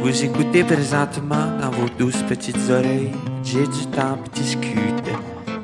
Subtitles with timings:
[0.00, 3.12] Vous écoutez présentement dans vos douces petites oreilles.
[3.42, 5.12] J'ai du temps pour discuter.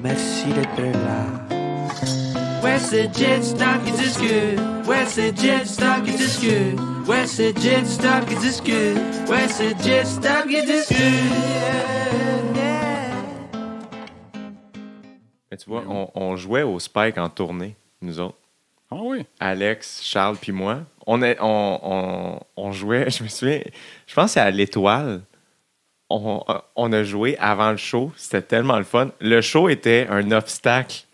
[0.03, 1.27] Merci d'être là.
[2.63, 4.59] Ouais, c'est Jet Stop qui discute.
[4.87, 6.79] Ouais, c'est Jet Stop qui discute.
[7.07, 8.99] Ouais, c'est Jet Stop qui discute.
[9.29, 10.99] Ouais, c'est Jet Stop qui discute.
[15.51, 18.39] Mais tu vois, on, on jouait au Spike en tournée, nous autres.
[18.95, 19.49] Ah.
[19.51, 20.81] Alex, Charles puis moi.
[21.07, 21.19] On,
[22.73, 23.61] jouait, je me souviens,
[24.07, 25.23] je pense c'est à l'Étoile.
[26.11, 26.43] On,
[26.77, 28.13] on a joué avant le show.
[28.17, 29.11] C'était tellement le fun.
[29.21, 31.05] Le show était un obstacle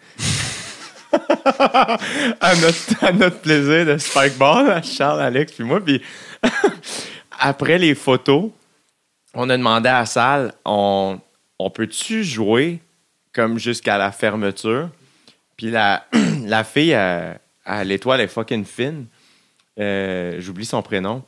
[2.40, 2.54] à,
[3.12, 5.80] notre, plaisir de Spikeball, Charles, Alex puis moi.
[5.80, 6.02] Puis
[7.38, 8.50] après les photos,
[9.34, 11.20] on a demandé à la salle, on,
[11.74, 12.80] peut-tu jouer
[13.32, 14.88] comme jusqu'à la fermeture?
[15.56, 16.06] Puis la,
[16.44, 19.06] la fille à, à l'étoile est fucking fine.
[19.78, 21.22] Euh, J'oublie son prénom.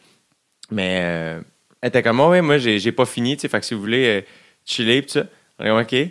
[0.71, 1.41] Mais euh,
[1.81, 3.49] elle était comme, Ah ouais, moi, j'ai pas fini, tu sais.
[3.49, 4.21] Fait que si vous voulez euh,
[4.65, 5.25] chiller, pis ça.
[5.59, 6.11] On est comme, OK.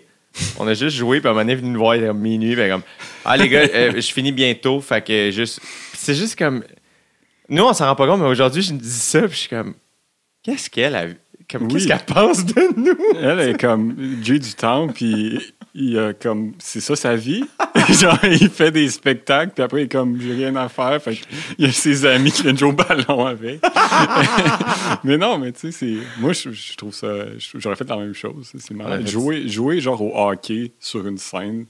[0.60, 2.60] On a juste joué, puis à un moment est venue nous voir, comme minuit, elle
[2.60, 2.84] est comme,
[3.26, 5.60] ah les gars, euh, je finis bientôt, fait que juste.
[5.94, 6.64] C'est juste comme.
[7.50, 9.50] Nous, on s'en rend pas compte, mais aujourd'hui, je me dis ça, puis je suis
[9.50, 9.74] comme,
[10.42, 11.06] qu'est-ce qu'elle a.
[11.52, 11.74] Comme, Oui.
[11.74, 12.98] qu'est-ce qu'elle pense de nous?
[13.22, 15.38] Elle est comme Jay du temps, puis
[15.74, 17.44] il a comme c'est ça sa vie?
[17.90, 21.18] Genre il fait des spectacles, puis après il est comme j'ai rien à faire, fait
[21.58, 23.62] il y a ses amis qui viennent jouer au ballon avec.
[25.04, 27.08] mais non, mais tu sais c'est moi je, je trouve ça
[27.56, 28.74] j'aurais fait la même chose, c'est.
[28.74, 31.66] Ouais, jouer jouer genre au hockey sur une scène,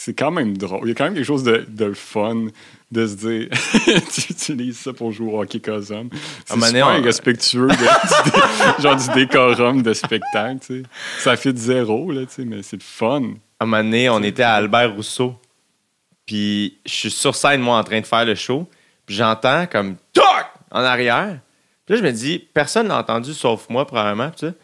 [0.00, 0.82] c'est quand même drôle.
[0.84, 2.46] Il y a quand même quelque chose de, de fun
[2.92, 3.48] de se dire
[4.14, 6.08] tu utilises ça pour jouer au hockey Cosum.
[6.46, 10.88] C'est super on- irrespectueux de- genre du décorum de spectacle, tu sais.
[11.18, 13.22] Ça fait de zéro, là, tu sais, mais c'est le fun.
[13.58, 15.34] À un moment donné, on était à Albert Rousseau.
[16.26, 18.68] Puis je suis sur scène, moi, en train de faire le show.
[19.04, 20.24] Puis j'entends comme TOC
[20.70, 21.40] en arrière.
[21.86, 24.30] Puis là, je me dis, personne l'a entendu sauf moi, probablement.
[24.30, 24.54] Puis là,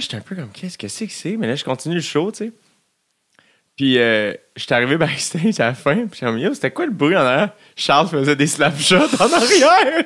[0.00, 1.36] j'étais un peu comme, qu'est-ce que c'est que c'est?
[1.36, 2.52] Mais là, je continue le show, tu sais.
[3.76, 6.06] Puis euh, je suis arrivé backstage à la fin.
[6.06, 7.50] Puis j'ai yo, c'était quoi le bruit en arrière?
[7.76, 10.04] Charles faisait des slapshots en arrière.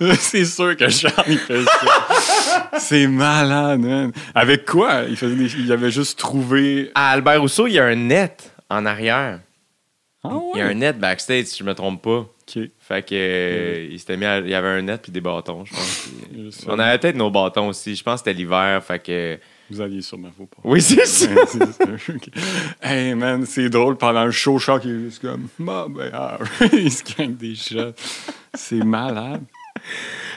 [0.18, 2.70] c'est sûr que Charles, il fait ça.
[2.78, 4.12] c'est malade, man.
[4.34, 5.02] Avec quoi?
[5.08, 6.90] Il, faisait des- il avait juste trouvé...
[6.94, 9.40] À Albert Rousseau, il y a un net en arrière.
[10.22, 12.18] Ah Il y a un net backstage, si je me trompe pas.
[12.18, 12.62] OK.
[12.78, 15.64] Fait que euh, il s'était mis à- il y avait un net puis des bâtons,
[15.64, 16.64] je pense.
[16.68, 17.96] On avait peut-être nos bâtons aussi.
[17.96, 18.82] Je pense que c'était l'hiver.
[18.84, 19.38] Fait que.
[19.70, 20.58] Vous alliez sûrement vos pas.
[20.64, 21.28] Oui, c'est ça.
[22.82, 23.96] Hey, man, c'est drôle.
[23.96, 25.48] Pendant le show, Charles, il est juste comme...
[25.58, 26.38] Bah, ben, ah.
[26.72, 27.94] il se gagne des shots.
[28.54, 29.42] C'est malade.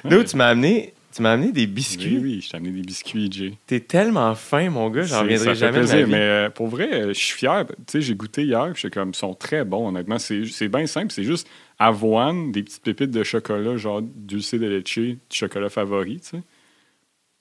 [0.03, 2.18] Nous, tu m'as amené, tu m'as amené des Oui, biscuits.
[2.22, 3.53] oui, je t'ai amené des biscuits, Jay.
[3.68, 5.03] T'es tellement fin, mon gars.
[5.03, 6.12] J'en reviendrai jamais de ma plaisir, vie.
[6.12, 7.66] mais euh, pour vrai, euh, je suis fier.
[7.68, 10.18] Tu sais, j'ai goûté hier, j'étais comme, ils sont très bons, honnêtement.
[10.19, 11.47] C'est c'est bien simple, c'est juste
[11.78, 16.44] avoine, des petites pépites de chocolat, genre dulce de leche, du chocolat favori, tu sais.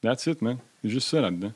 [0.02, 0.58] That's it, man.
[0.82, 1.52] C'est juste ça là-dedans.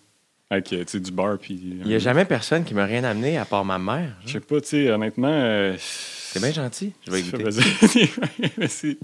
[0.52, 1.54] Avec, euh, tu sais, du beurre, puis...
[1.80, 4.10] Il n'y a jamais personne qui m'a rien amené à part ma mère.
[4.26, 5.28] Je sais pas, tu sais, honnêtement...
[5.32, 6.92] euh, C'est bien gentil.
[7.06, 7.44] Je vais goûter.
[8.68, 8.98] c'est,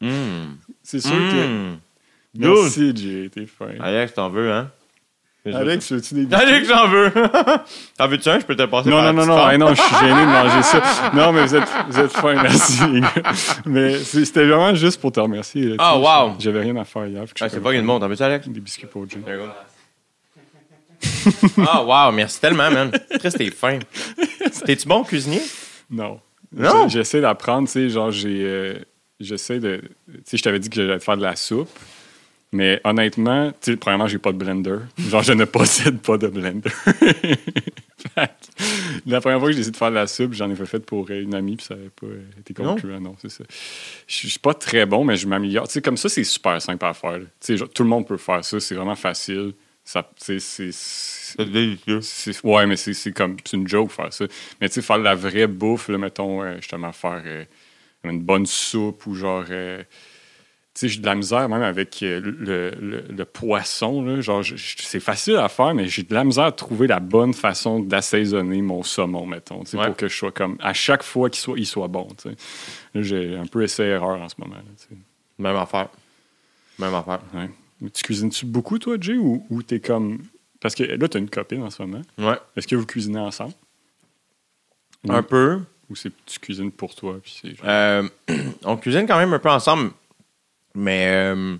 [0.00, 0.56] Mmh.
[0.82, 1.46] c'est sûr que...
[1.74, 1.78] Mmh.
[2.38, 3.68] Merci, Jay, t'es fin.
[3.78, 4.70] Alex, t'en veux, hein?
[5.44, 6.46] Alex, veux-tu des biscuits?
[6.48, 7.10] Alex, j'en veux!
[7.98, 8.38] T'en veux-tu un?
[8.38, 10.20] Je peux te passer Non, par non, la non, non, hey, non, je suis gêné
[10.20, 10.82] de manger ça.
[11.14, 13.12] Non, mais vous êtes, vous êtes fins, merci, les gars.
[13.66, 15.62] Mais c'était vraiment juste pour te remercier.
[15.64, 16.34] là, tu Ah, sais, wow.
[16.38, 17.22] J'avais rien à faire hier.
[17.26, 18.00] fait que je Ah, suis c'est pas une montre.
[18.02, 18.48] T'en veux-tu, Alex?
[18.48, 19.18] Des biscuits pour Jay.
[21.66, 22.90] Ah, wow, merci tellement, man.
[23.18, 23.78] Chris, t'es fin.
[24.64, 25.42] T'es-tu bon cuisinier?
[25.90, 26.20] Non.
[26.54, 26.88] Non?
[26.88, 28.42] J'ai- J'essaie d'apprendre, tu sais, genre, j'ai.
[28.44, 28.74] euh,
[29.20, 29.80] J'essaie de.
[30.08, 31.68] Tu sais, je t'avais dit que j'allais te faire de la soupe.
[32.54, 34.76] Mais honnêtement, tu sais, premièrement, j'ai pas de blender.
[34.98, 36.70] Genre, je ne possède pas de blender.
[39.06, 41.08] La première fois que j'ai essayé de faire de la soupe, j'en ai fait pour
[41.10, 42.06] une amie, puis ça n'avait pas
[42.38, 42.74] été Non?
[42.74, 43.00] concluant.
[43.00, 43.44] Non, c'est ça.
[44.06, 45.66] Je suis pas très bon, mais je m'améliore.
[45.66, 47.18] Tu sais, comme ça, c'est super simple à faire.
[47.20, 48.60] Tu sais, genre, tout le monde peut faire ça.
[48.60, 49.54] C'est vraiment facile.
[49.84, 50.70] Ça, c'est-
[52.44, 54.26] Ouais, mais c'est comme c'est une joke faire ça.
[54.60, 57.44] Mais tu sais, faire de la vraie bouffe, là, mettons, euh, justement, faire euh,
[58.04, 59.44] une bonne soupe ou genre.
[59.50, 59.82] euh,
[60.74, 64.02] sais, j'ai de la misère même avec euh, le, le- le poisson.
[64.02, 67.34] Là, genre, c'est facile à faire, mais j'ai de la misère à trouver la bonne
[67.34, 69.86] façon d'assaisonner mon saumon, mettons, Ouais.
[69.86, 70.56] pour que je sois comme.
[70.60, 72.08] À chaque fois qu'il soit, il soit bon.
[72.94, 74.56] j'ai un peu essai-erreur en ce moment.
[74.56, 74.96] là.
[75.38, 75.88] Même affaire.
[76.78, 77.20] Même affaire.
[77.34, 77.50] Ouais.
[77.80, 80.18] Mais tu cuisines-tu beaucoup, toi, Jay, ou, ou t'es comme.
[80.60, 82.02] Parce que là, t'as une copine en ce moment.
[82.18, 82.38] Ouais.
[82.56, 83.52] Est-ce que vous cuisinez ensemble?
[85.08, 85.60] Un Ou- peu.
[85.90, 87.18] Ou c'est tu cuisines pour toi?
[87.22, 88.08] Puis c'est genre- Euh,
[88.64, 89.90] on cuisine quand même un peu ensemble,
[90.74, 91.56] mais euh,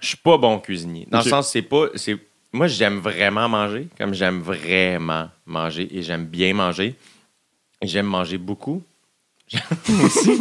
[0.00, 1.06] je suis pas bon cuisinier.
[1.10, 1.86] Dans le sens, c'est pas.
[1.94, 2.16] c'est
[2.52, 6.94] Moi, j'aime vraiment manger, comme j'aime vraiment manger et j'aime bien manger.
[7.82, 8.82] J'aime manger beaucoup.
[9.48, 10.30] J'aime aussi.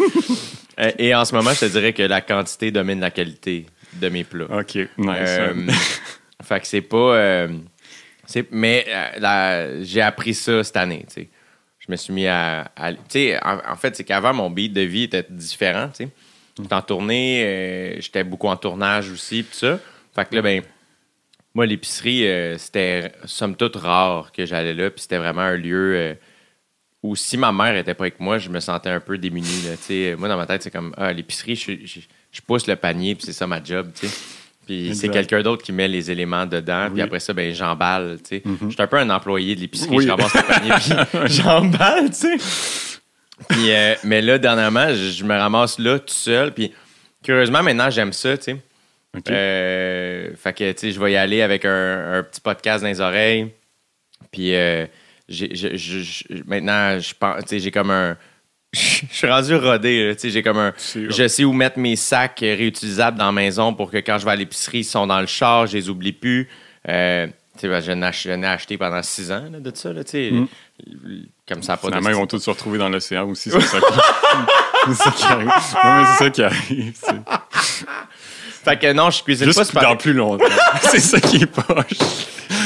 [0.79, 3.65] Euh, Et en ce moment, je te dirais que la quantité domine la qualité
[3.95, 4.45] de mes plats.
[4.59, 4.87] OK, nice.
[4.97, 5.67] Euh,
[6.41, 7.15] fait que c'est pas.
[7.17, 7.49] euh,
[8.25, 8.85] c'est- mais
[9.81, 11.29] j'ai appris ça cette année, tu sais.
[11.79, 12.71] Je me suis mis à.
[12.77, 16.05] à- tu sais, en, en fait, c'est qu'avant, mon beat de vie était différent, tu
[16.05, 16.09] sais.
[16.61, 19.79] J'étais en tournée, euh, j'étais beaucoup en tournage aussi, pis ça.
[20.15, 20.61] Fait que là, ben,
[21.53, 25.93] moi, l'épicerie, euh, c'était somme toute rare que j'allais là, puis c'était vraiment un lieu
[25.95, 26.13] euh,
[27.01, 30.15] où si ma mère était pas avec moi, je me sentais un peu démuni, là.
[30.17, 31.99] Moi, dans ma tête, c'est comme, ah, l'épicerie, je, je-
[32.31, 34.13] je pousse le panier, puis c'est ça ma job, tu sais.
[34.67, 38.37] Puis c'est quelqu'un d'autre qui met les éléments dedans, puis après ça, ben j'emballe, tu
[38.37, 38.43] sais.
[38.45, 40.05] Je suis un peu un employé de l'épicerie, Oui.
[40.05, 42.88] je ramasse le panier, puis j'emballe, tu sais.
[43.47, 46.73] Puis, euh, mais là, dernièrement, je, je me ramasse là tout seul, puis
[47.23, 48.57] curieusement, maintenant, j'aime ça, tu sais.
[49.29, 52.89] Euh, fait que, tu sais, je vais y aller avec un, un petit podcast dans
[52.89, 53.51] les oreilles.
[54.31, 54.85] Puis, euh,
[55.27, 58.17] j'ai- je- je- je- maintenant, je pense, tu sais, j'ai comme un.
[58.75, 60.73] Je suis rendu rodé, tu sais, j'ai comme un.
[61.09, 64.31] Je sais où mettre mes sacs réutilisables dans la maison pour que quand je vais
[64.31, 66.47] à l'épicerie, ils sont dans le char, je les oublie plus.
[66.87, 67.25] Euh,
[67.61, 67.91] je
[68.35, 70.31] n'ai acheté pendant six ans là, de ça, là, sais.
[71.47, 73.49] Comme ça, pas Finalement, ils vont tous se retrouver dans l'océan aussi.
[73.49, 73.85] C'est ça, qui...
[74.87, 75.47] c'est ça qui arrive.
[75.47, 76.93] Ouais, c'est ça qui arrive.
[76.95, 77.85] c'est-
[78.63, 80.45] Fait que non, je cuisine pas Juste dans plus longtemps.
[80.81, 81.97] c'est ça qui est poche.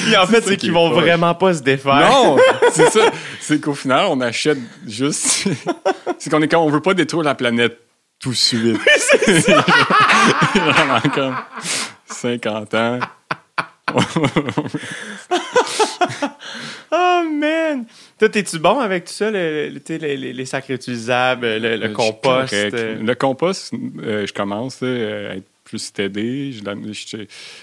[0.06, 1.04] Puis en fait, ça c'est qui qu'ils vont poche.
[1.04, 2.10] vraiment pas se défaire.
[2.10, 2.38] Non,
[2.72, 3.12] c'est ça.
[3.40, 4.58] C'est qu'au final, on achète
[4.88, 5.48] juste.
[6.18, 7.78] c'est qu'on est comme on veut pas détruire la planète
[8.20, 8.80] tout de suite.
[10.56, 11.36] Vraiment comme
[12.08, 13.00] 50 ans.
[16.92, 17.86] Oh man!
[18.20, 22.54] Toi, t'es-tu bon avec tout ça, le- le- les, sacs réutilisables, le, le Je compost?
[22.54, 25.92] euh, Le compost, euh, je commence à être plus.
[25.98, 27.18] Je je-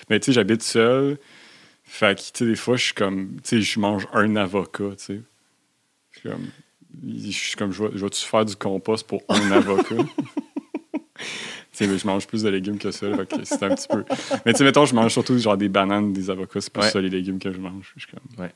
[0.08, 1.18] Mais tu sais, j'habite seul.
[1.84, 3.36] Fait que, tu sais, des fois, je suis comme.
[3.44, 5.20] Tu sais, je mange un avocat, tu sais.
[6.12, 6.46] Je suis comme.
[7.06, 9.94] Je suis comme, je vais-tu faire du compost pour un avocat?
[11.86, 13.06] Je mange plus de légumes que ça,
[13.44, 14.04] c'est un petit peu.
[14.46, 16.90] Mais tu sais, mettons, je mange surtout genre des bananes, des avocats, c'est plus Ouais.
[16.90, 17.92] ça les légumes que je mange.
[17.96, 18.44] Je suis comme...
[18.44, 18.50] Ouais.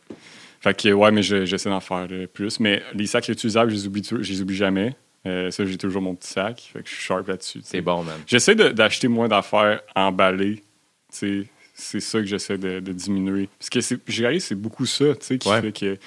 [0.60, 2.58] Fait que ouais, mais je- j'essaie d'en faire euh, plus.
[2.60, 4.94] Mais les sacs réutilisables, je les oublie, tou- je les oublie jamais.
[5.26, 6.70] Euh, ça, j'ai toujours mon petit sac.
[6.72, 7.60] Fait que je suis sharp là-dessus.
[7.64, 8.16] C'est bon, man.
[8.26, 10.56] J'essaie d'acheter moins d'affaires emballées.
[10.56, 10.62] Tu
[11.10, 13.48] sais, c'est ça que j'essaie de, de diminuer.
[13.58, 15.60] Parce que j'ai réalisé c'est beaucoup ça, tu sais, qui Ouais.
[15.60, 15.98] fait que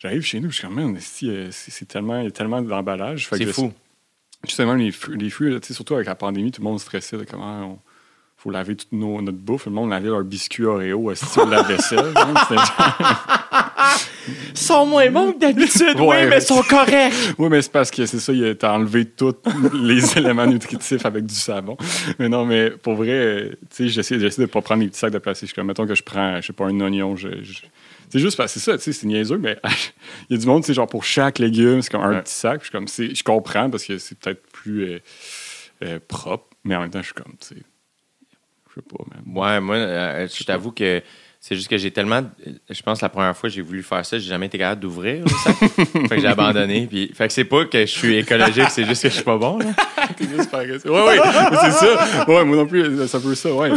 [0.00, 3.28] j'arrive chez nous, je suis comme, man, euh, c'est tellement, il y a tellement d'emballage.
[3.30, 3.72] C'est fou.
[4.46, 7.78] Justement, les les fruits surtout avec la pandémie, tout le monde stressait de comment on
[8.36, 9.64] faut laver toute nos- notre bouffe.
[9.66, 12.12] Le monde lavait leurs biscuits Oreo, esti, ou la vaisselle.
[12.14, 12.34] hein,
[14.54, 16.22] sont moins bons que d'habitude, Ouais.
[16.22, 17.12] oui, mais ils sont corrects.
[17.38, 19.34] Oui, mais c'est parce que c'est ça, il a- enlevé tous
[19.74, 21.76] les éléments nutritifs avec du savon.
[22.18, 25.12] Mais non, mais pour vrai, euh, tu sais, j'essaie, de pas prendre les petits sacs
[25.12, 25.56] de plastique.
[25.58, 27.62] Mettons que je prends, je sais pas, un oignon, je, je-
[28.10, 29.58] c'est juste parce que c'est ça, tu sais, c'est niaiseux, mais
[30.30, 32.22] il y a du monde, sais, genre pour chaque légume, c'est comme un Ouais.
[32.22, 32.62] petit sac.
[32.64, 34.98] Je comme, c'est, je comprends parce que c'est peut-être plus euh,
[35.84, 37.62] euh, propre, mais en même temps, je suis comme, tu sais,
[38.70, 39.36] je sais pas, même.
[39.36, 41.02] Ouais, moi, euh, je t'avoue que
[41.40, 42.22] c'est juste que j'ai tellement.
[42.70, 44.80] Je pense que la première fois que j'ai voulu faire ça, j'ai jamais été capable
[44.80, 45.56] d'ouvrir le sac.
[46.08, 46.86] fait que j'ai abandonné.
[46.86, 49.36] Puis, fait que c'est pas que je suis écologique, c'est juste que je suis pas
[49.36, 49.58] bon.
[49.58, 49.66] Là.
[50.16, 50.50] T'es juste.
[50.86, 51.18] Ouais, ouais,
[51.60, 52.24] c'est ça.
[52.26, 53.70] Ouais, moi non plus, ça peut ça, ouais.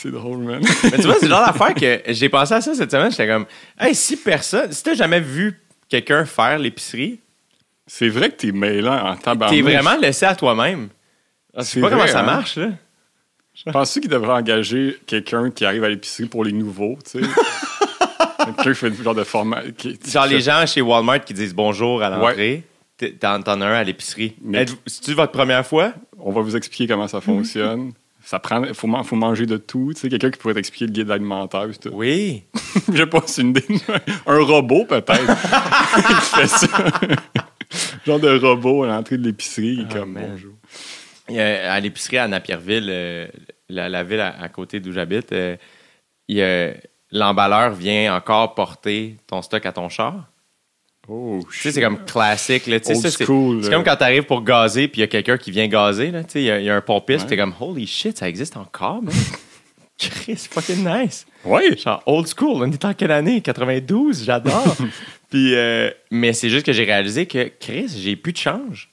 [0.00, 0.60] C'est drôle, man.
[0.84, 3.10] Mais tu vois, c'est le genre d'affaire que j'ai pensé à ça cette semaine.
[3.10, 3.46] J'étais comme,
[3.80, 7.18] hey, si personne, si t'as jamais vu quelqu'un faire l'épicerie,
[7.86, 9.56] C'est vrai que t'es mêlant en tabarnak.
[9.56, 10.88] t'es vraiment laissé à toi-même.
[11.56, 12.24] Je sais pas comment ça hein?
[12.26, 12.68] marche, là.
[13.72, 17.26] Penses-tu qu'il devrait engager quelqu'un qui arrive à l'épicerie pour les nouveaux, tu sais?
[18.44, 19.62] quelqu'un qui fait du genre de format.
[19.76, 22.62] qui- Genre les gens chez Walmart qui disent bonjour à l'entrée.
[23.20, 24.36] T'en as un à l'épicerie.
[24.42, 25.92] Mais- C'est-tu votre première fois?
[26.18, 27.92] On va vous expliquer comment ça fonctionne.
[28.28, 28.62] Ça prend.
[28.74, 29.92] Faut, man- faut manger de tout.
[29.94, 31.66] Tu sais, quelqu'un qui pourrait t'expliquer le guide alimentaire.
[31.80, 31.88] tout.
[31.94, 32.42] Oui.
[32.92, 33.64] Je c'est une idée.
[34.26, 35.08] Un robot, peut-être.
[35.96, 36.66] qui fait ça.
[38.04, 39.86] genre de robot à l'entrée de l'épicerie.
[39.88, 40.26] Ah, comme man.
[40.32, 40.52] bonjour.
[41.38, 43.28] À l'épicerie à Napierville, euh,
[43.70, 45.56] la, la ville à, à côté d'où j'habite, euh,
[47.10, 50.28] l'emballeur vient encore porter ton stock à ton char.
[51.08, 52.66] Oh, Tu sais, c'est comme classique.
[52.66, 52.78] Là.
[52.80, 55.06] Tu sais, ça, c'est, school, c'est comme quand t'arrives pour gazer puis il y a
[55.08, 56.10] quelqu'un qui vient gazer.
[56.10, 56.22] Là.
[56.24, 57.28] Tu sais, Il y, a- il y a un pompiste, Ouais.
[57.30, 59.14] t'es comme Holy shit, ça existe encore, man.
[59.98, 61.26] Chris, fucking nice.
[61.44, 61.76] Ouais.
[61.76, 62.62] Genre old school.
[62.62, 63.40] On est en quelle année?
[63.40, 64.76] 92, j'adore.
[65.30, 68.90] puis, euh, mais c'est juste que j'ai réalisé que Chris, j'ai plus de change.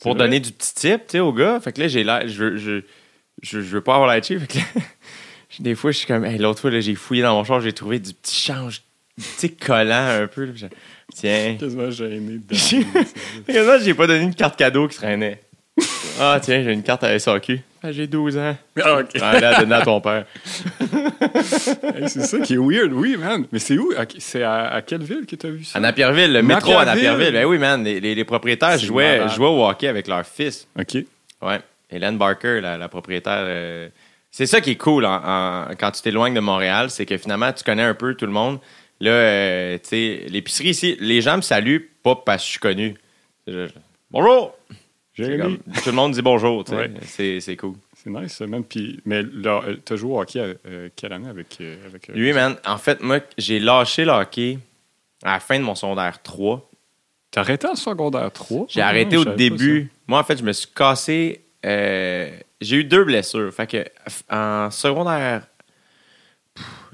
[0.00, 1.58] Pour donner du petit tip tu sais, au gars.
[1.58, 2.28] Fait que là, j'ai l'air.
[2.28, 2.80] Je, veux- je,
[3.42, 4.38] je, je veux pas avoir l'air cheap.
[4.38, 4.84] Fait que là,
[5.58, 6.24] des fois, je suis comme.
[6.24, 8.82] Hey, L'autre fois, là, j'ai fouillé dans mon char, j'ai trouvé du petit change,
[9.16, 10.44] tu sais, collant un peu.
[10.44, 10.52] là.
[11.14, 11.56] Tiens.
[11.58, 12.86] Quasiment gêné dedans.
[13.48, 15.40] Regarde, j'ai pas donné une carte cadeau qui traînait.
[16.20, 17.60] Ah, tiens, j'ai une carte à SAQ.
[17.82, 18.56] Ah, j'ai 12 ans.
[18.82, 19.10] Ah, ok.
[19.20, 20.24] Ah, là, donne à ton père.
[21.82, 23.44] Hey, c'est ça qui est weird, oui, man.
[23.52, 23.92] Mais c'est où?
[24.18, 25.78] C'est à, à quelle ville que tu as vu ça?
[25.78, 27.32] À Napierville, le métro à Napierville.
[27.32, 27.82] Ben oui, man.
[27.84, 30.66] Les, les- les propriétaires jouaient, jouaient au hockey avec leur fils.
[30.78, 31.04] OK.
[31.42, 31.60] Ouais.
[31.90, 33.42] Hélène Barker, la, la propriétaire.
[33.46, 33.88] euh,
[34.30, 37.52] C'est ça qui est cool en- en- quand tu t'éloignes de Montréal, c'est que finalement,
[37.52, 38.58] tu connais un peu tout le monde.
[39.00, 42.60] Là, euh, tu sais, l'épicerie ici, les gens me saluent pas parce que je suis
[42.60, 42.94] connu.
[43.46, 43.72] Je- je-
[44.10, 44.56] bonjour!
[45.16, 45.58] C'est Jérémy.
[45.58, 46.76] comme- tout le monde dit bonjour, tu sais.
[46.78, 46.90] Ouais.
[47.02, 47.74] C'est- C'est cool.
[47.96, 48.62] C'est nice, ça, man.
[48.64, 52.10] Puis, mais là, euh, t'as joué au hockey à, euh, quelle année avec, euh, avec
[52.10, 54.58] euh, Lui, man, en fait, moi, j'ai lâché le hockey
[55.24, 56.68] à la fin de mon secondaire 3.
[57.30, 58.66] T'as arrêté en secondaire 3?
[58.68, 59.90] J'ai arrêté au début.
[60.06, 61.42] Moi, en fait, je me suis cassé.
[61.66, 63.52] euh, j'ai eu deux blessures.
[63.52, 63.78] Fait que
[64.08, 65.42] f- en secondaire.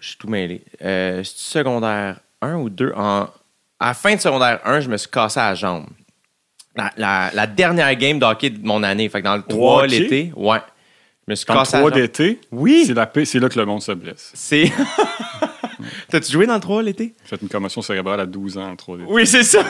[0.04, 0.61] Je suis tout mêlé.
[0.82, 2.92] Euh, secondaire 1 ou 2.
[2.94, 3.23] En,
[3.80, 5.87] à la fin de secondaire 1, je me suis cassé à la jambe.
[6.76, 9.08] La, la- la dernière game de hockey de mon année.
[9.08, 9.88] Fait que dans le 3 hockey?
[9.99, 10.58] l'été, ouais.
[11.26, 11.46] Je me suis.
[11.46, 12.02] Dans le cassé à 3 la jambe.
[12.06, 12.84] d'été, Oui!
[12.87, 14.30] c'est la c'est là que le monde se blesse.
[14.34, 14.70] C'est.
[16.11, 17.14] T'as-tu joué dans le 3 l'été?
[17.25, 19.11] J'ai fait une commotion cérébrale à 12 ans en 3 d'été.
[19.11, 19.62] Oui, c'est ça.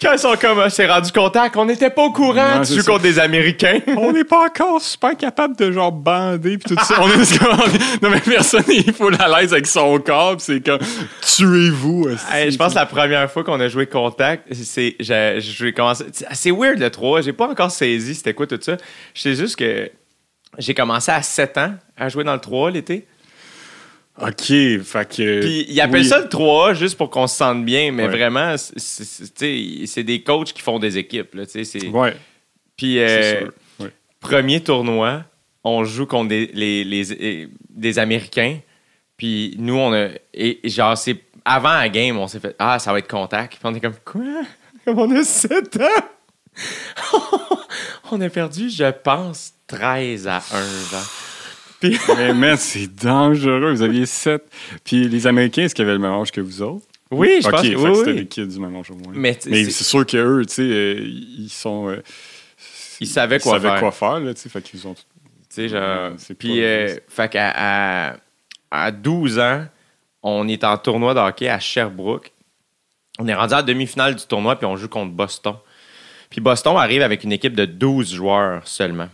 [0.00, 2.62] Quand ils sont comme, c'est rendu contact, on n'était pas au courant.
[2.64, 2.82] Ça.
[2.82, 3.80] contre des Américains.
[3.96, 6.96] On n'est pas encore super capable de genre bander puis tout ça.
[7.00, 7.58] On est comme-
[8.02, 10.80] non mais personne il faut la l'aise avec son corps c'est comme
[11.22, 12.08] tuez-vous.
[12.32, 16.04] Hey, je pense que la première fois qu'on a joué contact, c'est j'ai j'ai commencé.
[16.32, 17.22] C'est weird le 3.
[17.22, 18.76] J'ai pas encore saisi c'était quoi tout ça.
[19.14, 19.90] Je sais juste que
[20.58, 23.06] j'ai commencé à 7 ans à jouer dans le 3 l'été.
[24.20, 25.40] Ok, fait que.
[25.40, 26.08] Puis ils appellent oui.
[26.08, 28.08] ça le 3 juste pour qu'on se sente bien, mais Ouais.
[28.16, 31.34] vraiment, c'est- des coachs qui font des équipes.
[31.34, 31.42] Là,
[31.92, 32.16] Ouais,
[32.76, 33.48] Puis euh.
[33.80, 33.90] Ouais.
[34.20, 35.24] premier tournoi,
[35.64, 38.58] on joue contre des, les, les- des Américains.
[39.16, 40.08] Puis nous, on a.
[40.32, 43.54] Et et genre, c'est avant la game, on s'est fait Ah, ça va être contact.
[43.54, 44.22] Puis on est comme Quoi?
[44.84, 46.04] Comme on a 7 ans?
[48.12, 50.40] On a perdu, je pense, 13 à 1.
[50.90, 51.10] Genre.
[51.90, 53.70] Puis Mais man, c'est dangereux.
[53.72, 54.42] Vous aviez 7.
[54.84, 56.86] Puis les Américains, est-ce qu'ils avaient le même âge que vous autres?
[57.10, 58.16] oui, je ok, pense que que oui, c'était oui.
[58.16, 59.12] des kids du même âge au moins.
[59.14, 61.88] Mais c'est- sûr qu'eux, tu sais, euh, ils sont.
[61.90, 62.02] euh,
[63.00, 63.78] Ils savaient quoi savaient faire.
[63.80, 64.48] quoi faire, là, tu sais.
[64.48, 64.94] Fait qu'ils ont.
[64.94, 65.02] Tu
[65.48, 66.12] sais, genre.
[66.38, 68.16] Puis, euh, fait qu'à à,
[68.70, 69.64] à 12 ans,
[70.22, 72.32] on est en tournoi de hockey à Sherbrooke.
[73.20, 75.54] On est rendu à la demi-finale du tournoi, puis on joue contre Boston.
[76.30, 79.08] Puis Boston arrive avec une équipe de 12 joueurs seulement.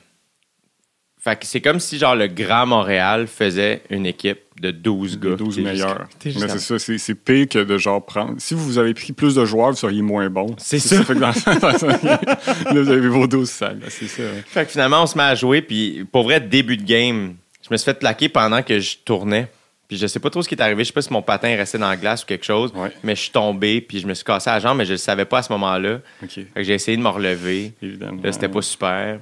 [1.22, 5.30] Fait que c'est comme si, genre, le Grand Montréal faisait une équipe de 12 gars.
[5.30, 6.08] Les 12 T'es juste meilleurs.
[6.24, 8.34] Mais c'est ça, c'est, c'est pire que de genre prendre.
[8.38, 10.54] Si vous avez pris plus de joueurs, vous seriez moins bon.
[10.58, 11.02] C'est ça.
[11.04, 11.28] Fait que dans-
[12.74, 13.80] là, vous avez vos 12 salles.
[13.80, 14.22] là, C'est ça.
[14.22, 14.42] ouais.
[14.46, 17.68] Fait que finalement, on se met à jouer, puis pour vrai, début de game, je
[17.70, 19.48] me suis fait plaquer pendant que je tournais.
[19.88, 20.84] Puis je sais pas trop ce qui est arrivé.
[20.84, 22.70] Je sais pas si mon patin est resté dans la glace ou quelque chose.
[22.76, 22.92] Ouais.
[23.02, 25.24] Mais je suis tombé, puis je me suis cassé la jambe, mais je le savais
[25.24, 25.98] pas à ce moment-là.
[26.22, 27.72] OK, Fait que j'ai essayé de me relever.
[27.82, 28.20] évidemment.
[28.22, 29.18] Là, c'était pas super.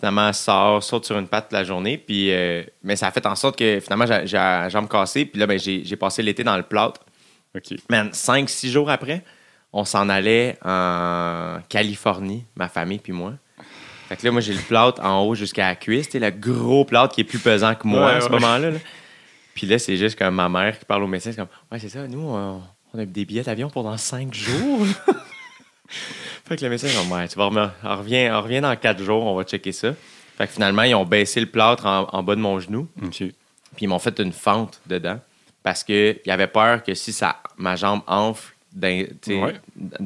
[0.00, 1.98] Finalement, sort, saute sur une patte la journée.
[1.98, 5.26] Puis, euh, mais ça a fait en sorte que finalement, j'ai la jambe cassée.
[5.26, 7.02] Puis là, ben, j'ai passé l'été dans le plâtre.
[7.54, 7.76] OK.
[7.90, 9.22] Man, 5-6 jours après,
[9.74, 13.34] on s'en allait en Californie, ma famille puis moi.
[14.08, 16.08] Fait que là, moi, j'ai le plâtre en haut jusqu'à la cuisse.
[16.10, 18.70] C'est le gros plâtre qui est plus pesant que moi Ouais, à ce moment-là.
[18.70, 18.78] là.
[19.54, 21.30] Puis là, c'est juste comme ma mère qui parle au médecin.
[21.30, 22.62] C'est comme, ouais, c'est ça, nous, on,
[22.94, 24.86] on a des billets d'avion pendant 5 jours.
[26.50, 29.24] Fait que le médecin ouais, tu vas revenir, on revient, on revient dans 4 jours,
[29.24, 29.94] on va checker ça.
[30.36, 32.88] Fait que finalement, ils ont baissé le plâtre en, en bas de mon genou.
[33.10, 33.32] Puis
[33.80, 35.20] ils m'ont fait une fente dedans
[35.62, 38.88] parce qu'ils avaient peur que si ça, ma jambe enfle dans,
[39.28, 39.54] Ouais.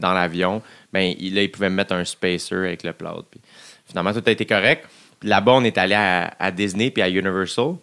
[0.03, 0.61] l'avion,
[0.93, 3.25] ben, il- là, ils pouvaient me mettre un spacer avec le plâtre.
[3.31, 3.41] Puis
[3.87, 4.87] finalement, tout a été correct.
[5.23, 7.77] Là-bas, on est allé à, à Disney puis à Universal.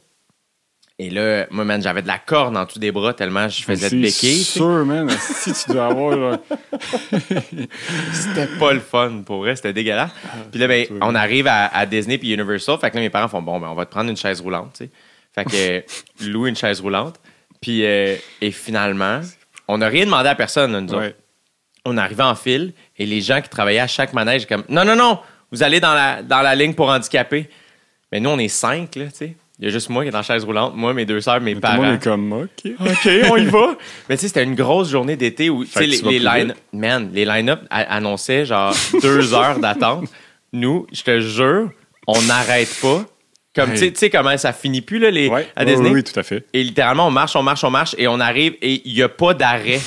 [1.04, 3.90] Et là, moi, man, j'avais de la corne en dessous des bras tellement je faisais
[3.90, 4.44] de C'est béquilles.
[4.44, 4.60] sais.
[4.60, 5.10] sûr, man.
[5.10, 6.16] Si tu dois avoir.
[6.16, 6.40] là,
[8.14, 10.12] C'était pas le fun, pour vrai, c'était dégueulasse.
[10.52, 12.78] Puis là, ben, on arrive à, à Disney puis Universal.
[12.78, 14.74] Fait que là, mes parents font bon, ben, on va te prendre une chaise roulante,
[14.78, 14.92] tu sais.
[15.34, 15.82] Fait que, euh,
[16.30, 17.20] louer une chaise roulante.
[17.62, 19.22] Puis, euh, et finalement,
[19.68, 21.16] on n'a rien demandé à personne, là, nous autres.
[21.84, 24.96] On arrivait en file et les gens qui travaillaient à chaque manège, comme non, non,
[24.96, 25.18] non,
[25.52, 27.50] vous allez dans la, dans la ligne pour handicapés.
[28.12, 29.36] Mais nous, on est cinq, là, tu sais.
[29.62, 31.40] Il y a juste moi qui est dans la chaise roulante, moi, mes deux sœurs,
[31.40, 31.84] mes Tout le parents.
[31.84, 32.72] monde est comme OK.
[32.80, 33.76] OK, on y va.
[34.10, 36.18] Mais tu sais, c'était une grosse journée d'été où tu sais, les, tu vas les
[36.20, 36.56] plus line vite.
[36.74, 40.10] man, les line-up annonçaient genre deux heures d'attente.
[40.52, 41.70] Nous, je te jure,
[42.08, 43.06] on n'arrête pas.
[43.54, 43.92] Comme Hey.
[43.92, 45.48] tu sais- comment ça finit plus là, les, Ouais.
[45.56, 45.90] à Disney?
[45.90, 46.44] oui, oui, tout à fait.
[46.54, 49.10] Et littéralement, on marche, on marche, on marche et on arrive et il n'y a
[49.10, 49.80] pas d'arrêt.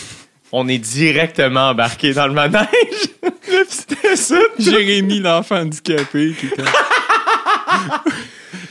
[0.52, 2.68] On est directement embarqué dans le manège.
[3.68, 4.38] C'était ça.
[4.58, 6.62] Jérémy, l'enfant handicapé, qui était.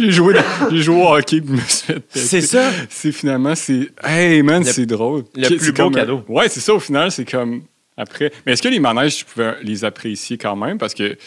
[0.05, 0.35] J'ai joué,
[0.71, 2.19] j'ai joué au hockey puis je me suis fait péter.
[2.19, 2.69] C'est ça?
[2.89, 3.89] C'est finalement, c'est.
[4.03, 5.23] Hey man, Le- c'est drôle.
[5.35, 6.23] le C'est plus beau cadeau.
[6.27, 7.63] Ouais, c'est ça, au final, c'est comme.
[7.95, 8.31] Après.
[8.45, 10.77] Mais est-ce que les manèges, tu pouvais les apprécier quand même?
[10.77, 11.17] Parce que, tu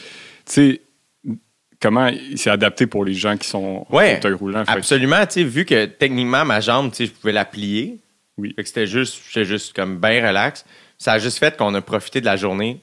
[0.47, 0.81] sais,
[1.81, 4.65] comment il s'est adapté pour les gens qui sont en Ouais, fauteuil roulant.
[4.65, 7.45] Fait que- Absolument, tu sais, vu que techniquement, ma jambe, tu sais, je pouvais la
[7.45, 7.99] plier.
[8.37, 8.53] Oui.
[8.57, 10.65] Fait que c'était juste, j'étais juste comme bien relax.
[10.99, 12.81] Ça a juste fait qu'on a profité de la journée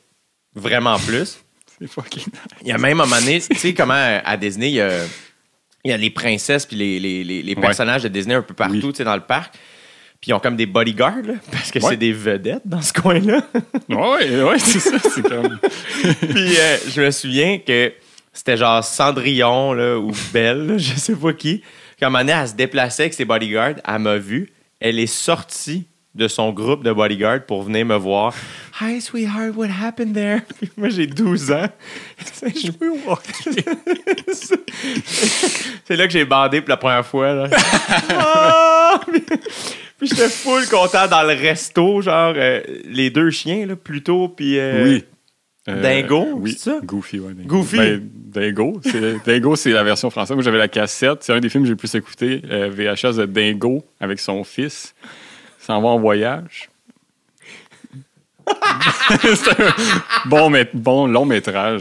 [0.55, 1.39] vraiment plus.
[1.79, 2.23] C'est fucking
[2.62, 4.91] Il y a même un moment donné, tu sais, comment à Disney, il y a,
[5.83, 7.61] il y a les princesses puis les, les, les, les Ouais.
[7.61, 8.91] personnages de Disney un peu partout, Oui.
[8.91, 9.53] tu sais, dans le parc.
[10.21, 11.89] Puis ils ont comme des bodyguards, là, parce que Ouais.
[11.91, 13.41] c'est des vedettes dans ce coin-là.
[13.89, 14.97] Ouais, ouais, c'est ça.
[14.99, 15.59] C'est comme.
[16.21, 17.91] Puis euh, je me souviens que
[18.31, 21.61] c'était genre Cendrillon là, ou Belle, là, je sais pas qui.
[21.99, 24.51] Quand un moment donné, elle se déplaçait avec ses bodyguards, elle m'a vu.
[24.79, 25.85] Elle est sortie
[26.15, 28.34] de son groupe de bodyguards pour venir me voir.
[28.82, 30.41] Hi, sweetheart, what happened there?
[30.60, 31.67] Puis moi, j'ai 12 ans.
[32.43, 33.22] Je veux voir.
[35.86, 37.34] C'est là que j'ai bandé pour la première fois.
[37.34, 37.50] Là.
[38.10, 39.00] Ah!
[39.12, 39.22] Puis-
[40.10, 44.84] j'étais full content dans le resto, genre euh, les deux chiens, là, Pluto puis euh,
[44.84, 45.03] oui.
[45.65, 46.51] Dingo, oui.
[46.51, 46.79] c'est ça?
[46.84, 47.34] Goofy, ouais.
[47.34, 47.48] Dingo.
[47.60, 47.77] Goofy.
[47.77, 50.36] Ben, Dingo, c'est, Dingo, c'est la version française.
[50.36, 51.20] Moi, j'avais la cassette.
[51.24, 52.41] C'est un des films que j'ai le plus écouté.
[52.51, 54.93] euh, VHS de Dingo avec son fils.
[55.65, 56.70] S'en va en voyage.
[59.22, 59.74] c'est un
[60.25, 61.79] bon, bon long métrage.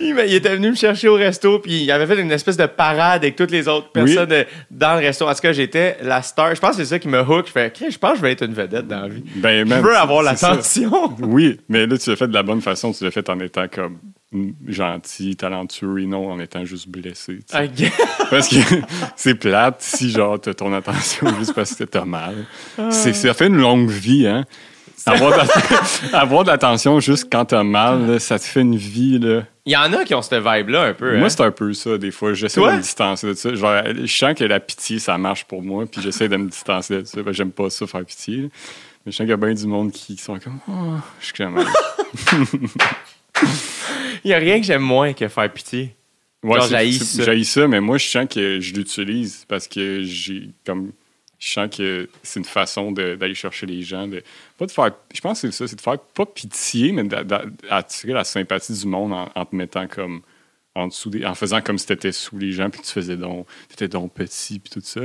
[0.00, 2.66] Il, il était venu me chercher au resto, puis il avait fait une espèce de
[2.66, 5.28] parade avec toutes les autres personnes euh, dans le resto.
[5.28, 6.54] En tout cas, j'étais la star.
[6.54, 7.46] Je pense que c'est ça qui me hook.
[7.46, 9.22] Je fais, je pense que je vais être une vedette dans la vie.
[9.36, 11.14] Ben, Je veux avoir l'attention.
[11.20, 12.92] Oui, mais là, tu l'as fait de la bonne façon.
[12.92, 14.25] Tu l'as fait en étant comme mm,
[14.66, 17.40] gentil, talentueux et non en étant juste blessé.
[18.30, 18.56] Parce que
[19.16, 22.46] c'est plate si, genre, t'as ton attention juste parce que t'as mal.
[22.90, 24.44] Ça fait une longue vie, hein.
[25.04, 29.44] Avoir de, l'attention juste quand t'as mal, là, ça te fait une vie, là.
[29.64, 31.16] Il y en a qui ont cette vibe-là un peu.
[31.16, 31.28] Moi, hein.
[31.28, 32.34] c'est un peu ça, des fois.
[32.34, 33.54] J'essaie de me distancer de ça.
[33.54, 37.02] Genre, je sens que la pitié, ça marche pour moi, puis j'essaie de me distancer
[37.02, 37.20] de ça.
[37.30, 38.50] J'aime pas ça, faire pitié.
[39.04, 41.34] Mais je sens qu'il y a bien du monde qui sont comme, oh, je suis
[41.34, 41.64] comme,
[44.24, 45.94] Il y a rien que j'aime moins que faire pitié.
[46.42, 47.24] Ouais, j'haïs ça.
[47.24, 50.92] j'haïs ça, mais moi, je sens que je l'utilise parce que j'ai comme.
[51.38, 54.08] Je sens que c'est une façon d'aller chercher les gens.
[54.08, 54.22] De,
[54.58, 54.90] pas de faire.
[55.14, 58.24] Je pense que c'est ça, c'est de faire pas pitié, mais d'a- d'a- d'attirer la
[58.24, 60.22] sympathie du monde en, en te mettant comme.
[60.74, 63.16] En dessous des, en faisant comme si t'étais sous les gens puis que tu faisais
[63.16, 63.46] donc.
[63.70, 65.00] T'étais donc petit puis tout ça.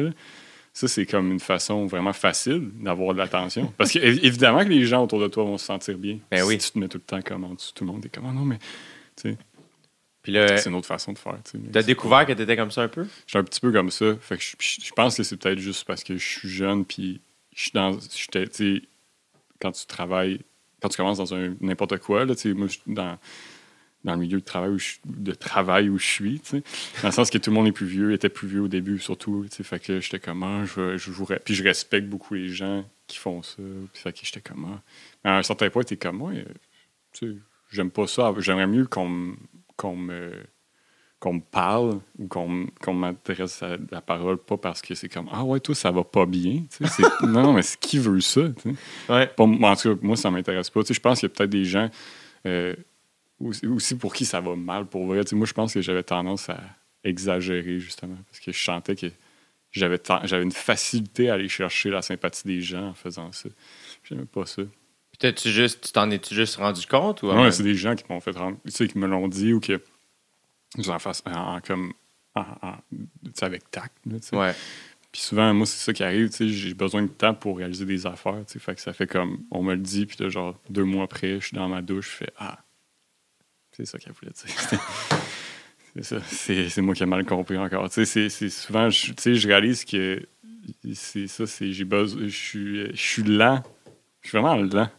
[0.74, 3.74] Ça, c'est comme une façon vraiment facile d'avoir de l'attention.
[3.78, 6.20] Parce que évi- évidemment que les gens autour de toi vont se sentir bien.
[6.32, 6.58] Ben si oui.
[6.58, 8.32] tu te mets tout le temps comme en dessous, tout le monde est comme Ah
[8.32, 8.58] non, mais.
[9.18, 9.38] tu sais,
[10.24, 11.38] Puis là, c'est une autre façon de faire.
[11.44, 13.04] tu sais, c'est- découvert que t'étais comme ça un peu?
[13.04, 14.16] je suis un petit peu comme ça.
[14.22, 17.20] Fait que je, pense que c'est peut-être juste parce que je suis jeune, puis
[17.54, 17.98] je suis dans.
[18.16, 18.88] j'étais, tu sais,
[19.60, 20.40] quand tu travailles,
[20.82, 23.18] quand tu commences dans un n'importe quoi, là, tu sais, moi, je suis dans,
[24.04, 26.60] dans le milieu de travail où je, de travail où je suis, dans
[27.08, 29.46] le sens que tout le monde est plus vieux, était plus vieux au début, surtout,
[29.50, 31.40] tu sais, fait que j'étais comme, ah, je, je jouerais.
[31.44, 33.58] Puis je respecte beaucoup les gens qui font ça,
[33.94, 34.66] puis fait que j'étais comme,
[35.24, 35.30] ah.
[35.30, 36.32] À un certain point, t'es comme, moi,
[37.72, 39.36] j'aime pas ça, j'aimerais mieux qu'on me-
[39.78, 40.32] qu'on me
[41.20, 45.08] qu'on me parle ou qu'on m- qu'on m'adresse à la parole, pas parce que c'est
[45.08, 46.64] comme Ah ouais, toi, ça va pas bien.
[46.76, 48.42] tu sais, c'est- non, non, mais c'est qui veut ça?
[49.08, 49.28] Ouais.
[49.28, 50.82] Pas- en tout cas, moi, ça m'intéresse pas.
[50.90, 51.92] Je pense qu'il y a peut-être des gens
[52.48, 52.76] euh,
[53.46, 55.24] aussi, pour qui ça va mal pour vrai.
[55.24, 56.60] Tu Moi, je pense que j'avais tendance à
[57.04, 59.08] exagérer, justement, parce que je sentais que
[59.72, 63.50] j'avais j'avais une facilité à aller chercher la sympathie des gens en faisant ça.
[64.04, 64.64] J'aimais pas ça.
[64.64, 67.24] Puis t'as-tu juste, tu t'en es-tu juste rendu compte?
[67.24, 69.54] Ou Ouais, c'est des gens qui m'ont fait rendre, tu sais, qui me l'ont dit
[69.54, 69.82] ou que
[70.78, 71.94] ils en fassent en, en comme
[72.36, 72.78] en-
[73.36, 73.98] tu avec tact.
[74.06, 74.36] là, tu sais.
[74.38, 74.54] Ouais.
[75.12, 77.86] Puis souvent, moi, c'est ça qui arrive, tu sais, j'ai besoin de temps pour réaliser
[77.86, 80.30] des affaires, tu sais, fait que ça fait comme, on me le dit, puis là,
[80.30, 82.60] genre, deux mois après, je suis dans ma douche, je fais, ah,
[83.72, 84.80] c'est ça qu'elle voulait dire.
[85.96, 86.18] c'est ça,
[86.70, 87.90] c'est moi qui ai mal compris encore.
[87.90, 90.26] Tu sais, c'est- souvent, tu sais, je réalise que
[90.94, 93.64] c'est ça, c'est, j'ai besoin, je suis, je suis lent,
[94.22, 94.90] je suis vraiment lent.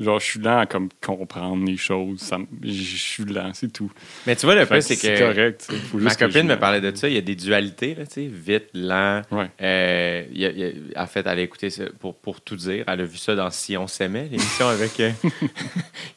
[0.00, 3.70] Genre, je suis lent à comme comprendre les choses, ça me- je suis lent, c'est
[3.70, 3.92] tout.
[4.26, 5.20] Mais tu vois, le Fait fait, que c'est que.
[5.20, 7.06] correct, faut Ma juste copine me parlait de ça.
[7.06, 9.20] Il y a des dualités, là, tu sais, vite, lent.
[9.30, 9.50] Ouais.
[9.60, 10.64] Euh, il y a- il y
[10.96, 12.84] a- en fait, elle a écouté ça pour, pour tout dire.
[12.88, 15.10] Elle a vu ça dans Si on s'aimait, l'émission avec euh,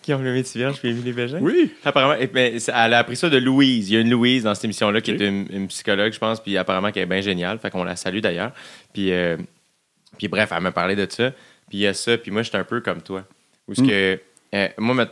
[0.01, 1.39] qui ont le métier vierge puis Émilie Bégin.
[1.41, 1.73] Oui!
[1.83, 3.89] Apparemment, mais elle a appris ça de Louise.
[3.89, 6.41] Il y a une Louise dans cette émission-là qui est une, une psychologue, je pense,
[6.41, 7.59] puis apparemment qui est bien géniale.
[7.59, 8.53] Fait qu'on la salue d'ailleurs.
[8.93, 9.35] Puis, euh,
[10.17, 11.31] puis bref, elle m'a parlé de ça.
[11.69, 13.25] Puis il y a ça, puis moi, j'étais un peu comme toi.
[13.67, 13.87] Où ce Mm.
[13.87, 14.19] que,
[14.55, 15.07] euh, moi,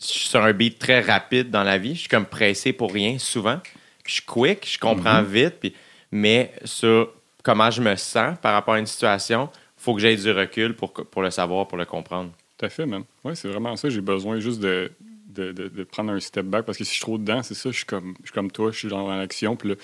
[0.00, 1.94] je suis sur un beat très rapide dans la vie.
[1.94, 3.60] Je suis comme pressé pour rien, souvent.
[4.06, 5.24] Je suis quick, je comprends Mm-hmm.
[5.26, 5.54] vite.
[5.60, 5.74] Puis,
[6.12, 10.30] mais sur comment je me sens par rapport à une situation, faut que j'aie du
[10.30, 12.30] recul pour, pour le savoir, pour le comprendre.
[12.58, 13.02] Tout à fait, man.
[13.24, 13.88] Oui, c'est vraiment ça.
[13.88, 14.90] J'ai besoin juste de,
[15.28, 17.54] de, de- de prendre un step back parce que si je suis trop dedans, c'est
[17.54, 17.70] ça.
[17.70, 19.74] Je suis comme, je suis comme toi, je suis dans l'action, puis là,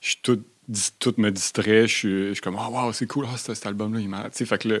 [0.00, 1.86] je suis tout, me distrait.
[1.88, 4.32] Je suis, je suis comme, oh wow, c'est cool, ah, cet, cet album-là, il malade.
[4.32, 4.78] Tu sais, fait que là,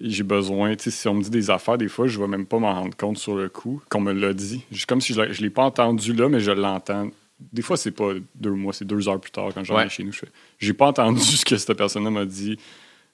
[0.00, 2.46] j'ai besoin, tu sais, si on me dit des affaires, des fois, je vais même
[2.46, 4.64] pas m'en rendre compte sur le coup, qu'on me l'a dit.
[4.88, 7.10] Comme si je ne l'ai pas entendu là, mais je l'entends.
[7.52, 9.88] Des fois, c'est pas deux mois, c'est deux heures plus tard quand j'en Ouais.
[9.88, 10.12] chez nous.
[10.12, 10.20] Je
[10.58, 12.56] j'ai pas entendu ce que cette personne-là m'a dit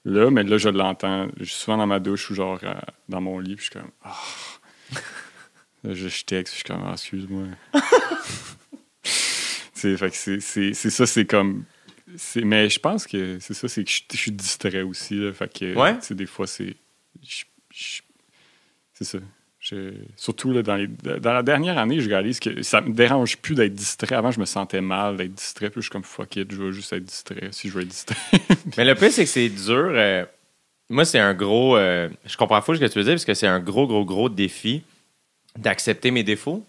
[0.05, 1.27] là, mais là, je l'entends.
[1.37, 2.73] Je suis souvent dans ma douche ou genre euh,
[3.09, 4.15] dans mon lit, puis je suis comme, ah.
[5.83, 7.43] Là, je, je texte, je suis comme, ah, excuse-moi.
[9.73, 11.63] c'est ça, c'est comme.
[12.43, 15.15] Mais je pense que c'est ça, c'est que je, je suis distrait aussi.
[15.15, 15.95] Là, fait que, Ouais?
[16.11, 16.75] des fois, c'est.
[18.93, 19.17] c'est ça.
[19.59, 23.37] Je- surtout là, dans, les- dans la dernière année, je réalise que ça me dérange
[23.37, 24.15] plus d'être distrait.
[24.15, 25.69] Avant, je me sentais mal d'être distrait.
[25.69, 27.87] Puis je suis comme fuck it, je veux juste être distrait si je veux être
[27.87, 28.17] distrait.
[28.77, 29.91] Mais le pire, c'est que c'est dur.
[29.93, 30.25] euh,
[30.89, 31.77] moi, c'est un gros.
[31.77, 34.03] euh, je comprends pas ce que tu veux dire, parce que c'est un gros, gros,
[34.03, 34.81] gros défi
[35.57, 36.65] d'accepter mes défauts.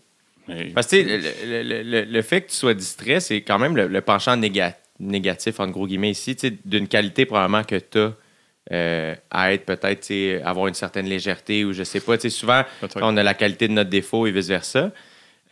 [0.46, 3.74] Mais- Parce que le, le- le- le fait que tu sois distrait, c'est quand même
[3.76, 9.16] le, penchant néga- négatif, entre gros guillemets, ici, d'une qualité probablement que tu as.
[9.30, 12.18] à être peut-être, avoir une certaine légèreté ou je sais pas.
[12.30, 12.62] Souvent,
[12.96, 14.92] on a la qualité de notre défaut et vice-versa.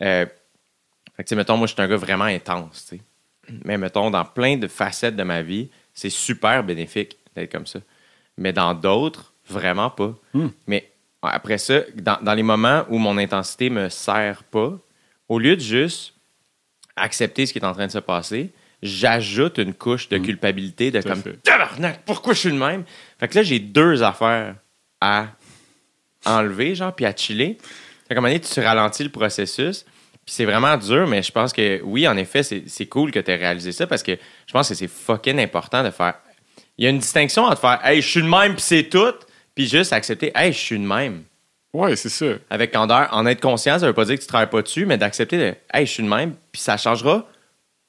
[0.01, 0.25] Euh,
[1.15, 3.01] fait que, mettons, moi, je suis un gars vraiment intense, tu sais.
[3.65, 7.79] Mais mettons, dans plein de facettes de ma vie, c'est super bénéfique d'être comme ça.
[8.37, 10.15] Mais dans d'autres, vraiment pas.
[10.33, 10.47] Hmm.
[10.67, 10.89] Mais
[11.21, 14.77] après ça, dans, dans les moments où mon intensité me sert pas,
[15.27, 16.13] au lieu de juste
[16.95, 21.01] accepter ce qui est en train de se passer, j'ajoute une couche de culpabilité de.
[21.01, 22.83] Tout comme tabarnak, pourquoi je suis le même?
[23.19, 24.55] Fait que là, j'ai deux affaires
[24.99, 25.27] à
[26.25, 27.57] enlever, genre, puis à chiller.
[28.07, 29.85] Fait donné, tu ralentis le processus.
[30.25, 33.19] Puis c'est vraiment dur, mais je pense que oui, en effet, c'est c'est cool que
[33.19, 36.15] tu aies réalisé ça parce que je pense que c'est fucking important de faire.
[36.77, 39.13] Il y a une distinction entre faire Hey, je suis le même, puis c'est tout,
[39.55, 41.23] puis juste accepter Hey, je suis le même.
[41.73, 42.25] Ouais, c'est ça.
[42.49, 44.97] Avec candeur, en être conscient, ça veut pas dire que tu travailles pas dessus, mais
[44.97, 47.25] d'accepter de Hey, je suis le même, puis ça changera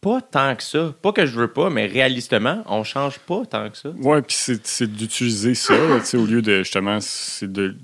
[0.03, 0.95] pas tant que ça.
[1.01, 3.89] Pas que je veux pas, mais réalistement, on change pas tant que ça.
[3.91, 7.69] Ouais, puis c'est, d'utiliser ça, là, tu sais, au lieu de justement, c'est de.
[7.71, 7.79] Tu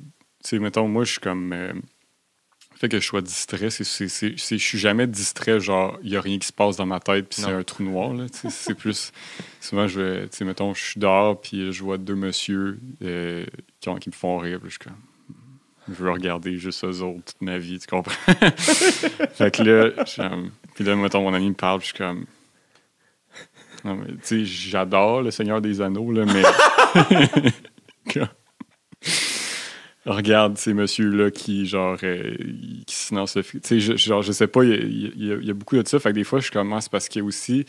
[0.51, 1.53] sais, mettons, moi, je suis comme.
[1.55, 6.17] euh, le fait que je sois distrait, c'est, je suis jamais distrait, genre, il n'y
[6.17, 8.27] a rien qui se passe dans ma tête, puis c'est un trou noir, là.
[8.33, 9.13] C'est plus.
[9.61, 10.29] Souvent, je vais.
[10.29, 13.45] Tu sais, mettons, je suis dehors, puis je vois deux messieurs euh,
[13.81, 14.97] qui, ont- qui me font rire, puis je suis comme.
[15.89, 18.13] Je veux regarder juste eux autres toute ma vie, tu comprends?
[19.33, 20.05] fait que là,
[20.79, 22.25] puis là, mettons, mon ami me parle, je suis comme.
[23.85, 26.43] Non, mais, tu sais, j'adore le Seigneur des Anneaux, là, mais.
[30.07, 32.37] Regarde ces messieurs-là qui, genre, euh,
[32.87, 35.13] qui se lancent Tu sais, genre, je sais pas, il
[35.45, 35.99] y a- beaucoup de ça.
[35.99, 37.67] Fait que des fois, je commence parce qu'il y a aussi.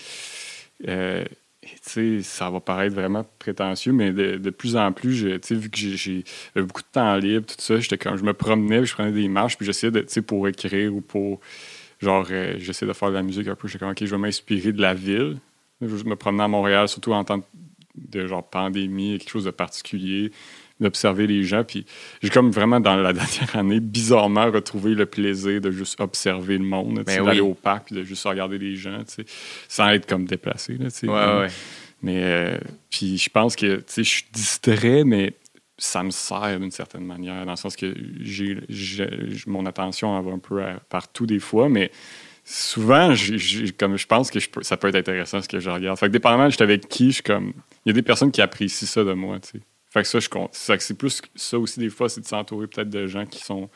[0.88, 1.26] euh,
[1.64, 5.70] tu sais, ça va paraître vraiment prétentieux, mais de, de plus en plus, je- vu
[5.72, 6.24] que j'ai-
[6.56, 9.28] beaucoup de temps libre, tout ça, j'étais comme, je me promenais, puis je prenais des
[9.28, 11.42] marches, puis j'essayais de, tu sais, pour écrire ou pour,
[12.00, 13.68] genre, euh, j'essayais de faire de la musique un peu.
[13.68, 15.38] J'étais comme, OK, je vais m'inspirer de la ville.
[15.82, 17.42] Je me promenais à Montréal, surtout en temps
[17.96, 20.32] de, genre, pandémie, quelque chose de particulier,
[20.80, 21.86] d'observer les gens, puis
[22.22, 26.64] j'ai comme vraiment, dans la dernière année, bizarrement retrouvé le plaisir de juste observer le
[26.64, 29.26] monde, Ben d'aller au parc, puis de juste regarder les gens, tu sais,
[29.68, 31.08] sans être comme déplacé, là, tu sais.
[31.08, 31.48] Ouais, ouais.
[32.02, 32.58] Mais euh,
[32.90, 35.34] puis je pense que tu sais, je suis distrait, mais
[35.80, 38.58] ça me sert d'une certaine manière, dans le sens que j'ai,
[39.48, 41.90] mon attention va un peu à- partout des fois, mais
[42.44, 43.14] souvent,
[43.78, 45.98] comme je pense que je peux- ça peut être intéressant ce que je regarde.
[45.98, 47.54] Fait que dépendamment j'étais avec qui, je suis comme.
[47.86, 49.62] Il y a des personnes qui apprécient ça de moi, tu sais.
[49.92, 50.52] Fait que ça, je compte.
[50.54, 53.70] C'est c'est plus ça aussi, des fois, c'est de s'entourer peut-être de gens qui sont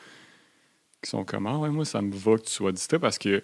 [1.02, 3.42] qui sont comme Ah ouais, moi, ça me va que tu sois distrait parce que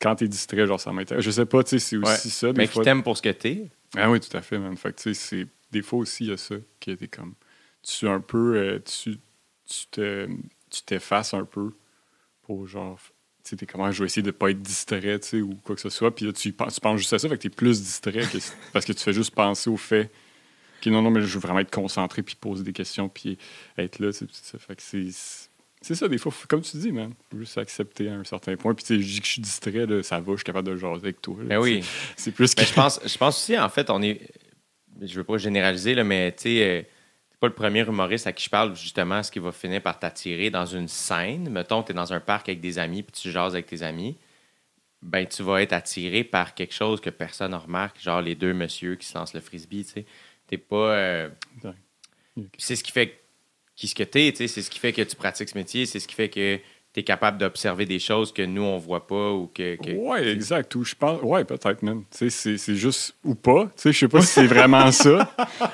[0.00, 1.24] quand t'es distrait, genre, ça m'intéresse.
[1.24, 2.32] Je sais pas, tu sais, c'est aussi Ouais.
[2.32, 2.52] ça.
[2.52, 3.68] Des Mais fois, qui t'aime pour ce que t'es.
[3.96, 4.76] ah oui, tout à fait, man.
[4.76, 5.46] Fait que, tu sais, c'est...
[5.72, 7.34] Des fois aussi, il y a ça qui était comme...
[7.88, 8.56] Tu un peu...
[8.56, 9.18] euh, tu,
[9.66, 10.28] tu, te,
[10.70, 11.72] tu t'effaces un peu
[12.42, 12.98] pour genre...
[13.44, 15.80] Tu sais, comment je vais essayer de pas être distrait, tu sais, ou quoi que
[15.80, 16.14] ce soit.
[16.14, 18.38] Puis là, tu, penses- tu penses juste à ça, fait que t'es plus distrait que-
[18.72, 20.10] parce que tu fais juste penser au fait
[20.82, 23.38] que non, non, mais je veux vraiment être concentré, puis poser des questions, puis
[23.78, 24.58] être là, tu sais, puis ça.
[24.58, 25.06] Fait que c'est...
[25.80, 27.14] C'est ça, des fois, faut- comme tu dis, man.
[27.30, 28.74] Faut juste accepter à un certain point.
[28.74, 30.66] Puis, tu sais, je dis que je suis distrait, là, ça va, je suis capable
[30.68, 31.36] de jaser avec toi.
[31.38, 31.84] là, Ben oui.
[32.16, 32.60] C'est plus que.
[32.60, 34.20] Mais je pense, je pense aussi, en fait, on est.
[35.00, 36.82] Je veux pas généraliser, là, mais tu sais, euh,
[37.40, 40.50] pas le premier humoriste à qui je parle, justement, ce qui va finir par t'attirer
[40.50, 41.48] dans une scène.
[41.50, 44.16] Mettons, tu es dans un parc avec des amis, puis tu jases avec tes amis.
[45.00, 48.52] Ben, tu vas être attiré par quelque chose que personne ne remarque, genre les deux
[48.52, 50.06] messieurs qui se lancent le frisbee, tu sais.
[50.48, 50.92] T'es pas.
[50.94, 51.28] euh,
[52.58, 53.20] c'est ce qui fait
[53.76, 54.48] qui ce que t'es, tu sais.
[54.48, 56.58] C'est ce qui fait que tu pratiques ce métier, c'est ce qui fait que
[56.98, 59.76] tu es capable d'observer des choses que nous, on voit pas ou que.
[59.76, 60.74] que- Ouais, exact.
[60.74, 62.02] Ou je pense, ouais, peut-être même.
[62.10, 63.70] C'est, c'est juste ou pas.
[63.84, 65.30] Je sais pas si c'est vraiment ça,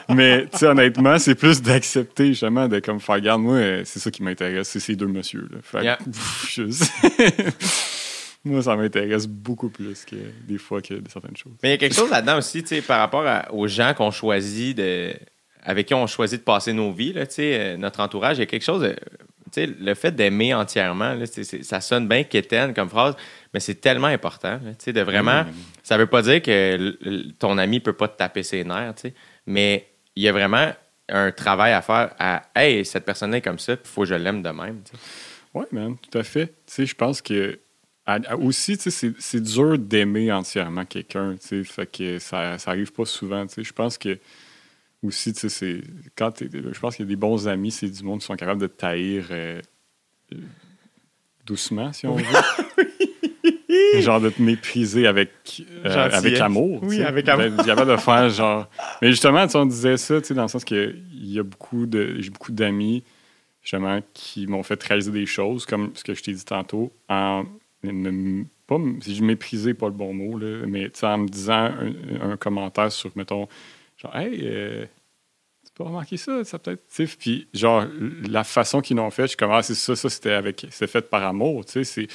[0.08, 3.40] mais honnêtement, c'est plus d'accepter justement de comme faire garde.
[3.42, 5.58] Moi, c'est ça qui m'intéresse, c'est ces deux messieurs là.
[5.62, 5.96] Fait Yeah.
[5.96, 7.44] pff, je-
[8.44, 11.54] moi, ça m'intéresse beaucoup plus que des fois que de certaines choses.
[11.62, 13.94] Mais il y a quelque chose là-dedans aussi, tu sais, par rapport à- aux gens
[13.96, 15.12] qu'on choisit de,
[15.62, 18.40] avec qui on choisit de passer nos vies, là, tu sais, euh, notre entourage, il
[18.40, 18.82] y a quelque chose.
[18.82, 18.96] de-
[19.54, 23.14] sais, le fait d'aimer entièrement, là, ça sonne bien quétaine comme phrase,
[23.52, 24.52] mais c'est tellement important.
[24.62, 25.44] là, tu sais, de vraiment.
[25.82, 29.14] Ça veut pas dire que ton ami peut pas te taper ses nerfs, tu sais,
[29.46, 30.72] mais il y a vraiment
[31.08, 34.14] un travail à faire à Hey, cette personne-là est comme ça, il faut que je
[34.14, 34.80] l'aime de même.
[35.52, 36.46] Oui, man, tout à fait.
[36.46, 37.58] Tu sais, je pense que
[38.38, 42.92] aussi, tu sais, c'est- dur d'aimer entièrement quelqu'un, tu sais, fait que ça, ça arrive
[42.92, 43.64] pas souvent, tu sais.
[43.64, 44.18] Je pense que
[45.04, 45.80] aussi, tu sais, c'est
[46.16, 48.60] quand je pense qu'il y a des bons amis, c'est du monde qui sont capables
[48.60, 49.60] de taïr euh,
[51.46, 52.24] doucement, si on veut.
[54.00, 55.30] genre de te mépriser avec,
[55.84, 56.80] euh, avec amour.
[56.82, 57.04] Oui, tu sais.
[57.04, 57.64] avec amour.
[57.64, 58.68] Capable de faire genre.
[59.02, 61.86] Mais justement, on disait ça, tu sais, dans le sens que il y a beaucoup
[61.86, 62.16] de.
[62.20, 63.02] J'ai beaucoup d'amis,
[63.62, 67.44] justement, qui m'ont fait réaliser des choses, comme ce que je t'ai dit tantôt, en
[67.82, 71.70] me- pas, si je méprisais pas le bon mot, là, mais en me disant
[72.22, 73.46] un, un commentaire sur, mettons,
[74.04, 74.84] genre, hey, euh,
[75.66, 76.82] tu peux remarquer ça, ça peut-être.
[77.18, 77.84] Puis, genre,
[78.28, 80.86] la façon qu'ils l'ont fait, je suis comme, ah, c'est ça, ça, c'était avec, c'était
[80.86, 82.06] fait par amour, tu sais,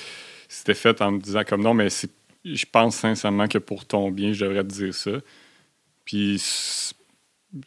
[0.47, 2.09] c'était fait en me disant, comme, non, mais c'est,
[2.45, 5.11] je pense sincèrement que pour ton bien, je devrais te dire ça.
[6.05, 6.41] Puis,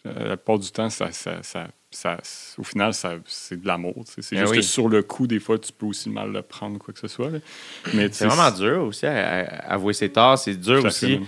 [0.07, 2.19] euh, la plupart du temps, ça, ça, ça, ça-
[2.59, 2.93] au final,
[3.27, 4.05] c'est de l'amour.
[4.07, 4.23] tu sais.
[4.23, 4.57] C'est Ah juste oui.
[4.59, 7.09] que sur le coup, des fois, tu peux aussi mal le prendre, quoi que ce
[7.09, 7.31] soit.
[7.31, 7.39] là.
[7.93, 10.39] Mais tu C'est vraiment dur aussi à, à- avouer ses torts.
[10.39, 11.21] C'est dur aussi.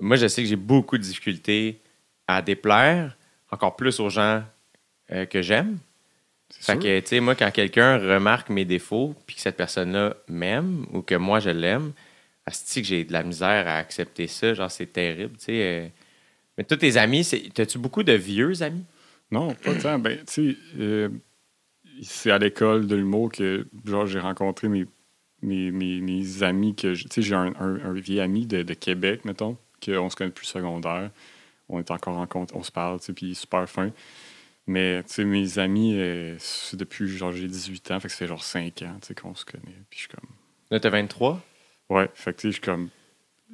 [0.00, 1.80] Moi, je sais que j'ai beaucoup de difficultés
[2.28, 3.16] à déplaire,
[3.50, 4.44] encore plus aux gens
[5.10, 5.78] euh, que j'aime.
[6.50, 6.82] C'est Fait sûr.
[6.82, 11.02] que, tu sais, moi, quand quelqu'un remarque mes défauts, puis que cette personne-là m'aime ou
[11.02, 11.92] que moi, je l'aime,
[12.46, 14.54] asti que j'ai de la misère à accepter ça.
[14.54, 15.52] Genre, c'est terrible, tu sais.
[15.62, 15.88] euh.
[16.56, 18.84] Mais tous tes amis, t'as-tu beaucoup de vieux amis?
[19.30, 19.98] Non, pas tant.
[19.98, 21.08] Ben, tu sais, euh,
[22.02, 24.86] c'est à l'école de l'humour que genre, j'ai rencontré mes,
[25.42, 26.74] mes, mes, mes amis.
[26.74, 30.16] que Tu sais, j'ai un, un, un vieil ami de, de Québec, mettons, qu'on se
[30.16, 31.10] connaît depuis le secondaire.
[31.68, 33.90] On est encore en compte, on se parle, tu sais, puis il est super fin.
[34.66, 38.18] Mais, tu sais, mes amis, euh, c'est depuis, genre, j'ai 18 ans, fait que ça
[38.18, 39.62] fait genre 5 ans, tu sais, qu'on se connaît.
[39.88, 40.28] Puis je suis comme...
[40.70, 41.40] Là, t'as 23?
[41.90, 42.88] Ouais, fait que tu sais, je suis comme.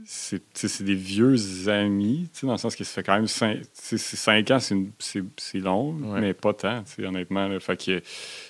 [0.05, 1.37] C'est tu sais, c'est des vieux
[1.68, 5.59] amis, tu sais, dans le sens que ça fait quand même 5, cinq ans, c'est
[5.61, 6.20] long, Ouais.
[6.20, 7.46] mais pas tant, tu sais, honnêtement.
[7.46, 7.61] là.
[7.61, 8.03] fait que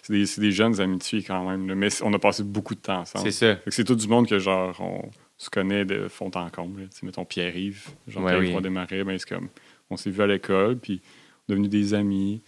[0.03, 1.69] c'est des, des jeunes amitiés quand même.
[1.69, 1.75] là.
[1.75, 3.31] mais on a passé beaucoup de temps ensemble.
[3.31, 3.57] C'est ça.
[3.57, 5.11] Fait que c'est tout du monde que, genre, on
[5.45, 6.83] se connaît de fond en comble.
[6.83, 6.87] là.
[6.89, 8.55] Tu mettons Pierre-Yves, genre Ouais, oui.
[8.63, 9.49] Desmarais, ben, c'est comme.
[9.91, 11.01] On s'est vu à l'école, puis
[11.49, 12.43] on est devenus des amis.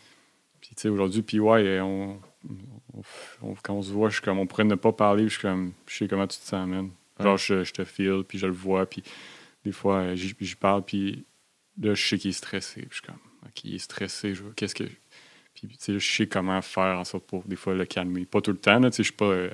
[0.61, 2.18] Puis, tu sais, aujourd'hui, puis ouais, on,
[2.94, 3.02] on-
[3.42, 5.38] on- quand on se voit, je suis comme, on pourrait ne pas parler, puis je
[5.38, 6.90] suis comme, je sais comment tu te sens, man.
[7.20, 7.38] Genre, Ouais.
[7.38, 9.02] je, je te file, puis je le vois, puis
[9.64, 11.24] des fois, euh, j'y parle, puis
[11.80, 12.80] là, je sais qu'il est stressé.
[12.82, 14.85] Puis je suis comme, OK, il est stressé, je qu'est-ce que.
[15.54, 18.26] Puis, tu sais, je sais comment faire en sorte pour, des fois, le calmer.
[18.26, 19.24] Pas tout le temps, là, tu sais, je suis pas.
[19.26, 19.50] euh,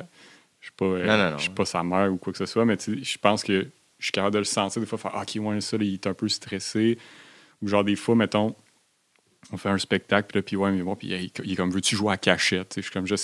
[0.63, 2.65] je suis pas, euh, Non, non, suis pas sa mère ou quoi que ce soit,
[2.65, 3.67] mais je pense que
[3.99, 5.95] je suis capable de le sentir des fois, faire Ah, OK, ouais, ça, là, il
[5.95, 6.99] est un peu stressé.
[7.61, 8.55] Ou genre, des fois, mettons,
[9.51, 11.71] on fait un spectacle, puis là, puis ouais, mais bon, puis il, il est comme,
[11.71, 12.75] veux-tu jouer à cachette?
[12.77, 13.17] Je suis comme, je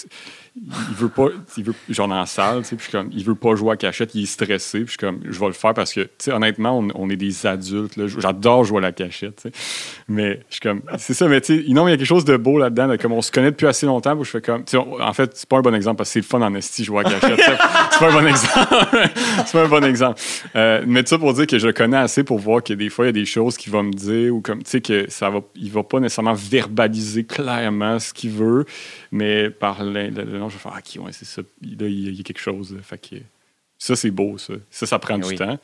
[0.90, 3.55] il veut pas, il veut, genre la salle, tu sais, puis comme, il veut pas
[3.55, 5.92] jouer à cachette, il est stressé, puis je suis comme, je vais le faire parce
[5.92, 9.42] que, tu sais, honnêtement, on, on est des adultes, là, j'adore jouer à la cachette,
[9.42, 9.51] tu
[10.09, 12.25] mais je suis comme, c'est ça, mais tu sais, non, il y a quelque chose
[12.25, 14.64] de beau là-dedans, là, comme on se connaît depuis assez longtemps, où je fais comme,
[14.64, 16.55] tu sais, en fait, c'est pas un bon exemple parce que c'est le fun en
[16.55, 17.57] esti jouer à cachette, c'est
[17.92, 18.77] c'est pas un bon exemple,
[19.47, 20.21] c'est pas un bon exemple.
[20.57, 22.88] Euh, mais tout ça pour dire que je le connais assez pour voir que des
[22.88, 25.07] fois, il y a des choses qu'il va me dire ou comme, tu sais, que
[25.09, 28.64] ça va, il va pas nécessairement verbaliser clairement ce qu'il veut,
[29.12, 30.11] mais par le,
[30.49, 31.43] je vais faire, ah, ok, ouais, c'est ça.
[31.43, 32.75] Là, il y a quelque chose.
[32.75, 32.81] là.
[32.83, 33.17] Fait que
[33.79, 34.55] ça, c'est beau, ça.
[34.71, 35.31] Ça, ça prend Oui.
[35.31, 35.59] du temps.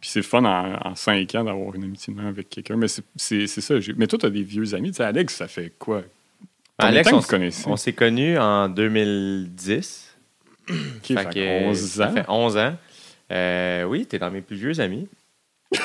[0.00, 2.76] Puis c'est fun en, en cinq ans d'avoir une amitié de avec quelqu'un.
[2.76, 3.74] Mais c'est- ça.
[3.96, 4.90] Mais toi, tu as des vieux amis.
[4.90, 6.00] Tu sais, Alex, ça fait quoi?
[6.00, 6.06] De
[6.78, 7.20] Alex, temps
[7.66, 10.14] on, on s'est connus en 2010.
[10.70, 12.12] Ok, Fait fait que, 11 ça ans.
[12.12, 12.76] fait 11 ans.
[13.32, 15.08] Euh, oui, t'es dans mes plus vieux amis.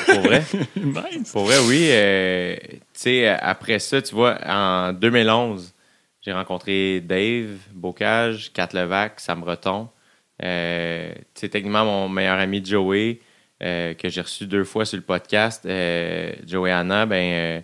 [0.06, 0.44] Pour vrai.
[0.76, 1.32] nice.
[1.32, 1.88] Pour vrai, oui.
[1.89, 5.74] euh, tu sais, après ça, tu vois, en 2011,
[6.23, 9.89] j'ai rencontré Dave, Bocage, Kat Levac, Sam Breton.
[10.43, 13.19] Euh, techniquement, mon meilleur ami Joey,
[13.62, 17.59] euh, que j'ai reçu deux fois sur le podcast, euh, Joey Anna, ben, euh,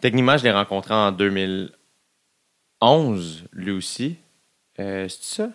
[0.00, 4.16] techniquement, je l'ai rencontré en 2011, lui aussi.
[4.78, 5.50] Euh, C'est ça?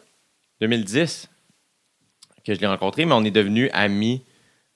[0.59, 1.29] 2010
[2.45, 4.23] que je l'ai rencontré, mais on est devenus amis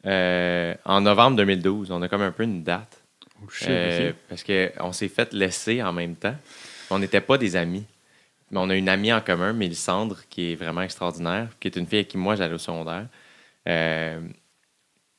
[0.05, 1.91] en novembre 2012.
[1.91, 3.01] On a comme un peu une date.
[3.43, 4.15] Oh, shit.
[4.29, 6.35] Parce qu'on s'est fait laisser en même temps.
[6.95, 7.84] On n'était pas des amis.
[8.51, 11.86] Mais on a une amie en commun, Mélissandre, qui est vraiment extraordinaire, qui est une
[11.88, 13.08] fille avec qui moi j'allais au secondaire.
[13.67, 14.21] Euh,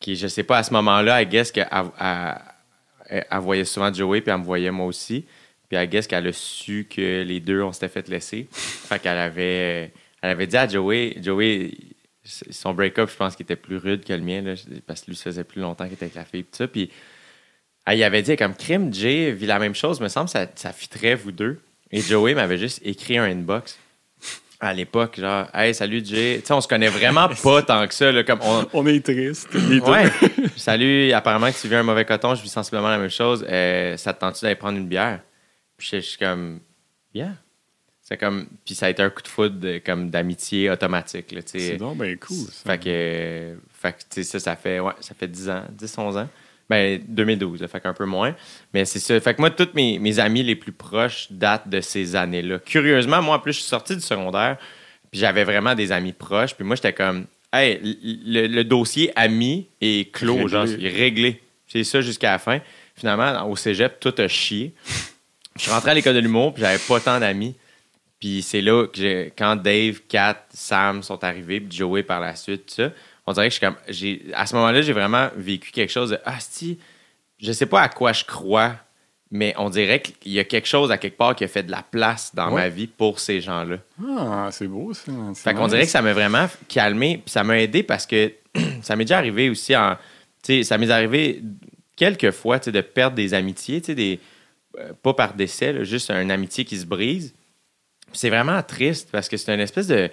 [0.00, 2.34] qui, je sais pas, à ce moment-là, I guess qu'elle elle-
[3.08, 5.24] elle- elle voyait souvent Joey, puis elle me voyait moi aussi.
[5.68, 8.46] Puis I guess qu'elle a su que les deux, on s'était fait laisser.
[8.52, 11.72] fait qu'elle avait, elle avait dit à Joey, Joey,
[12.24, 14.54] son break-up, je pense qu'il était plus rude que le mien, là,
[14.86, 16.68] parce que lui, faisait plus longtemps qu'il était avec la fille, tout ça.
[16.68, 16.90] Puis
[17.88, 20.72] Ah, il avait dit comme crime, Jay vit la même chose, me semble, ça, ça
[20.72, 21.60] fitterait vous deux.
[21.90, 23.78] Et Joey m'avait juste écrit un inbox
[24.60, 26.38] à l'époque, genre, hey, salut Jay.
[26.40, 28.10] Tu sais, on se connaît vraiment pas tant que ça.
[28.10, 28.66] Là, comme on...
[28.72, 29.48] On est triste.
[29.54, 30.10] Ouais.
[30.56, 33.44] salut, apparemment que tu vis un mauvais coton, je vis sensiblement la même chose.
[33.48, 35.20] Euh, ça te tente-tu d'aller prendre une bière?
[35.76, 36.60] Puis je suis comme,
[37.12, 37.32] yeah.
[38.02, 41.32] C'est comme, puis ça a été un coup de foudre comme d'amitié automatique.
[41.32, 41.40] Là.
[41.44, 42.36] C'est donc bien cool.
[42.36, 42.70] ça.
[42.70, 45.64] Fait que, euh, fait que, tu sais, ça, ça fait, ouais, ça fait 10 ans,
[45.70, 46.28] 10, 11 ans.
[46.68, 48.34] Ben, 2012, là, fait qu'un peu moins.
[48.74, 49.18] Mais c'est ça.
[49.20, 52.58] Fait que moi, tous mes, mes amis les plus proches datent de ces années-là.
[52.58, 54.56] Curieusement, moi, en plus, je suis sorti du secondaire,
[55.10, 56.54] puis j'avais vraiment des amis proches.
[56.54, 57.78] Puis moi, j'étais comme, hey,
[58.26, 60.48] le, le dossier ami est clos, Réglé.
[60.48, 61.42] genre, il est réglé.
[61.68, 62.60] C'est ça jusqu'à la fin.
[62.96, 64.74] Finalement, au cégep, tout a chié.
[65.56, 67.54] Je suis rentré à l'école de l'humour, puis j'avais pas tant d'amis.
[68.18, 72.66] Puis c'est là que quand Dave, Kat, Sam sont arrivés, puis Joey par la suite,
[72.66, 72.90] tout ça,
[73.26, 73.76] on dirait que je suis comme.
[73.88, 76.78] j'ai- À ce moment-là, j'ai vraiment vécu quelque chose de Ah, si,
[77.40, 78.76] je sais pas à quoi je crois,
[79.30, 81.70] mais on dirait qu'il y a quelque chose à quelque part qui a fait de
[81.70, 82.62] la place dans Ouais.
[82.62, 83.78] ma vie pour ces gens-là.
[84.18, 85.10] Ah, c'est beau, ça.
[85.34, 88.32] C'est Fait qu'on dirait que ça m'a vraiment calmé, puis ça m'a aidé parce que
[88.82, 89.96] ça m'est déjà arrivé aussi en.
[90.42, 91.42] Tu sais, ça m'est arrivé
[91.96, 94.20] quelques fois, tu sais, de perdre des amitiés, tu sais, des.
[94.78, 97.34] euh, pas par décès, là, juste une amitié qui se brise.
[98.08, 100.08] Puis C'est vraiment triste parce que c'est une espèce de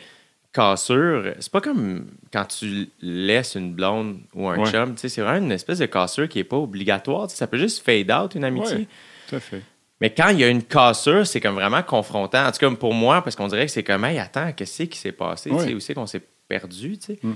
[0.53, 1.33] cassure.
[1.39, 4.71] C'est pas comme quand tu laisses une blonde ou un Ouais.
[4.71, 7.29] chum, tu sais, c'est vraiment une espèce de cassure qui est pas obligatoire.
[7.31, 8.75] Ça peut juste fade out une amitié.
[8.77, 8.87] Ouais.
[9.29, 9.61] Tout à fait.
[9.99, 12.45] Mais quand il y a une cassure, c'est comme vraiment confrontant.
[12.45, 14.97] En tout cas, pour moi, parce qu'on dirait que c'est comme, hey, attends, qu'est-ce qui
[14.97, 15.49] s'est passé?
[15.49, 15.65] Tu Ouais.
[15.67, 16.97] sais, Où c'est qu'on s'est perdu?
[16.97, 17.19] tu sais?
[17.23, 17.33] Mm.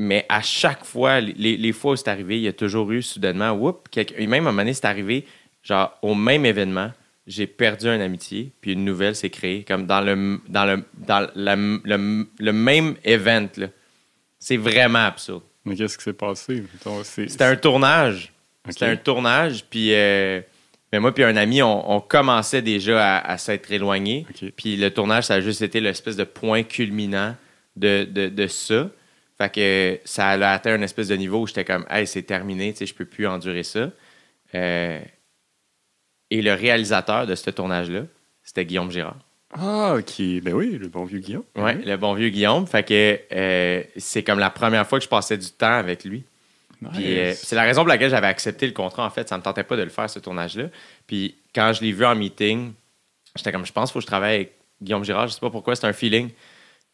[0.00, 3.02] Mais à chaque fois, les, les fois où c'est arrivé, il y a toujours eu
[3.02, 5.26] soudainement, whoop, quelque- et même à un moment donné, c'est arrivé,
[5.62, 6.92] genre, au même événement,
[7.28, 11.28] j'ai perdu une amitié, puis une nouvelle s'est créée, comme dans le, dans le, dans
[11.36, 13.48] la- le, le même event.
[14.40, 15.42] C'est vraiment absurde.
[15.64, 16.64] Mais qu'est-ce qui s'est passé?
[17.28, 18.32] C'était un tournage.
[18.68, 20.40] C'était un tournage, puis euh,
[20.92, 24.26] mais moi puis un ami, on, on commençait déjà à, à s'être éloignés.
[24.56, 27.36] Puis le tournage, ça a juste été l'espèce de point culminant
[27.76, 28.90] de, de, de ça.
[29.38, 32.72] Fait que ça a atteint un espèce de niveau où j'étais comme, hey, c'est terminé,
[32.72, 33.90] tu sais, je peux plus endurer ça.
[34.54, 35.00] Euh,
[36.30, 38.02] et le réalisateur de ce tournage-là,
[38.42, 39.16] c'était Guillaume Girard.
[39.54, 40.20] Ah, OK.
[40.42, 41.44] Ben oui, le bon vieux Guillaume.
[41.56, 42.66] Ouais, le bon vieux Guillaume.
[42.66, 46.24] Fait que euh, c'est comme la première fois que je passais du temps avec lui.
[46.82, 46.92] Nice.
[47.00, 49.04] Euh, c'est la raison pour laquelle j'avais accepté le contrat.
[49.04, 50.64] En fait, ça me tentait pas de le faire, ce tournage-là.
[51.06, 52.72] Puis quand je l'ai vu en meeting,
[53.34, 55.28] j'étais comme, je pense qu'il faut que je travaille avec Guillaume Girard.
[55.28, 56.30] Je sais pas pourquoi, c'est un feeling.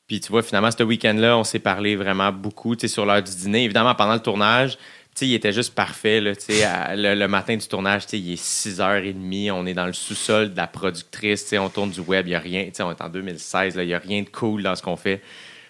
[0.06, 3.22] Puis tu vois, finalement, ce week-end-là, on s'est parlé vraiment beaucoup tu sais, sur l'heure
[3.22, 3.64] du dîner.
[3.64, 4.78] Évidemment, pendant le tournage,
[5.20, 6.20] il était juste parfait.
[6.20, 6.32] Là,
[6.66, 9.50] à- le, le matin du tournage, il est 6h30.
[9.52, 11.52] On est dans le sous-sol de la productrice.
[11.58, 12.26] On tourne du web.
[12.26, 12.68] Il n'y a rien.
[12.80, 13.76] On est en 2016.
[13.76, 15.20] là, Il n'y a rien de cool dans ce qu'on fait.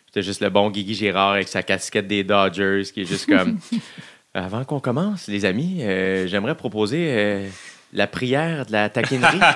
[0.07, 3.59] C'était juste le bon Guigui Gérard avec sa casquette des Dodgers qui est juste comme.
[4.35, 7.49] Avant qu'on commence, les amis, euh, j'aimerais proposer euh,
[7.93, 9.39] la prière de la taquinerie.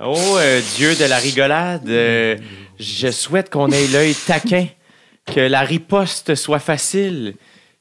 [0.00, 4.66] Oh, euh, Dieu de la rigolade, je souhaite qu'on ait l'œil taquin,
[5.24, 7.36] que la riposte soit facile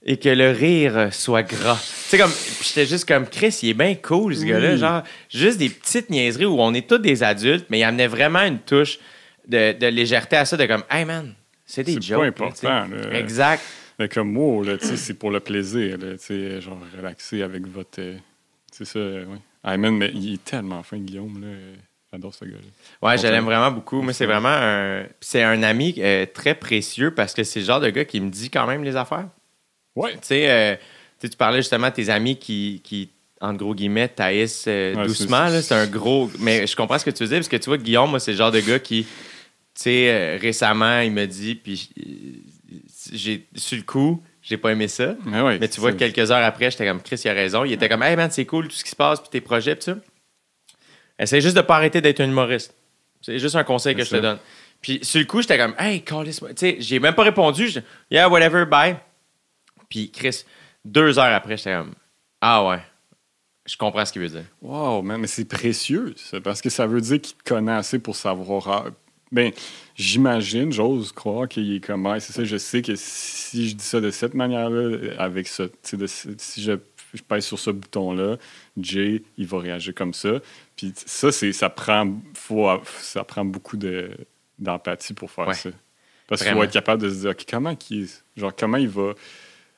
[0.05, 1.77] et que le rire soit gras.
[1.81, 4.75] Tu sais, comme, j'étais juste comme, Chris, il est bien cool, ce gars-là.
[4.75, 8.41] Genre, juste des petites niaiseries où on est tous des adultes, mais il amenait vraiment
[8.41, 8.99] une touche
[9.47, 11.33] de, de légèreté à ça, de comme, hey man,
[11.65, 12.31] c'est des C'est jokes.
[12.35, 12.67] pas tu sais.
[12.67, 13.17] important, là.
[13.17, 13.63] Exact.
[13.99, 17.41] Mais comme moi, là, tu sais, c'est pour le plaisir, là, tu sais, genre relaxer
[17.41, 17.99] avec votre.
[17.99, 18.17] euh,
[18.71, 19.37] c'est ça, euh, oui.
[19.63, 21.47] Ah, man, mais il est tellement fin, Guillaume, là.
[22.11, 23.07] J'adore ce gars-là.
[23.07, 24.01] Ouais, je l'aime vraiment beaucoup.
[24.01, 25.03] Moi, c'est vraiment un.
[25.21, 28.29] C'est un ami euh, très précieux parce que c'est le genre de gars qui me
[28.29, 29.27] dit quand même les affaires.
[29.95, 30.13] Ouais.
[30.13, 30.75] Tu sais, euh,
[31.21, 33.09] tu parlais justement de tes amis qui, qui
[33.41, 35.47] en gros guillemets, taillissent euh, Ouais, doucement.
[35.47, 35.61] c'est- là.
[35.61, 36.31] C'est un gros.
[36.39, 38.31] Mais je comprends ce que tu veux dire parce que tu vois, Guillaume, moi, c'est
[38.31, 39.09] le genre de gars qui, tu
[39.75, 42.77] sais, euh, récemment, il me dit, puis euh,
[43.11, 45.15] j'ai, sur le coup, j'ai pas aimé ça.
[45.25, 47.65] Mais, ouais, Mais tu vois, quelques heures après, j'étais comme Chris, il a raison.
[47.65, 49.75] Il était comme, hey man, c'est cool tout ce qui se passe, puis tes projets,
[49.75, 49.95] puis ça.
[51.19, 52.73] Essaye juste de pas arrêter d'être un humoriste.
[53.21, 54.39] C'est juste un conseil que je te donne.
[54.81, 56.39] Puis sur le coup, j'étais comme, hey, call this.
[56.39, 57.69] Tu sais, j'ai même pas répondu.
[58.09, 58.95] Yeah, whatever, bye.
[59.93, 60.43] Puis Chris,
[60.83, 61.93] deux heures après, j'étais comme,
[62.41, 62.79] ah ouais,
[63.67, 64.45] je comprends ce qu'il veut dire.
[64.63, 67.99] Wow, man, mais c'est précieux, ça, parce que ça veut dire qu'il te connaît assez
[67.99, 68.67] pour savoir.
[68.69, 68.85] ah,
[69.31, 69.51] Ben,
[69.95, 73.83] j'imagine, j'ose croire qu'il est comme, ah, c'est ça, je sais que si je dis
[73.85, 76.73] ça de cette manière-là, avec ça, tu sais, de- si je,
[77.13, 78.37] je pèse sur ce bouton-là,
[78.75, 80.39] Jay, il va réagir comme ça.
[80.75, 82.67] Puis ça, c'est, ça prend, faut,
[82.99, 84.09] ça prend beaucoup de,
[84.57, 85.53] d'empathie pour faire Ouais.
[85.53, 85.69] ça.
[86.27, 89.13] Parce qu'il faut être capable de se dire, OK, comment, qu'il, genre, comment il va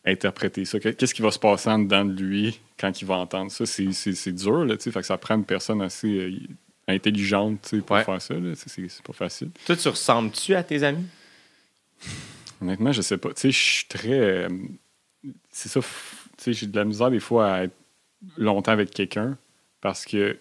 [0.06, 0.80] interpréter ça?
[0.80, 3.66] Qu'est-ce qui va se passer en dedans de lui quand il va entendre ça?
[3.66, 4.78] C'est, dur, là.
[4.78, 6.40] Fait que ça prend une personne assez euh,
[6.88, 8.04] intelligente, pour Ouais.
[8.04, 8.36] faire ça.
[8.56, 9.50] C'est, pas facile.
[9.66, 11.06] Toi, tu ressembles-tu à tes amis?
[12.62, 13.30] Honnêtement, je sais pas.
[13.34, 14.20] Tu sais, je suis très...
[14.20, 14.50] euh,
[15.50, 15.84] c'est ça, f-
[16.38, 17.76] tu sais, j'ai de la misère des fois à être
[18.38, 19.38] longtemps avec quelqu'un
[19.82, 20.38] parce que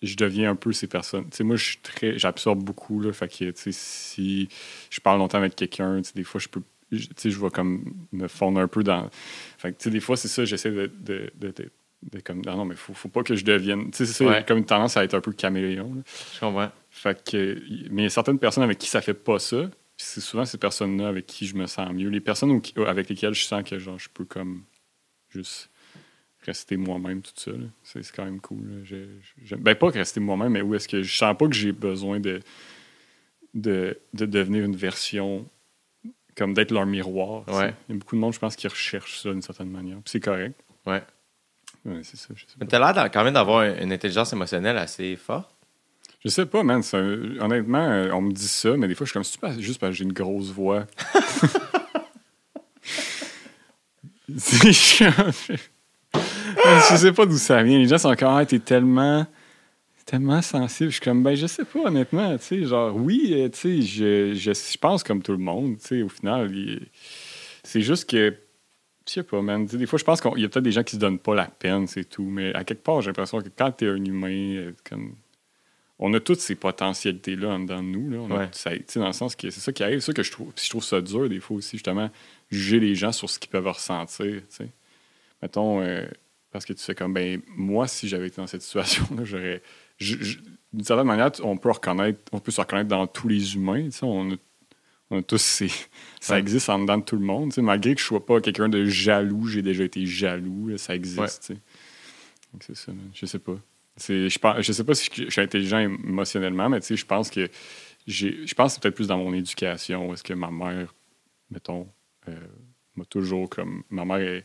[0.00, 1.24] je deviens un peu ces personnes.
[1.30, 2.18] Tu sais, moi, je suis très.
[2.18, 3.12] J'absorbe beaucoup, là.
[3.12, 4.48] Fait que, tu sais, si
[4.90, 6.62] je parle longtemps avec quelqu'un, tu sais, des fois, je peux.
[7.16, 9.08] Sais, je vais comme me fondre un peu dans.
[9.58, 10.86] Fait que, tu sais, des fois, c'est ça, j'essaie de.
[11.00, 11.70] de, de, de-
[12.12, 13.92] de comme, non, non, mais faut, faut pas que je devienne.
[13.92, 14.44] Tu sais, c'est ça, Ouais.
[14.44, 15.94] comme une tendance à être un peu caméléon.
[15.94, 16.02] là.
[16.34, 16.70] Je comprends.
[16.90, 17.62] Fait que,
[17.92, 19.70] mais il y a certaines personnes avec qui ça fait pas ça.
[19.96, 22.08] C'est souvent ces personnes-là avec qui je me sens mieux.
[22.08, 24.64] Les personnes où- avec lesquelles je sens que genre, je peux comme
[25.30, 25.70] juste
[26.44, 27.56] rester moi-même tout là.
[27.84, 28.80] C'est quand même cool.
[28.82, 28.96] Je-
[29.44, 31.70] je- ben, pas que rester moi-même, mais où est-ce que je sens pas que j'ai
[31.70, 32.40] besoin de,
[33.54, 35.48] de, de devenir une version
[36.36, 37.42] comme d'être leur miroir.
[37.48, 37.74] Ouais.
[37.88, 39.96] Il y a beaucoup de monde, je pense, qui recherchent ça d'une certaine manière.
[39.96, 40.58] Puis c'est correct.
[40.86, 41.02] Ouais.
[41.84, 42.28] Ouais, c'est ça.
[42.34, 42.78] Je sais Mais pas.
[42.78, 45.50] t'as l'air quand même d'avoir une intelligence émotionnelle assez forte.
[46.24, 46.80] Je sais pas, man.
[46.92, 49.58] un- Honnêtement, euh, on me dit ça, mais des fois, je suis comme, c'est pas
[49.58, 50.86] juste parce que j'ai une grosse voix?
[54.38, 55.12] C'est chiant.
[56.90, 57.78] je sais pas d'où ça vient.
[57.78, 59.26] Les gens sont comme, ah, t'es tellement,
[60.04, 60.90] tellement sensible.
[60.90, 62.36] Je suis comme, ben, je sais pas, honnêtement.
[62.38, 65.78] Tu sais, genre, oui, euh, tu sais, je, je, je pense comme tout le monde.
[65.78, 66.86] Tu sais, au final, il-
[67.64, 68.34] c'est juste que,
[69.06, 69.64] je sais pas, man.
[69.66, 71.18] Tu sais, des fois, je pense qu'il y a peut-être des gens qui se donnent
[71.18, 72.24] pas la peine, c'est tout.
[72.24, 75.14] Mais à quelque part, j'ai l'impression que quand t'es un humain, euh, comme
[75.98, 78.10] on a toutes ces potentialités-là en dedans de nous.
[78.10, 78.18] Là.
[78.18, 78.48] On a- Ouais.
[78.52, 80.00] ça- tu sais, dans le sens que c'est ça qui arrive.
[80.00, 82.10] C'est ça que je trouve, puis je trouve ça dur des fois aussi, justement,
[82.50, 84.26] juger les gens sur ce qu'ils peuvent ressentir.
[84.26, 84.68] tu sais.
[85.42, 86.04] Mettons, euh,
[86.50, 89.62] parce que tu fais comme, ben, moi, si j'avais été dans cette situation-là, j'aurais.
[90.72, 93.84] D'une certaine manière, on peut reconnaître, on peut se reconnaître dans tous les humains.
[93.84, 94.36] tu sais, On a,
[95.10, 95.70] on a tous ces.
[96.20, 97.52] Ça existe en dedans de tout le monde.
[97.58, 101.18] Malgré que je sois pas quelqu'un de jaloux, j'ai déjà été jaloux, là, ça existe.
[101.18, 101.28] Ouais.
[101.28, 101.58] tu sais.
[102.52, 103.10] Donc, c'est ça, man.
[103.14, 103.56] je sais pas.
[103.98, 107.28] Je, je sais pas si je, je suis intelligent émotionnellement, mais tu sais, je pense
[107.28, 107.48] que
[108.06, 110.12] j'ai, je pense que c'est peut-être plus dans mon éducation.
[110.12, 110.94] Est-ce que ma mère,
[111.50, 111.86] mettons,
[112.28, 112.36] euh,
[112.96, 113.82] m'a toujours comme.
[113.90, 114.42] Ma mère a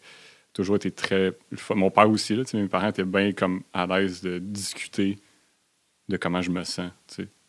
[0.54, 1.38] toujours été très.
[1.70, 5.18] Mon père aussi, là, mes parents étaient bien comme à l'aise de discuter
[6.10, 6.92] de comment je me sens,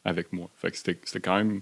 [0.05, 0.51] avec moi.
[0.57, 1.61] Fait que c'était, c'était quand même.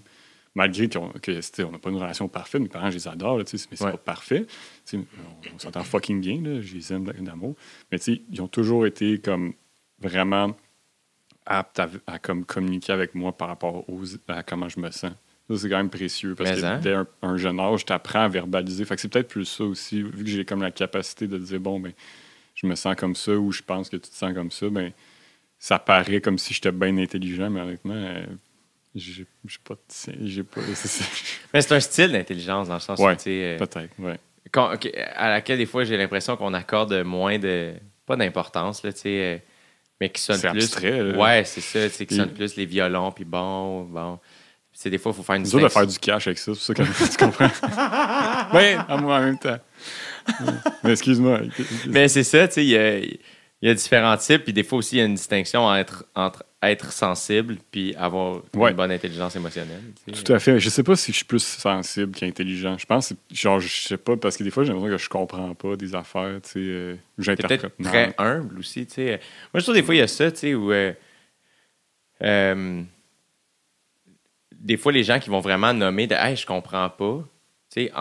[0.55, 3.57] Malgré qu'on on n'a pas une relation parfaite, mes parents, je les adore, là, mais
[3.59, 3.91] c'est Ouais.
[3.91, 4.47] pas parfait.
[4.91, 5.05] On,
[5.53, 7.55] on s'entend fucking bien, là, je les aime d'amour.
[7.91, 9.53] Mais ils ont toujours été comme
[9.99, 10.55] vraiment
[11.45, 15.11] aptes à, à comme communiquer avec moi par rapport aux, à comment je me sens.
[15.49, 16.79] Ça, c'est quand même précieux parce Mais que hein?
[16.79, 18.83] dès un, un jeune âge, tu apprends à verbaliser.
[18.83, 21.59] Fait que c'est peut-être plus ça aussi, vu que j'ai comme la capacité de dire,
[21.59, 21.93] bon, ben,
[22.55, 24.91] je me sens comme ça ou je pense que tu te sens comme ça, ben,
[25.59, 28.25] ça paraît comme si j'étais bien intelligent, mais honnêtement, euh,
[28.95, 29.25] j'ai
[29.63, 30.61] pas pas.
[31.53, 34.19] Mais c'est un style d'intelligence dans le sens Ouais, où, tu sais, euh, peut-être ouais
[35.15, 37.73] à laquelle des fois j'ai l'impression qu'on accorde moins de.
[38.05, 39.37] pas d'importance, là, tu sais, euh,
[39.99, 40.47] mais qui sonne plus.
[40.47, 41.17] abstrait, là.
[41.17, 44.19] Ouais, c'est ça, tu sais, qui sonne plus les violons, puis bon, bon.
[44.73, 46.53] C'est des fois, il faut faire une c'est dur de faire du cash avec ça
[46.53, 47.49] c'est ça que tu comprends
[48.55, 49.57] ouais à moi en même temps
[50.83, 51.39] mais excuse-moi
[51.87, 53.19] Mais c'est ça, tu sais,
[53.61, 56.05] il y a, différents types, puis des fois aussi, il y a une distinction entre,
[56.15, 58.71] entre être sensible puis avoir Ouais.
[58.71, 59.81] une bonne intelligence émotionnelle.
[60.05, 60.23] tu sais.
[60.23, 60.59] Tout à fait.
[60.59, 62.77] Je sais pas si je suis plus sensible qu'intelligent.
[62.77, 65.53] Je pense, genre, je sais pas, parce que des fois, j'ai l'impression que je comprends
[65.55, 66.59] pas des affaires, tu sais.
[66.59, 67.61] euh, J'interprète.
[67.61, 69.19] peut-être très humble aussi, tu sais.
[69.53, 70.71] Moi, je trouve des fois, il y a ça, tu sais, où...
[70.71, 70.93] euh,
[72.23, 72.81] euh,
[74.59, 77.23] des fois, les gens qui vont vraiment nommer de «Hey, je comprends pas»,
[77.71, 77.91] tu sais,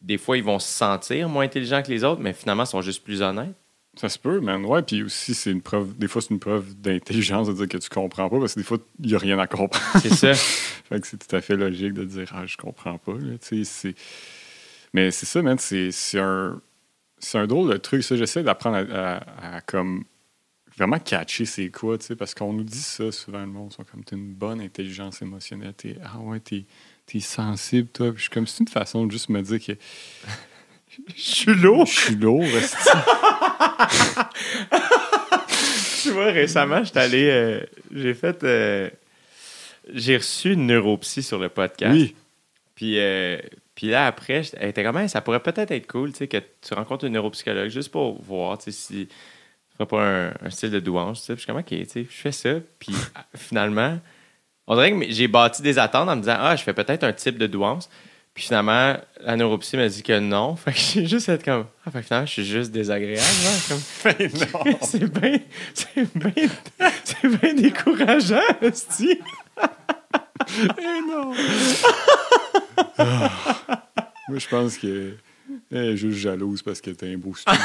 [0.00, 2.82] des fois, ils vont se sentir moins intelligents que les autres, mais finalement, ils sont
[2.82, 3.54] juste plus honnêtes.
[3.96, 4.64] Ça se peut, man.
[4.64, 7.78] Ouais, puis aussi, c'est une preuve, des fois, c'est une preuve d'intelligence de dire que
[7.78, 9.82] tu comprends pas, parce que des fois, il y a rien à comprendre.
[10.02, 10.34] C'est ça.
[10.88, 13.64] fait que c'est tout à fait logique de dire, ah, je comprends pas, là, tu
[13.64, 13.64] sais.
[13.64, 13.94] c'est-
[14.92, 16.60] Mais c'est ça, man, c'est c'est un,
[17.18, 18.16] c'est un drôle de truc, ça.
[18.16, 20.04] J'essaie d'apprendre à, à- à, comme,
[20.76, 23.84] vraiment catcher c'est quoi, tu sais, parce qu'on nous dit ça souvent, le monde, sont
[23.84, 26.64] comme, t'as une bonne intelligence émotionnelle, t'es, ah ouais, t'es,
[27.06, 28.08] t'es sensible, toi.
[28.10, 29.72] Puis je suis comme, c'est une façon de juste me dire que
[31.16, 31.86] Je suis lourd.
[31.86, 32.44] je suis lourd.
[36.02, 37.28] Tu vois, récemment, j'étais allé...
[37.30, 37.60] euh,
[37.94, 38.42] j'ai fait...
[38.44, 38.90] euh,
[39.92, 41.92] j'ai reçu une neuropsy sur le podcast.
[41.94, 42.14] Oui.
[42.74, 43.38] Puis, euh,
[43.74, 46.28] puis là, après, j'étais- elle était comme, Hey, ça pourrait peut-être être cool, tu sais,
[46.28, 49.14] que tu rencontres une neuropsychologue juste pour voir, tu sais, si tu
[49.76, 51.34] ferais pas un, un style de douange, tu sais.
[51.34, 52.54] Puis je suis comme, OK, tu sais, je fais ça.
[52.78, 52.94] Puis
[53.36, 53.98] finalement,
[54.66, 57.12] on dirait que j'ai bâti des attentes en me disant, ah, je fais peut-être un
[57.12, 57.88] type de douance.
[58.34, 60.56] Puis finalement, la neuropsy m'a dit que non.
[60.64, 63.22] Fait que j'ai juste été comme, ah, fait que finalement, je suis juste désagréable.
[63.46, 63.80] hein, comme,
[64.82, 65.38] c'est bien,
[65.72, 66.48] c'est bien,
[67.04, 69.20] c'est bien décourageant, esti.
[70.58, 71.32] Eh non!
[74.28, 75.14] Moi, je pense que.
[75.70, 77.60] Elle est juste jalouse parce que t'as un beau studio.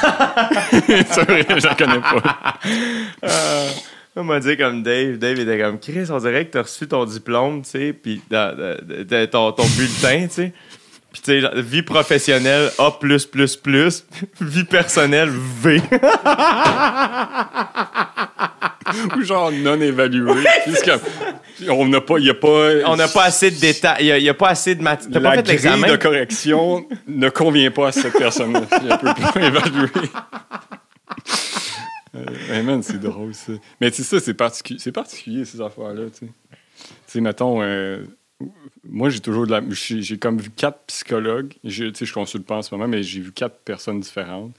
[0.72, 2.60] c'est vrai, je la connais pas.
[3.24, 3.70] Euh,
[4.16, 5.18] on m'a dit comme Dave.
[5.18, 9.52] Dave était comme Chris, on dirait que t'as reçu ton diplôme, tu sais, puis ton,
[9.52, 10.54] ton bulletin, tu sais.
[11.12, 12.92] Puis, tu sais, vie professionnelle, A,
[14.42, 15.82] vie personnelle, V.
[19.18, 20.34] Ou genre non évalué.
[20.86, 21.00] Comme,
[21.70, 22.72] on n'a pas, il y a pas.
[22.86, 24.08] On n'a pas assez de détails.
[24.18, 25.10] Il n'y a, pas assez de matière.
[25.12, 28.62] La pas fait grille de correction ne convient pas à cette personne-là.
[28.72, 29.90] Elle peut pas évaluer.
[32.16, 33.54] Euh, hey man, c'est drôle ça.
[33.80, 36.10] Mais tu sais, ça, c'est particu- c'est particulier, ces affaires-là.
[36.10, 36.28] Tu
[37.08, 38.04] sais, mettons, euh,
[38.84, 39.62] moi, j'ai toujours de la.
[39.70, 41.54] J'ai comme vu quatre psychologues.
[41.64, 44.56] Je- Tu sais, je consulte pas en ce moment, mais j'ai vu quatre personnes différentes.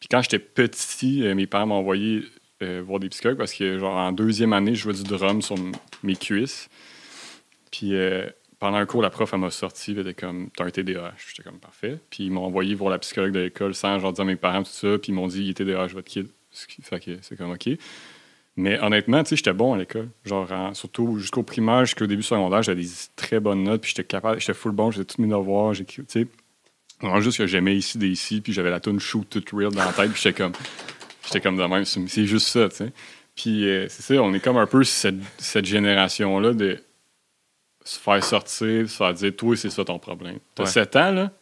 [0.00, 2.24] Puis quand j'étais petit, euh, mes parents m'ont envoyé
[2.62, 5.56] euh, voir des psychologues parce que, genre, en deuxième année, je jouais du drum sur
[6.02, 6.68] mes cuisses.
[7.70, 8.26] Puis euh,
[8.58, 11.14] pendant un cours, la prof, elle m'a sorti, elle était comme, t'as un TDAH.
[11.28, 11.98] J'étais comme, parfait.
[12.10, 14.62] Puis ils m'ont envoyé voir la psychologue de l'école sans, genre, dire à mes parents,
[14.62, 14.98] tout ça.
[14.98, 16.28] Puis ils m'ont dit, il est TDAH, votre kid.
[17.22, 17.68] C'est comme, OK.
[18.58, 20.08] Mais honnêtement, tu sais, j'étais bon à l'école.
[20.24, 23.82] Genre, en- surtout jusqu'au primaire, jusqu'au début secondaire, j'avais des très bonnes notes.
[23.82, 25.74] Puis j'étais capable, j'étais full bon, j'étais tous mes devoirs.
[25.74, 26.26] j'ai- Tu sais,
[27.00, 28.40] vraiment juste que j'aimais ici des ici.
[28.40, 30.10] Puis j'avais la tune Shoot Tout Real dans la tête.
[30.12, 30.52] Puis j'étais comme,
[31.26, 31.84] j'étais comme de même.
[31.84, 32.92] C'est c'est juste ça, tu sais.
[33.34, 36.82] Puis euh, c'est ça, on est comme un peu cette, cette génération-là de
[37.84, 40.38] se faire sortir, se faire dire, toi, c'est ça ton problème.
[40.54, 40.70] T'as Ouais.
[40.70, 41.32] 7 ans, là?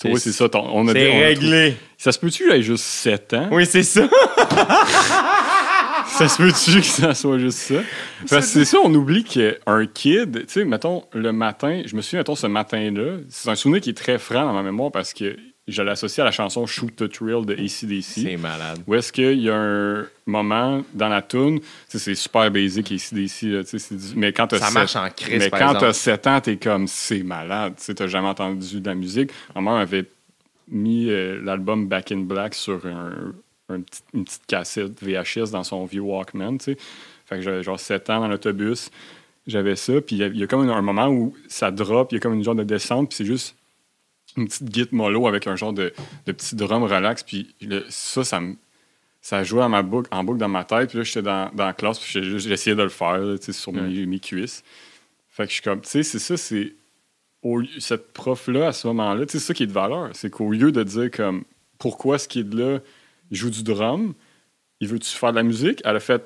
[0.00, 0.66] Toi, c'est ça ton.
[0.72, 1.76] On a C'est réglé.
[1.98, 3.48] Ça se peut-tu, là, juste 7 ans?
[3.52, 4.08] Oui, c'est ça.
[6.06, 7.76] Ça se peut-tu que ça soit juste ça?
[8.28, 12.02] Parce que c'est ça, on oublie qu'un kid, tu sais, mettons, le matin, je me
[12.02, 15.12] souviens, mettons, ce matin-là, c'est un souvenir qui est très franc dans ma mémoire parce
[15.12, 15.36] que
[15.70, 18.02] je l'associe à la chanson Shoot the Thrill de ACDC.
[18.02, 18.78] C'est malade.
[18.86, 23.62] Où est-ce qu'il y a un moment dans la tune, c'est super basic ACDC, là,
[23.62, 26.40] du- mais quand t'as Ça sept- marche en crise, mais par quand t'as 7 ans,
[26.40, 29.30] t'es comme, c'est malade, t'as jamais entendu de la musique.
[29.54, 30.04] Ma mère avait
[30.68, 33.32] mis euh, l'album Back in Black sur un-
[33.68, 36.58] un petit- une petite cassette VHS dans son vieux Walkman.
[36.60, 36.76] Fait
[37.36, 38.90] que j'avais genre 7 ans dans l'autobus,
[39.46, 42.10] j'avais ça, puis il y, a- il y a comme un moment où ça drop,
[42.12, 43.56] il y a comme une genre de descente, puis c'est juste
[44.36, 45.92] une petite guitare mollo avec un genre de,
[46.26, 48.56] de petit drum relax, puis le- ça, ça me
[49.22, 50.88] ça jouait à ma boucle, en boucle dans ma tête.
[50.88, 54.06] Puis là, j'étais dans, dans la classe, puis j'essayais de le faire là, sur mes,
[54.06, 54.64] mes cuisses.
[55.28, 56.72] Fait que je suis comme, tu sais, c'est ça, c'est.
[57.42, 60.08] au Cette prof-là, à ce moment-là, c'est ça qui est de valeur.
[60.14, 61.44] C'est qu'au lieu de dire, comme,
[61.78, 62.78] pourquoi ce kid-là
[63.30, 64.14] il joue du drum,
[64.80, 65.82] il veut-tu faire de la musique?
[65.84, 66.22] Elle a fait,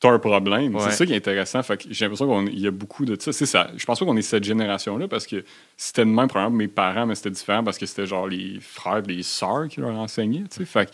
[0.00, 0.74] t'as un problème.
[0.74, 0.80] Ouais.
[0.84, 1.62] C'est ça qui est intéressant.
[1.62, 3.32] Fait que j'ai l'impression qu'il y a beaucoup de ça.
[3.32, 3.70] C'est ça.
[3.76, 5.44] Je pense pas qu'on est cette génération-là parce que
[5.76, 9.02] c'était de même, probablement, mes parents, mais c'était différent parce que c'était genre les frères
[9.02, 10.44] les sœurs qui leur enseignaient.
[10.64, 10.92] Fait que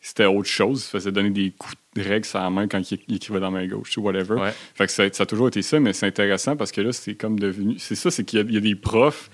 [0.00, 0.84] c'était autre chose.
[0.88, 3.60] Ils faisaient donner des coups de règle sur la main quand ils écrivaient dans la
[3.60, 4.34] main gauche, whatever.
[4.34, 4.52] Ouais.
[4.74, 7.14] Fait que ça, ça a toujours été ça, mais c'est intéressant parce que là, c'est
[7.14, 7.74] comme devenu.
[7.78, 9.30] C'est ça, c'est qu'il y, a- il y a des profs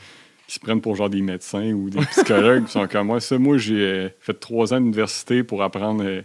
[0.48, 3.20] qui se prennent pour genre des médecins ou des psychologues qui sont comme moi.
[3.20, 6.22] Ça, moi, j'ai euh, fait trois ans d'université pour apprendre euh,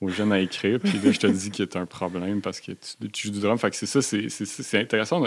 [0.00, 0.80] aux jeunes à écrire.
[0.80, 3.34] Puis là, je te dis qu'il y a un problème parce que tu, tu joues
[3.34, 3.58] du drum.
[3.58, 5.22] Fait que c'est ça, c'est, c'est, c'est intéressant.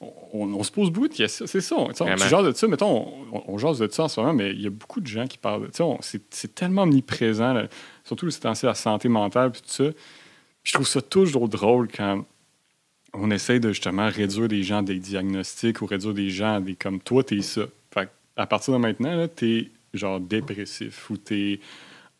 [0.00, 1.46] On, on- on se pose beaucoup de questions.
[1.46, 1.76] C'est ça.
[1.76, 4.50] On, tu jases de ça, mettons, on, on jase de ça en ce moment, mais
[4.52, 7.68] il y a beaucoup de gens qui parlent de on- C'est, c'est tellement omniprésent, là.
[8.04, 9.90] surtout c'est temps la santé mentale puis tout ça.
[9.92, 12.24] Puis je trouve ça toujours drôle quand
[13.12, 16.60] on essaie de justement réduire des gens à des diagnostics ou réduire des gens à
[16.60, 17.62] des comme toi, t'es ça.
[17.92, 21.60] Fait que à partir de maintenant, là, t'es genre dépressif ou t'es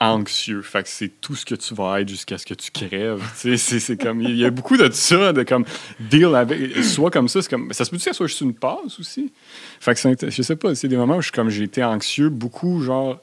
[0.01, 0.63] anxieux.
[0.63, 3.23] Fait que c'est tout ce que tu vas être jusqu'à ce que tu crèves.
[3.41, 5.65] Tu c'est, c'est comme, il y a beaucoup de ça, de comme
[6.01, 8.99] deal avec, soit comme ça, c'est comme, ça se que ça soit juste une passe
[8.99, 9.33] aussi?
[9.81, 11.83] Fait que c'est, je sais pas, c'est des moments où je suis comme, j'ai été
[11.85, 13.21] anxieux beaucoup, genre,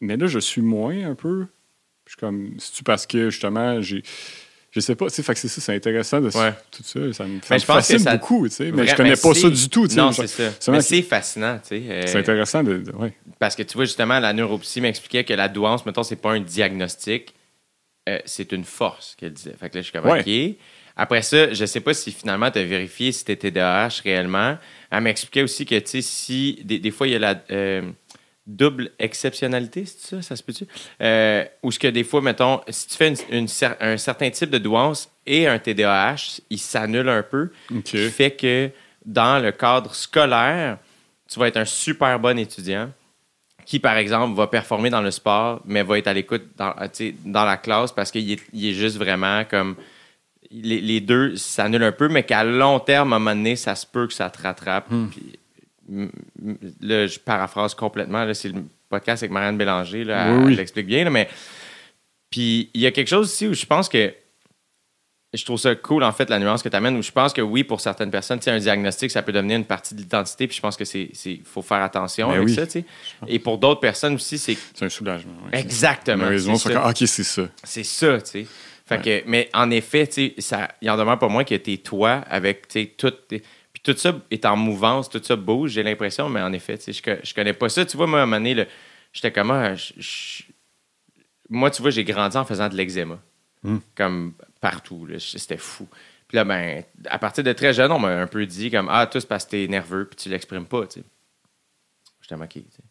[0.00, 1.46] mais là, je suis moins un peu.
[2.06, 4.02] Je suis comme, c'est-tu parce que justement, j'ai.
[4.70, 6.52] Je sais pas, tu sais, c'est ça, c'est intéressant de Ouais.
[6.70, 7.00] tout ça.
[7.14, 9.32] Ça me, ça Mais me fascine ça- beaucoup, tu sais, mais je connais mais pas
[9.34, 10.00] ça du tout, tu sais.
[10.00, 10.50] Non, c'est ça.
[10.70, 11.82] Mais c'est fascinant, tu sais.
[11.88, 12.78] euh, C'est intéressant de.
[12.78, 13.14] de- ouais.
[13.38, 16.40] Parce que tu vois, justement, la neuropsy m'expliquait que la douance, mettons, c'est pas un
[16.40, 17.34] diagnostic,
[18.10, 19.54] euh, c'est une force qu'elle disait.
[19.58, 20.20] Fait que là, je suis comme, Ouais.
[20.54, 20.56] OK.
[21.00, 24.58] Après ça, je sais pas si finalement tu as vérifié si t'étais TDAH réellement.
[24.90, 27.82] Elle m'expliquait aussi que, tu sais, si des, des fois, il y a la euh,
[28.48, 30.64] double exceptionnalité, c'est ça, ça se peut-tu?
[31.02, 34.30] Euh, ou ce que des fois, mettons, si tu fais une- une cer- un certain
[34.30, 37.82] type de douance et un TDAH, il s'annule un peu, OK.
[37.84, 38.70] qui fait que
[39.04, 40.78] dans le cadre scolaire,
[41.30, 42.90] tu vas être un super bon étudiant
[43.66, 46.74] qui, par exemple, va performer dans le sport, mais va être à l'écoute dans,
[47.44, 49.76] la classe parce qu'il est, il est juste vraiment comme.
[50.50, 53.74] Les, les deux s'annulent un peu, mais qu'à long terme, à un moment donné, ça
[53.74, 54.86] se peut que ça te rattrape.
[54.88, 55.34] Puis, m- m-
[56.80, 58.32] là, je paraphrase complètement.
[58.34, 60.04] C'est le podcast avec Marianne Bélanger.
[60.04, 60.56] Là, Oui, elle oui.
[60.56, 61.04] l'explique bien.
[61.04, 61.28] là, mais
[62.30, 64.14] puis il y a quelque chose aussi où je pense que
[65.34, 67.42] je trouve ça cool, en fait, la nuance que tu amènes, où je pense que
[67.42, 70.62] oui, pour certaines personnes, un diagnostic, ça peut devenir une partie de l'identité, puis je
[70.62, 71.10] pense que c'est
[71.44, 72.54] faut faire attention Ben avec oui.
[72.54, 72.84] ça, tu sais.
[73.26, 75.32] Et pour d'autres personnes aussi, c'est C'est un soulagement.
[75.52, 75.60] ouais.
[75.60, 76.28] exactement.
[76.30, 76.72] C'est ça.
[76.72, 77.42] comme, OK, c'est ça.
[77.62, 78.46] C'est ça, tu sais.
[78.86, 81.76] Fait que, mais en effet, tu sais, ça, il en demeure pas moins que t'es
[81.76, 83.42] toi avec, tu sais, toutes tes-
[83.92, 87.02] tout ça est en mouvance, tout ça bouge, j'ai l'impression, mais en effet, tu sais,
[87.22, 87.84] je, je connais pas ça.
[87.86, 88.66] Tu vois, moi, à un moment donné,
[89.12, 89.50] j'étais comme.
[89.50, 90.42] ah, je- je-
[91.48, 93.18] moi, tu vois, j'ai grandi en faisant de l'eczéma.
[93.62, 93.78] Hmm.
[93.94, 95.08] Comme partout.
[95.18, 95.88] C'était fou.
[96.28, 99.06] Puis là, ben, à partir de très jeune, on m'a un peu dit comme Ah,
[99.06, 101.06] toi, c'est parce que t'es nerveux, puis tu l'exprimes pas, tu sais.
[102.20, 102.82] J'étais moqué, tu sais.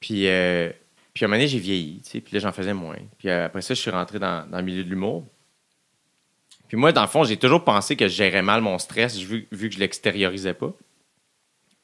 [0.00, 0.70] Puis, euh,
[1.14, 2.96] puis à un moment donné, j'ai vieilli, tu sais, puis là, j'en faisais moins.
[3.18, 5.24] Puis euh, après ça, je suis rentré dans, dans le milieu de l'humour.
[6.68, 9.48] Puis moi, dans le fond, j'ai toujours pensé que je gérais mal mon stress vu,
[9.50, 10.72] vu que je l'extériorisais pas.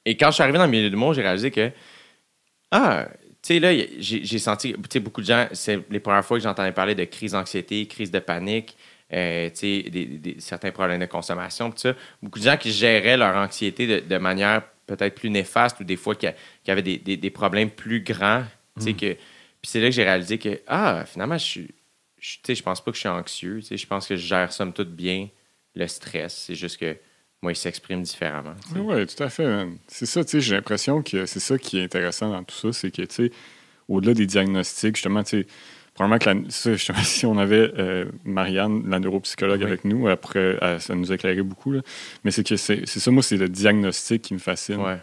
[0.05, 1.71] Et quand je suis arrivé dans le milieu de l'humour, j'ai réalisé que,
[2.71, 3.09] ah,
[3.43, 6.43] tu sais, là, j'ai senti, tu sais, beaucoup de gens, c'est les premières fois que
[6.45, 8.77] j'entendais parler de crise d'anxiété, crise de panique,
[9.13, 11.95] euh, tu sais, des, des- certains problèmes de consommation, tout ça.
[12.23, 15.97] Beaucoup de gens qui géraient leur anxiété de, de manière peut-être plus néfaste ou des
[15.97, 18.45] fois qui, a- qui avaient des, des- des problèmes plus grands,
[18.79, 19.15] tu sais, que...
[19.15, 21.69] Puis c'est là que j'ai réalisé que, ah, finalement, je suis...
[22.25, 24.17] je- Tu sais, je pense pas que je suis anxieux, tu sais, je pense que
[24.17, 25.29] je gère somme toute bien
[25.75, 26.45] le stress.
[26.47, 26.97] C'est juste que
[27.43, 28.55] moi, il s'exprime différemment.
[28.77, 29.45] Oui, tout à fait.
[29.47, 29.77] man.
[29.89, 32.73] C'est ça, tu sais, j'ai l'impression que c'est ça qui est intéressant dans tout ça,
[32.73, 33.31] c'est que, tu sais,
[33.89, 35.47] au-delà des diagnostics, justement, tu sais,
[35.93, 39.67] probablement que la- ça, justement, si on avait euh, Marianne, la neuropsychologue, Oui.
[39.67, 41.83] avec nous, après, elle- ça nous éclairait beaucoup, là.
[42.25, 44.77] mais c'est que c'est c'est ça, moi, c'est le diagnostic qui me fascine.
[44.81, 44.97] Ouais.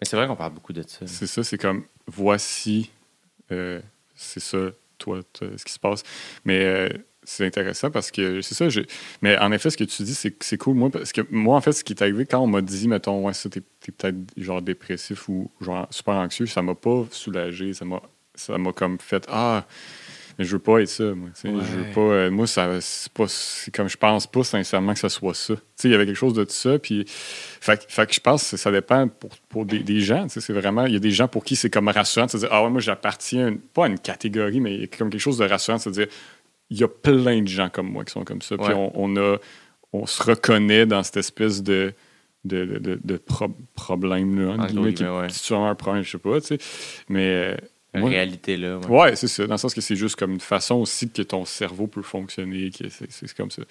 [0.00, 1.06] Mais c'est vrai qu'on parle beaucoup de ça.
[1.06, 2.90] C'est ça, c'est comme, voici,
[3.50, 3.80] euh,
[4.14, 4.70] c'est ça,
[5.02, 6.02] toi, ce qui se passe.
[6.44, 6.88] Mais euh,
[7.24, 8.66] c'est intéressant parce que c'est ça.
[9.20, 10.74] Mais en effet, ce que tu dis, c'est cool.
[10.74, 13.24] Moi, parce que moi, en fait, ce qui est arrivé quand on m'a dit, mettons,
[13.26, 17.74] ouais, ça, t'es t'es peut-être genre dépressif ou genre super anxieux, ça m'a pas soulagé.
[17.74, 18.00] Ça m'a
[18.34, 19.66] ça m'a comme fait, ah,
[20.38, 21.28] mais je veux pas être ça, moi.
[21.34, 21.92] tu sais, Je veux Ouais.
[21.94, 22.00] pas.
[22.00, 23.26] euh, moi, ça, c'est pas.
[23.74, 25.54] Comme je pense pas sincèrement que ça soit ça.
[25.84, 26.78] Il y avait quelque chose de tout ça.
[26.78, 30.26] Puis, fait, que- fait que je pense que ça dépend pour, pour des, des gens.
[30.28, 30.86] C'est vraiment.
[30.86, 32.80] Il y a des gens pour qui c'est comme rassurant de dire, ah ouais, moi,
[32.80, 35.82] j'appartiens pas à une catégorie, mais il y a comme quelque chose de rassurant de
[35.82, 36.06] se dire,
[36.70, 38.56] il y a plein de gens comme moi qui sont comme ça.
[38.56, 38.74] Puis Ouais.
[38.74, 39.36] on, on a,
[39.92, 41.92] on se reconnaît dans cette espèce de
[42.44, 45.28] de, de, de- de pro- problème là, guillemets, qui ouais.
[45.28, 46.58] sûrement un problème, je sais pas, tu sais.
[47.08, 47.56] Mais
[47.94, 48.78] euh, La moi- réalité, là.
[48.78, 48.86] ouais.
[48.86, 49.46] Ouais, c'est ça.
[49.46, 52.70] Dans le sens que c'est juste comme une façon aussi que ton cerveau peut fonctionner.
[52.70, 53.62] que C'est c'est comme ça.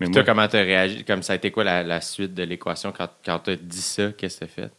[0.00, 1.04] Mais Toi, comment t'as réagi?
[1.04, 4.12] Comme ça a été quoi la, la suite de l'équation quand, quand t'as dit ça?
[4.12, 4.70] Qu'est-ce que t'as fait?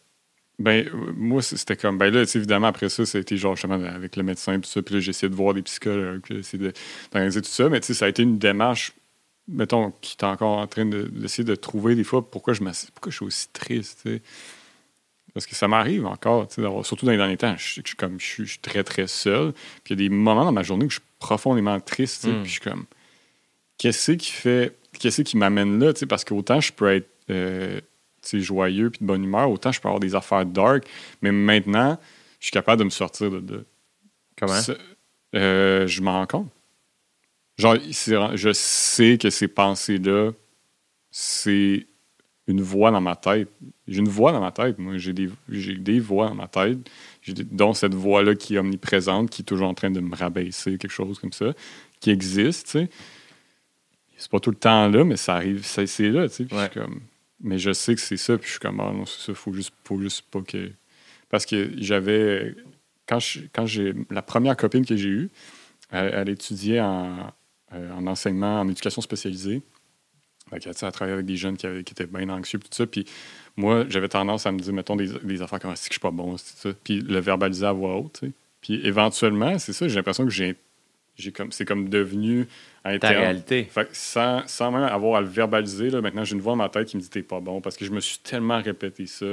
[0.57, 1.97] ben, euh, moi, c'était comme.
[1.97, 4.69] Ben là, tu évidemment, après ça, ça a été genre justement avec le médecin, tout
[4.69, 4.81] ça.
[4.81, 6.71] Puis là, j'ai essayé de voir des psychologues, puis j'ai essayé
[7.11, 7.67] d'organiser tout ça.
[7.69, 8.93] Mais tu sais, ça a été une démarche,
[9.49, 13.11] mettons, qui est encore en train de- d'essayer de, trouver des fois pourquoi je, pourquoi
[13.11, 14.21] je suis aussi triste, tu sais.
[15.35, 16.47] Parce que ça m'arrive encore,
[16.83, 19.05] surtout dans les derniers temps, je, je suis comme, je suis, je suis très, très
[19.05, 19.51] seul.
[19.83, 22.27] Puis il y a des moments dans ma journée où je suis profondément triste, tu
[22.29, 22.41] sais, Mm.
[22.41, 22.85] puis je suis comme,
[23.77, 27.81] qu'est-ce qui fait, qu'est-ce qui m'amène là, parce qu'autant je peux être euh,
[28.33, 30.85] joyeux puis de bonne humeur, autant je peux avoir des affaires dark,
[31.21, 31.99] mais maintenant,
[32.39, 33.61] je suis capable de me sortir de là.
[34.37, 34.61] Comment?
[35.35, 36.49] Euh, je m'en rends compte.
[37.57, 37.75] Genre,
[38.35, 40.31] je sais que ces pensées-là,
[41.11, 41.87] c'est
[42.47, 43.49] une voix dans ma tête.
[43.87, 44.97] J'ai une voix dans ma tête, moi.
[44.97, 46.77] J'ai des, j'ai des voix dans ma tête,
[47.21, 50.15] J'ai des- dont cette voix-là qui est omniprésente, qui est toujours en train de me
[50.15, 51.53] rabaisser, quelque chose comme ça,
[51.99, 52.89] qui existe, tu sais.
[54.17, 56.45] C'est pas tout le temps là, mais ça arrive, c'est là, tu sais.
[56.73, 57.01] Comme...
[57.41, 59.51] Mais je sais que c'est ça, puis je suis comme, ah non, c'est ça, faut
[59.51, 60.71] juste, faut juste pas que...
[61.29, 62.55] Parce que j'avais...
[63.07, 63.93] Quand, je- quand j'ai...
[64.09, 65.29] La première copine que j'ai eue,
[65.91, 67.33] elle, elle étudiait en,
[67.73, 69.61] euh, en enseignement, en éducation spécialisée.
[70.49, 72.85] Fait que, elle travaillait avec des jeunes qui, avaient- qui étaient bien anxieux, tout ça.
[72.85, 73.05] Puis
[73.57, 75.99] moi, j'avais tendance à me dire, mettons, des, des affaires comme, c'est que je suis
[76.01, 76.75] pas bon, c'est ça?
[76.83, 78.31] Puis le verbaliser à voix haute, tu sais.
[78.61, 80.55] Puis éventuellement, c'est ça, j'ai l'impression que j'ai...
[81.17, 82.47] j'ai comme, c'est comme devenu
[82.83, 83.15] Ta interne.
[83.15, 83.63] réalité.
[83.65, 86.57] Fait que sans, sans même avoir à le verbaliser, là, maintenant, j'ai une voix dans
[86.57, 89.05] ma tête qui me dit t'es pas bon parce que je me suis tellement répété
[89.07, 89.25] ça,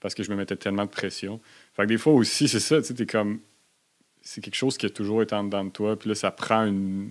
[0.00, 1.40] parce que je me mettais tellement de pression.
[1.74, 3.40] Fait que des fois aussi, c'est ça, tu sais, t'es comme.
[4.22, 6.64] C'est quelque chose qui a toujours été en dedans de toi, puis là, ça prend
[6.66, 7.10] une.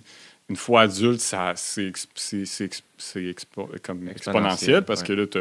[0.50, 5.06] Une fois adulte, ça, c'est, ex- c'est, c'est, ex- c'est expo- comme Exponentiel, parce ouais.
[5.06, 5.38] que là, tu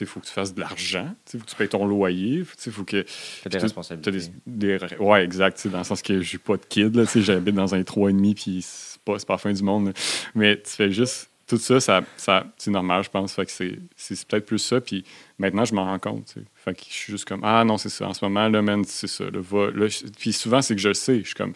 [0.00, 2.42] il faut que tu fasses de l'argent, tu sais, faut que tu payes ton loyer,
[2.44, 3.04] tu sais, faut que
[3.42, 4.10] T'as des responsabilités.
[4.46, 5.58] Des, des- ouais, exact.
[5.60, 7.06] tu Dans le sens que j'ai pas de kid.
[7.10, 9.86] Tu J'habite dans un 3,5 puis c'est pas, c'est pas la fin du monde.
[9.86, 9.92] là.
[10.34, 11.30] Mais tu fais juste.
[11.46, 13.32] Tout ça, ça, ça c'est normal, je pense.
[13.32, 14.80] Fait que c'est, c'est peut-être plus ça.
[14.80, 15.04] Puis
[15.38, 16.26] maintenant, je m'en rends compte.
[16.34, 16.40] tu.
[16.56, 18.08] Fait que je suis juste comme Ah non, c'est ça.
[18.08, 19.24] En ce moment, là, man, c'est ça.
[19.24, 21.20] Là, va, là, je- puis souvent, c'est que je le sais.
[21.20, 21.52] Je suis comme.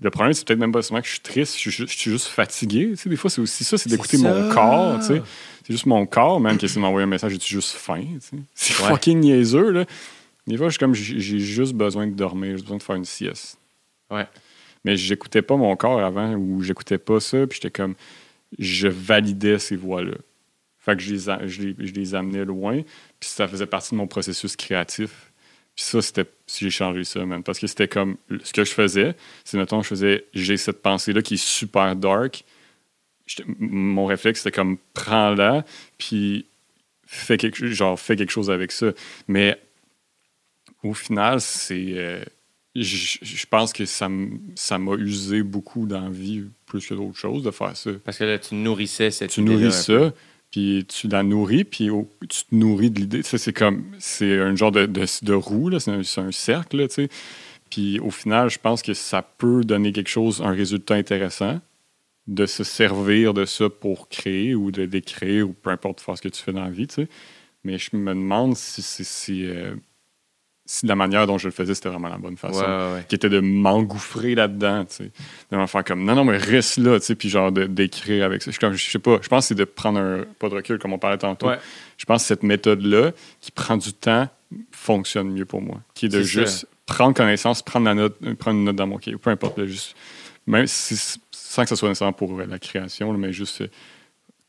[0.00, 1.98] Le problème, c'est peut-être même pas seulement que je suis triste, je suis juste, je
[1.98, 2.88] suis juste fatigué.
[2.90, 4.98] Tu sais, des fois, c'est aussi ça, c'est d'écouter mon corps.
[4.98, 5.22] tu sais.
[5.66, 8.02] C'est juste mon corps, même, qui essaie de m'envoyer un message, j'ai juste faim.
[8.14, 8.36] tu sais?
[8.54, 8.88] C'est Ouais.
[8.90, 9.84] fucking niaiseux, là.
[10.46, 13.04] Des fois, je suis comme, j'ai juste besoin de dormir, j'ai besoin de faire une
[13.06, 13.56] sieste.
[14.10, 14.26] Ouais.
[14.84, 17.94] Mais j'écoutais pas mon corps avant, ou j'écoutais pas ça, puis j'étais comme,
[18.58, 20.16] je validais ces voix-là.
[20.80, 22.82] Fait que je les, a- je les, je les amenais loin,
[23.18, 25.32] puis ça faisait partie de mon processus créatif.
[25.74, 27.42] Puis ça, c'était, si j'ai changé ça, man.
[27.42, 31.20] Parce que c'était comme, ce que je faisais, c'est, mettons, je faisais, j'ai cette pensée-là
[31.22, 32.44] qui est super dark.
[33.58, 35.64] Mon réflexe, c'était comme, prends-la,
[35.98, 36.46] puis
[37.06, 38.92] fais quelque, genre, fais quelque chose avec ça.
[39.26, 39.60] Mais
[40.82, 41.94] au final, c'est.
[41.96, 42.24] euh,
[42.76, 47.90] je pense que ça m'a usé beaucoup d'envie, plus que d'autres choses, de faire ça.
[48.04, 50.12] Parce que là, tu nourrissais cette Tu nourris ça,
[50.54, 51.90] puis tu la nourris, puis
[52.28, 53.22] tu te nourris de l'idée.
[53.24, 53.86] C'est comme.
[53.98, 56.86] C'est un genre de, roue, c'est un, c'est cercle.
[57.70, 61.60] Puis au final, je pense que ça peut donner quelque chose, un résultat intéressant,
[62.28, 66.22] de se servir de ça pour créer ou de décrire ou peu importe faire ce
[66.22, 66.86] que tu fais dans la vie.
[67.64, 69.74] Mais je me demande si, si, euh,
[70.66, 73.28] si la manière dont je le faisais, c'était vraiment la bonne façon Ouais, qui était
[73.28, 75.10] de m'engouffrer là-dedans, tu sais.
[75.50, 78.42] De m'en faire comme, non, non, mais reste là, tu sais, puis genre d'écrire avec
[78.42, 78.50] ça.
[78.50, 80.98] Je, sais pas, je pense que c'est de prendre un pas de recul, comme on
[80.98, 81.48] parlait tantôt.
[81.48, 81.58] Ouais.
[81.98, 84.28] Je pense que cette méthode-là, qui prend du temps,
[84.70, 85.80] fonctionne mieux pour moi.
[85.94, 89.16] Qui est de juste prendre connaissance, prendre, la note, prendre une note dans mon cahier,
[89.18, 89.94] peu importe, là, juste,
[90.46, 90.96] même si,
[91.30, 93.68] sans que ce soit nécessairement pour la création, là, mais juste euh,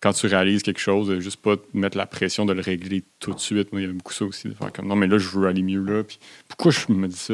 [0.05, 3.33] quand tu réalises quelque chose, euh, juste pas mettre la pression de le régler tout
[3.33, 3.71] de suite.
[3.71, 5.47] Moi, il y a beaucoup ça aussi, de faire comme non, mais là, je veux
[5.47, 6.03] aller mieux là.
[6.03, 7.33] Puis pourquoi je me dis ça,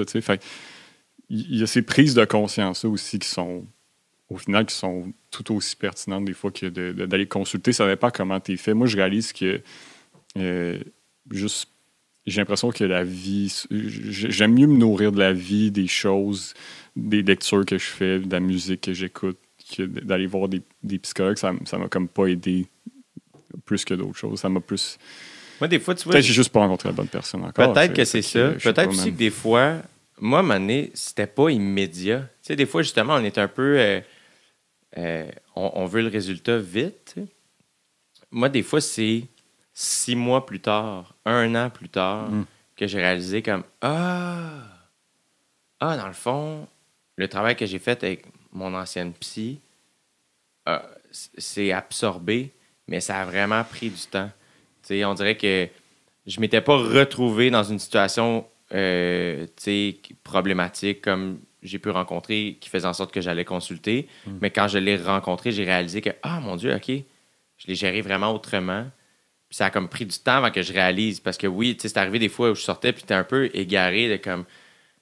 [1.30, 3.66] il y a ces prises de conscience-là aussi qui sont,
[4.30, 7.74] au final, qui sont tout aussi pertinentes des fois que d'aller consulter.
[7.74, 8.74] Ça dépend comment tu es fait.
[8.74, 9.60] Moi, je réalise que
[10.38, 10.80] euh,
[11.30, 11.68] juste,
[12.26, 16.54] j'ai l'impression que la vie, j'aime mieux me nourrir de la vie, des choses,
[16.96, 19.40] des lectures que je fais, de la musique que j'écoute,
[19.76, 21.38] que d'aller voir des, des psychologues.
[21.38, 22.68] Ça m'a comme pas aidé
[23.66, 24.40] plus que d'autres choses.
[24.40, 24.98] Ça m'a plus.
[25.60, 27.74] Moi, des fois, tu vois, Peut-être que j'ai juste pas rencontré la bonne personne encore.
[27.74, 28.52] Peut-être que c'est ça.
[28.52, 29.78] Peut-être aussi que des fois,
[30.20, 32.22] moi, à un moment donné, c'était pas immédiat.
[32.22, 33.78] Tu sais, des fois, justement, on est un peu.
[33.80, 34.02] euh,
[34.98, 37.16] euh, on, on veut le résultat vite.
[38.32, 39.24] Moi, des fois, c'est
[39.74, 42.46] six mois plus tard, un an plus tard, Mm.
[42.76, 44.64] que j'ai réalisé comme Ah!
[45.80, 46.68] Ah, dans le fond,
[47.16, 49.60] le travail que j'ai fait avec mon ancienne psy,
[50.68, 50.80] euh,
[51.12, 52.52] c'est absorbé,
[52.88, 54.30] mais ça a vraiment pris du temps.
[54.90, 55.70] On dirait que
[56.28, 59.48] je m'étais pas retrouvé dans une situation euh,
[60.24, 64.08] problématique comme j'ai pu rencontrer qui faisait en sorte que j'allais consulter.
[64.42, 68.02] Mais quand je l'ai rencontré, j'ai réalisé que, ah mon Dieu, OK, je l'ai géré
[68.02, 68.86] vraiment autrement.
[69.48, 71.20] Puis ça a comme pris du temps avant que je réalise.
[71.20, 74.10] Parce que oui, c'est arrivé des fois où je sortais puis t'es un peu égaré
[74.10, 74.46] de comme,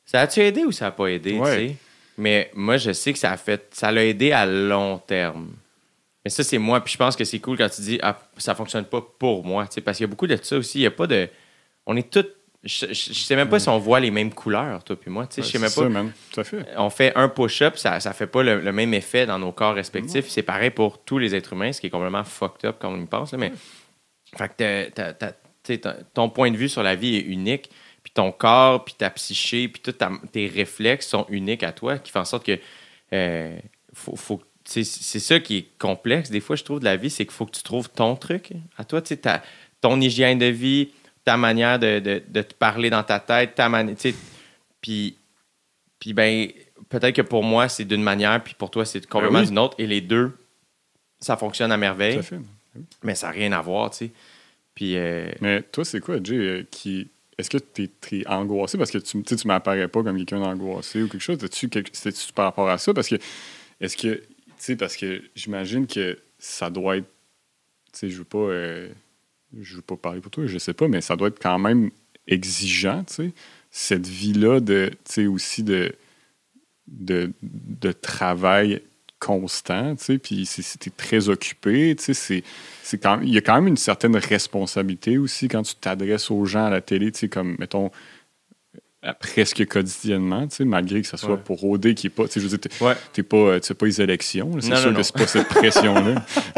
[0.06, 1.76] ça a-tu aidé ou ça a pas aidé, Ouais.
[2.20, 5.52] Mais moi, je sais que ça a fait, ça l'a aidé à long terme.
[6.24, 6.82] Mais ça, c'est moi.
[6.84, 9.66] Puis je pense que c'est cool quand tu dis, ah, ça fonctionne pas pour moi.
[9.68, 10.80] tu sais, Parce qu'il y a beaucoup de ça aussi.
[10.80, 11.30] Il y a pas de.
[11.86, 12.26] On est tous.
[12.62, 15.26] Je, je, je sais même pas si on voit les mêmes couleurs, toi puis moi.
[15.28, 15.88] tu sais, Ouais, je sais même ça, pas.
[15.88, 16.12] man.
[16.34, 16.66] Tout à fait.
[16.76, 19.74] On fait un push-up, ça, ça fait pas le, le même effet dans nos corps
[19.76, 20.28] respectifs.
[20.28, 23.00] C'est pareil pour tous les êtres humains, ce qui est complètement fucked up quand on
[23.02, 23.32] y pense.
[23.32, 23.54] là, mais
[24.36, 27.70] fait que ton point de vue sur la vie est unique,
[28.22, 29.96] ton corps, puis ta psyché, puis tous
[30.32, 32.60] tes réflexes sont uniques à toi, qui fait en sorte que
[33.14, 33.58] euh,
[33.94, 36.30] faut, faut- c'est ça qui est complexe.
[36.30, 38.52] Des fois, je trouve de la vie, c'est qu'il faut que tu trouves ton truc
[38.78, 39.42] à toi, tu sais,
[39.82, 40.90] ton hygiène de vie,
[41.24, 44.16] ta manière de, de- de te parler dans ta tête, ta manière, tu sais,
[44.82, 45.16] puis
[46.00, 46.50] puis ben
[46.90, 49.50] peut-être que pour moi c'est d'une manière, puis pour toi c'est complètement Ben oui.
[49.50, 50.38] d'une autre, et les deux
[51.20, 52.40] ça fonctionne à merveille, fait.
[53.04, 54.12] mais ça n'a rien à voir, tu sais.
[54.76, 57.10] Puis euh, Mais toi, c'est quoi, Jay, euh, qui.
[57.40, 61.02] Est-ce que tu es, angoissé parce que tu sais, tu m'apparais pas comme quelqu'un d'angoissé
[61.02, 61.38] ou quelque chose?
[61.40, 62.94] C'était-tu quelque- par rapport à ça?
[62.94, 63.16] Parce que,
[63.80, 64.24] est-ce que, tu
[64.58, 67.08] sais, parce que j'imagine que ça doit être,
[67.94, 68.90] tu sais, je veux euh,
[69.54, 71.92] veux pas parler pour toi, je sais pas, mais ça doit être quand même
[72.28, 73.34] exigeant, tu sais,
[73.72, 75.96] cette vie-là de, tu sais, aussi de,
[76.90, 78.82] de, de travail
[79.20, 82.44] constant, tu sais, puis c'était très occupé, tu sais, c'est
[82.84, 86.46] c'est quand il y a quand même une certaine responsabilité aussi quand tu t'adresses aux
[86.46, 87.92] gens à la télé, tu sais, comme, mettons,
[89.22, 91.40] presque quotidiennement, tu sais, malgré que ce soit Ouais.
[91.46, 92.96] pour OD qui est pas, tu sais, je veux dire, t'es- ouais.
[93.14, 95.04] t'es pas, euh, pas les élections, là, c'est Non, sûr non, que non.
[95.04, 96.16] c'est pas cette pression-là.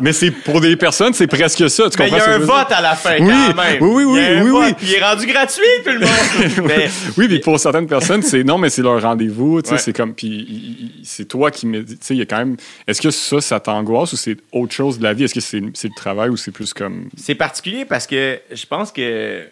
[0.00, 2.70] mais c'est pour des personnes, c'est presque ça, tu Mais il y a un vote
[2.70, 3.82] à la fin Oui, quand même.
[3.82, 4.74] oui, oui, Il y a un oui, vote, oui.
[4.78, 6.66] puis il est rendu gratuit tout le monde.
[6.66, 9.60] mais Oui, puis pour certaines personnes, c'est non, mais c'est leur rendez-vous.
[9.60, 9.80] tu sais, Ouais.
[9.80, 11.98] C'est comme, puis il- il- c'est toi qui me dis.
[11.98, 12.56] Tu sais, il y a quand même.
[12.86, 15.24] Est-ce que ça, ça t'angoisse ou c'est autre chose de la vie?
[15.24, 17.10] Est-ce que c'est c'est le travail ou c'est plus comme.
[17.16, 19.44] C'est particulier parce que je pense que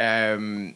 [0.00, 0.68] euh,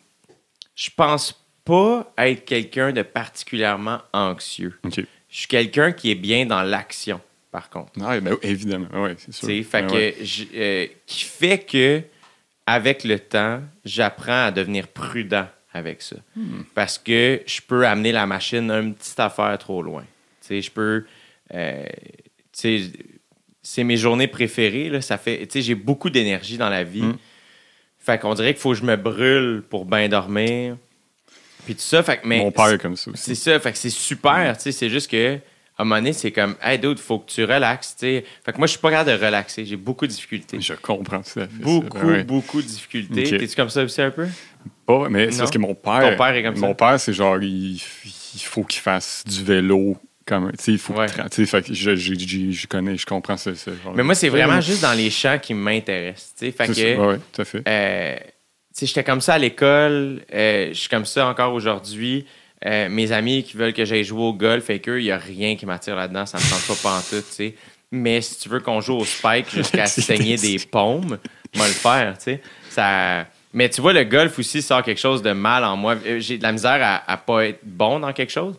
[0.75, 4.79] je pense pas être quelqu'un de particulièrement anxieux.
[4.85, 7.93] Je suis quelqu'un qui est bien dans l'action, par contre.
[8.01, 9.49] Ah, ben, évidemment, oui, c'est sûr.
[9.64, 10.16] Fait Ben que ouais.
[10.23, 12.03] je- euh, qui fait que
[12.66, 16.16] avec le temps, j'apprends à devenir prudent avec ça.
[16.37, 16.62] Hmm.
[16.75, 20.05] Parce que je peux amener la machine une petite affaire trop loin.
[20.49, 21.05] Je peux
[21.55, 21.85] euh,
[22.53, 27.03] c'est mes journées préférées là, ça fait tu sais, j'ai beaucoup d'énergie dans la vie.
[27.03, 27.19] Mm.
[28.09, 30.77] Fait qu'on dirait qu'il faut que je me brûle pour bien dormir.
[31.67, 33.23] Puis tout ça, fait que mais Mon père est comme ça aussi.
[33.23, 36.15] c'est ça, fait que c'est super, tu sais, c'est juste que à un moment donné,
[36.15, 38.25] c'est comme, hey, dude, faut que tu relaxes, tu sais.
[38.45, 39.65] Fait que moi, je suis pas capable de relaxer.
[39.67, 40.59] J'ai beaucoup de difficultés.
[40.61, 41.41] Je comprends tout à fait.
[41.43, 41.47] ça.
[41.53, 42.25] Beaucoup, Ouais.
[42.25, 43.33] beaucoup de difficultés.
[43.35, 43.39] Ok.
[43.39, 44.27] T'es-tu comme ça aussi un peu?
[44.87, 46.01] Pas, mais c'est parce que mon père.
[46.01, 46.67] Ton père est comme ça.
[46.67, 49.97] Mon père, c'est genre, il, il faut qu'il fasse du vélo.
[50.29, 51.07] Comme, tu sais, il faut Ouais.
[51.31, 54.29] tu sais, je, je, je- je connais, je comprends ce, ce genre Mais moi, c'est
[54.29, 56.53] vraiment juste dans les champs qui m'intéressent, tu sais.
[56.53, 57.62] Fait C'est que, ça, ouais, ouais, tout à fait.
[57.66, 58.24] euh, tu
[58.72, 60.22] sais, j'étais comme ça à l'école.
[60.35, 62.26] euh, je suis comme ça encore aujourd'hui.
[62.66, 65.16] Euh, mes amis qui veulent que j'aille jouer au golf, et qu'eux, il n'y a
[65.16, 66.26] rien qui m'attire là-dedans.
[66.26, 67.55] Ça me tente pas pantoute, tu sais.
[67.91, 71.16] Mais si tu veux qu'on joue au spike jusqu'à saigner des paumes,
[71.57, 72.43] moi le faire, tu sais.
[72.68, 73.26] Ça...
[73.55, 75.97] Mais tu vois, le golf aussi sort quelque chose de mal en moi.
[76.18, 78.57] J'ai de la misère à, à pas être bon dans quelque chose.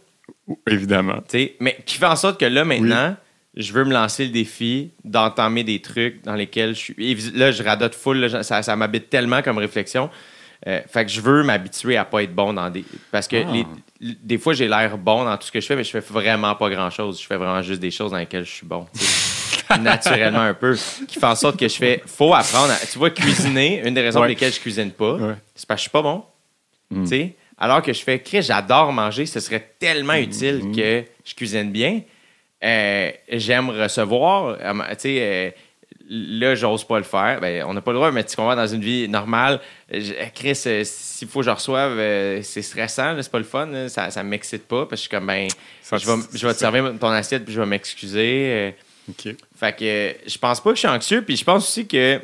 [0.70, 1.22] Évidemment.
[1.60, 3.16] mais qui fait en sorte que là, maintenant,
[3.56, 7.16] je veux me lancer le défi d'entamer des trucs dans lesquels je suis.
[7.36, 10.10] là, je radote full, là, ça, ça m'habite tellement comme réflexion.
[10.68, 12.84] Euh, fait que je veux m'habituer à pas être bon dans des.
[13.12, 13.52] Parce que Ah.
[13.52, 13.66] les-
[14.22, 16.54] des fois, j'ai l'air bon dans tout ce que je fais, mais je fais vraiment
[16.56, 17.22] pas grand chose.
[17.22, 18.86] Je fais vraiment juste des choses dans lesquelles je suis bon.
[19.82, 20.76] Naturellement un peu.
[21.08, 22.02] Qui fait en sorte que je fais.
[22.06, 22.72] Faut apprendre.
[22.72, 24.26] à- tu vois, cuisiner, une des raisons Ouais.
[24.26, 25.36] pour lesquelles je cuisine pas, Ouais.
[25.56, 26.24] c'est parce que je suis pas bon.
[26.91, 27.04] Mm.
[27.04, 30.24] Tu sais, alors que je fais, Chris, j'adore manger, ce serait tellement Mm.
[30.24, 32.01] utile que je cuisine bien.
[32.64, 34.57] Euh, J'aime recevoir.
[34.60, 35.51] euh, Tu sais, euh,
[36.10, 37.39] là, j'ose pas le faire.
[37.39, 39.60] Ben, on n'a pas le droit, mais tu comprends, dans une vie normale,
[39.91, 43.68] je- Chris, euh, s'il faut que je reçoive, euh, c'est stressant, c'est pas le fun,
[43.68, 45.47] là, ça, ça m'excite pas, parce que je suis comme, ben,
[45.82, 48.49] Ça, je vais, je te servir ton assiette, puis je vais m'excuser.
[48.51, 48.72] euh,
[49.10, 49.36] OK.
[49.60, 52.22] fait que euh, je pense pas que je suis anxieux, puis je pense aussi que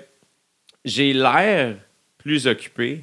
[0.84, 1.76] j'ai l'air
[2.18, 3.02] plus occupé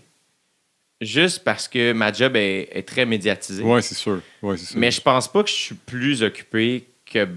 [1.05, 3.63] juste parce que ma job est, est très médiatisée.
[3.63, 4.21] Ouais, c'est sûr.
[4.43, 4.79] Ouais, sûr.
[4.79, 7.29] Mais je pense pas que je suis plus occupé que.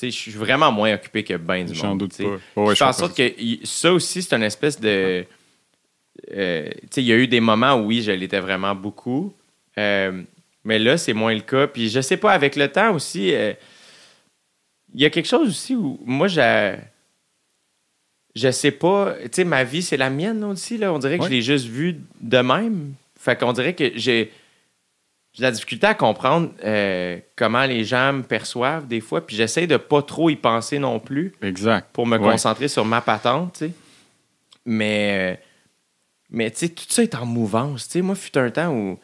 [0.00, 1.98] Je suis vraiment moins occupé que ben du J'en monde.
[1.98, 2.24] doute pas.
[2.24, 3.30] Ouais, je comprends sorte que
[3.64, 5.24] ça aussi, c'est une espèce de.
[6.34, 9.34] euh, il y a eu des moments où oui, je l'étais vraiment beaucoup.
[9.78, 10.22] Euh,
[10.64, 11.66] mais là, c'est moins le cas.
[11.66, 13.52] Puis je sais pas, avec le temps aussi, euh,
[14.94, 16.74] il y a quelque chose aussi où moi, j'ai.
[18.34, 19.14] Je sais pas.
[19.24, 20.78] Tu sais, ma vie, c'est la mienne aussi.
[20.78, 20.90] Là.
[20.92, 21.28] On dirait que Ouais.
[21.28, 22.94] je l'ai juste vue de même.
[23.22, 24.32] Fait qu'on dirait que j'ai.
[25.34, 29.34] J'ai de la difficulté à comprendre euh, comment les gens me perçoivent des fois, puis
[29.34, 31.88] j'essaie de pas trop y penser non plus Exact.
[31.94, 32.30] pour me Ouais.
[32.32, 33.72] concentrer sur ma patente, tu sais.
[34.66, 35.36] Mais, euh,
[36.28, 37.86] mais tu sais, tout ça est en mouvance.
[37.86, 38.98] Tu sais, moi, fut un temps où,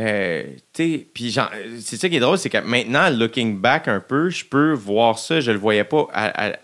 [0.00, 1.32] euh, tu sais, puis
[1.80, 5.18] c'est ça qui est drôle, c'est que maintenant, looking back un peu, je peux voir
[5.18, 6.56] ça, je le voyais pas à, à-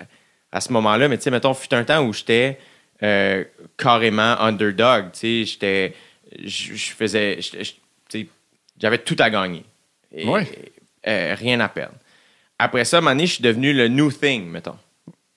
[0.53, 2.59] à ce moment-là, mais tu sais, mettons, fut un temps où j'étais
[3.03, 3.43] euh,
[3.77, 5.95] carrément underdog, tu sais, j'étais,
[6.45, 7.39] je je faisais,
[8.81, 9.65] j'avais tout à gagner.
[10.13, 10.47] Et, Ouais.
[11.07, 11.95] euh, rien à perdre.
[12.59, 14.77] Après ça, à un moment donné, je suis devenu le new thing, mettons.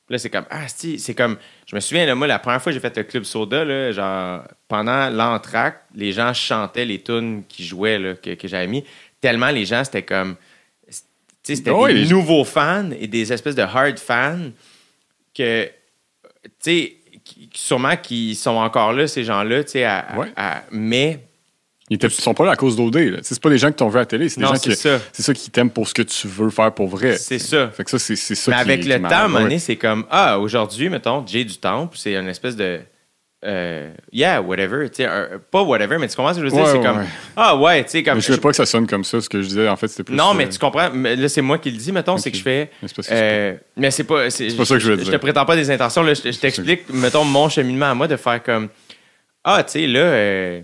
[0.10, 2.72] Là, c'est comme, ah, si, c'est comme, je me souviens, là, moi, la première fois
[2.72, 7.44] que j'ai fait le Club Soda, là, genre, pendant l'entracte, les gens chantaient les tunes
[7.48, 8.84] qui jouaient, là, que, que j'avais mis,
[9.22, 10.36] tellement les gens, c'était comme,
[10.86, 10.94] tu
[11.44, 14.50] sais, c'était Ouais, des les- nouveaux fans et des espèces de hard fans
[15.34, 15.66] que,
[16.44, 16.96] tu sais,
[17.54, 20.32] sûrement qui sont encore là, ces gens-là, tu sais, à- à- Ouais.
[20.36, 21.20] à- mais,
[21.90, 23.20] Ils étaient- sont pas là à cause d'OD.
[23.22, 24.74] C'est pas des gens qui t'ont vu à la télé, c'est des gens qui.
[24.76, 27.18] ça, C'est ça qui t'aiment pour ce que tu veux faire pour vrai.
[27.18, 27.70] c'est ça.
[27.70, 29.44] Fait que ça, c'est ça Mais qui- avec qui le temps, à un moment ouais.
[29.44, 32.80] donné, c'est comme Ah, aujourd'hui, mettons, Jay du Temple, c'est une espèce de.
[33.44, 34.90] Euh, yeah, whatever.
[34.90, 35.10] tu sais,
[35.50, 36.64] pas whatever, mais tu comprends ce que je veux dire?
[36.66, 37.06] Ouais, c'est ouais, comme ouais.
[37.36, 38.16] Ah, ouais, tu sais, comme.
[38.16, 39.68] Mais je veux pas que ça sonne comme ça, ce que je disais.
[39.68, 40.16] En fait, c'était plus.
[40.16, 40.90] non, mais euh, tu comprends.
[40.94, 42.70] mais là, c'est moi qui le dis, mettons, c'est que je fais.
[42.82, 44.30] mais c'est c'est euh, mais c'est pas.
[44.30, 45.14] C'est pas ça que je veux Je dire.
[45.14, 46.04] te prétends pas des intentions.
[46.04, 48.70] Là, je, je t'explique, mettons, mon cheminement à moi de faire comme
[49.44, 50.62] Ah, tu sais, là, euh,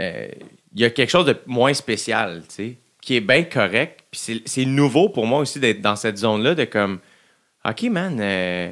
[0.00, 0.28] euh,
[0.74, 4.00] il y a quelque chose de moins spécial, tu sais, qui est bien correct.
[4.10, 6.98] Puis c'est- nouveau pour moi aussi d'être dans cette zone-là de comme
[7.64, 8.70] OK, man, euh,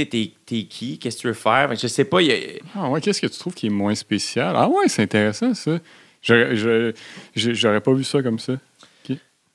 [0.00, 0.98] sais, t'es t'es qui?
[0.98, 1.74] Qu'est-ce que tu veux faire?
[1.74, 2.36] Je sais pas, y a-
[2.76, 4.54] Ah ouais, qu'est-ce que tu trouves qui est moins spécial?
[4.56, 5.78] Ah ouais, c'est intéressant ça.
[6.22, 6.92] J'aurais je-
[7.34, 8.54] j'aurais pas vu ça comme ça.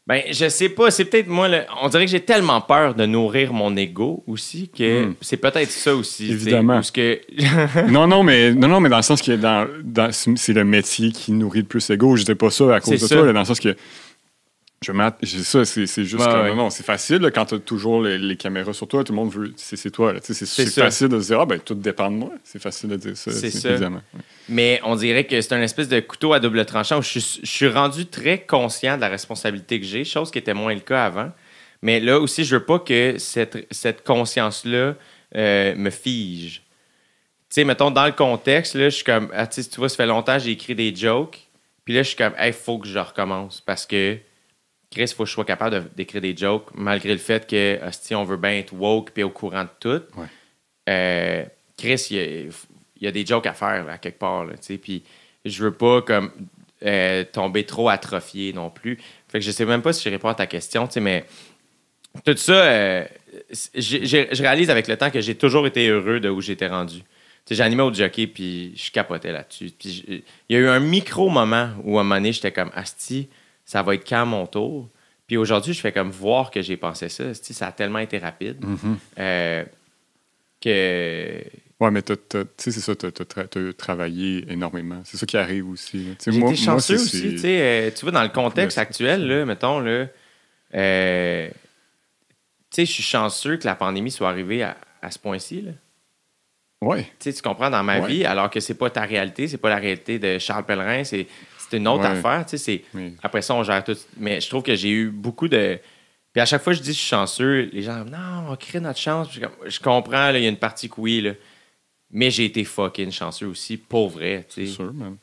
[0.06, 0.90] Ben, je sais pas.
[0.90, 1.50] C'est peut-être moi.
[1.50, 5.16] le- On dirait que j'ai tellement peur de nourrir mon ego aussi que Hmm.
[5.20, 6.28] c'est peut-être ça aussi.
[6.28, 6.76] tu Évidemment.
[6.76, 7.20] parce que
[7.92, 11.12] non, non, mais non, non, mais dans le sens que dans, dans- c'est le métier
[11.12, 12.16] qui nourrit le plus l'ego.
[12.16, 13.16] Je dis pas ça à cause C'est de ça.
[13.18, 13.76] toi, là, dans le sens que
[14.84, 16.50] je ça, c'est juste comme, ouais.
[16.50, 19.12] non, non, c'est facile là, quand tu as toujours les, les caméras sur toi, tout
[19.12, 20.14] le monde veut, c'est toi.
[20.22, 22.32] C'est facile de se dire, ah ben tout dépend de moi.
[22.44, 23.32] C'est facile de dire ça.
[23.32, 23.72] C'est ça.
[23.72, 24.02] évidemment.
[24.14, 24.22] Ouais.
[24.50, 27.40] Mais on dirait que c'est un espèce de couteau à double tranchant où je suis,
[27.44, 30.82] je suis rendu très conscient de la responsabilité que j'ai, chose qui était moins le
[30.82, 31.32] cas avant.
[31.82, 34.96] Mais là aussi, je veux pas que cette, cette conscience-là
[35.36, 36.62] euh, me fige.
[37.50, 40.06] Tu sais, mettons, dans le contexte, là, je suis comme, ah, tu vois, ça fait
[40.06, 41.48] longtemps que j'ai écrit des jokes.
[41.86, 44.18] Puis là, je suis comme, il faut que je recommence parce que,
[44.98, 47.80] Chris, il faut que je sois capable de- d'écrire des jokes malgré le fait que,
[47.92, 50.02] si on veut bien être woke puis au courant de tout.
[50.20, 50.26] Ouais.
[50.90, 51.46] Euh,
[51.78, 52.26] Chris, il y, a,
[53.00, 54.46] il y a des jokes à faire là, à quelque part.
[54.82, 55.04] Puis
[55.46, 56.32] je veux pas comme
[56.86, 58.98] euh, tomber trop atrophié non plus.
[59.28, 61.26] Fait que je sais même pas si je réponds à ta question, mais
[62.26, 63.06] tout ça, euh,
[63.76, 67.02] je réalise avec le temps que j'ai toujours été heureux de où j'étais rendu.
[67.50, 69.70] J'animais au jockey, puis je capotais là-dessus.
[69.78, 70.04] Puis
[70.50, 73.30] il y a eu un micro-moment où, à un moment donné, j'étais comme, Asti,
[73.68, 74.90] ça va être quand mon tour?
[75.28, 77.34] Puis aujourd'hui, je fais comme voir que j'ai pensé ça.
[77.36, 78.64] Ça a tellement été rapide
[79.20, 79.64] euh,
[80.62, 81.44] que...
[81.80, 82.14] Ouais, mais tu
[82.58, 85.02] sais, c'est ça, t'as as, travaillé énormément.
[85.04, 86.16] C'est ça qui arrive aussi.
[86.20, 88.78] Tu J'ai moi- été moi, chanceux c'est- aussi, tu euh, tu vois, dans le contexte
[88.78, 90.08] Ouais, actuel, là, mettons, là,
[90.74, 91.56] euh, tu
[92.72, 95.66] sais, je suis chanceux que la pandémie soit arrivée à, à ce point-ci.
[96.82, 97.06] Ouais.
[97.20, 98.08] Tu tu comprends, dans ma Ouais.
[98.08, 101.28] vie, alors que c'est pas ta réalité, c'est pas la réalité de Charles Pellerin, c'est
[101.70, 102.08] c'est une autre Ouais.
[102.18, 102.84] affaire, tu sais,
[103.24, 103.96] Après ça, on gère tout.
[104.18, 105.80] Mais je trouve que j'ai eu beaucoup de...
[106.34, 108.80] Puis à chaque fois que je dis je suis chanceux, les gens non, on crée
[108.80, 109.28] notre chance.
[109.30, 111.32] Puis Je, comprends, là, il y a une partie que oui, là.
[112.12, 115.18] Mais j'ai été fucking chanceux aussi, pour vrai, tu c'est sûr, man.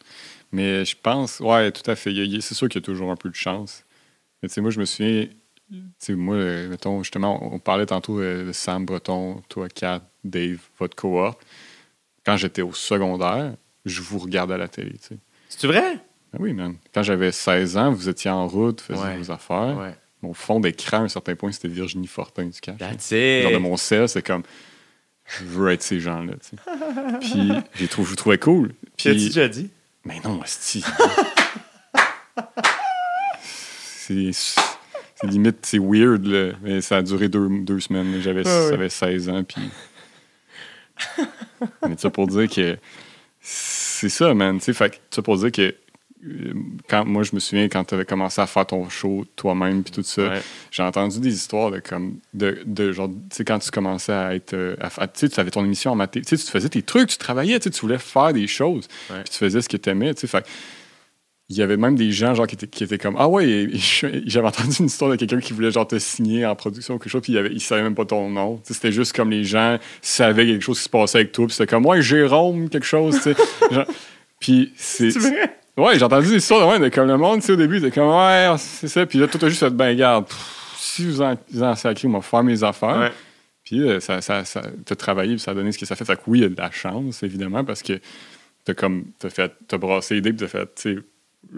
[0.53, 2.13] Mais je pense, ouais, tout à fait.
[2.41, 3.85] C'est sûr qu'il y a toujours un peu de chance.
[4.43, 5.27] Mais tu sais, moi, je me souviens,
[5.71, 10.03] tu sais, moi, euh, mettons, justement, on parlait tantôt euh, de Sam Breton, toi, Kat,
[10.25, 11.41] Dave, votre cohorte.
[12.27, 15.17] Quand j'étais au secondaire, je vous regardais à la télé, tu sais.
[15.49, 15.99] C'est vrai?
[16.35, 16.75] Ben oui, man.
[16.93, 19.17] Quand j'avais 16 ans, vous étiez en route, faisiez Ouais.
[19.19, 19.77] vos affaires.
[19.79, 19.95] Ouais.
[20.23, 22.79] Mon fond d'écran, à un certain point, c'était Virginie Fortin du cash.
[22.79, 23.61] That's Genre de it.
[23.63, 24.43] mon sel, c'est comme,
[25.39, 26.63] je veux être ces gens-là, tu sais.
[27.21, 28.73] Puis, j'ai trouvé, je vous trouvais cool.
[28.97, 29.71] Tu as-tu Puis, déjà dit?
[30.05, 30.83] mais non, asti.
[33.75, 36.53] c'est, c'est limite, c'est weird, là.
[36.63, 38.21] Mais ça a duré deux, deux semaines.
[38.21, 38.71] J'avais, Ah ouais.
[38.71, 39.63] j'avais 16 ans, puis...
[41.89, 42.79] mais ça pour dire que
[43.41, 44.59] c'est ça, man.
[44.59, 45.75] Tu sais, fait que ça pour dire que
[46.89, 49.93] quand, moi, je me souviens quand tu avais commencé à faire ton show toi-même, puis
[49.93, 50.43] tout ça, Ouais.
[50.71, 54.35] j'ai entendu des histoires de comme de, de genre tu sais quand tu commençais à
[54.35, 54.77] être euh,
[55.15, 57.19] tu sais tu avais ton émission en maté tu sais tu faisais tes trucs tu
[57.19, 60.39] travaillais tu voulais faire des choses puis tu faisais ce que tu aimais tu sais
[61.51, 63.69] il y avait même des gens genre qui étaient, qui étaient comme ah ouais
[64.25, 67.11] j'avais entendu une histoire de quelqu'un qui voulait genre te signer en production ou quelque
[67.11, 69.79] chose puis il, avait, il savait même pas ton nom c'était juste comme les gens
[70.01, 73.17] savaient quelque chose qui se passait avec toi puis c'était comme ouais Jérôme quelque chose
[73.17, 73.37] tu sais
[73.71, 73.87] Genre-
[74.41, 75.11] puis c'est?
[75.77, 77.91] Ouais, j'ai entendu des histoires de, de comme le monde, tu sais, au début, c'était
[77.91, 79.05] comme, ouais, c'est ça.
[79.07, 80.27] Puis là, tout a juste fait, ben, garde,
[80.77, 82.99] si vous en, vous en sacrez, moi, faire mes affaires.
[82.99, 83.13] Ouais.
[83.65, 86.05] Puis euh, ça, ça, ça t'as travaillé, puis ça a donné ce que ça fait.
[86.05, 87.99] Fait que oui, il y a de la chance, évidemment, parce que
[88.65, 90.99] t'as comme, t'as fait, t'as brassé l'idée, puis t'as fait, tu sais,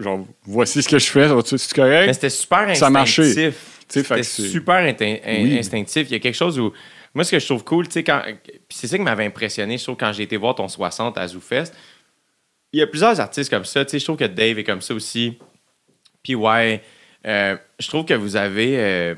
[0.01, 2.07] genre, voici ce que je fais, c'est correct?
[2.07, 2.75] Mais c'était super instinctif.
[3.89, 4.95] Ça fait C'était super
[5.27, 5.57] Oui.
[5.59, 6.07] instinctif.
[6.09, 6.73] Il y a quelque chose où.
[7.13, 8.21] Moi, ce que je trouve cool, tu sais, quand.
[8.23, 11.27] Puis c'est ça qui m'avait impressionné, je trouve, quand j'ai été voir ton 60 à
[11.27, 11.71] ZooFest.
[12.73, 13.85] Il y a plusieurs artistes comme ça.
[13.85, 15.37] Tu sais, je trouve que Dave est comme ça aussi.
[16.23, 16.83] Puis ouais,
[17.25, 18.79] euh, je trouve que vous avez.
[18.79, 19.15] euh,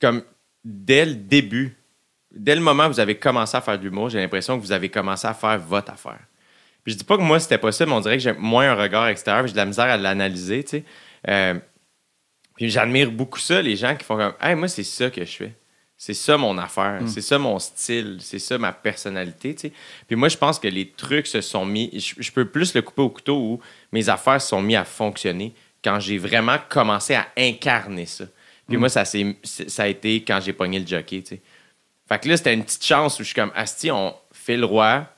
[0.00, 0.22] comme
[0.64, 1.76] dès le début,
[2.30, 4.72] dès le moment où vous avez commencé à faire de l'humour, j'ai l'impression que vous
[4.72, 6.20] avez commencé à faire votre affaire.
[6.82, 8.74] Puis je dis pas que moi c'était possible, mais on dirait que j'ai moins un
[8.74, 10.84] regard extérieur, j'ai de la misère à l'analyser, tu sais.
[11.28, 11.54] Euh,
[12.56, 15.36] puis j'admire beaucoup ça, les gens qui font comme, hey, moi c'est ça que je
[15.36, 15.54] fais.
[15.98, 19.54] C'est ça mon affaire, c'est ça mon style, c'est ça ma personnalité.
[20.06, 22.82] Puis moi je pense que les trucs se sont mis, je, je peux plus le
[22.82, 23.60] couper au couteau où
[23.92, 28.26] mes affaires se sont mis à fonctionner quand j'ai vraiment commencé à incarner ça.
[28.68, 31.22] Puis moi ça, ça a été quand j'ai pogné le jockey.
[32.08, 34.64] Fait que là, c'était une petite chance où je suis comme, Asti, on fait le
[34.64, 35.08] roi,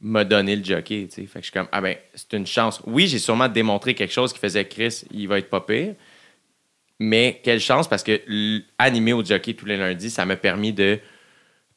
[0.00, 1.08] m'a donné le jockey.
[1.10, 2.80] Fait que je suis comme, ah ben, c'est une chance.
[2.86, 5.94] Oui, j'ai sûrement démontré quelque chose qui faisait Chris, il va être pas pire.
[6.98, 8.20] Mais quelle chance, parce que
[8.78, 10.98] animer au jockey tous les lundis, ça m'a permis de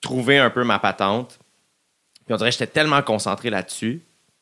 [0.01, 1.39] trouver un peu ma patente.
[2.25, 4.01] Puis on dirait que j'étais tellement concentré là-dessus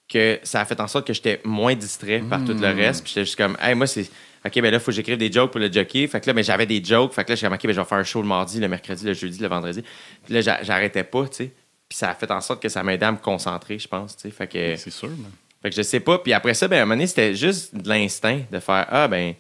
[0.10, 3.04] que ça a fait en sorte que j'étais moins distrait par tout le reste.
[3.04, 4.10] Puis j'étais juste comme, hey, moi, c'est.
[4.46, 6.08] OK, ben là, il faut que j'écrive des jokes pour le jockey.
[6.08, 7.12] Fait que là, ben, j'avais des jokes.
[7.14, 8.60] Fait que là, je suis comme, OK, ben, je vais faire un show le mardi,
[8.60, 9.84] le mercredi, le jeudi, le vendredi.
[10.24, 11.52] Puis là, j'a- j'arrêtais pas, tu sais.
[11.90, 14.22] Puis ça a fait en sorte que ça m'aidait à me concentrer, je pense, tu
[14.24, 14.32] sais.
[14.32, 14.76] Fait que.
[14.78, 15.32] C'est sûr, man.
[15.62, 16.20] Fait que je sais pas.
[16.20, 19.08] Puis après ça, ben, à un moment donné, c'était juste de l'instinct de faire Ah,
[19.10, 19.34] ben,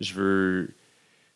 [0.00, 0.70] je veux.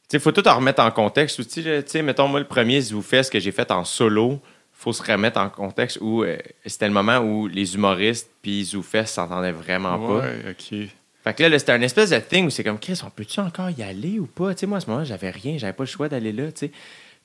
[0.09, 1.63] Sais, faut tout en remettre en contexte aussi.
[1.63, 4.41] Tu sais, mettons, moi, le premier ZooFest que j'ai fait en solo,
[4.73, 9.07] faut se remettre en contexte où euh, c'était le moment où les humoristes puis ZooFest
[9.07, 10.27] s'entendaient vraiment pas.
[10.27, 10.89] Ouais, ok.
[11.25, 13.41] Fait que là, là, c'était un espèce de thing où c'est comme, Chris, on peut-tu
[13.41, 14.55] encore y aller ou pas?
[14.55, 16.67] Tu sais, moi, à ce moment-là, j'avais rien, j'avais pas le choix d'aller là, tu
[16.67, 16.73] sais.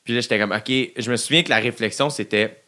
[0.04, 2.64] Puis là, j'étais comme, OK, je me souviens que la réflexion, c'était,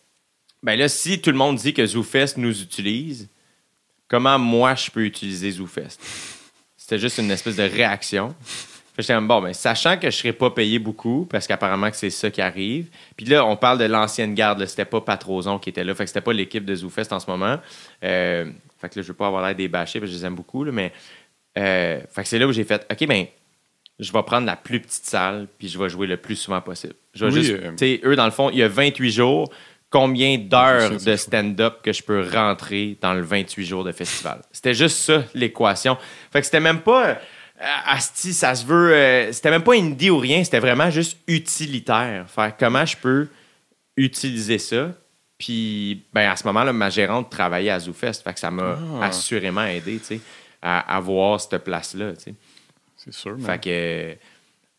[0.63, 3.27] ben là, si tout le monde dit que ZooFest nous utilise,
[4.07, 5.99] comment moi, je peux utiliser ZooFest?
[6.77, 8.33] C'était juste une espèce de réaction.
[8.97, 12.09] J'étais comme, bon, ben, sachant que je serais pas payé beaucoup, parce qu'apparemment que c'est
[12.09, 12.87] ça qui arrive.
[13.17, 16.09] Puis là, on parle de l'ancienne garde, c'était pas Patrozon qui était là, fait que
[16.09, 17.57] c'était pas l'équipe de ZooFest en ce moment.
[18.03, 18.45] Euh,
[18.79, 20.35] fait que là, je veux pas avoir l'air des bâchés, parce que je les aime
[20.35, 20.93] beaucoup, là, mais
[21.57, 23.25] euh, fait que c'est là où j'ai fait, OK, ben,
[23.99, 26.95] je vais prendre la plus petite salle, puis je vais jouer le plus souvent possible.
[27.13, 29.11] Je vais Oui, juste, euh, tu sais, eux, dans le fond, il y a 28
[29.11, 29.51] jours
[29.89, 34.41] combien d'heures de stand-up que je peux rentrer dans le 28 jours de festival?
[34.51, 35.97] C'était juste ça, l'équation.
[36.31, 37.17] Fait que c'était même pas...
[37.61, 38.93] euh, Asti, ça se veut...
[38.93, 42.25] euh, c'était même pas indie ou rien, c'était vraiment juste utilitaire.
[42.29, 43.27] Faire comment je peux
[43.97, 44.91] utiliser ça?
[45.37, 48.21] Puis, ben, à ce moment-là, ma gérante travaillait à ZooFest.
[48.23, 49.05] Fait que ça m'a Ah.
[49.07, 50.19] assurément aidé, tu sais,
[50.61, 52.33] à avoir cette place-là, tu sais.
[52.97, 53.37] C'est sûr.
[53.45, 54.15] Fait que,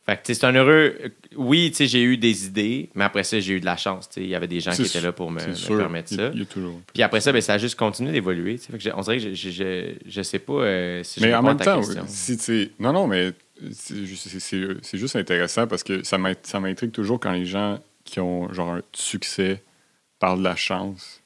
[0.06, 0.94] fait que, c'est un heureux.
[1.36, 4.08] Oui, tu sais, j'ai eu des idées, mais après ça, j'ai eu de la chance.
[4.16, 5.40] Il y avait des gens qui étaient là pour me,
[5.76, 6.30] permettre Il ça.
[6.32, 6.80] il y a toujours.
[6.94, 8.58] Puis après ça, ben, ça a juste continué d'évoluer.
[8.94, 12.04] on dirait que je, je, sais pas euh, si je Mais en même temps, question.
[12.06, 13.32] si tu non, non, mais
[13.72, 18.52] c'est juste- intéressant parce que ça m'int- ça m'intrigue toujours quand les gens qui ont
[18.52, 19.62] genre un succès
[20.20, 21.20] parlent de la chance.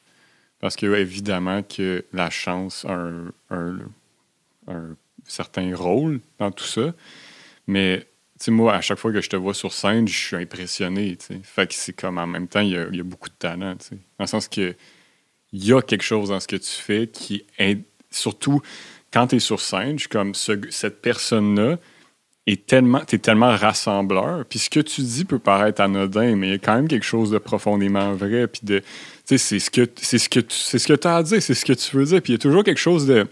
[0.61, 3.79] Parce que évidemment que la chance a un, un-
[4.69, 6.95] un certain rôle dans tout ça.
[7.67, 8.07] Mais
[8.45, 11.17] sais, moi, à chaque fois que je te vois sur scène, je suis impressionné.
[11.17, 11.39] tu.
[11.43, 13.77] Fait que c'est comme en même temps, il y a, beaucoup de talent.
[13.77, 13.95] tu.
[13.95, 14.75] Dans le sens que
[15.53, 17.79] il y a quelque chose dans ce que tu fais qui est
[18.11, 18.61] surtout
[19.13, 21.79] quand tu es sur scène, je comme ce- cette personne-là
[22.47, 24.45] est tellement, t'es tellement rassembleur.
[24.47, 27.05] Puis ce que tu dis peut paraître anodin, mais il y a quand même quelque
[27.05, 28.47] chose de profondément vrai.
[28.47, 28.85] Puis de, tu
[29.27, 31.65] sais, c'est ce que c'est ce que tu, ce que as à dire, c'est ce
[31.65, 32.23] que tu veux dire.
[32.23, 33.27] Puis il y a toujours quelque chose de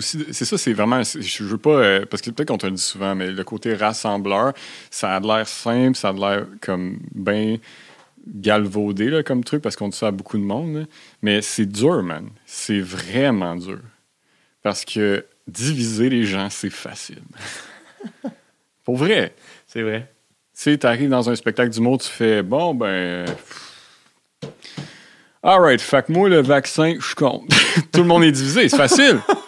[0.00, 1.02] c'est ça, c'est vraiment.
[1.02, 1.70] Je veux pas.
[1.70, 4.52] euh, parce que peut-être qu'on te le dit souvent, mais le côté rassembleur,
[4.90, 7.58] ça a l'air simple, ça a l'air comme bien
[8.26, 10.74] galvaudé là, comme truc, parce qu'on dit ça à beaucoup de monde.
[10.74, 10.84] là.
[11.22, 12.28] Mais c'est dur, man.
[12.46, 13.80] C'est vraiment dur.
[14.62, 17.22] Parce que diviser les gens, c'est facile.
[18.84, 19.34] Pour vrai.
[19.66, 20.12] C'est vrai.
[20.54, 23.24] Tu sais, t'arrives dans un spectacle d'humour, tu fais bon, ben.
[23.26, 23.74] pff,
[25.42, 27.46] All right, fait que moi, le vaccin, je suis contre.
[27.92, 29.20] Tout le monde est divisé, c'est facile.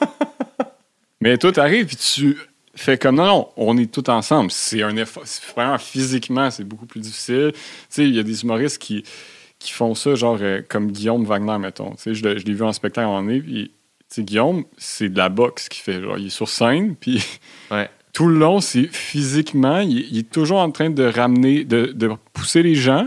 [1.20, 2.36] Mais toi, t'arrives puis tu
[2.74, 4.50] fais comme non, non, on est tous ensemble.
[4.50, 5.24] C'est un effort.
[5.54, 7.52] Vraiment, physiquement, c'est beaucoup plus difficile.
[7.54, 9.02] Tu sais, il y a des humoristes qui,
[9.58, 11.90] qui font ça, genre euh, comme Guillaume Wagner, mettons.
[11.96, 13.72] Tu sais, je l'ai je l'ai vu en spectacle en année, puis.
[14.08, 16.00] Tu sais, Guillaume, c'est de la boxe qu'il fait.
[16.00, 17.22] Genre, il est sur scène, puis
[17.70, 17.88] Ouais.
[18.12, 22.10] tout le long, c'est physiquement, il, il est toujours en train de ramener, de, de
[22.32, 23.06] pousser les gens,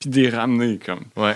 [0.00, 1.04] puis de les ramener comme.
[1.16, 1.34] Ouais.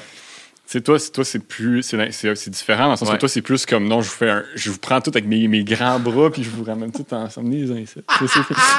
[0.71, 3.14] C'est toi, c'est toi, c'est plus, c'est différent dans le sens Ouais.
[3.14, 5.25] que toi, c'est plus comme non, je vous fais, un- je vous prends tout avec
[5.25, 8.01] mes, mes grands bras, puis je vous ramène tout ensemble les uns ici.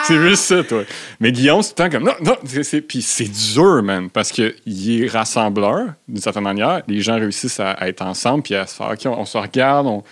[0.06, 0.84] C'est- juste ça, toi.
[1.20, 4.32] Mais Guillaume, c'est tout le temps comme non, non, c'est- puis c'est dur, man, parce
[4.32, 6.84] que il est rassembleur d'une certaine manière.
[6.88, 9.40] Les gens réussissent à, à être ensemble, puis à se faire, ok, on, on se
[9.40, 10.04] regarde, on,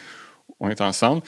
[0.60, 1.22] on est ensemble.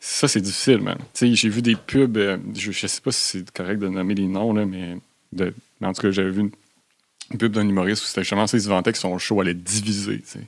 [0.00, 0.96] Ça, c'est difficile, man.
[1.14, 3.88] Tu sais, j'ai vu des pubs, euh, je, je sais pas si c'est correct de
[3.88, 4.98] nommer les noms, là, mais,
[5.32, 6.50] de, en tout cas, j'avais vu une
[7.38, 10.22] pub d'un humoriste où c'était justement ça, il se vantait que son show allait diviser.
[10.36, 10.42] Mais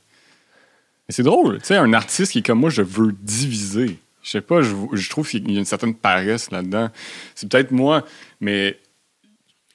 [1.11, 3.99] c'est drôle, tu sais, un artiste qui est comme moi, je veux diviser.
[4.23, 6.91] Je sais pas, je, je trouve qu'il y a une certaine paresse là-dedans.
[7.35, 8.05] C'est peut-être moi,
[8.41, 8.79] mais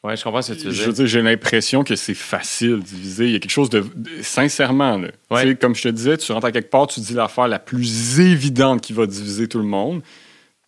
[0.03, 0.87] Ouais, je comprends ce que tu veux je dire.
[0.87, 3.25] veux dire, j'ai l'impression que c'est facile de diviser.
[3.27, 3.81] Il y a quelque chose de.
[3.95, 5.09] de- sincèrement, là.
[5.29, 5.55] Ouais.
[5.55, 8.81] Comme je te disais, tu rentres à quelque part, tu dis l'affaire la plus évidente
[8.81, 10.01] qui va diviser tout le monde.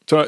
[0.05, 0.27] Toi,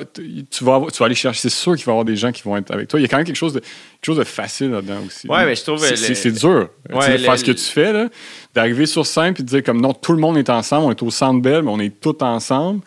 [0.49, 1.41] tu, vas avoir- tu vas aller chercher.
[1.41, 2.97] C'est sûr qu'il va y avoir des gens qui vont être avec toi.
[2.99, 5.28] Il y a quand même quelque chose de, quelque chose de facile là-dedans aussi.
[5.28, 6.69] Ouais, mais je trouve, C'est, dur.
[6.89, 8.07] Ouais, faire ce que tu fais, là,
[8.53, 11.03] d'arriver sur scène puis de dire comme non, tout le monde est ensemble, on est
[11.03, 12.82] au centre belle, mais on est tous ensemble.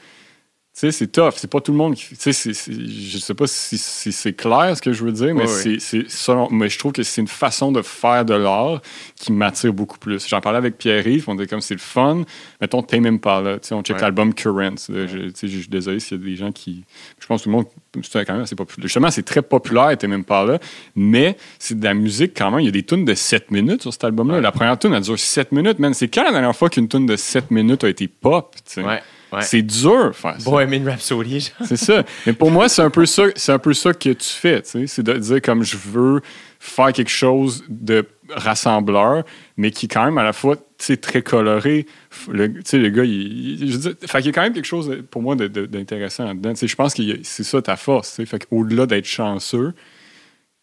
[0.79, 1.33] Sais, c'est tough.
[1.35, 2.17] C'est pas tout le monde qui.
[2.17, 5.49] Tu sais, je sais pas si, si c'est clair ce que je veux dire, mais
[5.49, 8.81] c'est, selon- mais je trouve que c'est une façon de faire de l'art
[9.17, 10.29] qui m'attire beaucoup plus.
[10.29, 12.23] J'en parlais avec Pierre-Yves, on disait comme c'est le fun.
[12.61, 13.59] Mettons, Tame Impala.
[13.59, 14.03] Tu sais, on check Ouais.
[14.03, 14.77] l'album Currents.
[14.89, 15.07] là.
[15.09, 16.85] Je, suis désolé s'il y a des gens qui.
[17.19, 17.67] Je pense que tout le monde.
[18.05, 18.85] C'est quand même assez populaire.
[18.87, 20.61] Justement, c'est très populaire, Tame Impala,
[20.95, 22.61] mais c'est de la musique quand même.
[22.61, 24.37] Il y a des tunes de 7 minutes sur cet album-là.
[24.37, 24.41] Ouais.
[24.41, 25.93] La première tune, elle dure 7 minutes, man.
[25.93, 28.55] C'est quand la dernière fois qu'une tune de 7 minutes a été pop?
[28.65, 29.01] tu sais?
[29.33, 29.43] Ouais.
[29.43, 30.51] C'est dur faire ça.
[30.51, 31.67] Bohemian Rhapsody, genre.
[31.69, 32.03] C'est ça.
[32.27, 34.71] Mais pour moi, c'est un peu ça, c'est un peu ça que tu fais, tu
[34.71, 34.87] sais.
[34.87, 36.23] C'est de dire comme je veux
[36.59, 39.25] faire quelque chose de rassembleur,
[39.57, 41.87] mais qui est quand même à la fois, tu sais, très coloré.
[42.31, 44.53] Le, tu sais, le gars, il, il- je dire, fait qu'il y a quand même
[44.55, 46.51] quelque chose pour moi d'intéressant là-dedans.
[46.55, 48.27] Tu sais, je pense que c'est ça ta force, tu sais.
[48.27, 49.73] Fait qu'au-delà d'être chanceux,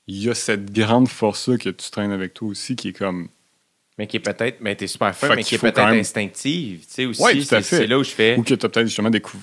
[0.07, 3.27] il y a cette grande force-là que tu traînes avec toi aussi qui est comme
[3.97, 6.79] Mais qui est peut-être, mais t'es super fun, Fait mais qui est peut-être même- instinctive.
[6.81, 7.77] Tu sais, aussi, Ouais, tout à c'est fait.
[7.77, 8.35] c'est là où je fais.
[8.37, 9.37] Ou que tu as peut-être justement décou-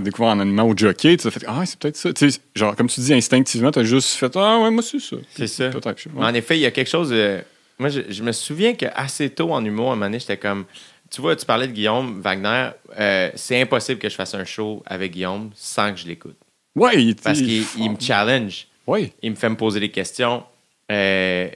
[0.00, 2.12] découvert en animant au jockey, tu as fait Ah, c'est peut-être ça.
[2.12, 5.00] Tu sais, genre, comme tu dis, instinctivement, tu as juste fait Ah, ouais, moi, c'est
[5.00, 5.16] ça.
[5.34, 5.70] C'est ça.
[5.70, 6.06] Peut-être.
[6.16, 7.40] En effet, il y a quelque chose de.
[7.80, 10.66] Moi, je, je me souviens qu'assez tôt en humour, à un moment donné, j'étais comme.
[11.10, 12.70] Tu vois, tu parlais de Guillaume Wagner.
[13.00, 16.36] euh, c'est impossible que je fasse un show avec Guillaume sans que je l'écoute.
[16.76, 18.68] Ouais, il, Parce il- qu'il il me challenge.
[18.86, 20.44] Ouais, Il me fait me poser des questions.
[20.92, 21.48] Euh,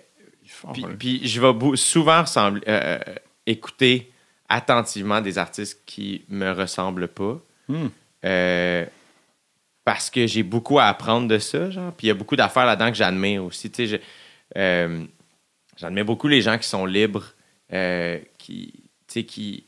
[0.72, 3.14] puis, je vais souvent ressembler- euh, euh,
[3.46, 4.10] écouter
[4.48, 7.40] attentivement des artistes qui me ressemblent pas.
[7.68, 7.88] Hmm.
[8.24, 8.86] Euh,
[9.84, 11.92] parce que j'ai beaucoup à apprendre de ça, genre.
[11.92, 13.70] Puis il y a beaucoup d'affaires là-dedans que j'admire aussi.
[13.70, 14.00] Tu sais,
[15.76, 17.34] j'admire beaucoup les gens qui sont libres,
[18.38, 19.64] qui, tu sais, qui,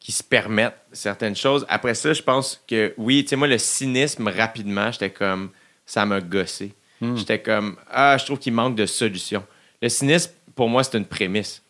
[0.00, 1.64] qui se permettent certaines choses.
[1.68, 5.50] Après ça, je pense que oui, tu sais, moi, le cynisme, rapidement, j'étais comme,
[5.86, 6.74] ça m'a gossé.
[7.16, 9.44] J'étais comme, ah, je trouve qu'il manque de solution.
[9.82, 11.62] Le cynisme, pour moi, c'est une prémisse.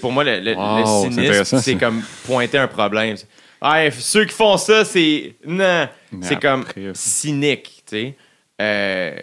[0.00, 3.16] Pour moi, le, Wow, cynisme, c'est comme pointer un problème.
[3.60, 5.34] Ah, ceux qui font ça, c'est.
[5.44, 5.88] Non.
[6.22, 8.16] C'est comme après- cynique, tu sais.
[8.60, 9.16] Euh,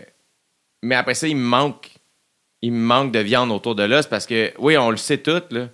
[0.81, 1.89] mais après ça, il me manque.
[2.61, 5.41] Il me manque de viande autour de l'os parce que, oui, on le sait tout,
[5.51, 5.67] là.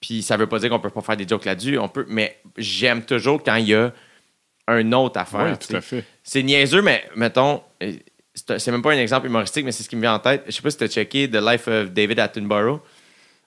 [0.00, 1.78] Puis ça veut pas dire qu'on peut pas faire des jokes là-dessus.
[1.78, 3.92] On peut, mais j'aime toujours quand il y a
[4.66, 5.56] un autre à faire.
[5.58, 6.04] Oui, tout à fait.
[6.22, 7.92] C'est niaiseux, mais mettons, euh,
[8.34, 10.42] c'est même pas un exemple humoristique, mais c'est ce qui me vient en tête.
[10.46, 12.80] Je sais pas si tu as checké The Life of David Attenborough.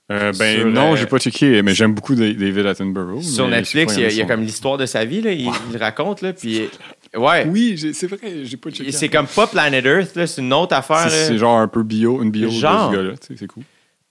[0.10, 3.22] Euh, ben Sur, non, euh, j'ai pas checké, mais j'aime beaucoup Da- David Attenborough.
[3.22, 5.34] Sur Netflix, il y a, il y a comme l'histoire de sa vie, là.
[5.34, 6.32] Il, raconte, là.
[6.32, 6.70] Puis,
[7.14, 7.46] ouais.
[7.46, 8.94] Oui, c'est vrai, j'ai pas checké.
[8.94, 10.26] C'est comme pas Planet Earth.
[10.26, 12.92] C'est une autre affaire, C'est genre un peu bio, une bio Genre.
[12.92, 13.64] de ce gars-là, c'est cool.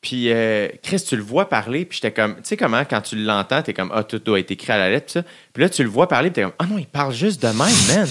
[0.02, 3.16] Puis, euh, Chris, tu le vois parler, puis j'étais comme, tu sais comment, quand tu
[3.16, 5.22] l'entends, t'es comme, ah, tout doit être écrit à la lettre, puis ça.
[5.52, 7.48] Puis là, tu le vois parler, puis t'es comme, ah non, il parle juste de
[7.48, 8.06] même, man.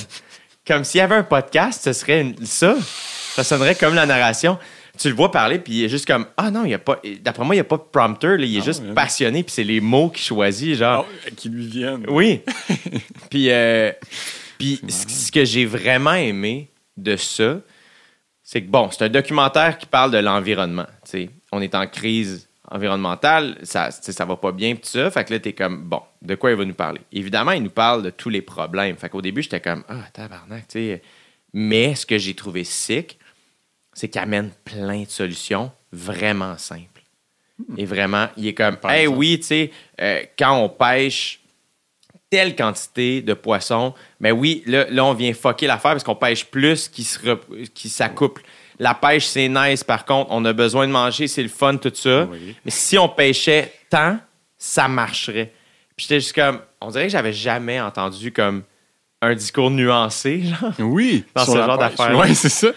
[0.67, 2.75] Comme s'il y avait un podcast, ce serait une- ça.
[2.79, 4.57] Ça sonnerait comme la narration.
[4.97, 7.01] Tu le vois parler, puis il est juste comme, ah non, il y a pas,
[7.21, 9.51] d'après moi, il n'y a pas de prompteur, là, il est Ah, juste passionné, puis
[9.51, 11.05] c'est les mots qu'il choisit, genre.
[11.27, 12.05] Ah, qui lui viennent.
[12.07, 12.41] Oui.
[13.29, 13.91] puis euh,
[14.57, 17.57] puis ce que j'ai vraiment aimé de ça,
[18.41, 20.85] c'est que, bon, c'est un documentaire qui parle de l'environnement.
[21.51, 25.11] On est en crise environnementale, ça, ça va pas bien, pis tout ça.
[25.11, 27.01] Fait que là, t'es comme, bon, de quoi il va nous parler?
[27.11, 28.95] Évidemment, il nous parle de tous les problèmes.
[28.97, 31.01] Fait qu'au début, j'étais comme, ah, tabarnak, tu sais.
[31.53, 33.17] Mais ce que j'ai trouvé sick,
[33.93, 37.01] c'est qu'il amène plein de solutions vraiment simples.
[37.77, 39.71] Et vraiment, il est comme, Par hey, oui, tu sais,
[40.01, 41.39] euh, quand on pêche
[42.29, 46.45] telle quantité de poissons, mais oui, là, là on vient fucker l'affaire parce qu'on pêche
[46.45, 47.03] plus qui
[47.89, 48.41] s'accouple.
[48.79, 51.91] La pêche, c'est nice, par contre, on a besoin de manger, c'est le fun, tout
[51.93, 52.25] ça.
[52.25, 52.55] Oui.
[52.65, 54.19] Mais si on pêchait tant,
[54.57, 55.53] ça marcherait.
[55.95, 58.63] Puis j'étais juste comme, on dirait que j'avais jamais entendu comme
[59.21, 60.73] un discours nuancé, genre.
[60.79, 61.89] Oui, Dans ce genre pêche.
[61.89, 62.17] d'affaires-là.
[62.17, 62.67] Ouais, c'est ça.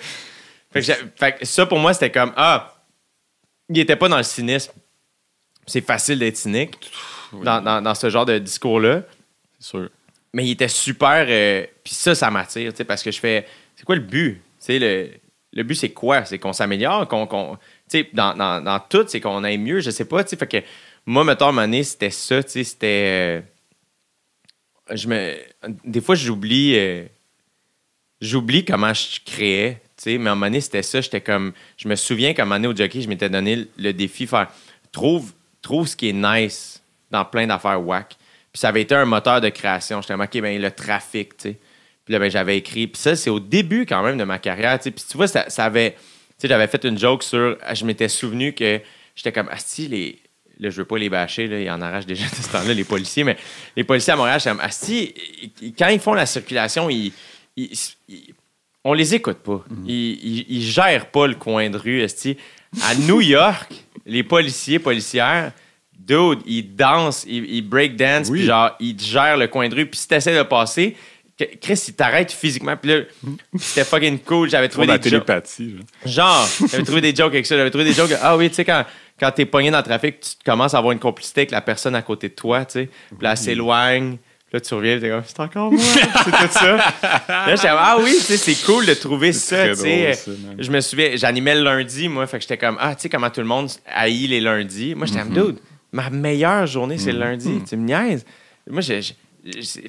[0.73, 2.75] Fait que, j'ai- fait que ça, pour moi, c'était comme, ah,
[3.69, 4.73] il était pas dans le cynisme.
[5.67, 6.91] C'est facile d'être cynique
[7.33, 9.03] Oui, dans, dans- dans ce genre de discours-là.
[9.59, 9.89] c'est sûr.
[10.33, 11.27] Mais il était super.
[11.29, 13.47] euh, Puis ça, ça m'attire, tu sais, parce que je fais.
[13.75, 14.35] C'est quoi le but?
[14.35, 15.11] Tu sais, le,
[15.53, 16.25] le but, c'est quoi?
[16.25, 17.59] C'est qu'on s'améliore, qu'on.
[18.13, 20.37] dans, dans, dans tout, c'est qu'on aille mieux, je sais pas, tu.
[20.37, 20.59] Fait que
[21.07, 21.53] moi, mettons, à
[21.85, 23.41] c'était ça, c'était.
[24.91, 25.35] euh, je me.
[25.85, 26.77] Des fois, j'oublie.
[26.77, 27.05] euh,
[28.21, 31.01] J'oublie comment je créais, mais à un moment donné, c'était ça.
[31.01, 31.53] J'étais comme.
[31.77, 34.49] Je me souviens qu'à un moment donné, au jockey, je m'étais donné le- défi faire.
[34.91, 38.17] Trouve, trouve ce qui est nice dans plein d'affaires whack.
[38.53, 40.01] Puis ça avait été un moteur de création.
[40.03, 41.55] J'étais comme, OK, ben, le trafic, tu.
[42.09, 42.87] Puis là, ben, j'avais écrit.
[42.87, 44.79] Puis ça, c'est au début quand même de ma carrière.
[44.81, 45.91] Puis tu vois, ça, ça avait.
[45.93, 45.99] Tu
[46.39, 47.59] sais, j'avais fait une joke sur.
[47.75, 48.81] Je m'étais souvenu que
[49.15, 50.19] j'étais comme, ah, si, les.
[50.59, 52.85] Là, je veux pas les bâcher, là, ils en arrachent déjà de ce temps-là, les
[52.85, 53.37] policiers, mais
[53.77, 55.15] les policiers à Montréal, comme, ah, si,
[55.61, 57.13] ils- quand ils font la circulation, ils.
[57.59, 57.71] ils-
[58.09, 58.35] ils-
[58.85, 59.63] on les écoute pas.
[59.87, 62.39] Ils, ils, ils gèrent pas le coin de rue, esti.
[62.85, 63.71] À New York,
[64.07, 65.53] les policiers, policières,
[65.99, 68.39] dude, ils dansent, ils, break dance, Oui.
[68.39, 69.85] puis genre, ils gèrent le coin de rue.
[69.87, 70.97] Puis si t'essaies de passer,
[71.61, 72.77] Chris, il t'arrête physiquement.
[72.77, 73.01] Puis là,
[73.59, 74.51] c'était fucking cool.
[74.51, 75.27] J'avais trouvé des jokes.
[76.05, 76.49] genre.
[76.71, 77.57] J'avais trouvé des jokes avec ça.
[77.57, 78.11] J'avais trouvé des jokes.
[78.21, 78.85] Ah oui, tu sais, quand,
[79.21, 81.95] quand t'es pogné dans le trafic, tu commences à avoir une complicité avec la personne
[81.95, 82.87] à côté de toi, tu sais.
[83.09, 84.17] Puis là, elle s'éloigne.
[84.51, 85.81] Puis là, tu reviens, t'es comme, c'est encore moi.
[85.85, 86.77] c'est tout ça.
[87.29, 90.19] Là, j'étais ah oui, tu sais, c'est cool de trouver ça, tu sais.
[90.59, 92.27] Je me souviens, j'animais le lundi, moi.
[92.27, 94.95] Fait que j'étais comme, ah, tu sais, comment tout le monde haït les lundis.
[94.95, 95.47] Moi, j'étais comme, Mm-hmm.
[95.49, 95.59] dude,
[95.93, 97.61] ma meilleure journée, c'est le lundi.
[97.69, 98.25] Tu me niaises.
[98.71, 99.01] Moi, j'ai.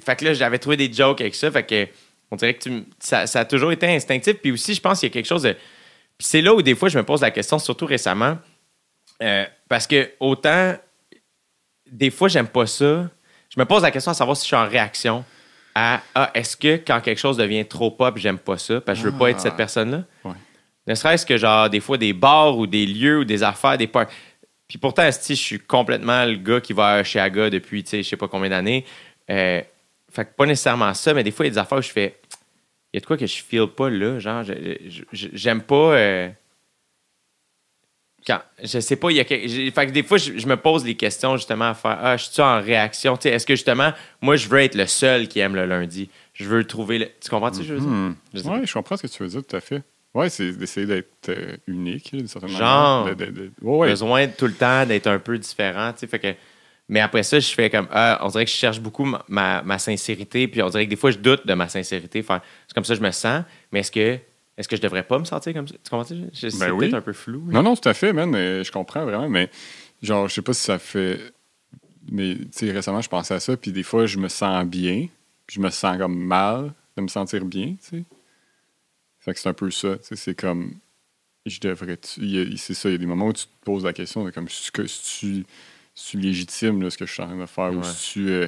[0.04, 1.50] Fait que là, j'avais trouvé des jokes avec ça.
[1.52, 1.88] Fait que,
[2.32, 4.36] on dirait que tu ça, ça a toujours été instinctif.
[4.36, 5.54] Puis aussi, je pense qu'il y a quelque chose de.
[5.54, 8.38] Puis c'est là où des fois, je me pose la question, surtout récemment.
[9.22, 10.76] euh, parce que autant.
[11.92, 13.10] Des fois, j'aime pas ça.
[13.50, 15.26] Je me pose la question à savoir si je suis en réaction
[15.74, 19.06] à ah, est-ce que quand quelque chose devient trop pop, j'aime pas ça, parce que
[19.06, 19.58] je veux pas être cette Ah.
[19.58, 20.04] personne-là?
[20.24, 20.34] Ouais.
[20.86, 23.88] Ne serait-ce que genre des fois des bars ou des lieux ou des affaires, des
[23.88, 24.12] parcs.
[24.68, 28.04] Puis pourtant, esti, je suis complètement le gars qui va chez Aga depuis, tu sais,
[28.04, 28.86] je sais pas combien d'années.
[29.30, 29.62] Euh,
[30.12, 31.90] fait que pas nécessairement ça, mais des fois, il y a des affaires où je
[31.90, 32.18] fais.
[32.92, 34.44] Il y a de quoi que je feel pas là, genre,
[35.14, 35.94] j'aime pas.
[35.96, 36.30] euh,
[38.28, 40.58] quand, je sais pas, il y a quelque- fait que des fois, je, je me
[40.58, 43.18] pose des questions justement à faire Ah, je suis en réaction?
[43.24, 46.10] Est-ce que justement, moi, je veux être le seul qui aime le lundi?
[46.34, 47.00] Je veux trouver.
[47.00, 47.06] Le...
[47.22, 47.90] Tu comprends ce que je veux dire?
[47.90, 48.16] Hmm.
[48.34, 49.82] Je Ouais, je comprends ce que tu veux dire, tout à fait.
[50.14, 53.06] Ouais, c'est d'essayer d'être euh, unique, d'une certaine Genre.
[53.06, 53.16] manière.
[53.16, 53.90] De- de- de- Ouais, ouais.
[53.90, 55.94] besoin tout le temps d'être un peu différent.
[55.96, 56.34] Fait que,
[56.90, 57.88] mais après ça, je fais comme.
[57.92, 60.48] ah, on dirait que je cherche beaucoup ma, ma- ma sincérité.
[60.48, 62.22] Puis on dirait que des fois, je doute de ma sincérité.
[62.24, 63.44] Faire, c'est comme ça que je me sens.
[63.72, 64.18] Mais est-ce que,
[64.58, 65.76] est-ce que je devrais pas me sentir comme ça?
[65.84, 66.04] Tu comprends?
[66.34, 67.44] C'est Ben peut-être un peu flou.
[67.52, 68.34] Non, non, tout à fait, man.
[68.36, 69.50] euh, je comprends vraiment, mais
[70.02, 71.20] genre, je sais pas si ça fait.
[72.12, 75.08] Mais, tu sais, récemment, je pensais à ça, puis des fois, je me sens bien,
[75.46, 78.04] puis je me sens comme mal de me sentir bien, tu sais.
[79.20, 80.74] Fait que c'est un peu ça, tu sais, c'est comme.
[81.46, 81.98] Je devrais.
[82.02, 84.46] C'est ça, il y a des moments où tu te poses la question de comme,
[84.48, 85.46] est-ce que tu,
[86.08, 88.30] tu légitime, là, ce que je suis en train de faire, ou si tu.
[88.30, 88.48] euh,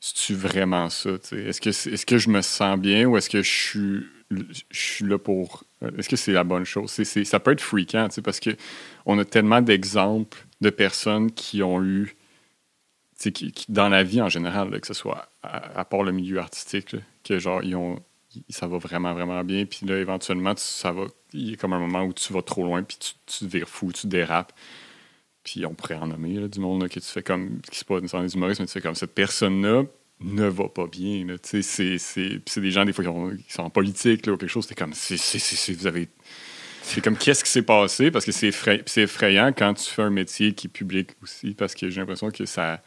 [0.00, 1.18] c'est-tu vraiment ça?
[1.18, 1.42] tu sais?
[1.44, 5.04] Est-ce que, est-ce que je me sens bien ou est-ce que je suis, je suis
[5.06, 5.64] là pour.
[5.82, 6.90] euh, Est-ce que c'est la bonne chose?
[6.90, 8.50] C'est- c'est- ça peut être fréquent, tu sais, parce que
[9.06, 12.14] on a tellement d'exemples de personnes qui ont eu.
[13.16, 15.84] tu sais, Qui, qui- dans la vie en général, là, que ce soit à, à
[15.84, 18.02] part le milieu artistique, là, que genre, ils ont,
[18.50, 19.64] ça va vraiment, vraiment bien.
[19.64, 21.04] Puis là, éventuellement, tu- ça va.
[21.32, 23.68] Il y a comme un moment où tu vas trop loin, puis tu, tu vires
[23.68, 24.52] fou, tu dérapes.
[25.44, 27.60] Puis on pourrait en nommer du monde que tu fais comme.
[27.70, 29.84] qui c'est pas nécessairement des humoristes, mais tu fais comme cette personne-là
[30.20, 31.26] ne va pas bien.
[31.42, 31.60] c'est-
[32.60, 34.64] des gens, des fois, qui, ont- sont en politique ou quelque chose.
[34.66, 34.94] C'est comme.
[34.94, 36.08] c'est- vous avez.
[36.82, 38.10] C'est comme qu'est-ce qui s'est passé?
[38.10, 41.54] Parce que c'est effray- c'est effrayant quand tu fais un métier qui est public aussi
[41.54, 42.82] parce que j'ai l'impression que ça,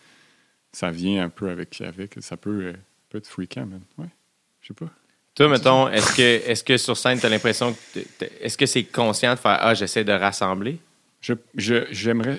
[0.71, 1.81] ça vient un peu avec.
[1.81, 2.73] avec ça peut, euh,
[3.09, 3.81] peut être fréquent, man.
[3.97, 4.05] Ouais.
[4.61, 4.89] Je sais pas.
[5.35, 6.21] Toi, mettons, est-ce que,
[6.51, 7.99] est que sur scène, tu as l'impression que.
[8.41, 10.79] Est-ce que c'est conscient de faire Ah, j'essaie de rassembler?
[11.22, 11.34] Je,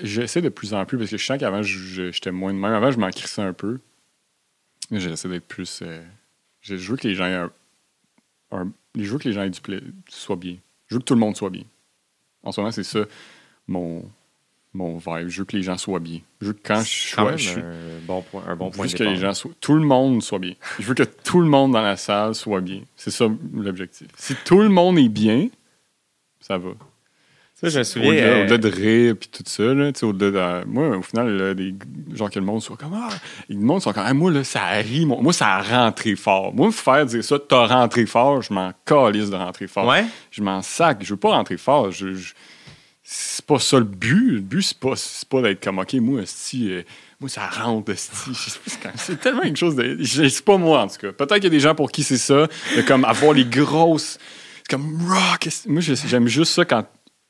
[0.04, 2.72] j'essaie de plus en plus parce que je sens qu'avant, j'étais moins de même.
[2.72, 3.80] Avant, je m'en crissais un peu.
[4.90, 5.80] Mais J'essaie d'être plus.
[5.82, 6.02] euh,
[6.62, 7.50] je veux que les gens aient un,
[8.52, 10.56] un- je veux que les gens aient du pla- soient bien.
[10.86, 11.64] Je veux que tout le monde soit bien.
[12.42, 13.00] En ce moment, c'est ça
[13.66, 14.08] mon,
[14.72, 15.28] mon vibe.
[15.28, 16.20] Je veux que les gens soient bien.
[16.40, 18.92] Je veux que quand je Quand je suis- un bon point, un bon point de
[18.92, 19.50] que les gens soient.
[19.60, 20.54] Tout le monde soit bien.
[20.78, 22.80] Je veux que tout le monde dans la salle soit bien.
[22.96, 24.06] C'est ça l'objectif.
[24.16, 25.48] Si tout le monde est bien,
[26.40, 26.70] ça va.
[27.60, 28.10] Ça, je me souviens.
[28.12, 31.54] Au-delà, euh, au-delà de rire puis tout ça, là, au-delà de- moi, au final, là,
[31.54, 31.74] des
[32.14, 33.08] gens que le monde soit comme Ah,
[33.48, 36.54] le monde sont comme Ah, moi, là, ça rit, moi, moi, ça a rentré fort.
[36.54, 39.86] Moi, me faire dire ça, t'as rentré fort, je m'en calisse de rentrer fort.
[39.88, 40.04] Ouais.
[40.30, 41.90] Je m'en sac, je veux pas rentrer fort.
[41.90, 42.32] Je, je-
[43.02, 44.32] c'est pas ça le but.
[44.34, 46.82] Le but, c'est pas, c'est pas d'être comme OK, moi, esti, euh,
[47.18, 49.96] moi, ça rentre, c'est tellement une chose de.
[50.04, 51.10] C'est pas moi, en tout cas.
[51.12, 54.18] Peut-être qu'il y a des gens pour qui c'est ça, de comme avoir les grosses.
[54.58, 55.48] C'est comme rock.
[55.66, 56.84] Moi, j'aime juste ça quand.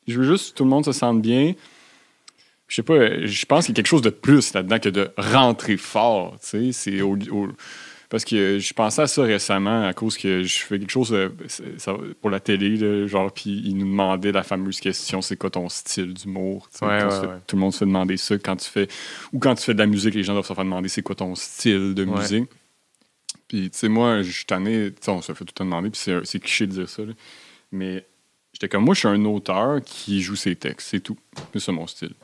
[0.08, 1.54] Je veux juste que tout le monde se sente bien.
[2.66, 5.10] Je sais pas, je pense qu'il y a quelque chose de plus là-dedans que de
[5.16, 6.36] rentrer fort.
[6.40, 7.48] Tu sais, c'est au- au-
[8.10, 11.14] parce que je pensais à ça récemment à cause que je fais quelque chose
[12.20, 15.68] pour la télé, là, genre, puis ils nous demandaient la fameuse question c'est quoi ton
[15.68, 17.36] style d'humour Ouais, ouais, ouais.
[17.46, 18.88] Tout le monde se fait demander ça quand tu fais.
[19.32, 21.14] Ou quand tu fais de la musique, les gens doivent se faire demander c'est quoi
[21.14, 22.18] ton style de Ouais.
[22.20, 22.48] musique.
[23.46, 25.64] Puis, tu sais, moi, je suis tanné, tu sais, on se fait tout le temps
[25.64, 27.12] demander, puis c'est- c'est cliché de dire ça, là.
[27.72, 28.04] mais
[28.58, 31.16] j'étais comme moi, je suis un auteur qui joue ses textes, c'est tout.
[31.52, 32.14] C'est ça mon style.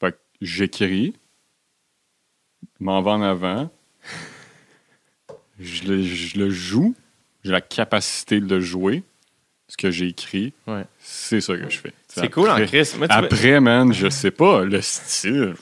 [0.00, 1.14] Fait que j'écris,
[2.80, 3.70] m'en vais en avant,
[5.60, 6.94] je le, je le joue,
[7.44, 9.02] j'ai la capacité de le jouer,
[9.68, 10.84] ce que j'ai écrit, Ouais.
[10.98, 11.92] c'est ça que je fais.
[12.08, 12.92] C'est cool en Après- Chris.
[12.98, 15.54] Moi, après, man, je sais pas, le style.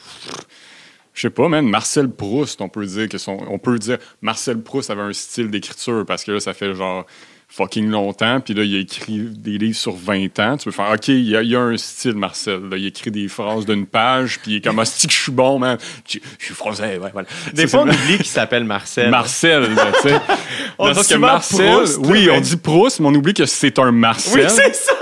[1.14, 3.32] Je sais pas, man, Marcel Proust, on peut dire que son.
[3.48, 7.04] On peut dire Marcel Proust avait un style d'écriture parce que là, ça fait genre
[7.52, 10.56] fucking longtemps, puis là, il a écrit des livres sur 20 ans.
[10.56, 12.60] Tu peux faire, OK, il y a, il y a un style, Marcel.
[12.70, 12.76] là.
[12.76, 15.58] il écrit des phrases d'une page, puis il est comme, ah, que je suis bon,
[15.58, 15.76] man?
[16.08, 17.26] Je, je suis français, ouais, voilà.
[17.52, 19.10] Des fois, on oublie qu'il s'appelle Marcel.
[19.10, 20.20] Marcel, là, tu sais.
[20.78, 23.78] On dit que Marcel, Proust, oui, mais- on dit Proust, mais on oublie que c'est
[23.78, 24.46] un Marcel.
[24.46, 24.92] Oui, c'est ça.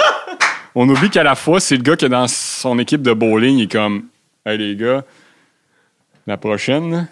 [0.74, 3.62] On oublie qu'à la fois, c'est le gars qui, dans son équipe de bowling, il
[3.64, 4.04] est comme
[4.46, 5.04] Hey les gars,
[6.26, 7.08] la prochaine,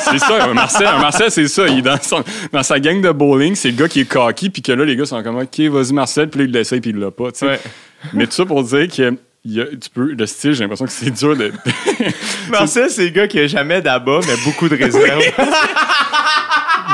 [0.00, 1.66] C'est ça, un Marcel, un Marcel, c'est ça.
[1.68, 4.48] Il est dans, son- dans sa gang de bowling, c'est le gars qui est cocky,
[4.50, 6.90] puis que là, les gars sont comme OK, vas-y, Marcel, puis là, il l'essaye, puis
[6.90, 7.30] il l'a pas.
[7.32, 7.46] tu sais.
[7.46, 7.60] Ouais.
[8.14, 9.14] Mais tout ça pour dire que
[9.44, 11.52] il a- tu peux, le style, j'ai l'impression que c'est dur de.
[12.50, 15.22] Marcel, c'est le gars qui a jamais d'abat, mais beaucoup de réserve.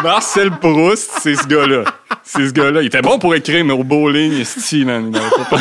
[0.03, 1.85] Marcel Proust, c'est ce gars-là.
[2.25, 2.83] C'est ce gars-là.
[2.83, 5.59] Il était bon pour écrire, mais au bowling, esti, man, il n'avait pas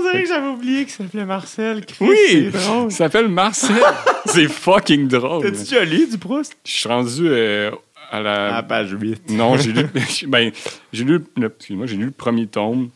[0.00, 1.84] On dirait que j'avais oublié qu'il s'appelait Marcel.
[1.86, 2.16] Chris, Oui!
[2.28, 2.86] C'est drôle.
[2.90, 3.76] Il s'appelle Marcel.
[4.26, 5.42] c'est fucking drôle.
[5.44, 6.56] T'as-tu déjà lu du Proust?
[6.64, 7.70] Je suis rendu euh,
[8.10, 8.46] à la.
[8.48, 9.30] À la page 8.
[9.30, 9.84] Non, j'ai lu.
[10.28, 10.52] ben,
[10.92, 11.20] j'ai lu.
[11.36, 12.90] le- Excuse-moi, j'ai lu le premier tome.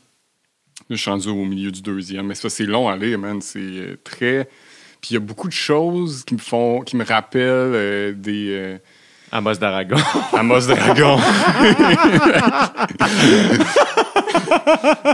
[0.88, 2.26] Là, je suis rendu au milieu du deuxième.
[2.26, 3.40] Mais ça, c'est long à lire, man.
[3.40, 4.48] C'est euh, très.
[5.00, 6.80] Puis il y a beaucoup de choses qui me font.
[6.80, 8.48] qui me rappellent euh, des.
[8.50, 8.78] euh,
[9.34, 9.96] Amos d'Aragon.
[10.32, 11.18] Amos Dragon.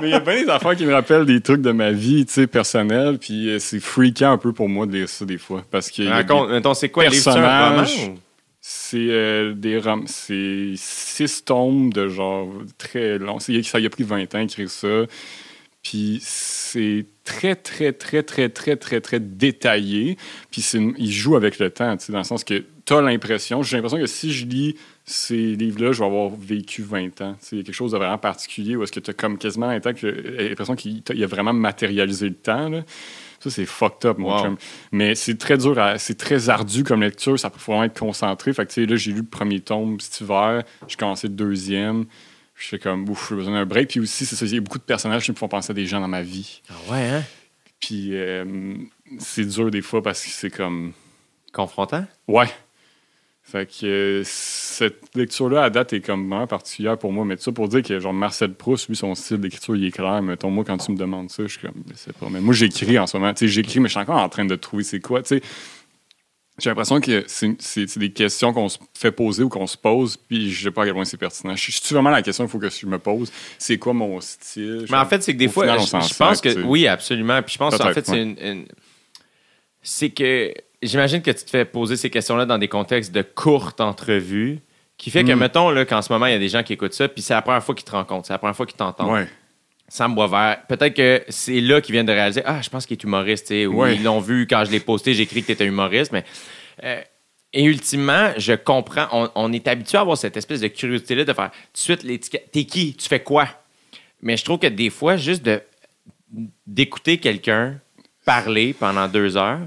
[0.03, 2.27] Mais il y a bien des affaires qui me rappellent des trucs de ma vie,
[2.27, 3.19] tu sais, personnelle.
[3.19, 5.65] Puis euh, c'est freakant un peu pour moi de lire ça des fois.
[5.71, 6.03] Parce que.
[6.07, 8.11] Raconte, mettons, c'est quoi, livre, c'est personnages.
[8.61, 13.39] C'est euh, des rom- c'est six tomes de genre très long.
[13.41, 15.07] Ça y a pris 20 ans à écrire ça.
[15.83, 20.19] Puis c'est très, très, très, très, très, très, très détaillé.
[20.51, 20.63] Puis
[20.99, 23.99] il joue avec le temps, tu sais, dans le sens que t'as l'impression, j'ai l'impression
[23.99, 27.37] que si je lis ces livres-là, je vais avoir vécu 20 ans.
[27.41, 31.03] A quelque chose de vraiment particulier où est-ce que tu as comme quasiment l'impression qu'il
[31.23, 32.69] a vraiment matérialisé le temps.
[32.69, 32.83] Là.
[33.39, 34.43] Ça, c'est fucked up, mon Wow.
[34.43, 34.57] chum.
[34.93, 37.39] Mais c'est très dur, c'est très ardu comme lecture.
[37.39, 38.53] Ça peut vraiment être concentré.
[38.53, 40.65] Fait que, tu sais, là, j'ai lu le premier tome cet hiver.
[40.89, 42.07] J'ai commencé le deuxième.
[42.57, 43.89] Je fais comme, ouf, j'ai besoin d'un break.
[43.91, 45.75] Puis aussi, c'est ça, il y a beaucoup de personnages qui me font penser à
[45.75, 46.61] des gens dans ma vie.
[46.69, 47.23] Ah ouais, hein?
[47.81, 48.75] Puis euh,
[49.19, 50.93] c'est dur des fois parce que c'est comme,
[51.53, 52.05] Confrontant?
[52.29, 52.49] ouais.
[53.51, 57.25] Fait que euh, cette lecture-là, à date, est comme vraiment particulière pour moi.
[57.25, 59.91] Mais tout ça pour dire que, genre, Marcel Proust, lui, son style d'écriture, il est
[59.91, 60.23] clair.
[60.23, 62.29] Mettons, moi, quand tu me demandes ça, je suis comme, je sais pas.
[62.31, 63.33] Mais moi, j'écris en ce moment.
[63.35, 65.23] Tu sais, j'écris, mais je suis encore en train de trouver c'est quoi.
[65.23, 65.43] Tu sais,
[66.59, 69.79] j'ai l'impression que c'est c'est- c'est des questions qu'on se fait poser ou qu'on se
[69.79, 71.57] pose, puis je sais pas à quel point c'est pertinent.
[71.57, 73.33] Je suis vraiment la question qu'il faut que je me pose?
[73.59, 74.85] C'est quoi mon style?
[74.91, 77.43] Mais en fait, c'est que des fois, final, je, je pense que oui, absolument.
[77.43, 78.67] Puis je pense en fait, c'est une-
[79.83, 80.53] c'est que
[80.83, 84.59] j'imagine que tu te fais poser ces questions-là dans des contextes de courtes entrevues,
[84.97, 85.39] qui fait que Mm.
[85.39, 87.35] mettons là qu'en ce moment il y a des gens qui écoutent ça, puis c'est
[87.35, 89.13] la première fois qu'ils te rencontrent, c'est la première fois qu'ils t'entendent.
[89.13, 89.27] Ouais.
[89.89, 93.03] Sam Boisvert, peut-être que c'est là qu'ils viennent de réaliser Ah, je pense qu'il est
[93.03, 93.97] humoriste, ou Ouais.
[93.97, 96.25] ils l'ont vu quand je l'ai posté, j'ai écrit que tu étais humoriste, mais.
[96.85, 97.01] euh,
[97.53, 101.33] et ultimement, je comprends, on, on est habitué à avoir cette espèce de curiosité-là de
[101.33, 102.49] faire tout de suite l'étiquette.
[102.53, 103.49] T'es qui Tu fais quoi?
[104.23, 105.61] Mais je trouve que des fois, juste de
[106.67, 107.81] d'écouter quelqu'un
[108.25, 109.59] parler pendant deux heures,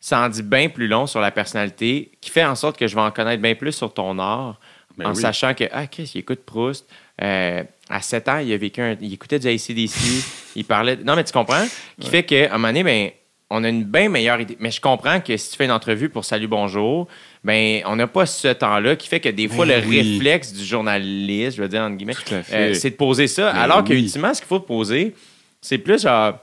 [0.00, 2.94] ça en dit bien plus long sur la personnalité, qui fait en sorte que je
[2.94, 4.58] vais en connaître bien plus sur ton art,
[4.96, 5.20] Ben en oui.
[5.20, 6.86] sachant que, ah, Chris, il écoute Proust.
[7.22, 9.94] Euh, à 7 ans, il a vécu un- il écoutait du ACDC,
[10.56, 10.96] il parlait.
[11.04, 11.66] Non, mais tu comprends?
[12.00, 13.10] Qui fait qu'à un moment donné, ben,
[13.50, 14.56] on a une bien meilleure idée.
[14.60, 17.08] Mais je comprends que si tu fais une entrevue pour Salut Bonjour,
[17.44, 20.00] ben, on n'a pas ce temps-là qui fait que des fois, Ben le oui.
[20.14, 22.14] réflexe du journaliste, je veux dire, entre guillemets,
[22.52, 23.52] euh, c'est de poser ça.
[23.52, 23.96] Ben alors oui.
[24.02, 25.14] ultimement, ce qu'il faut poser,
[25.60, 26.38] c'est plus genre,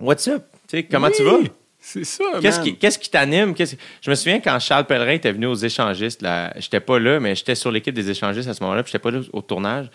[0.00, 0.42] What's up?
[0.68, 1.38] Tu sais, comment Oui, tu vas?
[1.90, 3.54] C'est ça, Qu'est-ce qui, qu'est-ce qui t'anime?
[3.54, 7.18] Qu'est-ce- Je me souviens quand Charles Pellerin était venu aux échangistes, là, j'étais pas là,
[7.18, 9.86] mais j'étais sur l'équipe des échangistes à ce moment-là, puis j'étais pas là au tournage.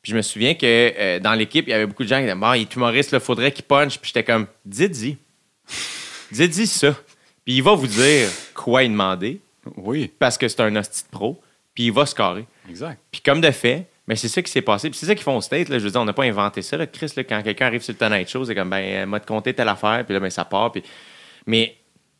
[0.00, 2.22] Puis je me souviens que euh, dans l'équipe, il y avait beaucoup de gens qui
[2.22, 3.98] disaient Bon, il est humoriste, il faudrait qu'il punch.
[3.98, 5.16] Puis j'étais comme Dites-y.
[6.30, 6.92] Dites-y ça.
[7.44, 9.40] Puis il va vous dire quoi il demander,
[9.76, 11.40] Oui, parce que c'est un hostie de pro,
[11.74, 12.44] puis il va scorer.
[12.68, 13.00] exact.
[13.10, 14.88] Puis comme de fait, mais c'est ça qui s'est passé.
[14.88, 15.68] Puis c'est ça qu'ils font au state.
[15.68, 15.78] Là.
[15.80, 16.76] Je veux dire, on n'a pas inventé ça.
[16.76, 16.86] Là.
[16.86, 19.26] Chris, là, quand quelqu'un arrive sur le Tonight Show, c'est comme, ben, euh, m'a te
[19.26, 20.70] compté telle affaire, puis là, ben, ça part.
[20.70, 20.82] Puis...
[21.46, 21.76] Mais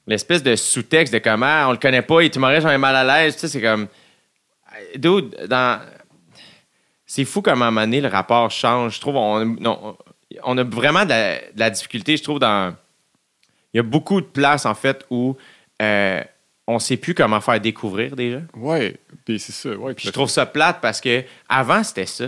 [0.07, 2.97] l'espèce de sous-texte de comment on le connaît pas, il est humoriste, on est mal
[2.97, 3.89] à l'aise, tu sais, c'est comme.
[4.97, 5.81] Dude, dans.
[7.07, 8.97] C'est fou comment à un moment donné, le rapport change.
[8.97, 9.57] Je trouve on,
[10.43, 12.75] on a vraiment de la, de la difficulté, je trouve, dans.
[13.73, 15.37] Il y a beaucoup de places, en fait, où
[15.83, 16.23] euh,
[16.67, 18.13] on sait plus comment faire découvrir.
[18.55, 19.71] Ouais, puis c'est ça.
[19.71, 22.27] Ouais, je trouve ça plate parce que avant c'était ça.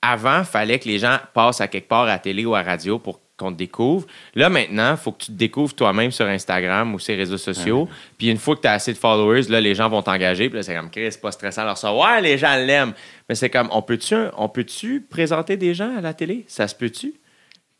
[0.00, 2.70] Avant, fallait que les gens passent à quelque part à la télé ou à la
[2.70, 4.06] radio pour qu'on te découvre.
[4.34, 7.38] Là, maintenant, il faut que tu te découvres toi-même sur Instagram ou sur les réseaux
[7.38, 7.88] sociaux.
[8.18, 10.48] Puis une fois que tu as assez de followers, là, les gens vont t'engager.
[10.50, 11.94] Puis là, c'est comme, Chris, c'est pas stressant leur ça.
[11.94, 12.92] Ouais, les gens l'aiment.
[13.28, 16.44] Mais c'est comme, on peut-tu on peut-tu présenter des gens à la télé?
[16.48, 17.14] Ça se peut-tu?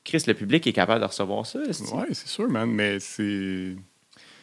[0.05, 1.59] Chris, le public est capable de recevoir ça.
[1.59, 3.74] Ouais, c'est sûr, man, mais c'est.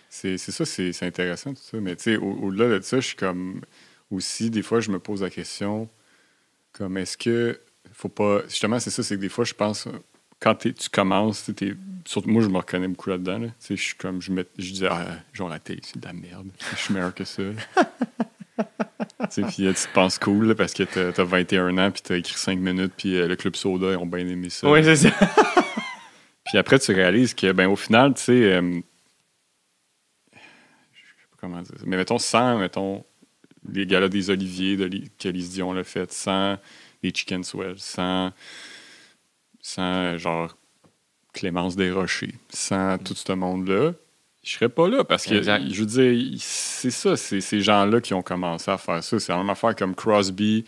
[0.10, 1.78] C'est ça, c'est intéressant, tout ça.
[1.82, 3.62] Mais tu sais, au- au-delà de ça, je suis comme.
[4.12, 5.90] Aussi, des fois, je me pose la question,
[6.72, 7.60] comme, est-ce que.
[7.94, 8.42] Faut pas.
[8.48, 9.88] Justement, c'est ça, c'est que des fois, je pense.
[10.40, 11.76] Quand tu commences, t'es-
[12.06, 13.40] surtout moi, je me reconnais beaucoup là-dedans.
[13.40, 13.48] là.
[13.70, 14.22] Je suis comme.
[14.22, 16.50] Je, mets- je dis, ah, genre, la télé, c'est de la merde.
[16.72, 17.44] Je suis meilleur que ça.
[19.32, 22.16] Puis euh, tu te penses cool là, parce que t'as as 21 ans, puis t'as
[22.18, 24.70] écrit 5 minutes, puis euh, le Club Soda, ils ont bien aimé ça.
[24.70, 25.10] Oui, c'est ça.
[26.46, 28.80] Puis après, tu réalises que, ben, au final, tu sais, euh,
[30.32, 33.04] je sais pas comment dire ça, mais mettons, sans, mettons,
[33.68, 34.90] les galas des Oliviers de
[35.20, 36.58] que Lise Dion l'a fait, sans
[37.02, 38.32] les Chicken Swell, sans,
[39.66, 40.56] sans, genre,
[41.34, 43.94] Clémence Desrochers, sans tout ce monde-là,
[44.44, 45.64] je serais pas là parce que, Exact.
[45.68, 49.20] je veux dire, c'est ça, c'est ces gens-là qui ont commencé à faire ça.
[49.20, 50.66] C'est la même affaire comme Crosby,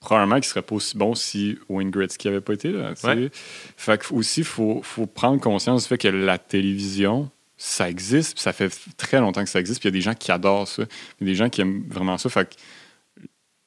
[0.00, 2.94] probablement qu'il serait pas aussi bon si Wayne Gretzky avait pas été là.
[3.04, 3.30] Ouais.
[3.76, 8.38] Fait que aussi, il faut, faut prendre conscience du fait que la télévision, ça existe,
[8.38, 10.68] ça fait très longtemps que ça existe, puis il y a des gens qui adorent
[10.68, 10.84] ça,
[11.20, 12.30] il y a des gens qui aiment vraiment ça.
[12.30, 12.54] Fait que,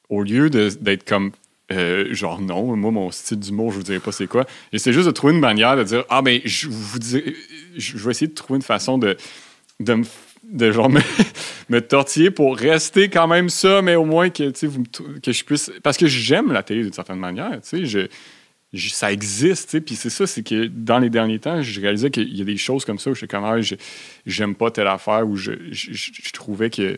[0.10, 1.34] au lieu d'être comme
[1.72, 4.46] euh, genre non, moi mon style d'humour, je vous dirais pas c'est quoi.
[4.72, 7.00] J'essaie juste de trouver une manière de dire ah ben je vous
[7.76, 9.18] je vais essayer de trouver une façon de
[9.80, 10.06] de me
[10.44, 11.02] de genre me,
[11.70, 14.84] me tortiller pour rester quand même ça, mais au moins que vous
[15.22, 18.08] que je puisse parce que j'aime la télé d'une certaine manière, tu sais, je,
[18.90, 22.42] ça existe, puis c'est ça, c'est que dans les derniers temps, je réalisais qu'il y
[22.42, 23.58] a des choses comme ça où je suis comme ah,
[24.26, 26.98] j'aime pas telle affaire où je, je, trouvais que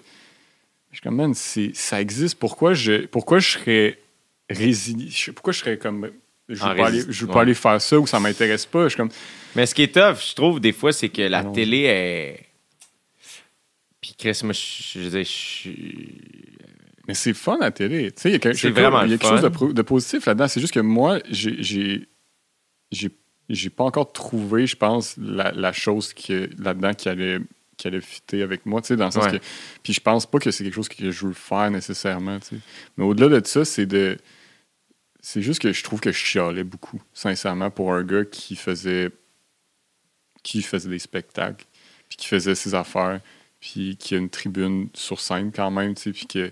[0.91, 3.99] je suis comme man, ça existe, pourquoi je pourquoi je serais
[4.49, 6.09] résigné, je sais- pourquoi je serais comme
[6.49, 7.33] je veux pas, aller, je veux ouais.
[7.33, 9.09] pas aller faire ça ou ça m'intéresse pas, je suis comme
[9.55, 11.51] Mais ce qui est tough, je trouve, des fois, c'est que la Non.
[11.51, 12.45] télé est.
[14.01, 14.59] Puis Chris, moi, je
[14.93, 16.13] je veux dire, je suis.
[17.07, 18.11] Mais c'est fun la télé.
[18.11, 19.81] Tu sais, il y a, quelque- vraiment il y a quelque chose de, pro- de
[19.81, 20.47] positif là-dedans.
[20.47, 22.07] C'est juste que moi, j'ai- j'ai
[22.91, 23.09] j'ai
[23.49, 26.13] j'ai pas encore trouvé, je pense, la, la chose
[26.57, 27.39] là-dedans qui allait,
[27.77, 28.81] qui allait fitter avec moi.
[28.81, 29.39] Tu sais, dans le sens Ouais.
[29.39, 29.43] que.
[29.83, 32.39] Puis je pense pas que c'est quelque chose que je veux faire nécessairement.
[32.39, 32.61] tu sais.
[32.97, 34.17] Mais au-delà de ça, c'est de.
[35.29, 39.09] C'est juste que je trouve que je chialais beaucoup, sincèrement, pour un gars qui faisait.
[40.41, 41.65] qui faisait des spectacles,
[42.07, 43.19] puis qui faisait ses affaires,
[43.59, 46.51] puis qui a une tribune sur scène quand même, tu sais, puis que.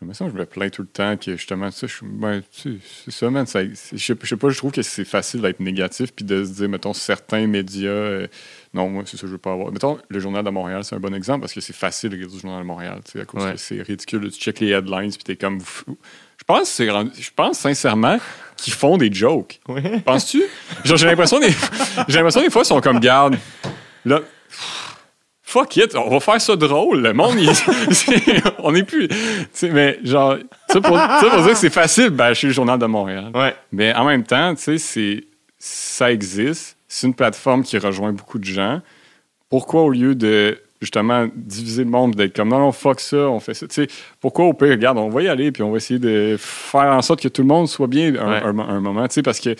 [0.00, 2.42] Je me sens que je me plains tout le temps que justement, ça, je, ben,
[2.52, 3.46] tu sais, c'est ça, man.
[3.46, 6.68] ça- je, sais, pas, je trouve que c'est facile d'être négatif puis de se dire,
[6.68, 8.26] mettons, certains médias, euh,
[8.74, 9.70] non, moi, c'est ça, que je veux pas avoir.
[9.72, 12.34] Mettons, le Journal de Montréal, c'est un bon exemple parce que c'est facile de regarder
[12.34, 13.52] le Journal de Montréal, tu sais, à cause Ouais.
[13.52, 14.30] que c'est ridicule.
[14.32, 15.60] Tu check les headlines puis t'es comme.
[15.60, 15.96] fou.
[16.38, 18.18] Je pense, c'est je pense sincèrement
[18.56, 19.60] qu'ils font des jokes.
[20.04, 20.42] Penses-tu?
[20.84, 21.50] Genre, j'ai l'impression des,
[22.08, 23.36] j'ai l'impression des fois, ils sont comme, garde,
[24.04, 24.20] là,
[25.42, 27.00] fuck it, on va faire ça drôle.
[27.02, 27.50] Le monde, il-
[28.58, 29.08] on n'est plus.
[29.08, 29.16] tu
[29.52, 30.36] sais, mais genre,
[30.68, 33.30] ça pour, ça pour dire que c'est facile, ben, je suis le Journal de Montréal.
[33.34, 33.54] Ouais.
[33.72, 35.24] Mais en même temps, tu sais, c'est,
[35.58, 36.76] ça existe.
[36.88, 38.80] C'est une plateforme qui rejoint beaucoup de gens.
[39.50, 43.40] Pourquoi, au lieu de justement diviser le monde, d'être comme non, non, fuck ça, on
[43.40, 43.66] fait ça.
[43.66, 43.88] Tu sais,
[44.20, 47.02] pourquoi au pire, regarde, on va y aller, puis on va essayer de faire en
[47.02, 48.42] sorte que tout le monde soit bien un, Ouais.
[48.44, 49.06] un- un moment.
[49.08, 49.54] Tu sais, parce que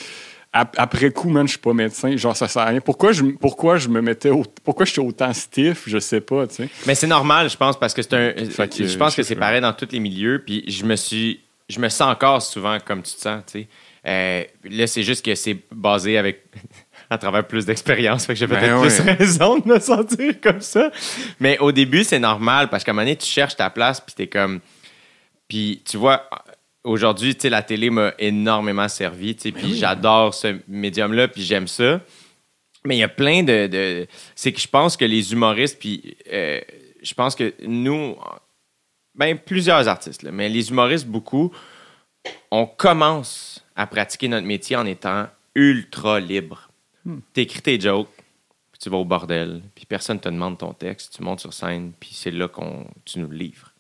[0.53, 2.81] ap- après coup, man, je suis pas médecin, genre ça sert à rien.
[2.81, 6.47] Pourquoi je, pourquoi je me mettais, au- pourquoi je suis autant stiff, je sais pas,
[6.47, 6.69] tu sais.
[6.87, 8.33] Mais c'est normal, je pense, parce que c'est un.
[8.33, 10.43] Que, je pense que c'est pareil dans tous les milieux.
[10.47, 11.41] Puis je me suis.
[11.69, 13.69] Je me sens encore souvent comme tu te sens, tu sais.
[14.07, 16.45] Euh, là, c'est juste que c'est basé avec.
[17.11, 18.27] À travers plus d'expérience.
[18.27, 20.91] Fait que j'ai Ben peut-être plus raison de me sentir comme ça.
[21.41, 24.15] Mais au début, c'est normal parce qu'à un moment donné, tu cherches ta place, puis
[24.15, 24.61] t'es comme.
[25.49, 26.29] Puis tu vois,
[26.85, 31.43] aujourd'hui, tu sais, la télé m'a énormément servi, tu sais, puis j'adore ce médium-là, puis
[31.43, 32.01] j'aime ça.
[32.85, 33.67] Mais il y a plein de.
[33.67, 36.61] de- c'est que je pense que les humoristes, puis euh,
[37.03, 38.17] je pense que nous,
[39.15, 41.51] ben plusieurs artistes, là, mais les humoristes, beaucoup,
[42.51, 46.68] on commence à pratiquer notre métier en étant ultra libre.
[47.33, 48.09] T'écris tes jokes,
[48.73, 51.93] puis tu vas au bordel, puis personne te demande ton texte, tu montes sur scène,
[51.99, 53.73] puis c'est là qu'on tu nous le livres.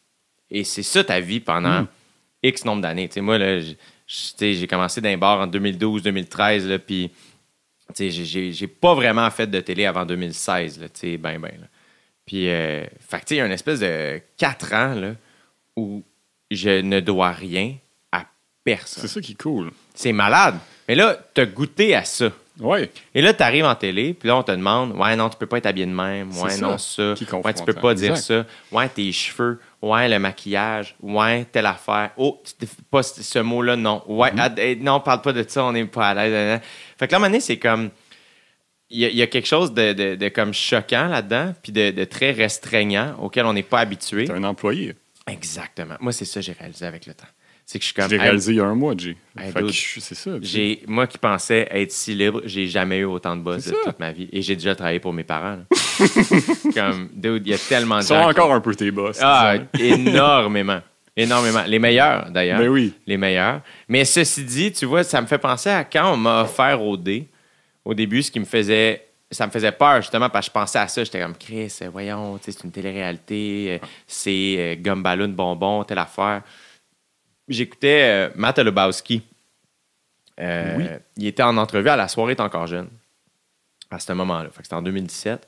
[0.50, 1.86] Et c'est ça ta vie pendant
[2.42, 3.08] X nombre d'années.
[3.18, 3.60] Moi, là,
[4.06, 7.10] j'ai commencé les bars en 2012-2013, là, puis
[7.98, 11.52] j'ai- pas vraiment fait de télé avant 2016, là, tu sais, ben, ben.
[11.60, 11.66] là.
[12.26, 15.14] Puis, euh, fait que, tu sais, il y a une espèce de quatre ans là,
[15.76, 16.02] où
[16.50, 17.74] je ne dois rien
[18.12, 18.26] à
[18.64, 19.02] personne.
[19.02, 19.70] C'est ça qui est cool.
[19.94, 20.58] C'est malade.
[20.86, 22.30] Mais là, t'as goûté à ça.
[22.60, 22.90] Ouais.
[23.14, 25.46] Et là, tu arrives en télé, puis là, on te demande Ouais, non, tu peux
[25.46, 26.30] pas être habillé de même.
[26.32, 27.14] Ouais, non, ça
[27.44, 28.46] Ouais, tu peux pas dire ça.
[28.72, 29.60] Ouais, tes cheveux.
[29.80, 30.96] Ouais, le maquillage.
[31.00, 32.10] Ouais, telle affaire.
[32.16, 32.42] Oh,
[32.90, 34.02] pas ce mot-là, non.
[34.08, 36.60] Ouais, ah, eh, non, parle pas de ça, on n'est pas à l'aise.
[36.98, 37.90] Fait que là, à un moment donné, c'est comme.
[38.90, 41.72] Il y, a- il y a quelque chose de, de- de comme choquant là-dedans, puis
[41.72, 44.24] de, de très restreignant auquel on n'est pas habitué.
[44.24, 44.94] T'es un employé.
[45.26, 45.94] Exactement.
[46.00, 47.26] Moi, c'est ça que j'ai réalisé avec le temps.
[47.70, 48.10] C'est que je suis comme.
[48.10, 49.14] hey, réalisé il y a un mois, Jay.
[49.38, 50.30] Hey, c'est ça.
[50.40, 53.76] J'ai, moi qui pensais être si libre, j'ai jamais eu autant de boss C'est de
[53.84, 54.26] toute ma vie.
[54.32, 55.58] Et j'ai déjà travaillé pour mes parents.
[56.74, 58.32] Comme, dude, il y a tellement de Ils sont gens.
[58.32, 59.18] qui- encore un peu tes boss.
[59.20, 60.80] Ah, énormément.
[61.14, 61.62] Énormément.
[61.66, 62.58] Les meilleurs, d'ailleurs.
[62.58, 62.94] Mais oui.
[63.06, 63.60] Les meilleurs.
[63.86, 66.96] Mais ceci dit, tu vois, ça me fait penser à quand on m'a offert au
[66.96, 67.28] dé.
[67.84, 69.04] Au début, ce qui me faisait.
[69.30, 71.04] Ça me faisait peur, justement, parce que je pensais à ça.
[71.04, 76.40] J'étais comme, Chris, voyons, c'est une télé-réalité, euh, c'est euh, gomme ballon, bonbon, telle affaire.
[77.48, 79.22] J'écoutais euh, Matt Lebowski.
[80.40, 80.84] Euh, Oui.
[81.16, 82.88] Il était en entrevue à La soirée est encore jeune.
[83.90, 84.50] À ce moment-là.
[84.50, 85.46] Fait que C'était en 2017.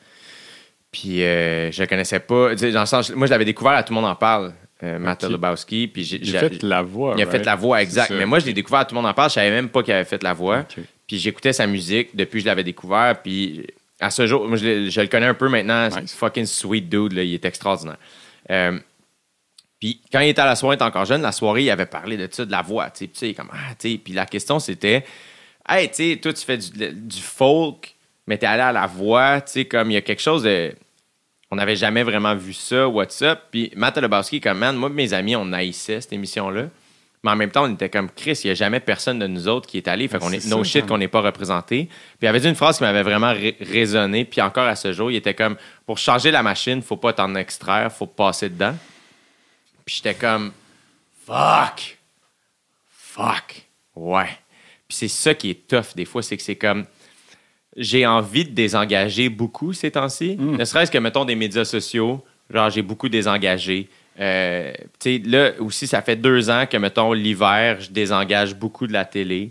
[0.91, 2.55] Puis euh, je le connaissais pas.
[2.55, 4.53] Dans le sens, moi, je l'avais découvert à Tout le monde en parle,
[4.83, 5.23] euh, Matt.
[5.25, 5.87] Lebowski.
[5.89, 7.15] Puis j'ai, J'ai j'ai- fait la voix.
[7.17, 7.39] il a right?
[7.39, 8.11] fait la voix, exact.
[8.11, 9.29] Mais moi, je l'ai découvert à Tout le monde en parle.
[9.31, 10.65] Je savais même pas qu'il avait fait la voix.
[11.07, 13.21] Puis j'écoutais sa musique depuis que je l'avais découvert.
[13.23, 13.67] Puis
[14.01, 15.89] à ce jour, moi, je, le- je le connais un peu maintenant.
[15.91, 16.15] C'est Nice.
[16.15, 17.99] Fucking sweet dude, là, il est extraordinaire.
[18.51, 18.79] Euh,
[19.81, 21.87] puis quand il était à la soirée, il était encore jeune, la soirée, il avait
[21.87, 22.91] parlé de ça, de la voix.
[22.91, 23.99] Tu sais, Puis tu sais, comme, ah, tu sais.
[23.99, 25.05] Puis la question, c'était,
[25.69, 27.95] hey, tu sais, toi, tu fais du, du folk,
[28.27, 30.75] mais t'es allé à la voix, tu sais, comme il y a quelque chose de.
[31.51, 33.41] On n'avait jamais vraiment vu ça, what's up.
[33.51, 36.67] Puis Matt Lebowski, comme, man, moi mes amis, on haïssait cette émission-là.
[37.25, 39.47] Mais en même temps, on était comme Chris, il n'y a jamais personne de nous
[39.49, 40.09] autres qui est allé.
[40.09, 40.89] Fait qu'on est no shit man.
[40.89, 41.87] qu'on n'est pas représenté.
[41.87, 44.25] Puis il avait dit une phrase qui m'avait vraiment ré- résonné.
[44.25, 47.35] Puis encore à ce jour, il était comme pour changer la machine, faut pas t'en
[47.35, 48.75] extraire, faut passer dedans.
[49.91, 50.53] Puis j'étais comme
[51.27, 51.99] fuck,
[52.89, 54.29] fuck, ouais.
[54.87, 56.85] Puis c'est ça qui est tough des fois, c'est que c'est comme
[57.77, 60.37] j'ai envie de désengager beaucoup ces temps-ci.
[60.37, 62.25] Ne serait-ce que, mettons, des médias sociaux.
[62.51, 63.89] Genre, j'ai beaucoup désengagé.
[64.21, 68.87] Euh, tu sais, là aussi, ça fait deux ans que, mettons, l'hiver, je désengage beaucoup
[68.87, 69.51] de la télé.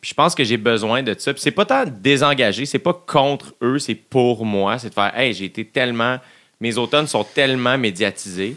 [0.00, 1.32] Puis je pense que j'ai besoin de ça.
[1.32, 4.80] Puis c'est pas tant désengagé, c'est pas contre eux, c'est pour moi.
[4.80, 6.18] C'est de faire, hey, j'ai été tellement
[6.60, 8.56] mes automnes sont tellement médiatisés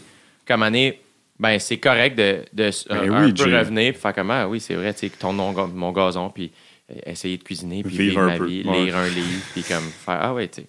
[0.56, 1.00] moment donné,
[1.40, 4.60] ben, c'est correct de, de Ben un oui, peu revenir puis faire comme ah oui
[4.60, 6.52] c'est vrai tu sais ton nom mon gazon puis
[6.90, 8.84] euh, essayer de cuisiner puis Vivre ma peu, vie ouais.
[8.84, 10.68] lire un livre puis comme faire ah ouais tu sais.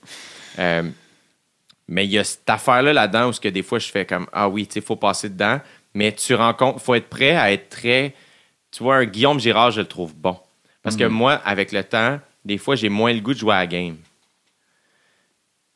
[0.59, 0.89] Euh,
[1.89, 4.05] mais il y a cette affaire là là-dedans où ce que des fois je fais
[4.05, 5.59] comme ah oui tu sais faut passer dedans
[5.93, 8.15] mais tu rencontres faut être prêt à être très
[8.71, 10.37] tu vois un Guillaume Girard je le trouve bon.
[10.83, 13.59] Parce que moi avec le temps des fois j'ai moins le goût de jouer à
[13.59, 13.97] la game.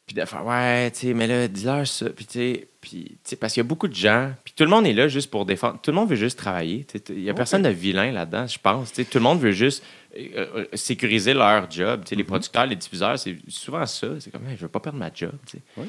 [0.08, 3.32] Puis de faire ouais tu sais mais là dis-leur ça puis tu sais puis tu
[3.32, 5.46] sais parce qu'il y a beaucoup de gens tout le monde est là juste pour
[5.46, 5.80] défendre.
[5.82, 6.86] Tout le monde veut juste travailler.
[7.10, 8.94] Il y a personne de vilain là-dedans je pense.
[8.94, 9.84] Tout le monde veut juste
[10.18, 12.04] euh, euh, sécuriser leur job.
[12.12, 14.08] Les producteurs les diffuseurs c'est souvent ça.
[14.20, 15.34] C'est comme Hey, je veux pas perdre ma job
[15.78, 15.86] Ouais.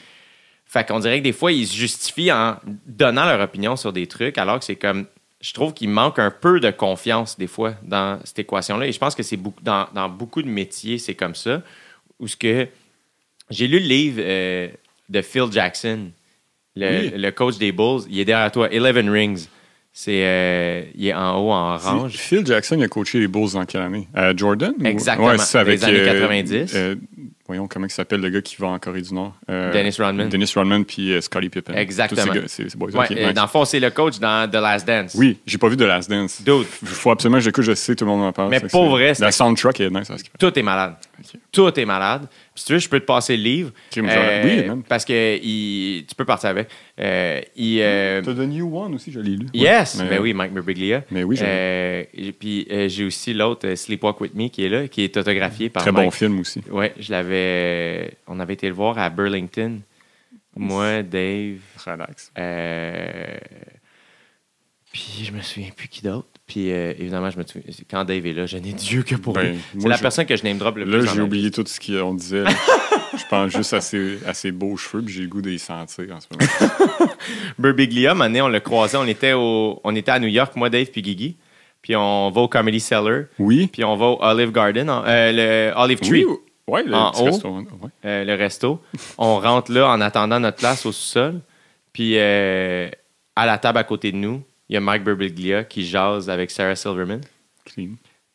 [0.64, 2.56] fait qu'on dirait que des fois ils se justifient en
[2.86, 5.06] donnant leur opinion sur des trucs alors que c'est comme
[5.40, 8.86] je trouve qu'il manque un peu de confiance des fois dans cette équation-là.
[8.86, 11.62] Et je pense que c'est beaucoup, dans, dans beaucoup de métiers, c'est comme ça.
[12.18, 12.66] Où ce que
[13.50, 14.68] j'ai lu le livre euh,
[15.10, 16.10] de Phil Jackson,
[16.76, 17.12] le, Oui.
[17.16, 18.02] le coach des Bulls.
[18.10, 19.46] Il est derrière toi, Eleven Rings.
[19.98, 22.12] C'est, euh, il est en haut en orange.
[22.16, 24.06] Phil Jackson il a coaché les Bulls en quelle année?
[24.14, 24.74] À Jordan?
[24.78, 26.72] ou- Exactement, Ouais, c'est dans les avec, années euh, 90.
[26.76, 26.94] euh,
[27.46, 29.34] voyons, comment il s'appelle le gars qui va en Corée du Nord?
[29.48, 30.28] Euh, Dennis Rodman.
[30.28, 31.72] Dennis Rodman puis euh, Scottie Pippen.
[31.74, 32.30] Exactement.
[32.46, 33.32] Ces ces- Ouais, euh, nice.
[33.34, 35.14] Dans le fond, c'est le coach dans The Last Dance.
[35.14, 36.42] Oui, j'ai pas vu de Last Dance.
[36.44, 36.66] Dude.
[36.82, 38.50] Il faut absolument que j'écoute, je sais, tout le monde en parle.
[38.50, 40.12] Mais pour vrai, c'est- La soundtrack est nice.
[40.38, 40.96] Tout est malade.
[41.34, 41.40] Ok.
[41.52, 42.26] Tout est malade.
[42.28, 43.70] Puis si tu veux, je peux te passer le livre.
[43.94, 44.82] J'aurais- oui, man.
[44.88, 46.68] Parce que il- tu peux partir avec.
[47.00, 49.46] Euh, il, euh, T'as The New One aussi, je l'ai lu.
[49.54, 49.96] Yes!
[49.96, 51.04] Ouais, mais- Ben oui, Mike Birbiglia.
[51.10, 51.44] Mais oui, je.
[51.46, 52.04] Euh,
[52.38, 55.68] puis euh, j'ai aussi l'autre, euh, Sleepwalk With Me, qui est là, qui est autographié
[55.68, 56.04] par Très Mike.
[56.06, 56.62] bon film aussi.
[56.70, 58.14] Ouais, je l'avais.
[58.26, 59.80] On avait été le voir à Burlington.
[60.58, 61.58] Moi, Dave.
[61.84, 62.32] Relax.
[64.96, 66.26] Puis je me souviens plus qui d'autre.
[66.46, 67.62] Puis euh, évidemment, je me souviens.
[67.90, 69.58] Quand Dave est là, je n'ai Dieu que pour Ben, lui.
[69.78, 71.06] C'est la je- personne que je name drop le Là, plus.
[71.06, 72.44] dans j'ai oublié tout ce qu'on disait.
[72.44, 72.50] là.
[73.16, 75.58] je pense juste à ses, à ses beaux cheveux, puis j'ai le goût de les
[75.58, 77.10] sentir en ce moment.
[77.58, 78.96] Burbiglia, donné, on l'a croisé.
[78.96, 81.36] On était, au, on était à New York, moi, Dave, puis Guigui.
[81.82, 83.24] Puis on va au Comedy Cellar.
[83.38, 83.66] Oui.
[83.66, 85.32] Puis on va au Olive Garden, en- euh,
[85.72, 86.36] le Olive Tree, Oui,
[86.68, 87.50] ouais, le En petit haut.
[87.58, 87.64] ouais.
[88.06, 88.80] euh, le resto.
[89.18, 91.40] on rentre là en attendant notre place au sous-sol.
[91.92, 96.28] Puis à la table à côté de nous, il y a Mike Burbiglia qui jase
[96.28, 97.20] avec Sarah Silverman.
[97.64, 97.90] Clean.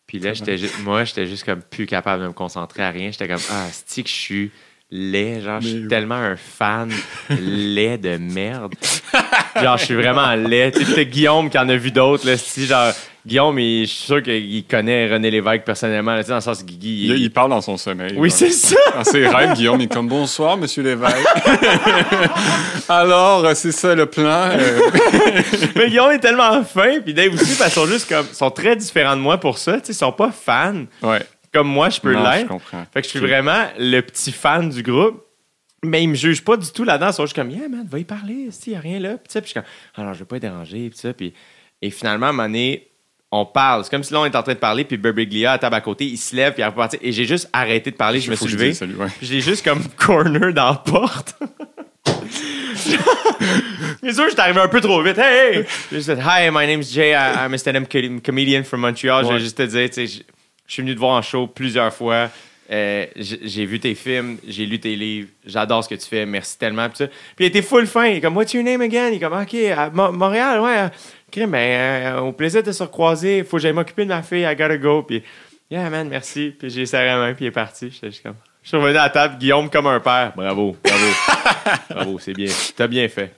[0.08, 3.12] Puis là, j'étais moi, j'étais juste comme plus capable de me concentrer à rien.
[3.12, 4.52] J'étais comme, ah, c'est que je suis
[4.90, 5.42] laid.
[5.42, 6.92] Genre, je suis tellement un fan
[7.30, 8.74] laid de merde.
[9.62, 10.72] genre, je suis vraiment laid.
[10.72, 12.28] Tu sais, Guillaume qui en a vu d'autres.
[12.28, 12.92] Là, si, genre,
[13.26, 16.16] Guillaume, il- je suis sûr qu'il connaît René Lévesque personnellement.
[16.16, 17.06] là, dans le sens Guigui.
[17.06, 18.14] Il, il- il parle dans son sommeil.
[18.18, 18.76] Oui, c'est ça.
[18.96, 21.16] Dans ses rêves, Guillaume est comme Bonsoir, monsieur Lévesque.
[22.90, 24.50] Alors, euh, c'est ça le plan.
[24.52, 24.80] euh.
[25.76, 27.00] Mais Guillaume est tellement fin.
[27.02, 28.26] Puis Dave aussi, parce qu'ils sont juste comme.
[28.32, 29.74] sont très différents de moi pour ça.
[29.80, 31.20] Tu sais, ils sont pas fans Ouais.
[31.54, 32.48] comme moi, je peux l'être.
[32.48, 32.86] comprends.
[32.94, 35.24] Fait que je suis vraiment le petit fan du groupe.
[35.84, 37.08] Mais ils me jugent pas du tout là-dedans.
[37.10, 39.18] Ils sont juste comme, yeah, man, va y parler, il y a rien là.
[39.18, 39.64] Puis, je suis comme,
[39.96, 40.90] ah non, je vais pas être dérangé.
[40.92, 41.34] Puis, ça, puis,
[41.82, 42.91] et finalement, à un moment donné,
[43.32, 43.84] on parle.
[43.84, 45.82] C'est comme si là, on est en train de parler, puis Burbiglia, à table à
[45.82, 46.98] côté, il se lève, puis il repartit.
[47.02, 48.74] Et j'ai juste arrêté de parler, je me suis je levé.
[48.74, 49.08] salut, ouais.
[49.22, 51.36] Je juste comme corner dans la porte.
[54.04, 55.18] Mais sûr, j'étais arrivé un peu trop vite.
[55.18, 55.66] Hey, hey!
[55.92, 57.12] J'ai juste dit, Hi, my name's Jay.
[57.14, 59.24] I'm a stand-up com- comedian from Montreal.
[59.24, 59.34] Je Ouais.
[59.36, 60.24] vais juste te dire, tu sais, je
[60.68, 62.30] je suis venu te voir en show plusieurs fois.
[62.72, 66.26] Euh, j'ai j'ai vu tes films, j'ai lu tes livres, j'adore ce que tu fais,
[66.26, 66.88] merci tellement.
[66.88, 67.08] Puis, ça.
[67.08, 69.10] Puis il était full fin, il est comme What's your name again?
[69.10, 70.88] Il est comme OK, à Mo- Montréal, ouais.
[71.34, 74.42] Ok, mais euh, au plaisir de se recroiser, faut que j'aille m'occuper de ma fille,
[74.42, 75.04] I gotta go.
[75.04, 75.24] Puis
[75.72, 76.54] Yeah, man, merci.
[76.60, 77.90] Puis j'ai serré la main, puis il est parti.
[77.90, 78.36] J'étais juste comme.
[78.62, 80.34] Je suis revenu à la table, Guillaume comme un père.
[80.36, 81.06] Bravo, bravo.
[81.90, 82.52] bravo, c'est bien.
[82.76, 83.34] T'as bien fait.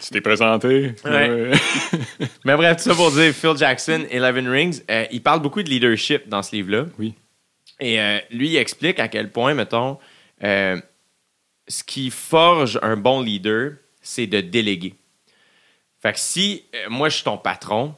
[0.00, 0.94] Tu t'es présenté.
[1.04, 1.50] Ouais.
[2.44, 5.70] Mais bref, tout ça pour dire, Phil Jackson, Eleven Rings, euh, il parle beaucoup de
[5.70, 6.84] leadership dans ce livre-là.
[6.98, 7.14] Oui.
[7.80, 9.98] Et euh, lui, il explique à quel point, mettons,
[10.44, 10.78] euh,
[11.66, 13.72] ce qui forge un bon leader,
[14.02, 14.94] c'est de déléguer.
[16.00, 17.94] Fait que si euh, moi, je suis ton patron,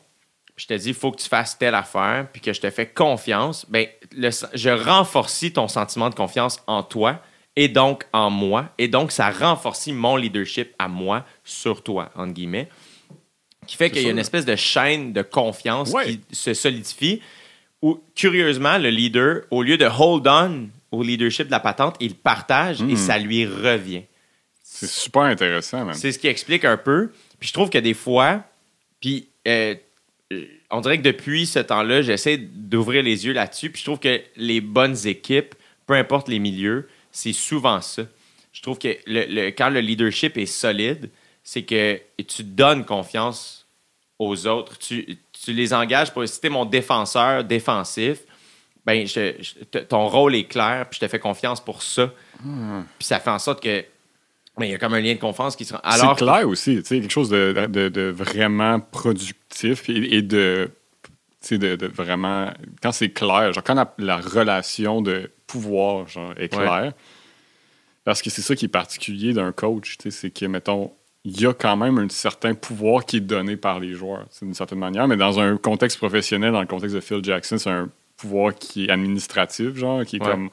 [0.56, 2.68] puis je te dis, il faut que tu fasses telle affaire, puis que je te
[2.70, 7.20] fais confiance, ben, le, je renforcie ton sentiment de confiance en toi
[7.56, 8.70] et donc en moi.
[8.78, 12.68] Et donc, ça renforcit mon leadership à moi sur toi, entre guillemets.
[13.66, 16.16] Qui fait qu'il y a une espèce de chaîne de confiance Ouais.
[16.16, 17.22] qui se solidifie
[17.80, 22.14] où, curieusement, le leader, au lieu de hold on au leadership de la patente, il
[22.16, 22.96] partage et Mm.
[22.96, 24.02] ça lui revient.
[24.62, 25.94] C'est super intéressant, man.
[25.94, 27.12] C'est ce qui explique un peu.
[27.42, 28.44] Puis je trouve que des fois,
[29.00, 29.74] puis euh,
[30.70, 33.68] on dirait que depuis ce temps-là, j'essaie d'ouvrir les yeux là-dessus.
[33.70, 38.02] Puis je trouve que les bonnes équipes, peu importe les milieux, c'est souvent ça.
[38.52, 41.10] Je trouve que le, le- quand le leadership est solide,
[41.42, 43.66] c'est que tu donnes confiance
[44.20, 44.78] aux autres.
[44.78, 48.18] Tu, tu les engages pour si t'es mon défenseur défensif,
[48.86, 52.12] ben je- je- t- ton rôle est clair, puis je te fais confiance pour ça.
[53.00, 53.84] Puis ça fait en sorte que
[54.58, 55.80] Mais il y a comme un lien de confiance qui se rend.
[55.82, 60.22] C'est Alors, clair aussi, tu sais, quelque chose de, de- de vraiment productif et, et
[60.22, 60.70] de,
[61.50, 62.50] de, de vraiment.
[62.82, 66.92] Quand c'est clair, genre quand la, la relation de pouvoir genre, est claire,
[68.04, 70.92] parce que c'est ça qui est particulier d'un coach, tu sais, c'est que, mettons,
[71.24, 74.54] il y a quand même un certain pouvoir qui est donné par les joueurs, d'une
[74.54, 77.88] certaine manière, mais dans un contexte professionnel, dans le contexte de Phil Jackson, c'est un
[78.16, 80.30] pouvoir qui est administratif, genre, qui est Ouais.
[80.30, 80.50] comme.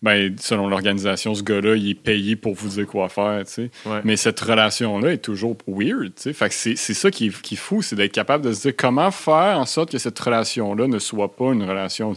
[0.00, 3.70] Ben, selon l'organisation, ce gars-là, il est payé pour vous dire quoi faire, tu sais.
[3.84, 4.00] Ouais.
[4.04, 6.32] Mais cette relation-là est toujours weird, tu sais.
[6.32, 8.60] Fait que c'est c'est ça qui est, qui est fou, c'est d'être capable de se
[8.62, 12.14] dire comment faire en sorte que cette relation-là ne soit pas une relation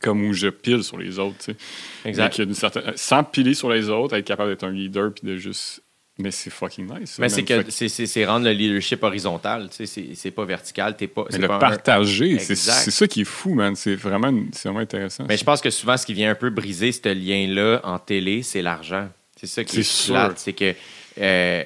[0.00, 1.56] comme où je pile sur les autres, tu sais.
[2.06, 2.24] Exact.
[2.24, 4.72] Mais qu'il y a une certaine- Sans piler sur les autres, être capable d'être un
[4.72, 5.81] leader puis de juste.
[6.18, 7.18] Mais c'est fucking nice.
[7.18, 9.68] Mais c'est que c'est- rendre le leadership horizontal.
[9.70, 10.94] Tu sais, c'est- pas vertical.
[10.96, 11.22] T'es pas.
[11.24, 13.74] Mais c'est le pas un- partager, c'est ça qui est fou, man.
[13.74, 14.30] C'est vraiment,
[14.62, 15.24] vraiment intéressant.
[15.28, 18.42] Mais je pense que souvent, ce qui vient un peu briser ce lien-là en télé,
[18.42, 19.08] c'est l'argent.
[19.40, 20.38] C'est ça qui est, plate.
[20.38, 20.74] C'est que.
[21.18, 21.64] euh,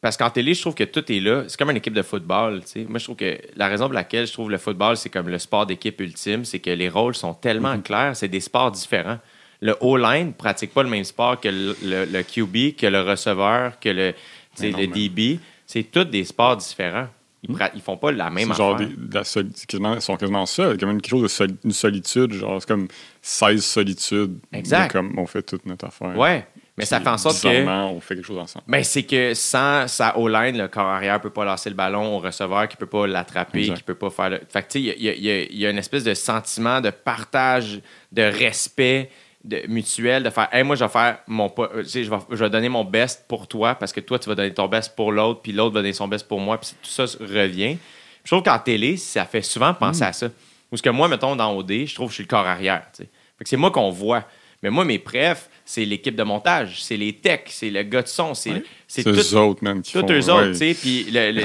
[0.00, 1.44] parce qu'en télé, je trouve que tout est là.
[1.48, 2.60] C'est comme une équipe de football.
[2.62, 2.86] tu sais.
[2.88, 5.38] Moi, je trouve que la raison pour laquelle je trouve le football, c'est comme le
[5.38, 7.82] sport d'équipe ultime, c'est que les rôles sont tellement Mm-hmm.
[7.82, 8.16] clairs.
[8.16, 9.18] C'est des sports différents.
[9.60, 13.02] Le O-line ne pratique pas le même sport que le, le- le QB, que le
[13.02, 14.14] receveur, que le,
[14.62, 15.38] non, le DB.
[15.66, 17.08] C'est tous des sports différents.
[17.42, 18.88] Ils, pra- ils font pas la même C'est genre affaire.
[18.88, 20.76] des- de la quasiment- ils sont quasiment seuls.
[20.78, 22.32] Comme quelque chose de soli- une solitude.
[22.34, 22.88] Genre, c'est comme
[23.22, 24.38] 16 solitudes.
[24.52, 24.92] Exact.
[24.92, 26.16] Comme on fait toute notre affaire.
[26.18, 26.46] Ouais,
[26.76, 27.66] mais ça fait en sorte que.
[27.66, 28.64] on fait quelque chose ensemble.
[28.68, 32.18] Ben, c'est que sans sa O-line, le corps arrière peut pas lancer le ballon au
[32.18, 34.40] receveur, qui peut pas l'attraper, qui peut pas faire le.
[34.48, 36.04] Fait que, tu sais, il y a, il y a- il y a une espèce
[36.04, 37.80] de sentiment de partage,
[38.12, 39.10] de respect
[39.44, 41.52] de, mutuel, de faire, hey, moi, je vais faire mon.
[41.58, 44.34] euh, je vais, je vais donner mon best pour toi parce que toi, tu vas
[44.34, 46.90] donner ton best pour l'autre, puis l'autre va donner son best pour moi, puis tout
[46.90, 47.76] ça revient.
[48.24, 50.28] Je trouve qu'en télé, ça fait souvent penser à ça.
[50.68, 52.84] Parce que moi, mettons, dans OD, je trouve que je suis le corps arrière.
[52.94, 53.08] tu sais.
[53.38, 54.24] Fait que c'est moi qu'on voit.
[54.62, 58.08] Mais moi, mes prefs, c'est l'équipe de montage, c'est les techs, c'est le gars de
[58.08, 58.62] son, c'est
[59.02, 60.12] tout, eux autres, man, qui tous font.
[60.12, 61.40] eux autres, tu sais, puis le, le,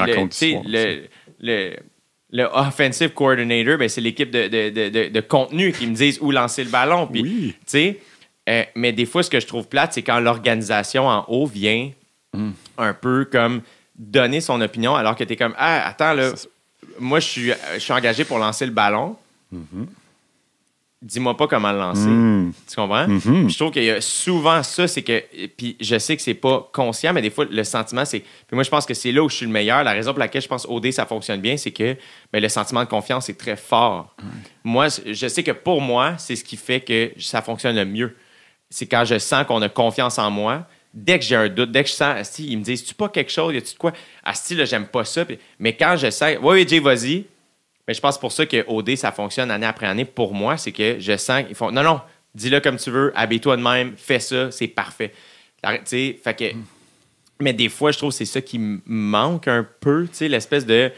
[0.67, 1.07] le,
[1.39, 1.75] le,
[2.31, 6.31] le, offensive coordinator, ben, c'est l'équipe de, de, de, de, contenu qui me disent où
[6.31, 7.07] lancer le ballon.
[7.07, 7.55] Puis, Oui.
[7.65, 7.99] sais,
[8.49, 11.91] euh, mais des fois, ce que je trouve plate, c'est quand l'organisation en haut vient
[12.33, 12.51] Mm.
[12.79, 13.61] un peu comme
[13.97, 16.33] donner son opinion alors que tu es comme, ah, attends, là,
[16.99, 19.15] moi, je suis, je suis engagé pour lancer le ballon.
[21.05, 22.07] Dis-moi pas comment le lancer.
[22.07, 22.51] Mm.
[22.67, 23.05] Tu comprends?
[23.05, 25.23] Puis Je trouve qu'il y a souvent ça, c'est que.
[25.55, 28.21] Puis je sais que c'est pas conscient, mais des fois, le sentiment, c'est.
[28.21, 29.83] Puis moi, je pense que c'est là où je suis le meilleur.
[29.83, 31.95] La raison pour laquelle je pense OD, ça fonctionne bien, c'est que
[32.33, 34.15] ben, le sentiment de confiance est très fort.
[34.63, 38.15] Moi, je sais que pour moi, c'est ce qui fait que ça fonctionne le mieux.
[38.71, 40.65] C'est quand je sens qu'on a confiance en moi.
[40.91, 43.09] Dès que j'ai un doute, dès que je sens, Asti, ils me disent, tu pas
[43.09, 43.91] quelque chose, y a-tu de quoi?
[44.23, 45.23] Asti, là, j'aime pas ça.
[45.25, 47.25] Puis- mais quand je sens, oui, oui, Jay, vas-y.
[47.87, 50.71] Mais je pense pour ça que OD, ça fonctionne année après année pour moi, c'est
[50.71, 52.01] que je sens qu'ils font non, non,
[52.33, 55.13] dis-le comme tu veux, habille-toi de même, fais ça, c'est parfait.
[55.63, 56.45] Fait que.
[57.41, 60.91] Mais des fois, je trouve que c'est ça qui me manque un peu, l'espèce de.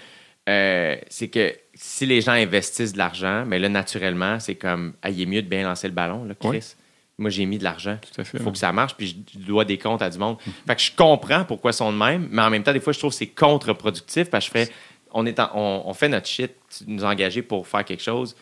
[0.48, 5.10] euh, c'est que si les gens investissent de l'argent, mais là, naturellement, c'est comme, ah,
[5.10, 6.76] il est mieux de bien lancer le ballon, là, Chris.
[7.20, 7.98] Moi, j'ai mis de l'argent.
[8.34, 10.38] Il faut que ça marche, puis je dois des comptes à du monde.
[10.68, 12.94] Fait que je comprends pourquoi ils sont de même, mais en même temps, des fois,
[12.94, 14.72] je trouve que c'est contre-productif parce que je fais,
[15.12, 18.04] on, est en- on, on fait notre shit, tu nous as engagés pour faire quelque
[18.04, 18.36] chose,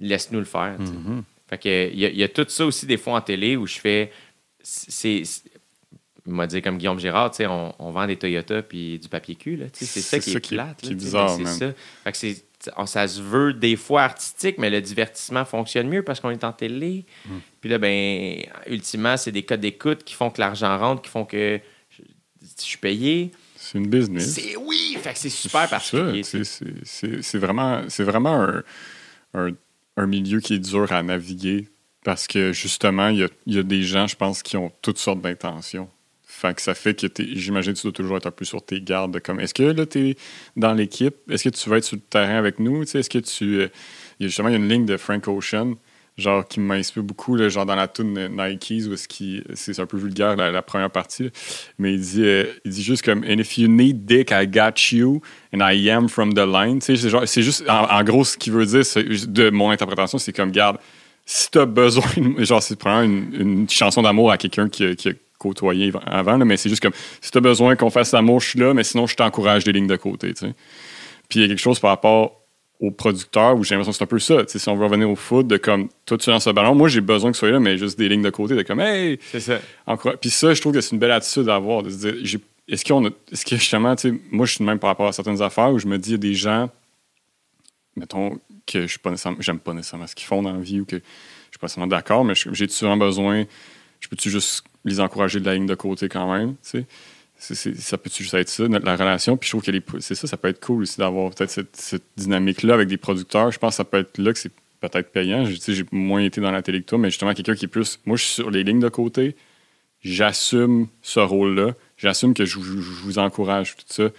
[0.00, 0.76] laisse-nous le faire.
[0.84, 0.92] sais.
[1.48, 3.56] Fait que il y, a- il y a tout ça aussi des fois en télé
[3.56, 4.10] où je fais,
[4.62, 5.42] c'est, c'est-
[6.26, 9.08] il m'a dit comme Guillaume Girard, tu sais, on, on vend des Toyota puis du
[9.08, 10.78] papier cul, c'est ça C'est qui est plate.
[10.78, 11.72] qui là, est tu sais, bizarre, c'est ça.
[12.04, 12.44] Fait que c'est-
[12.86, 16.52] ça se veut des fois artistique, mais le divertissement fonctionne mieux parce qu'on est en
[16.54, 17.04] télé.
[17.26, 17.38] Hmm.
[17.60, 18.38] Puis là, ben,
[18.68, 21.60] ultimement, c'est des codes d'écoute qui font que l'argent rentre, qui font que
[21.90, 22.02] je,
[22.42, 23.32] je suis payé.
[23.74, 24.34] C'est une business.
[24.34, 24.96] C'est oui!
[25.02, 26.22] Fait que c'est super particulier.
[26.22, 28.62] C'est vraiment, c'est vraiment un,
[29.34, 29.50] un-
[29.96, 31.68] un milieu qui est dur à naviguer
[32.04, 34.98] parce que justement, il y a, y a des gens, je pense, qui ont toutes
[34.98, 35.88] sortes d'intentions.
[36.26, 38.80] Fait que ça fait que j'imagine que tu dois toujours être un peu sur tes
[38.80, 39.12] gardes.
[39.14, 40.16] de Comme, est-ce que là, tu es
[40.56, 41.14] dans l'équipe?
[41.30, 42.82] Est-ce que tu vas être sur le terrain avec nous?
[42.82, 43.60] Est-ce que tu.
[43.60, 43.68] euh,
[44.20, 45.74] il y a justement, il y a une ligne de Frank Ocean,
[46.16, 48.94] genre, qui m'inspire beaucoup, là, genre dans la tune Nikes, où
[49.54, 51.30] c'est un peu vulgaire la, première partie.
[51.78, 54.92] Mais il dit, euh, il dit juste comme And if you need dick, I got
[54.92, 55.20] you,
[55.52, 56.80] and I am from the line.
[56.80, 56.96] C'est
[57.42, 60.78] juste, en, gros, ce qu'il veut dire, de mon interprétation, c'est comme, garde,
[61.26, 62.04] si t'as besoin,
[62.38, 66.56] genre, c'est probablement une, une chanson d'amour à quelqu'un qui, qui a côtoyé avant, mais
[66.56, 69.14] c'est juste comme, si t'as besoin qu'on fasse l'amour, je suis là, mais sinon, je
[69.14, 70.54] t'encourage des lignes de côté, tu sais.
[71.28, 72.43] Puis il y a quelque chose par rapport
[72.80, 74.42] aux producteurs où j'ai l'impression que c'est un peu ça.
[74.46, 77.00] Si on veut revenir au foot, de comme, toi, tu lances le ballon, moi, j'ai
[77.00, 79.40] besoin que ce soit là, mais juste des lignes de côté, de comme, hey, C'est
[79.40, 79.60] ça.
[79.86, 80.16] encore.
[80.18, 82.84] Puis ça, je trouve que c'est une belle attitude à avoir, de se dire, est-ce
[82.84, 85.40] qu'on a, est-ce que justement, tu sais, moi, je suis même par rapport à certaines
[85.40, 86.68] affaires où je me dis, il y a des gens,
[87.96, 90.80] mettons, que je suis pas nécessairement, j'aime pas nécessairement ce qu'ils font dans la vie
[90.80, 93.44] ou que je suis pas nécessairement d'accord, mais j'ai souvent besoin,
[94.00, 96.86] je peux-tu juste les encourager de la ligne de côté quand même, tu sais?
[97.52, 99.36] Ça peut juste être ça, la relation?
[99.36, 102.74] Puis je trouve que c'est ça, ça peut être cool aussi d'avoir peut-être cette, dynamique-là
[102.74, 103.50] avec des producteurs.
[103.50, 105.44] Je pense que ça peut être là que c'est peut-être payant.
[105.44, 108.00] J'ai moins été dans la télé que toi, mais justement, quelqu'un qui est plus.
[108.06, 109.36] Moi, je suis sur les lignes de côté.
[110.00, 111.74] J'assume ce rôle-là.
[111.96, 114.10] J'assume que je, vous- encourage, tout ça.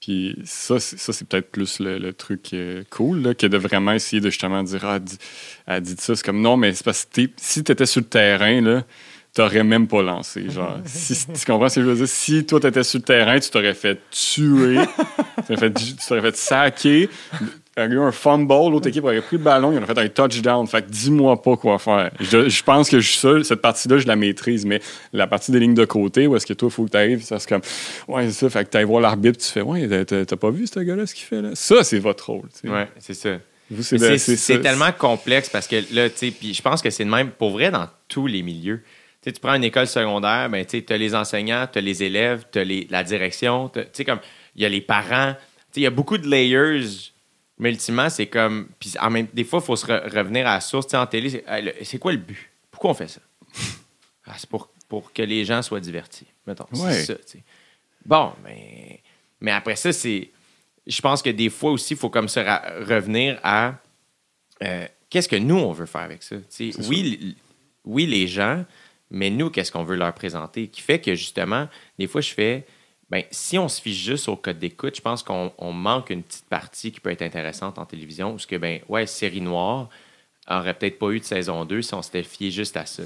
[0.00, 4.62] Puis ça, c'est, peut-être plus le, truc euh, cool, que de vraiment essayer de justement
[4.62, 5.18] dire Ah, dis-
[5.66, 6.16] elle dit ça.
[6.16, 8.84] C'est comme non, mais c'est parce que si tu étais sur le terrain, là,
[9.34, 10.50] t'aurais même pas lancé.
[10.50, 12.08] Genre, si, tu comprends ce que je veux dire?
[12.08, 14.78] Si toi, t'étais sur le terrain, tu t'aurais fait tuer,
[15.46, 17.08] tu t'aurais fait, fait saquer.
[17.76, 19.98] Il y aurait eu un fumble, l'autre équipe aurait pris le ballon, il aurait fait
[19.98, 20.66] un touchdown.
[20.66, 22.10] Fait que dis-moi pas quoi faire.
[22.20, 24.80] Je, je pense que je suis seul, cette partie-là, je la maîtrise, mais
[25.12, 27.22] la partie des lignes de côté, où est-ce que toi, il faut que tu arrives,
[27.22, 27.62] ça c'est comme,
[28.08, 30.80] ouais, c'est ça, fait que tu voir l'arbitre, tu fais, ouais, t'as- pas vu ce
[30.80, 31.50] gars-là, ce qu'il fait là?
[31.54, 32.48] Ça, c'est votre rôle.
[32.52, 32.68] tu sais.
[32.68, 33.30] Ouais, c'est ça.
[33.70, 37.10] Vous, c'est tellement complexe parce que là, tu sais, puis je pense que c'est de
[37.10, 38.82] même pour vrai dans tous les milieux.
[39.22, 42.58] Tu prends une école secondaire, ben, tu as les enseignants, tu as les élèves, tu
[42.58, 44.20] as la direction, tu sais, comme,
[44.56, 45.34] il y a les parents.
[45.76, 47.12] Il y a beaucoup de layers,
[47.58, 48.68] mais ultimement, c'est comme.
[48.80, 50.86] Puis en même des fois, il faut se re- revenir à la source.
[50.86, 51.44] Tu sais, en télé,
[51.82, 52.48] c'est quoi le but?
[52.70, 53.20] Pourquoi on fait ça?
[54.26, 56.26] Ah, c'est pour, pour que les gens soient divertis.
[56.46, 56.92] Mettons, Ouais.
[57.04, 57.38] c'est ça.
[58.04, 59.00] Bon, mais,
[59.40, 60.30] mais après ça, c'est.
[60.86, 62.40] Je pense que des fois aussi, il faut comme se
[62.88, 63.74] revenir à
[64.62, 66.36] euh, qu'est-ce que nous, on veut faire avec ça?
[66.88, 67.36] Oui,
[67.84, 68.64] oui, les gens,
[69.10, 70.68] mais nous, qu'est-ce qu'on veut leur présenter?
[70.68, 71.68] Qui fait que justement,
[71.98, 72.66] des fois, je fais.
[73.10, 76.22] Ben, si on se fiche juste au code d'écoute, je pense qu'on on manque une
[76.22, 78.30] petite partie qui peut être intéressante en télévision.
[78.30, 79.88] Parce que, ben, ouais, série noire
[80.48, 83.02] aurait peut-être pas eu de saison 2 si on s'était fié juste à ça.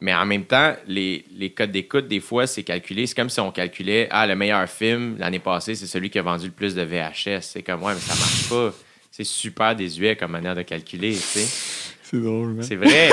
[0.00, 3.06] Mais en même temps, les, les codes d'écoute, des fois, c'est calculé.
[3.06, 6.22] C'est comme si on calculait Ah, le meilleur film l'année passée, c'est celui qui a
[6.22, 7.42] vendu le plus de VHS.
[7.42, 8.72] C'est comme Ouais, mais ça marche pas.
[9.10, 11.12] C'est super désuet comme manière de calculer.
[11.12, 11.94] tu sais.
[12.10, 12.62] C'est drôle, man.
[12.64, 13.10] C'est vrai.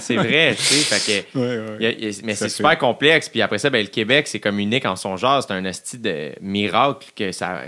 [0.00, 0.54] c'est vrai.
[0.56, 0.96] tu sais.
[0.98, 1.76] Fait que, Ouais, ouais.
[1.78, 3.28] il y a- il y a- mais c'est super complexe.
[3.28, 5.42] Puis après ça, ben, le Québec, c'est comme unique en son genre.
[5.42, 7.62] C'est un esti de miracle que ça,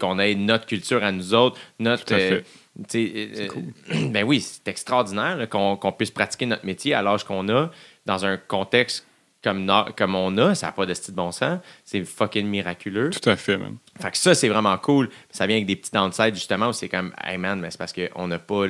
[0.00, 2.04] qu'on ait notre culture à nous autres, notre.
[2.04, 2.32] Tout à fait.
[2.32, 2.40] euh,
[2.88, 3.48] tu sais,
[3.90, 7.70] euh, ben oui, c'est extraordinaire qu'on puisse pratiquer notre métier à l'âge qu'on a
[8.06, 9.06] dans un contexte
[9.42, 9.68] comme
[10.14, 10.54] on a.
[10.54, 11.58] Ça n'a pas de style de bon sens.
[11.84, 13.10] C'est fucking miraculeux.
[13.10, 13.76] Tout à fait, man.
[14.00, 15.08] Fait que ça, c'est vraiment cool.
[15.30, 17.92] Ça vient avec des petits downsides, justement, où c'est comme, hey man, mais c'est parce
[17.92, 18.66] qu'on n'a pas.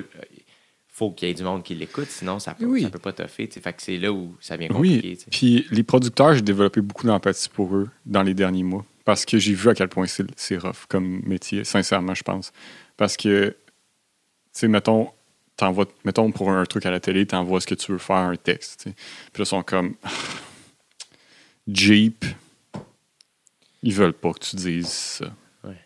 [1.02, 2.82] Faut qu'il y ait du monde qui l'écoute, sinon ça peut, Oui.
[2.82, 3.48] ça peut pas toffer.
[3.48, 5.16] Fait que c'est là où ça vient Oui, compliqué.
[5.16, 5.26] sais.
[5.32, 8.84] puis les producteurs, j'ai développé beaucoup d'empathie pour eux dans les derniers mois.
[9.04, 12.52] Parce que j'ai vu à quel point c'est rough comme métier, sincèrement, je pense.
[12.96, 13.56] Parce que, tu
[14.52, 15.10] sais, mettons,
[15.56, 18.36] t'envoies- mettons pour un truc à la télé, t'envoies ce que tu veux faire, un
[18.36, 18.84] texte.
[18.84, 19.96] Puis là, ils sont comme
[21.66, 22.24] Jeep.
[23.82, 25.26] Ils veulent pas que tu dises ça.
[25.64, 25.76] Ouais.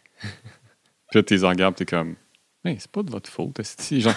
[1.11, 2.17] Puis là, t'es en regardes, t'es comme,
[2.67, 3.59] hey, c'est pas de votre faute.
[3.93, 4.13] Genre,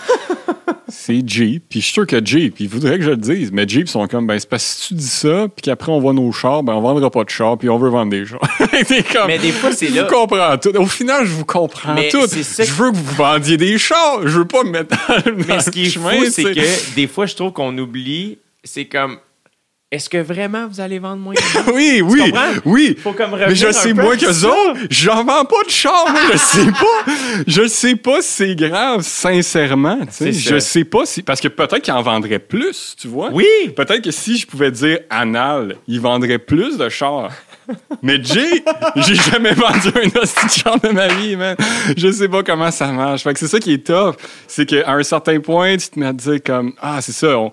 [0.92, 1.64] c'est Jeep.
[1.70, 4.08] Puis je suis sûr que Jeep, ils voudraient que je le dise, mais Jeep sont
[4.08, 6.64] comme, ben, c'est parce que si tu dis ça, puis qu'après on voit nos chars,
[6.64, 8.40] ben, on vendra pas de chars, puis on veut vendre des chars.
[9.14, 10.76] Comme, Mais des fois, c'est je là- vous comprends tout.
[10.78, 12.26] Au final, je vous comprends Mais tout.
[12.28, 14.22] ça Je veux que vous vendiez des chars.
[14.24, 16.96] Je veux pas me mettre dans, dans Mais ce qui est chemin, fou, c'est que
[16.96, 19.18] des fois, je trouve qu'on oublie, c'est comme,
[19.92, 21.64] est-ce que vraiment vous allez vendre moins de chars?
[21.74, 22.62] Oui, oui, comprends?
[22.66, 22.96] oui.
[23.02, 24.48] Faut comme revenir Mais je sais moins que ça.
[24.48, 27.14] autres, j'en vends pas de char, moi, je sais pas.
[27.48, 30.00] Je sais pas si c'est grave, sincèrement.
[30.12, 30.30] ça.
[30.30, 31.24] Je sais pas si.
[31.24, 33.30] Parce que peut-être qu'ils en vendraient plus, tu vois.
[33.34, 33.46] Oui!
[33.76, 37.32] Peut-être que si je pouvais dire anal, ils vendraient plus de chars.
[38.04, 38.64] Mais Jay,
[38.96, 41.56] j'ai jamais vendu un hostie de char de ma vie, man.
[41.98, 43.24] Je sais pas comment ça marche.
[43.24, 44.20] Fait que c'est ça qui est top.
[44.48, 47.38] C'est qu'à un certain point, tu te mets à te dire comme, ah, c'est ça,
[47.40, 47.52] on-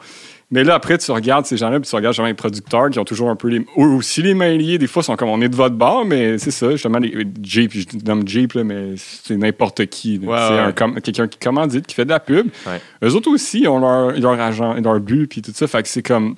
[0.50, 3.04] mais là, après, tu regardes ces gens-là, puis tu regardes justement les producteurs qui ont
[3.04, 3.58] toujours un peu les.
[3.76, 6.38] Eux aussi les mains liées, des fois, sont comme on est de votre bord, mais
[6.38, 10.18] c'est ça, justement, les Jeep, je nomme Jeep, là, mais c'est n'importe qui.
[10.18, 10.72] Ouais, c'est ouais.
[10.72, 12.48] com- quelqu'un qui commandite, qui fait de la pub.
[12.66, 12.80] Ouais.
[13.02, 15.66] Eux autres aussi ont leur, leur agent, leur but, puis tout ça.
[15.66, 16.36] Fait que c'est comme.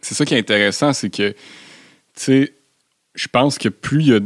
[0.00, 1.36] C'est ça qui est intéressant, c'est que, tu
[2.14, 2.52] sais,
[3.16, 4.20] je pense que plus il y a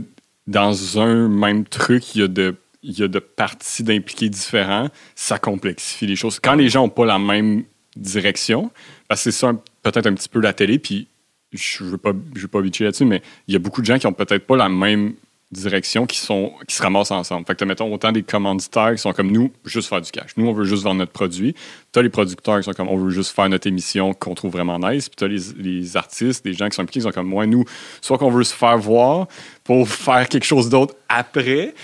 [0.46, 4.88] dans un même truc, il y a de, il y a de parties d'impliqués différents,
[5.14, 6.38] ça complexifie les choses.
[6.40, 7.64] Quand les gens n'ont pas la même
[7.96, 8.70] direction,
[9.08, 9.52] parce que c'est ça
[9.82, 11.08] peut-être un petit peu la télé, puis
[11.52, 13.98] je veux pas, je veux pas bitcher là-dessus, mais il y a beaucoup de gens
[13.98, 15.14] qui ont peut-être pas la même
[15.52, 17.44] direction qui sont qui se ramassent ensemble.
[17.44, 20.30] Fait que mettons autant des commanditaires qui sont comme nous, juste faire du cash.
[20.36, 21.56] Nous, on veut juste vendre notre produit.
[21.90, 24.78] T'as les producteurs qui sont comme on veut juste faire notre émission qu'on trouve vraiment
[24.78, 25.08] nice.
[25.08, 27.64] Puis t'as les, les artistes, des gens qui sont impliqués qui sont comme moi, nous,
[28.00, 29.26] soit qu'on veut se faire voir
[29.64, 31.74] pour faire quelque chose d'autre après,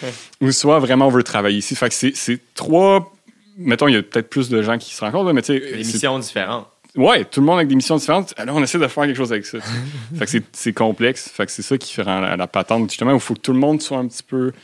[0.40, 1.74] ou soit vraiment on veut travailler ici.
[1.74, 3.12] Fait que c'est trois.
[3.56, 5.60] Mettons, il y a peut-être plus de gens qui se rencontrent, mais tu sais.
[5.60, 6.68] Des missions différentes.
[6.94, 8.32] Ouais, tout le monde avec des missions différentes.
[8.38, 9.58] Alors, on essaie de faire quelque chose avec ça.
[10.18, 11.28] fait que c'est- complexe.
[11.28, 13.58] Fait que c'est ça qui fait la, la patente, justement, il faut que tout le
[13.58, 14.52] monde soit un petit peu.
[14.52, 14.58] Tu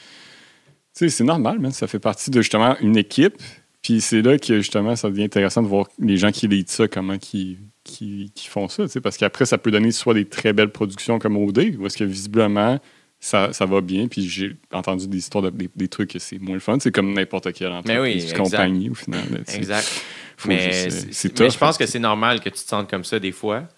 [0.93, 1.73] sais, c'est normal, man.
[1.73, 3.35] Ça fait partie de, justement, une équipe.
[3.82, 6.89] Puis c'est là que, justement, ça devient intéressant de voir les gens qui lisent ça,
[6.89, 10.70] comment qui qui, qui font ça, parce qu'après, ça peut donner soit des très belles
[10.70, 12.78] productions comme OD, ou est-ce que visiblement,
[13.24, 16.40] ça, ça va bien, puis j'ai entendu des histoires, de, des, des trucs que c'est
[16.40, 16.77] moins le fun.
[16.81, 19.23] C'est comme n'importe quelle entreprise, oui, compagnie, au final.
[19.31, 19.39] là.
[19.55, 20.03] Exact.
[20.36, 23.31] Faut mais c'est- je pense que c'est normal que tu te sentes comme ça des
[23.31, 23.69] fois.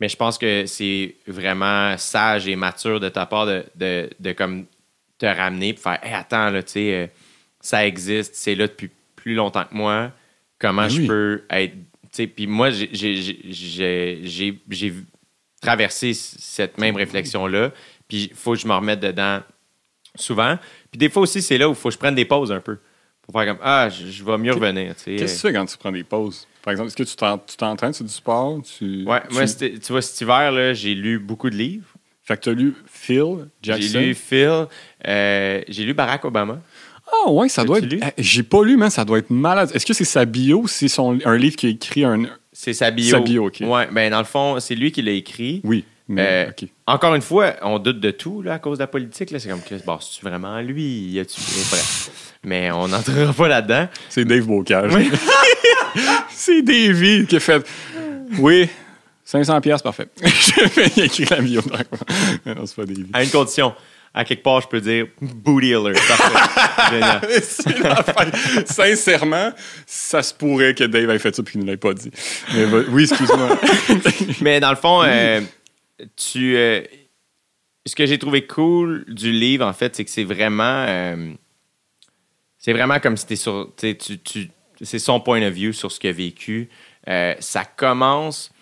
[0.00, 4.32] Mais je pense que c'est vraiment sage et mature de ta part de, de, de
[4.32, 4.64] comme
[5.16, 7.06] te ramener et faire Hey, attends, là, tu sais, euh,
[7.60, 10.10] ça existe, c'est là depuis plus longtemps que moi.
[10.58, 11.06] Comment Ben je oui.
[11.06, 11.74] peux être.
[12.34, 14.94] Puis moi, j'ai- j'ai- j'ai- j'ai j'ai- j'ai
[15.60, 17.70] traversé cette même réflexion-là.
[18.08, 19.40] Puis il faut que je me remette dedans
[20.14, 20.58] souvent.
[20.90, 22.60] Puis des fois aussi, c'est là où il faut que je prenne des pauses un
[22.60, 22.78] peu.
[23.22, 24.94] Pour faire comme Ah, je, je vais mieux revenir.
[25.04, 25.04] Qu'est-ce
[25.34, 26.46] que tu fais quand tu prends des pauses?
[26.62, 28.60] Par exemple, est-ce que tu t'en- tu t'entraînes sur du sport?
[28.62, 31.86] Tu, Ouais, tu- moi, tu vois, cet hiver, là, j'ai lu beaucoup de livres.
[32.22, 33.82] Fait que tu as lu Phil Jackson?
[33.90, 34.66] J'ai lu Phil,
[35.06, 36.60] euh, j'ai lu Barack Obama.
[37.10, 37.90] Ah ouais, ça doit être.
[37.90, 39.70] Eh, J'ai pas lu, mais ça doit être malade.
[39.74, 41.18] Est-ce que c'est sa bio ou c'est son...
[41.24, 42.24] un livre qui a écrit un.
[42.52, 43.10] C'est sa bio.
[43.10, 43.60] Sa bio, OK.
[43.62, 45.62] Ouais, ben dans le fond, c'est lui qui l'a écrit.
[45.64, 46.48] Oui, mais.
[46.48, 46.66] Euh.
[46.86, 49.30] Encore une fois, on doute de tout là, à cause de la politique.
[49.30, 49.38] là.
[49.38, 51.10] C'est comme, Chris, bon, c'est vraiment lui?
[51.10, 51.40] Y a-tu...
[52.44, 53.88] Mais on n'entrera pas là-dedans.
[54.08, 54.92] C'est Dave Bocage.
[56.30, 57.66] c'est Davey qui a fait.
[58.38, 58.68] Oui,
[59.24, 60.08] 500 pièces parfait.
[60.96, 61.60] Il a écrit la bio.
[62.46, 63.06] Non, c'est pas Davey.
[63.12, 63.74] À une condition.
[64.14, 66.00] À quelque part, je peux dire booty alert.
[68.66, 69.52] Sincèrement,
[69.86, 72.10] ça se pourrait que Dave ait fait ça puis qu'il ne l'ait pas dit.
[72.54, 73.58] Mais oui, excuse-moi.
[74.40, 75.42] Mais dans le fond, euh,
[76.16, 76.56] tu.
[76.56, 76.82] euh,
[77.86, 80.84] ce que j'ai trouvé cool du livre, en fait, c'est que c'est vraiment.
[80.88, 81.32] euh,
[82.58, 83.72] c'est vraiment comme si t'es sur.
[83.76, 84.50] t'sais, Tu, tu,
[84.82, 86.68] c'est son point of view sur ce qu'il a vécu.
[87.08, 88.52] Euh, ça commence.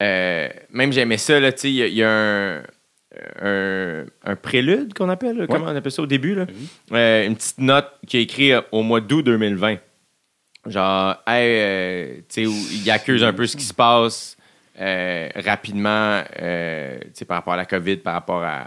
[0.00, 2.62] même j'aimais ça, là, tu sais, il y, a- il y a un.
[3.40, 6.46] Un, un prélude qu'on appelle, comment on appelle ça au début, là?
[7.24, 9.76] Une petite note qui est écrite au mois d'août 2020.
[10.66, 14.33] Genre, hey, tu sais, où il accuse un peu ce qui se passe
[14.80, 16.98] euh, rapidement, euh,
[17.28, 18.66] par rapport à la COVID, par rapport à,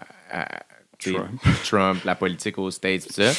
[0.99, 1.39] Trump.
[1.63, 3.31] Trump, la politique aux States, tout ça.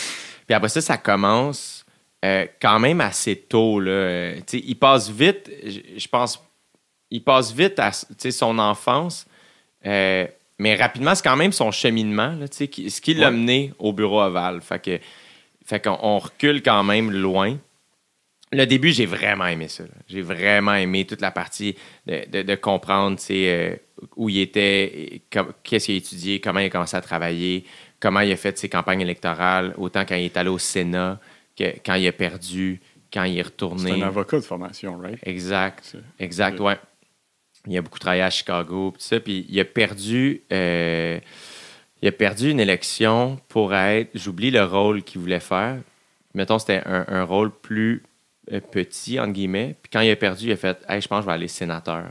[0.47, 1.85] Puis après ça, ça commence
[2.25, 4.33] euh, quand même assez tôt, là.
[4.53, 6.43] Il passe vite, je pense,
[7.11, 9.27] il passe vite à son enfance,
[9.85, 13.33] mais rapidement, c'est quand même son cheminement, là, qui- ce qui l'a Ouais.
[13.37, 14.61] mené au bureau ovale.
[14.61, 14.99] Fait que,
[15.65, 17.57] fait qu'on on recule quand même loin.
[18.53, 19.85] Le début, j'ai vraiment aimé ça.
[20.09, 21.77] J'ai vraiment aimé toute la partie
[22.07, 23.77] de, de- de comprendre euh,
[24.17, 25.23] où il était,
[25.63, 27.65] qu'est-ce qu'il a étudié, comment il a commencé à travailler,
[28.01, 31.21] comment il a fait ses campagnes électorales, autant quand il est allé au Sénat
[31.59, 32.81] que quand il a perdu,
[33.13, 33.93] quand il est C'est retourné.
[33.93, 35.19] un avocat de formation, right?
[35.25, 35.81] Exact.
[35.83, 36.77] C'est- Exact, ouais.
[37.67, 39.21] Il a beaucoup travaillé à Chicago, tout ça.
[39.21, 41.19] Puis il a perdu, euh,
[42.01, 45.79] il a perdu une élection pour être, j'oublie le rôle qu'il voulait faire.
[46.35, 48.03] Mettons, c'était un, un rôle plus
[48.71, 49.77] petit, entre guillemets.
[49.83, 51.49] Puis quand il a perdu, il a fait, hey, je pense que je vais aller
[51.49, 52.07] sénateur,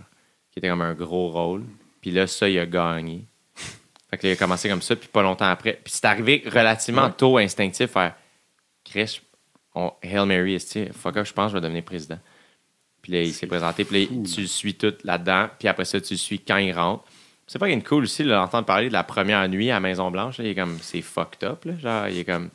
[0.51, 1.63] qui était comme un gros rôle.
[2.01, 3.25] Puis là, ça, il a gagné.
[4.09, 5.79] Fait que là, il a commencé comme ça, puis pas longtemps après.
[5.83, 7.11] Puis c'est arrivé relativement Ouais.
[7.17, 8.15] tôt, instinctif, faire,
[8.85, 9.19] Chris,
[9.75, 12.19] on, Hail Mary, esti, fuck off, je pense que je vais devenir président.
[13.01, 13.83] Puis là, il s'est présenté.
[13.83, 14.23] Puis là, cool.
[14.23, 15.49] tu le suis tout là-dedans.
[15.59, 17.03] Puis après ça, tu le suis quand il rentre.
[17.45, 20.39] C'est pas une cool aussi de l'entendre parler de la première nuit à Maison-Blanche.
[20.39, 21.63] Il est comme, c'est fucked up.
[21.65, 21.77] Là.
[21.77, 22.49] Genre, il est comme,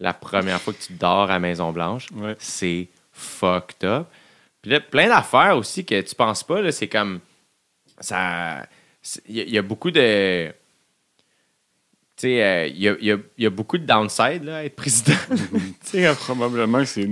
[0.00, 2.34] la première fois que tu dors à Maison-Blanche, Ouais.
[2.38, 4.08] c'est fucked up.
[4.60, 6.70] Puis là, plein d'affaires aussi que tu penses pas.
[6.72, 7.20] C'est comme,
[7.98, 8.66] ça.
[9.28, 10.48] Il y, a- beaucoup de.
[12.16, 14.76] Tu sais, euh, il y, a, il y a- beaucoup de downside là, à être
[14.76, 15.16] président.
[15.90, 17.08] Tu sais, Probablement que c'est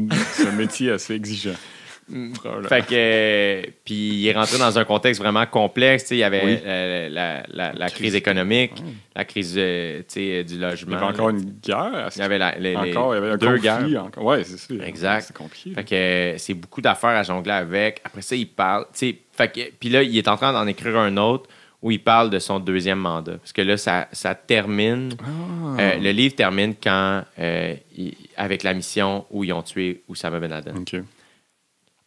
[0.47, 1.57] un métier assez exigeant.
[2.35, 2.69] Probablement.
[2.69, 6.07] Fait que, euh, puis il est rentré dans un contexte vraiment complexe.
[6.11, 6.59] Il y avait Oui.
[6.65, 8.15] euh, la, la- la Crise.
[8.15, 8.93] économique, Ouais.
[9.17, 10.93] la crise euh, du Il logement.
[10.93, 12.09] y avait encore une guerre.
[12.17, 13.63] Il y avait les- encore, il y avait un deux conflit.
[13.93, 14.11] guerres.
[14.19, 14.75] Ouais, c'est ça.
[14.87, 15.25] Exact.
[15.29, 15.73] C'est compliqué.
[15.75, 18.01] Fait que euh, c'est beaucoup d'affaires à jongler avec.
[18.05, 18.87] Après ça, il parle.
[18.93, 19.15] Fait
[19.49, 21.49] que, puis là, il est en train d'en écrire un autre
[21.83, 23.39] où il parle de son deuxième mandat.
[23.39, 25.13] Parce que là, ça, ça termine.
[25.79, 25.95] Ah.
[25.97, 27.23] le livre termine quand,
[27.97, 30.77] il- avec la mission où ils ont tué Oussama Ben Laden.
[30.79, 30.97] OK.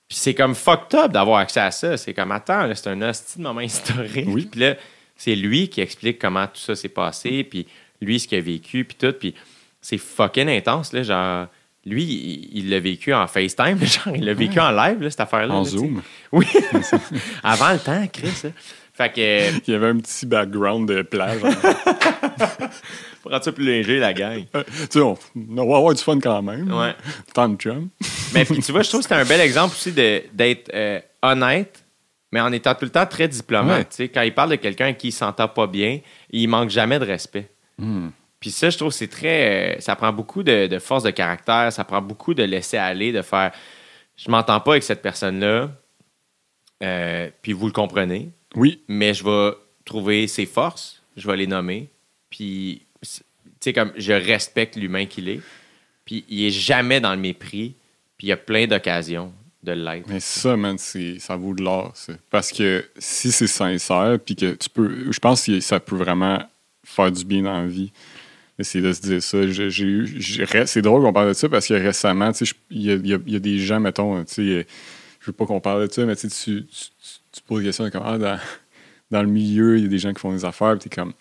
[0.07, 1.97] Puis c'est comme fucked up d'avoir accès à ça.
[1.97, 4.27] C'est comme, attends, c'est un hostie de moment historique.
[4.27, 4.47] Oui.
[4.51, 4.75] Puis là,
[5.15, 7.67] c'est lui qui explique comment tout ça s'est passé, puis
[8.01, 9.13] lui, ce qu'il a vécu, puis tout.
[9.13, 9.33] Puis
[9.81, 11.47] c'est fucking intense, là, genre...
[11.85, 15.53] Lui, il l'a vécu en FaceTime, genre, il l'a vécu en live, là, cette affaire-là.
[15.53, 15.69] En là.
[15.69, 16.01] Zoom.
[16.31, 16.45] Oui.
[17.43, 18.53] Avant le temps, Chris.
[18.93, 21.41] Fait que, euh, Il y avait un petit background de plage.
[23.21, 24.43] pour rendre ça plus léger, la gang.
[24.53, 26.71] tu sais, on, on va avoir du fun quand même.
[26.71, 26.93] Ouais.
[27.33, 27.89] Tant de chum.
[28.33, 31.83] Mais puis, tu vois, je trouve que c'était un bel exemple aussi d'être euh, honnête,
[32.31, 33.95] mais en étant tout le temps très diplomate.
[33.99, 34.09] Ouais.
[34.09, 35.99] Quand il parle de quelqu'un qui s'entend pas bien,
[36.29, 37.49] il manque jamais de respect.
[38.39, 39.75] Puis ça, je trouve que c'est très.
[39.77, 43.11] euh, ça prend beaucoup de, de force de caractère, ça prend beaucoup de laisser aller,
[43.11, 43.51] de faire.
[44.17, 45.71] Je m'entends pas avec cette personne-là.
[46.83, 48.29] Euh, puis vous le comprenez.
[48.55, 49.51] Oui, mais je vais
[49.85, 51.89] trouver ses forces, je vais les nommer,
[52.29, 53.09] puis, tu
[53.59, 55.41] sais, comme je respecte l'humain qu'il est,
[56.05, 57.75] puis il est jamais dans le mépris,
[58.17, 60.07] puis il y a plein d'occasions de l'être.
[60.09, 61.93] mais ça, man, c'est- ça vaut de l'or.
[62.29, 65.09] Parce que si c'est sincère, puis que tu peux.
[65.11, 66.43] Je pense que ça peut vraiment
[66.83, 67.91] faire du bien dans la vie.
[68.59, 69.47] Essayer de se dire ça.
[69.47, 70.21] J'ai- eu-
[70.65, 73.35] C'est drôle qu'on parle de ça parce que récemment, tu sais, il y, a- y
[73.35, 74.67] y des gens, mettons, tu sais,
[75.21, 76.79] je veux pas qu'on parle de ça, mais tu, sais, tu, tu,
[77.33, 78.39] tu- poses des questions comme ah, dans,
[79.11, 81.13] dans le milieu, il y a des gens qui font des affaires, puis t'es comme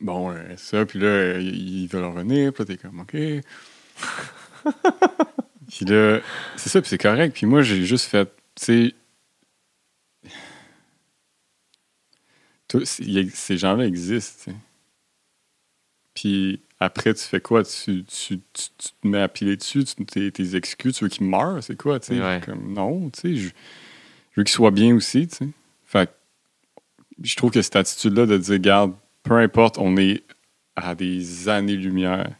[0.00, 3.12] bon, euh, ça, puis là, ils veulent en revenir, puis là, t'es comme ok.
[5.68, 6.20] puis là,
[6.56, 7.34] c'est ça, puis c'est correct.
[7.34, 8.94] Puis moi, j'ai juste fait, tu sais,
[13.34, 14.56] ces gens-là existent, tu sais.
[16.14, 17.62] Puis après, tu fais quoi?
[17.64, 21.10] Tu, tu, tu- tu te mets à piler dessus, tu tes, tes excuses, tu veux
[21.10, 22.00] qu'ils meurent, c'est quoi?
[22.00, 22.20] tu sais?
[22.20, 22.40] Ouais.
[22.44, 23.52] Comme, non, tu sais,
[24.38, 25.48] je, veux qu'ils soient bien aussi, tu sais.
[25.84, 26.12] Fait que
[27.22, 28.94] je trouve que cette attitude-là de dire, garde,
[29.24, 30.22] peu importe, on est
[30.76, 32.30] à des années-lumière,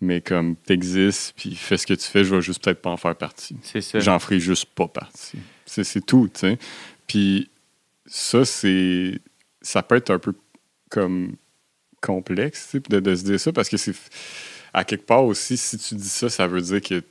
[0.00, 2.96] mais comme t'existes, puis fais ce que tu fais, je vais juste peut-être pas en
[2.96, 3.56] faire partie.
[3.62, 4.00] C'est ça.
[4.00, 5.38] J'en ferai juste pas partie.
[5.64, 6.58] C'est, c'est tout, tu sais.
[7.06, 7.48] Puis
[8.06, 9.20] ça, c'est.
[9.62, 10.34] Ça peut être un peu
[10.90, 11.36] comme
[12.00, 13.94] complexe, tu sais, de, de se dire ça, parce que c'est.
[14.72, 17.04] À quelque part aussi, si tu dis ça, ça veut dire que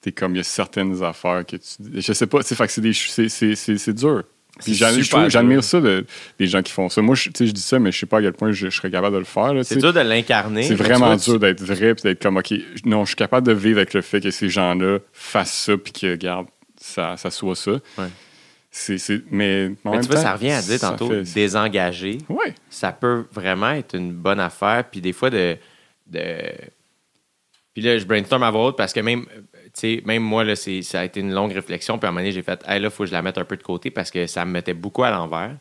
[0.00, 0.34] t'es comme.
[0.34, 2.00] Il y a certaines affaires que tu.
[2.00, 4.24] Je sais pas, c'est, dur.
[4.60, 6.04] Puis j'admire ça de-
[6.38, 7.00] des gens qui font ça.
[7.00, 9.14] Moi, je, dis ça, mais je sais pas à quel point je, je serais capable
[9.14, 9.52] de le faire.
[9.64, 10.62] C'est dur de l'incarner.
[10.64, 12.52] C'est vraiment dur d'être vrai puis d'être comme, OK,
[12.84, 15.92] non, je suis capable de vivre avec le fait que ces gens-là fassent ça puis
[15.92, 16.46] que, regarde,
[16.78, 17.72] ça, ça soit ça.
[17.72, 18.08] Ouais.
[18.70, 22.18] C'est- mais en Mais même tu vois, temps, ça revient à dire tantôt, fait- désengagé.
[22.28, 22.54] Ouais.
[22.70, 24.84] ça peut vraiment être une bonne affaire.
[24.90, 25.56] Puis des fois, de.
[26.08, 26.20] de...
[27.74, 29.24] Puis là, je brainstorm à haute parce que même,
[29.80, 31.98] sais, même moi, là, ça a été une longue réflexion.
[31.98, 33.38] Puis à un moment donné, j'ai fait, hey, là, il faut que je la mette
[33.38, 35.56] un peu de côté parce que ça me mettait beaucoup à l'envers.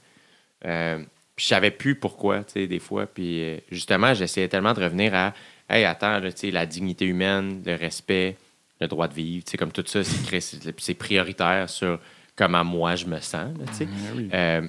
[0.66, 0.98] Euh,
[1.36, 3.06] puis je savais plus pourquoi, tu sais, des fois.
[3.06, 5.34] Puis euh, justement, j'essayais tellement de revenir à,
[5.70, 8.38] hey, attends, là, tu sais, la dignité humaine, le respect,
[8.80, 12.00] le droit de vivre, tu sais, comme tout ça, c'est prioritaire sur
[12.36, 13.88] comment moi je me sens, tu sais.
[14.16, 14.30] Oui.
[14.34, 14.68] Euh,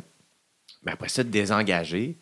[0.85, 2.17] mais après ça, de désengager,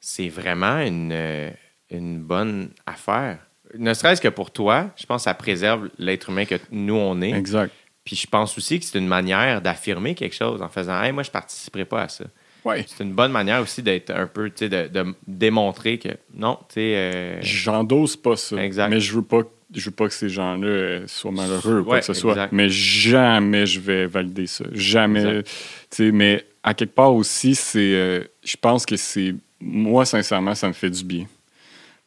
[0.00, 1.50] c'est vraiment une, euh,
[1.90, 3.38] une bonne affaire.
[3.78, 7.20] Ne serait-ce que pour toi, je pense que ça préserve l'être humain que nous, on
[7.22, 7.32] est.
[7.32, 7.72] Exact.
[8.04, 11.22] Puis je pense aussi que c'est une manière d'affirmer quelque chose en faisant Hey, moi,
[11.22, 12.24] je participerai pas à ça.
[12.64, 12.84] Ouais.
[12.88, 16.58] C'est une bonne manière aussi d'être un peu, tu sais, de, de démontrer que non,
[16.68, 16.92] tu sais.
[16.96, 18.56] euh, J'endosse pas ça.
[18.62, 18.88] Exact.
[18.88, 19.42] Mais je veux pas,
[19.74, 22.32] je veux pas que ces gens-là euh, soient malheureux ou quoi Ouais, que ce soit.
[22.32, 22.52] exact.
[22.52, 24.64] Mais jamais je vais valider ça.
[24.72, 25.42] Jamais.
[25.42, 25.50] Tu
[25.90, 27.78] sais, mais à quelque part aussi, c'est.
[27.94, 29.34] euh, je pense que c'est.
[29.60, 31.26] Moi, sincèrement, ça me fait du bien.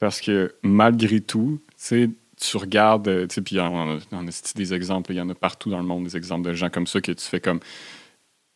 [0.06, 1.60] Parce que malgré tout,
[1.90, 5.72] tu regardes, euh, puis on, on a cité des exemples, il y en a partout
[5.72, 7.60] dans le monde, des exemples de gens comme ça que tu fais comme.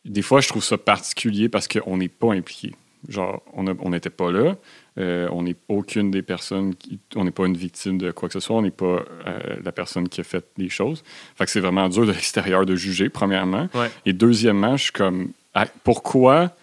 [0.04, 2.72] Des fois, je trouve ça particulier parce qu'on n'est pas impliqué.
[3.08, 4.54] Genre, on n'était pas là.
[4.98, 8.34] Euh, on n'est aucune des personnes, qui, on n'est pas une victime de quoi que
[8.34, 11.02] ce soit, on n'est pas euh, la personne qui a fait les choses.
[11.34, 13.68] Fait que c'est vraiment dur de l'extérieur de juger, premièrement.
[13.74, 13.90] Ouais.
[14.06, 16.54] Et deuxièmement, je suis comme, ah, pourquoi,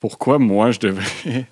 [0.00, 1.46] pourquoi moi je devrais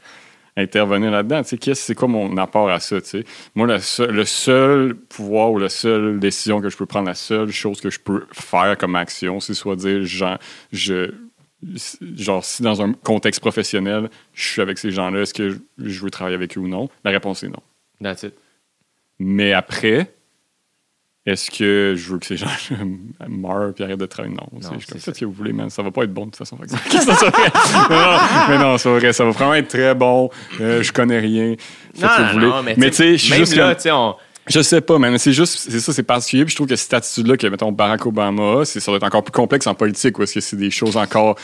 [0.57, 1.43] intervenir là-dedans?
[1.43, 3.01] Tu sais, qu'est-ce- c'est quoi mon apport à ça?
[3.01, 3.25] tu sais?
[3.55, 7.15] Moi, le seul, le seul pouvoir ou la seule décision que je peux prendre, la
[7.15, 10.39] seule chose que je peux faire comme action, c'est soit dire, genre,
[10.73, 11.13] je,
[12.17, 16.03] genre, si dans un contexte professionnel, je suis avec ces gens-là, est-ce que je- je
[16.03, 16.89] veux travailler avec eux ou non?
[17.05, 17.63] La réponse est non.
[18.03, 18.35] that's it.
[19.19, 20.13] Mais après,
[21.27, 22.47] est-ce que je veux que ces gens
[23.29, 24.35] meurent et arrêtent de travailler?
[24.35, 24.47] Non.
[24.53, 25.13] Non, c'est- ça.
[25.13, 25.69] que vous voulez, man.
[25.71, 26.57] Ça va pas être bon de toute façon.
[26.57, 26.71] Fait que
[27.03, 27.31] ça serait-
[27.91, 28.19] non, non,
[28.49, 29.13] mais non, c'est vrai.
[29.13, 30.31] Ça va vraiment être très bon.
[30.61, 31.55] Euh, je connais rien.
[32.01, 33.77] Non, que non, vous non, mais, mais tu sais, je suis même juste là, comme-
[33.77, 34.15] tu sais, on.
[34.49, 35.19] je sais pas, man.
[35.19, 36.45] C'est juste, c'est ça, c'est particulier.
[36.45, 39.23] Puis je trouve que cette attitude-là que, mettons, Barack Obama c'est, ça doit être encore
[39.25, 41.37] plus complexe en politique, parce que c'est des choses encore.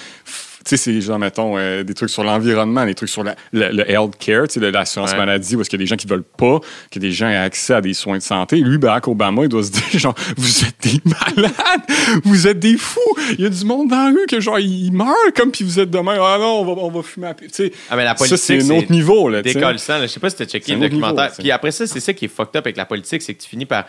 [0.68, 3.68] Tu sais, c'est genre, mettons, euh, des trucs sur l'environnement, des trucs sur la- le,
[3.70, 5.16] le health care, tu sais, l'assurance Ouais.
[5.18, 6.59] maladie, où est-ce qu'il y a des gens qui veulent pas
[6.90, 8.56] que des gens aient accès à des soins de santé.
[8.56, 11.82] Lui, Barack Obama, il doit se dire, genre, vous êtes des malades,
[12.24, 13.01] vous êtes des fous.
[13.38, 15.78] Il y a du monde dans la rue que, genre, il meurt comme, puis vous
[15.78, 17.34] êtes demain, ah non, on va, on va fumer à.
[17.34, 19.55] Tu sais, Ah, mais la ça, politique, c'est un autre niveau, là, tu sais.
[19.55, 19.98] décollissant.
[19.98, 20.02] là.
[20.02, 21.24] Je sais pas si t'as checké le documentaire.
[21.26, 23.43] niveau, puis après ça, c'est ça qui est fucked up avec la politique, c'est que
[23.43, 23.84] tu finis par.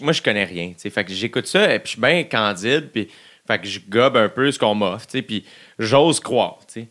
[0.00, 0.68] moi, je connais rien.
[0.68, 0.90] tu sais.
[0.90, 2.88] Fait que j'écoute ça et puis je suis bien candide.
[2.92, 3.08] Puis
[3.52, 5.06] fait que je gobe un peu ce qu'on m'offre.
[5.06, 5.44] tu sais, Puis
[5.78, 6.58] j'ose croire.
[6.66, 6.88] tu sais.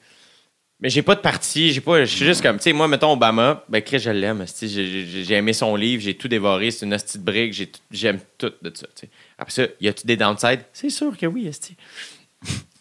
[0.81, 1.73] Mais j'ai pas de parti.
[1.73, 2.05] J'ai pas.
[2.05, 2.55] Je suis juste comme.
[2.57, 4.45] Tu sais, moi, mettons Obama, ben Chris, je l'aime.
[4.61, 6.71] J'ai aimé son livre, j'ai tout dévoré.
[6.71, 7.69] C'est une hostie de brique.
[7.91, 8.87] J'aime tout de ça.
[8.95, 9.09] tu sais.
[9.37, 10.61] Après ça, y a-tu des downsides?
[10.71, 11.75] C'est sûr que oui, esti.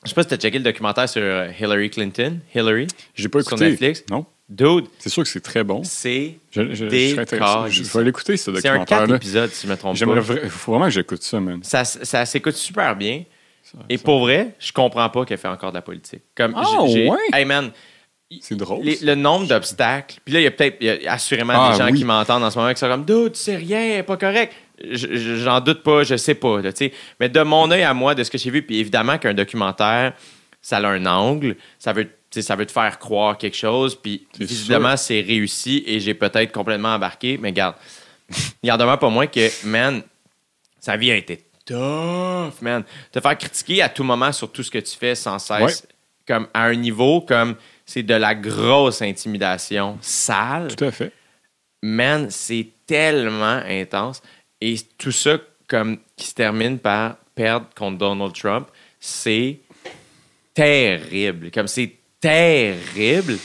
[0.04, 2.38] Je sais pas si t'as checké le documentaire sur euh, Hillary Clinton.
[2.54, 2.86] Hillary?
[3.16, 3.70] J'ai pas Sur écouté.
[3.70, 4.04] Netflix?
[4.10, 4.24] Non.
[4.48, 5.82] Dude, C'est sûr que c'est très bon.
[5.84, 7.82] c'est Je, je, je serais intéressé.
[7.84, 9.16] Je vais l'écouter, ce c'est un quatre documentaire-là.
[9.16, 10.48] épisodes, si je me trompe J'aimerais pas.
[10.48, 11.58] faut vraiment que j'écoute ça, man.
[11.64, 13.24] Ça, ça s'écoute super bien.
[13.88, 16.22] Et pour vrai, je comprends pas qu'elle fait encore de la politique.
[16.34, 17.18] Comme, Ah, j'ai- j'ai- ouais?
[17.32, 17.70] Hey man,
[18.40, 18.84] C'est drôle.
[18.84, 20.18] les- le nombre d'obstacles.
[20.24, 21.98] Puis là, il y a peut-être il y a assurément Ah, des gens oui.
[21.98, 24.52] qui m'entendent en ce moment qui sont comme Dude, c'est rien, pas correct.
[24.82, 26.60] Je- je- J'en doute pas, je sais pas.
[26.60, 26.92] là, tu sais.
[27.20, 30.12] Mais de mon œil à moi, de ce que j'ai vu, puis évidemment qu'un documentaire,
[30.60, 33.94] ça a un angle, ça veut, tu sais, ça veut te faire croire quelque chose,
[33.96, 37.38] puis visiblement, c'est réussi et j'ai peut-être complètement embarqué.
[37.40, 37.74] Mais garde,
[38.62, 40.02] il en demeure pas moins que, man,
[40.80, 42.84] sa vie a été tough, man.
[43.12, 45.88] Te faire critiquer à tout moment sur tout ce que tu fais sans cesse, Ouais.
[46.26, 50.74] comme à un niveau comme c'est de la grosse intimidation sale.
[50.74, 51.12] Tout à fait.
[51.82, 54.20] Man, c'est tellement intense.
[54.60, 55.38] Et tout ça,
[55.68, 58.68] comme qui se termine par perdre contre Donald Trump,
[58.98, 59.58] c'est
[60.54, 61.50] terrible.
[61.50, 63.38] Comme c'est terrible.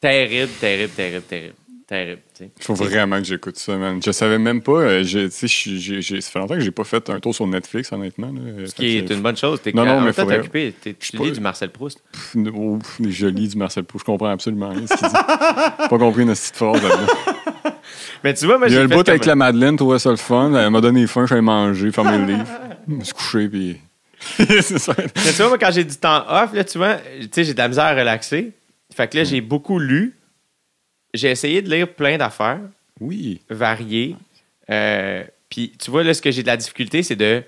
[0.00, 1.54] Terrible, terrible, terrible, terrible.
[1.86, 2.22] Terrible.
[2.44, 2.50] Sais.
[2.58, 4.00] Il faut vraiment que j'écoute ça, man.
[4.04, 4.72] Je savais même pas.
[4.72, 7.46] euh, je- je- j'ai- j'ai- ça fait longtemps que j'ai pas fait un tour sur
[7.46, 8.28] Netflix, honnêtement.
[8.32, 8.66] là.
[8.66, 9.60] Ce qui est une bonne chose.
[9.62, 10.74] T'es Non, non, mais t'es occupé.
[10.80, 11.34] T'es- Je Tu lis pas.
[11.34, 12.02] du Marcel Proust.
[12.12, 12.78] Pff, oh,
[13.08, 14.04] je lis du Marcel Proust.
[14.06, 15.14] Je comprends absolument rien ce qu'il dit.
[15.88, 17.12] pas compris une petite phrase là-dedans.
[18.24, 20.10] Mais tu vois, moi, Il y a j'ai le bout avec la Madeleine, trouvait ça
[20.10, 20.54] le fun.
[20.54, 22.46] Elle m'a donné faim, j'allais manger, fermer le livre.
[22.88, 23.76] Je me suis couché, puis.
[24.38, 24.94] c'est ça.
[24.96, 27.52] Mais tu vois, moi, quand j'ai du temps off, là, tu vois, tu sais, j'ai
[27.54, 28.52] de la misère à relaxer.
[28.94, 30.14] Fait que là, j'ai beaucoup lu.
[31.14, 32.60] J'ai essayé de lire plein d'affaires
[33.00, 33.40] Oui.
[33.50, 34.16] variées.
[34.70, 37.42] Euh, Puis, tu vois, là, ce que j'ai de la difficulté, c'est de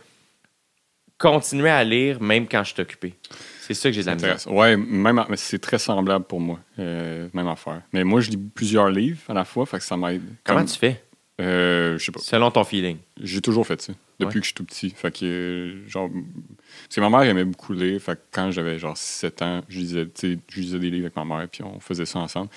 [1.16, 3.14] continuer à lire même quand je suis occupé.
[3.60, 4.36] C'est ça que j'ai de la misère.
[4.52, 6.60] Ouais, même, mais c'est très semblable pour moi.
[6.78, 7.80] Euh, même affaire.
[7.94, 10.20] Mais moi, je lis plusieurs livres à la fois, fait que ça m'aide.
[10.44, 11.02] Comment Comme- tu fais?
[11.40, 12.20] Euh, je sais pas.
[12.20, 12.98] Selon ton feeling.
[13.20, 14.32] J'ai toujours fait ça, depuis Ouais.
[14.34, 14.90] que je suis tout petit.
[14.90, 18.00] Fait que, euh, genre, parce que ma mère aimait beaucoup lire.
[18.02, 21.24] Fait que quand j'avais genre 7 ans, je lisais, je lisais des livres avec ma
[21.24, 22.50] mère, puis on faisait ça ensemble.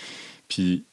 [0.49, 0.83] Puis,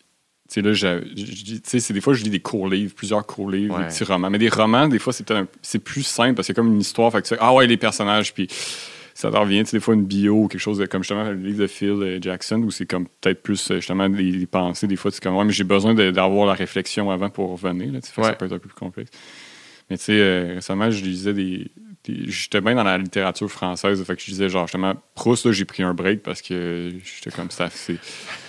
[0.48, 2.40] tu sais, là, j'ai- je- je dis- tu sais, c'est des fois, je lis des
[2.40, 3.82] courts livres, plusieurs courts livres, Ouais.
[3.84, 4.28] des petits romans.
[4.30, 6.80] Mais des romans, des fois, c'est peut-être c'est plus simple parce que c'est comme une
[6.80, 7.10] histoire.
[7.12, 8.46] Fait que tu sais, ah ouais, les personnages, puis
[9.14, 11.24] ça te revient, tu sais, des fois, une bio ou quelque chose de, comme justement
[11.24, 14.46] le livre de Phil euh, Jackson, où c'est comme peut-être plus, euh, justement, des, des
[14.46, 14.86] pensées.
[14.86, 18.00] Des fois, c'est comme, ouais, mais j'ai besoin d'avoir la réflexion avant pour revenir, là,
[18.00, 18.26] tu sais, Ouais.
[18.28, 19.10] ça peut être un peu plus complexe.
[19.88, 21.68] Mais tu sais, euh, récemment, je lisais des.
[22.06, 24.02] J'étais bien dans la littérature française.
[24.04, 27.50] Fait que je disais, genre, justement, Proust, j'ai pris un break parce que j'étais comme
[27.50, 27.70] ça.
[27.70, 27.96] c'est-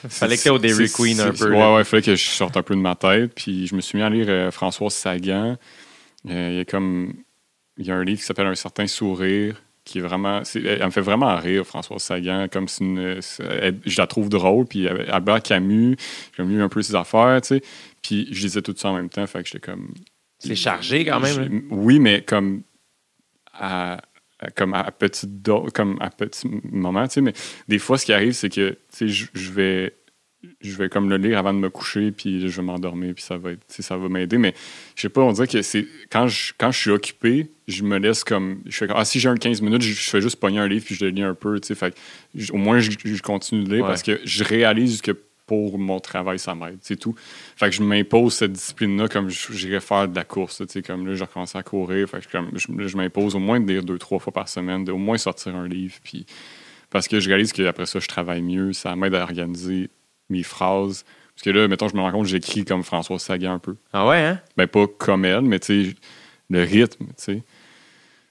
[0.09, 2.63] Fallait que t'aies au Dairy Queen un peu, Ouais, ouais, fallait que je sorte un
[2.63, 3.31] peu de ma tête.
[3.35, 5.57] Puis je me suis mis à lire euh, Françoise Sagan.
[6.29, 7.13] Euh, Il y a comme.
[7.77, 10.41] Il y a un livre qui s'appelle Un certain sourire qui est vraiment.
[10.55, 12.47] Elle, me fait vraiment rire, Françoise Sagan.
[12.51, 13.19] Comme c'est une.
[13.39, 14.65] elle- je la trouve drôle.
[14.65, 15.95] Puis euh, Albert Camus,
[16.35, 17.61] j'ai lu un peu ses affaires, tu sais.
[18.01, 19.25] Puis je lisais tout ça en même temps.
[19.27, 19.93] Fait que j'étais comme.
[20.39, 21.39] C'est chargé quand même.
[21.41, 21.61] hein.
[21.71, 22.63] Oui, mais comme
[23.59, 24.01] à,
[24.39, 25.29] à- comme à petite
[25.73, 27.33] comme à petit moment, tu sais, mais
[27.67, 29.93] des fois, ce qui arrive, c'est que, tu sais, je vais,
[30.61, 33.37] je vais comme le lire avant de me coucher, puis je vais m'endormir, puis ça
[33.37, 34.53] va être, ça va m'aider, mais
[34.95, 37.97] je sais pas, on dirait que c'est, quand je, quand je suis occupé, je me
[37.97, 40.35] laisse comme, je fais comme, ah, si j'ai un 15 minutes, je, je fais juste
[40.39, 41.95] pogner un livre, puis je le lis un peu, tu sais, fait
[42.51, 43.89] au moins, je, je continue de lire, Ouais.
[43.89, 45.11] parce que je réalise que
[45.45, 47.15] pour mon travail, ça m'aide, c'est tout.
[47.55, 50.57] Fait que je m'impose cette discipline-là comme j'irais faire de la course.
[50.57, 52.09] Tu sais, comme là, j'ai recommencé à courir.
[52.09, 54.91] Fait que comme, je, m'impose au moins de lire deux, trois fois par semaine, de
[54.91, 55.95] au moins sortir un livre.
[56.03, 56.25] Puis,
[56.89, 58.73] parce que je réalise qu'après ça, je travaille mieux.
[58.73, 59.89] Ça m'aide à organiser
[60.29, 61.05] mes phrases.
[61.35, 63.75] Parce que là, mettons, je me rends compte que j'écris comme François Sagan un peu.
[63.93, 64.39] Ah ouais, hein?
[64.57, 65.95] Ben, pas comme elle, mais tu sais,
[66.49, 67.43] le rythme, tu sais.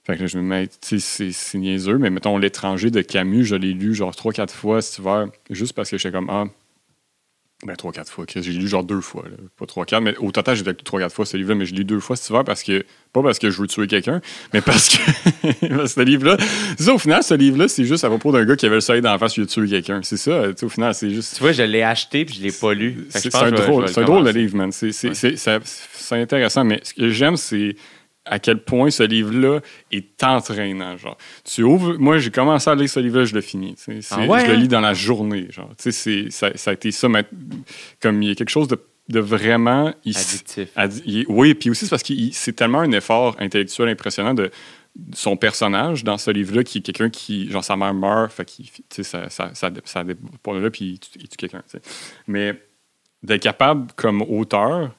[0.03, 3.01] Fait que là, je me mets, tu sais, c'est- c'est niaiseux, mais mettons, L'étranger de
[3.01, 6.29] Camus, je l'ai lu genre trois, quatre fois cet hiver, juste parce que j'étais comme,
[6.29, 6.45] ah,
[7.63, 8.25] ben, trois, quatre fois.
[8.27, 9.37] J'ai lu genre deux fois, là.
[9.57, 11.71] pas trois, quatre, mais au total, j'ai lu trois, quatre fois ce livre-là, mais je
[11.71, 14.21] l'ai lu deux fois cet hiver parce que, pas parce que je veux tuer quelqu'un,
[14.53, 14.97] mais parce que,
[15.87, 16.37] ce livre-là,
[16.77, 19.01] c'est au final, ce livre-là, c'est juste à propos d'un gars qui avait le soleil
[19.01, 20.01] dans la face, il a tué quelqu'un.
[20.03, 21.35] C'est ça, tu sais, au final, c'est juste.
[21.35, 23.07] Tu vois, je l'ai acheté puis je l'ai pas lu.
[23.09, 24.71] C'est un, drôle, un le drôle de livre, man.
[24.81, 24.91] Ouais.
[24.91, 27.75] c'est intéressant, mais ce que j'aime, c'est
[28.25, 29.59] à quel point ce livre-là
[29.91, 30.97] est entraînant.
[30.97, 33.75] Genre, tu ouvres, moi, j'ai commencé à lire ce livre-là, je le finis.
[34.11, 34.55] Ah ouais, je le hein?
[34.57, 35.47] lis dans la journée.
[35.51, 37.07] Genre, ça, ça a été ça.
[37.09, 37.25] mais
[38.01, 38.79] Comme il y a quelque chose de,
[39.09, 39.93] de vraiment.
[40.03, 40.69] il Addictif.
[40.75, 44.49] addi- il oui, puis aussi c'est parce que c'est tellement un effort intellectuel impressionnant de
[44.95, 48.45] de son personnage dans ce livre-là, qui est quelqu'un qui, genre, sa mère meurt, fait
[48.45, 51.61] qu'il, ça, ça, ça, ça là, puis il tue, tue quelqu'un.
[52.27, 52.53] Mais
[53.21, 54.95] d'être capable, comme auteur,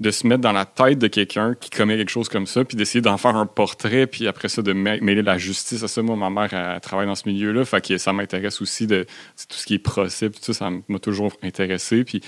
[0.00, 2.76] de se mettre dans la tête de quelqu'un qui commet quelque chose comme ça, puis
[2.76, 6.02] d'essayer d'en faire un portrait, puis après ça, de mê- mêler la justice à ça.
[6.02, 9.04] Moi, ma mère, elle, travaille dans ce milieu-là, fait que ça m'intéresse aussi de
[9.48, 12.02] tout ce qui est procès, puis tout ça, ça m'a toujours intéressé.
[12.02, 12.22] Puis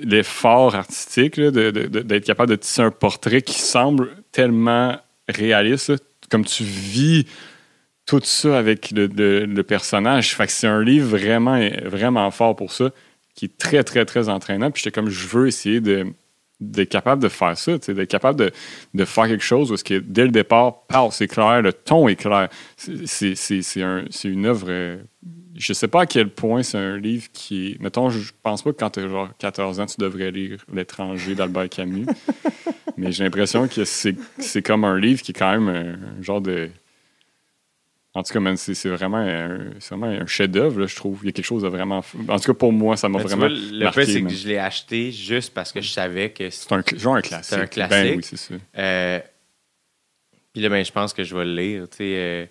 [0.00, 4.96] l'effort artistique, là, de- d'être capable de tisser un portrait qui semble tellement
[5.28, 5.92] réaliste,
[6.30, 7.26] comme tu vis
[8.06, 10.36] tout ça avec le, le- le personnage.
[10.36, 12.90] Fait que c'est un livre vraiment, vraiment fort pour ça,
[13.34, 14.70] qui est très, très, très entraînant.
[14.70, 16.06] Puis j'étais comme, je veux essayer de
[16.60, 18.50] d'être capable de faire ça, d'être capable de,
[18.94, 20.82] de faire quelque chose où que dès le départ,
[21.12, 22.48] c'est clair, le ton est clair.
[22.76, 23.34] C'est-
[23.82, 24.66] un- une œuvre.
[24.68, 24.96] euh,
[25.56, 27.76] je sais pas à quel point c'est un livre qui.
[27.80, 31.34] Mettons, je pense pas que quand tu as genre 14 ans, tu devrais lire L'étranger
[31.34, 32.06] d'Albert Camus.
[32.96, 36.22] mais j'ai l'impression que c'est c'est comme un livre qui est quand même un, un
[36.22, 36.70] genre de.
[38.14, 41.20] En tout cas, c'est c'est vraiment un, c'est vraiment un chef-d'œuvre, je trouve.
[41.22, 42.02] Il y a quelque chose de vraiment.
[42.28, 43.46] En tout cas, pour moi, ça m'a tu vraiment.
[43.48, 46.50] vois, le marqué, fait, c'est que je l'ai acheté juste parce que je savais que
[46.50, 47.58] C'est un, genre un classique.
[47.58, 47.90] un classique.
[47.90, 48.54] Ben oui, c'est ça.
[48.78, 49.20] Euh,
[50.52, 51.86] Puis là, ben, je pense que je vais le lire.
[52.00, 52.46] euh,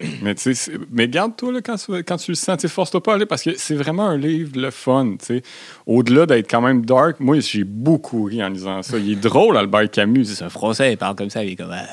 [0.22, 3.42] Mais c'est- mais garde-toi quand, tu, quand tu le sens, force-toi pas à aller parce
[3.42, 5.16] que c'est vraiment un livre le fun.
[5.86, 8.98] Au-delà d'être quand même dark, moi j'ai beaucoup ri en lisant ça.
[8.98, 10.24] Il est drôle, Albert Camus.
[10.24, 11.70] C'est un français, il parle comme ça, il est comme.
[11.72, 11.86] ah.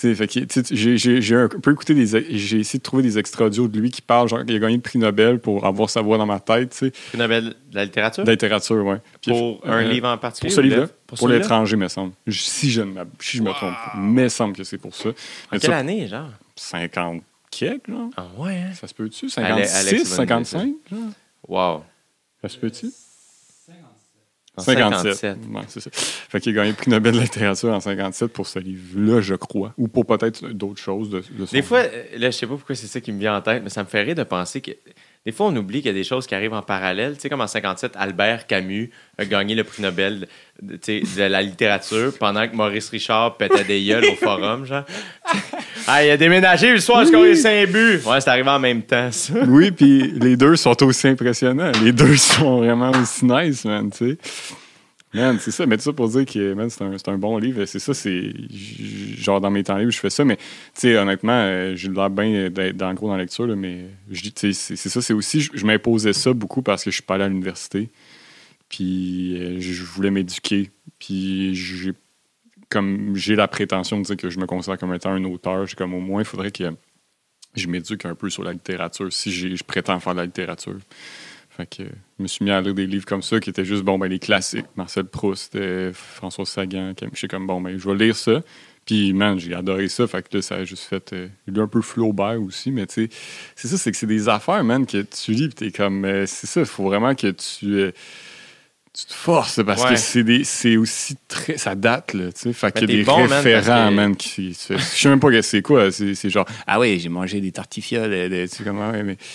[0.00, 2.06] J'ai- un peu écouté des.
[2.30, 4.76] J'ai essayé de trouver des extraits audio de lui qui parle, genre, il a gagné
[4.76, 6.90] le prix Nobel pour avoir sa voix dans ma tête, tu sais.
[6.90, 8.24] prix Nobel de la littérature?
[8.24, 8.98] De littérature, ouais.
[9.20, 10.48] Puis, Pour un livre en particulier?
[10.54, 10.88] Pour ce livre-là?
[11.06, 12.12] Pour, l'étranger, me semble.
[12.30, 13.74] Si je ne si je me trompe.
[13.96, 15.10] Me semble que c'est pour ça.
[15.52, 16.30] Mais quelle ça, année, genre?
[16.56, 18.10] 50 quelques, genre.
[18.16, 18.72] Ah ouais, hein?
[18.74, 19.26] Ça se peut-tu?
[19.36, 20.72] Ale- 56, Alex va nous 55?
[20.90, 21.00] genre?
[21.48, 21.84] Wow.
[22.42, 22.86] Ça se peut-tu?
[24.56, 25.38] En 57.
[25.52, 25.90] Ouais, c'est ça.
[25.92, 29.34] Fait qu'il a gagné le prix Nobel de littérature en 57 pour ce livre-là, je
[29.34, 29.72] crois.
[29.78, 32.56] Ou pour peut-être d'autres choses de, de son Des fois, euh, là, je sais pas
[32.56, 34.60] pourquoi c'est ça qui me vient en tête, mais ça me fait rire de penser
[34.60, 34.72] que
[35.26, 37.14] des fois, on oublie qu'il y a des choses qui arrivent en parallèle.
[37.14, 40.26] Tu sais, comme en 57, Albert Camus a gagné le prix Nobel
[40.62, 40.78] de,
[41.18, 44.84] la littérature pendant que Maurice Richard pétait des gueules au forum, genre.
[45.86, 48.00] ah, il a déménagé le soir, eu 5 buts.
[48.06, 49.34] Ouais, c'est arrivé en même temps, ça.
[49.46, 51.72] Oui, puis les deux sont aussi impressionnants.
[51.84, 54.18] Les deux sont vraiment aussi nice, man, tu sais.
[55.12, 55.66] Man, c'est ça.
[55.66, 57.64] Mais tout ça pour dire que, c'est un, c'est un bon livre.
[57.64, 58.32] C'est ça, c'est...
[58.50, 60.24] Genre, dans mes temps libres, je fais ça.
[60.24, 60.42] Mais, tu
[60.74, 64.22] sais, honnêtement, euh, j'ai l'air bien d'être dans cours dans la lecture, là, mais je
[64.22, 65.02] dis, c'est c'est ça.
[65.02, 65.40] C'est aussi...
[65.40, 67.90] Je, m'imposais ça beaucoup parce que je suis pas allé à l'université.
[68.68, 70.70] Puis, euh, je voulais m'éduquer.
[70.98, 71.92] Puis, j'ai...
[72.68, 75.74] Comme j'ai la prétention de dire que je me considère comme étant un auteur, j'ai
[75.74, 76.62] comme au moins, il faudrait que
[77.56, 80.76] je m'éduque un peu sur la littérature si je prétends faire de la littérature.
[81.60, 81.82] Fait que
[82.18, 84.08] je me suis mis à lire des livres comme ça qui étaient juste bon ben
[84.08, 85.58] les classiques, Marcel Proust,
[85.92, 88.40] François Sagan, je suis comme bon ben je vais lire ça.
[88.86, 91.60] Puis man, j'ai adoré ça, fait que là ça a juste fait euh, j'ai lu
[91.60, 93.08] un peu Flaubert aussi, mais tu sais
[93.54, 96.24] c'est ça c'est que c'est des affaires man que tu lis puis t'es comme euh,
[96.26, 97.92] c'est ça, il faut vraiment que tu euh,
[98.92, 99.90] tu te forces parce Ouais.
[99.94, 103.18] que c'est aussi très ça date là, tu sais, fait qu'il y a des bon,
[103.18, 106.46] man, parce référents que- man, qui je sais même pas que c'est quoi, c'est genre
[106.66, 109.18] ah ouais, j'ai mangé des tartifioles, de- tu sais comment ouais mais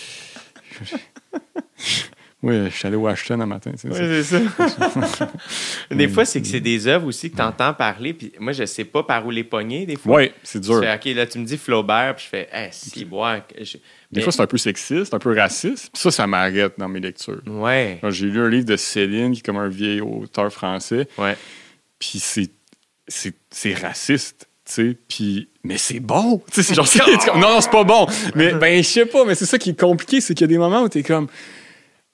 [2.43, 3.71] oui, je suis allé au Ashton un matin.
[3.83, 4.39] Oui, c'est ça.
[5.91, 8.65] des fois, c'est que c'est des œuvres aussi que tu entends parler, puis moi, je
[8.65, 10.17] sais pas par où les pogner, des fois.
[10.17, 10.79] Ouais, c'est Je dur.
[10.81, 13.41] fais, OK, là, tu me dis Flaubert, puis je fais, eh, si, boire.
[13.59, 13.79] Je- Des
[14.11, 15.89] Mais- fois, c'est un peu sexiste, un peu raciste.
[15.91, 17.41] Puis ça, ça m'arrête dans mes lectures.
[17.47, 21.35] Ouais, J'ai lu un livre de Céline, qui est comme un vieil auteur français, ouais.
[21.97, 24.47] puis c'est, raciste.
[24.65, 26.41] tu sais, Puis, mais c'est bon.
[26.51, 26.87] Tu sais, c'est genre,
[27.25, 28.07] comme, non, non, c'est pas bon.
[28.35, 30.47] Mais ben, je sais pas, mais c'est ça qui est compliqué, c'est qu'il y a
[30.47, 31.27] des moments où t'es comme,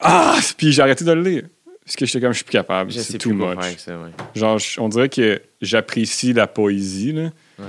[0.02, 1.44] ah, puis j'ai arrêté de le lire.
[1.84, 2.91] Parce que j'étais comme, je suis plus capable.
[2.94, 3.57] C'est too much.
[3.78, 4.10] ça, ouais.
[4.36, 7.30] Genre, on dirait que j'apprécie la poésie, là.
[7.60, 7.65] Ouais.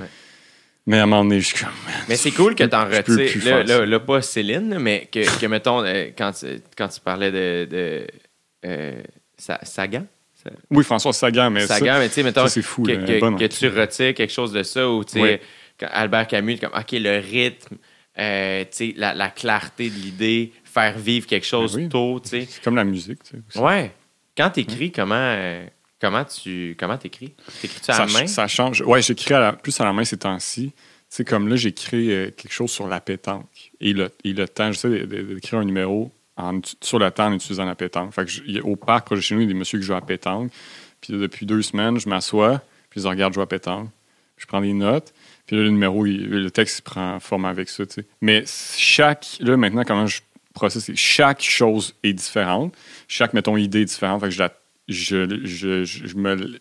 [0.85, 1.73] Mais à un moment donné, je suis comme,
[2.09, 3.43] Mais c'est cool que t'en retires.
[3.45, 7.31] Là, là, là, pas Céline, mais que, que mettons, euh, quand, tu- quand tu parlais
[7.31, 7.65] de.
[7.69, 8.07] de
[8.65, 9.01] euh,
[9.37, 10.05] Sa- Sagan?
[10.43, 12.91] Sa- oui, François Sagan, mais ça, Sagan, mais tu sais, mettons, ça, c'est fou, que,
[12.91, 13.47] là, que- hein.
[13.47, 15.41] tu retires quelque chose de ça, ou tu sais,
[15.81, 17.77] Albert Camus, comme, OK, le rythme,
[18.19, 21.89] euh, tu sais, la, la clarté de l'idée, faire vivre quelque chose Ben oui.
[21.89, 22.47] tôt, tu sais.
[22.49, 23.59] c'est comme la musique, tu aussi.
[23.59, 23.91] Ouais.
[24.35, 25.65] Quand t'écris, comment, euh,
[26.01, 27.33] comment tu comment t'écris?
[27.61, 28.27] T'écris-tu à ça, la main?
[28.27, 28.81] ça change.
[28.81, 30.71] Ouais, j'écris plus à la main ces temps-ci.
[30.73, 33.71] Tu sais, comme là, j'écris euh, quelque chose sur la pétanque.
[33.79, 37.65] Et le, et le temps, j'essaie d'écrire un numéro en, sur le temps en utilisant
[37.65, 38.11] la pétanque.
[38.15, 39.85] Fait que je- au parc, proche de chez nous, il y a des messieurs qui
[39.85, 40.51] jouent à la pétanque.
[41.01, 43.89] Puis depuis deux semaines, je m'assois, puis je regarde jouer à la pétanque.
[44.37, 45.13] Je prends des notes.
[45.45, 48.05] Puis là, le numéro, il- le texte, il prend forme avec ça, tu sais.
[48.21, 48.43] Mais
[48.75, 49.37] chaque...
[49.41, 50.21] Là, maintenant, comment je
[50.95, 52.75] chaque chose est différente.
[53.07, 54.29] Chaque, mettons, idée est différente.
[54.29, 54.43] Je
[54.87, 56.57] je, je, je.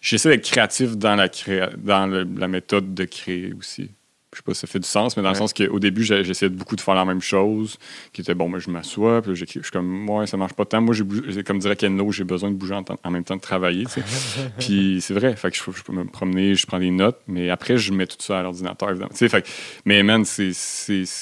[0.00, 3.90] J'essaie d'être créatif dans, la, créa- dans la méthode de créer aussi.
[4.32, 6.48] Je sais pas si ça fait du sens, mais dans le sens qu'au début, j'essayais
[6.48, 7.76] beaucoup de faire la même chose,
[8.14, 9.36] qui était bon, moi je m'assois, puis.
[9.36, 10.80] Je suis comme, ouais, ça marche pas tant.
[10.80, 13.84] Moi, j'ai comme dirait Kenlo, j'ai besoin de bouger en, même temps de travailler.
[13.84, 14.02] tu sais.
[14.58, 17.50] puis c'est vrai, fait que je, je peux me promener, je prends des notes, mais
[17.50, 19.10] après, je mets tout ça à l'ordinateur, évidemment.
[19.10, 19.46] Tu sais, fait
[19.84, 20.52] mais man, c'est-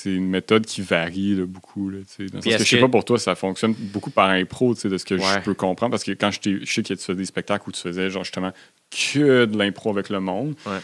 [0.05, 1.91] une méthode qui varie là, beaucoup.
[1.91, 2.31] Là, tu sais.
[2.31, 4.75] Dans le Puis sens que je sais pas pour toi, ça fonctionne beaucoup par impro,
[4.75, 5.21] tu sais, de ce que Ouais.
[5.35, 7.73] je peux comprendre, parce que quand je, je sais que tu faisais des spectacles où
[7.73, 8.53] tu faisais genre justement
[8.91, 10.55] que de l'impro avec le monde.
[10.65, 10.79] Ouais.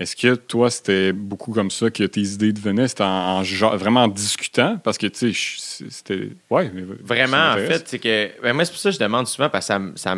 [0.00, 2.88] Est-ce que toi, c'était beaucoup comme ça que tes idées devenaient?
[2.88, 3.42] C'était en,
[3.76, 4.78] vraiment en discutant?
[4.78, 6.30] Parce que, tu sais, je- c'était.
[6.48, 8.30] Ouais, mais Vraiment, en fait, c'est que.
[8.42, 10.16] ben, moi, c'est pour ça que je demande souvent, parce que ça,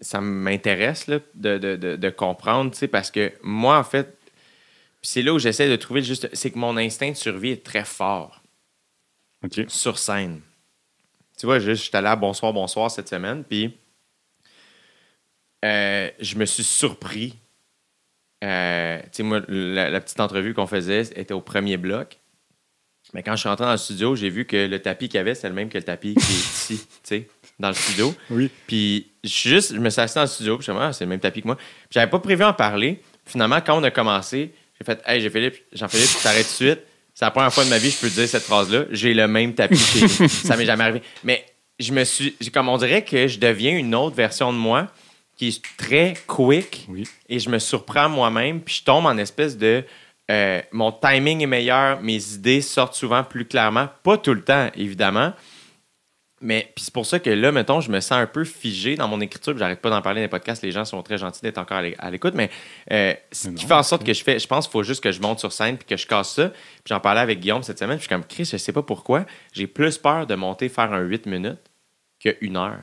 [0.00, 4.18] ça m'intéresse de, de, de, de comprendre, tu sais, parce que moi, en fait,
[5.02, 6.28] c'est là où j'essaie de trouver le juste.
[6.32, 8.42] C'est que mon instinct de survie est très fort
[9.44, 9.60] OK.
[9.68, 10.40] sur scène.
[11.38, 13.76] Tu vois, juste, j'étais allé à Bonsoir, Bonsoir cette semaine, puis
[15.64, 17.34] euh, je me suis surpris.
[18.42, 22.18] Euh, tu sais, moi, la, la petite entrevue qu'on faisait était au premier bloc.
[23.14, 25.20] Mais quand je suis rentré dans le studio, j'ai vu que le tapis qu'il y
[25.20, 27.28] avait, c'est le même que le tapis qui est ici, tu sais,
[27.58, 28.14] dans le studio.
[28.30, 28.50] Oui.
[28.66, 30.92] Puis juste, je me suis assis dans le studio, puis je me suis dit, ah,
[30.92, 31.58] c'est le même tapis que moi.
[31.90, 33.02] J'avais pas prévu en parler.
[33.26, 36.80] Finalement, quand on a commencé, j'ai fait, hey, j'ai Philippe, Jean-Philippe, t'arrêtes tout de suite.
[37.14, 38.84] C'est la première fois de ma vie que je peux te dire cette phrase-là.
[38.90, 39.76] J'ai le même tapis.
[39.76, 41.02] Ça m'est jamais arrivé.
[41.22, 41.44] Mais
[41.78, 44.88] je me suis, comme on dirait que je deviens une autre version de moi
[45.36, 47.08] qui est très quick Oui.
[47.28, 49.84] et je me surprends moi-même, puis je tombe en espèce de.
[50.30, 53.88] euh, mon timing est meilleur, mes idées sortent souvent plus clairement.
[54.02, 55.32] Pas tout le temps, évidemment.
[56.44, 59.06] Mais puis c'est pour ça que là, mettons, je me sens un peu figé dans
[59.06, 59.52] mon écriture.
[59.52, 60.60] puis J'arrête pas d'en parler dans les podcasts.
[60.64, 62.34] Les gens sont très gentils d'être encore à l'é- à l'écoute.
[62.34, 62.50] Mais
[62.90, 65.04] euh, ce Mais qui fait en sorte que je fais, je pense qu'il faut juste
[65.04, 66.48] que je monte sur scène puis que je casse ça.
[66.48, 67.96] Puis j'en parlais avec Guillaume cette semaine.
[67.96, 69.24] Puis je suis comme, Chris, je sais pas pourquoi.
[69.52, 71.60] J'ai plus peur de monter faire un 8 minutes
[72.18, 72.80] qu'une heure.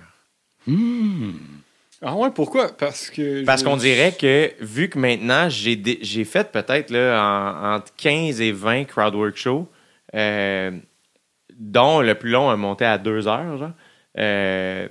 [2.01, 2.69] Ah ouais, pourquoi?
[2.77, 3.43] Parce que.
[3.43, 7.75] Parce je- qu'on dirait que, vu que maintenant, j'ai dé- j'ai fait peut-être là, en-
[7.75, 9.67] entre 15 et 20 crowdwork shows,
[10.15, 10.71] euh,
[11.57, 13.57] dont le plus long a monté à deux heures.
[13.57, 13.71] genre.
[14.17, 14.87] Euh,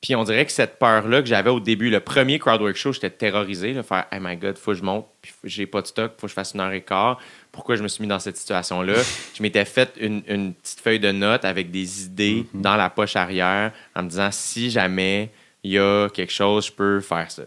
[0.00, 3.10] puis on dirait que cette peur-là que j'avais au début, le premier crowdwork show, j'étais
[3.10, 6.12] terrorisé, de faire Oh my god, faut que je monte, puis j'ai pas de stock,
[6.18, 7.18] faut que je fasse une heure et quart.
[7.50, 8.94] Pourquoi je me suis mis dans cette situation-là?
[9.34, 13.16] je m'étais fait une, une petite feuille de notes avec des idées dans la poche
[13.16, 15.30] arrière en me disant si jamais
[15.68, 17.44] il y a quelque chose, je peux faire ça.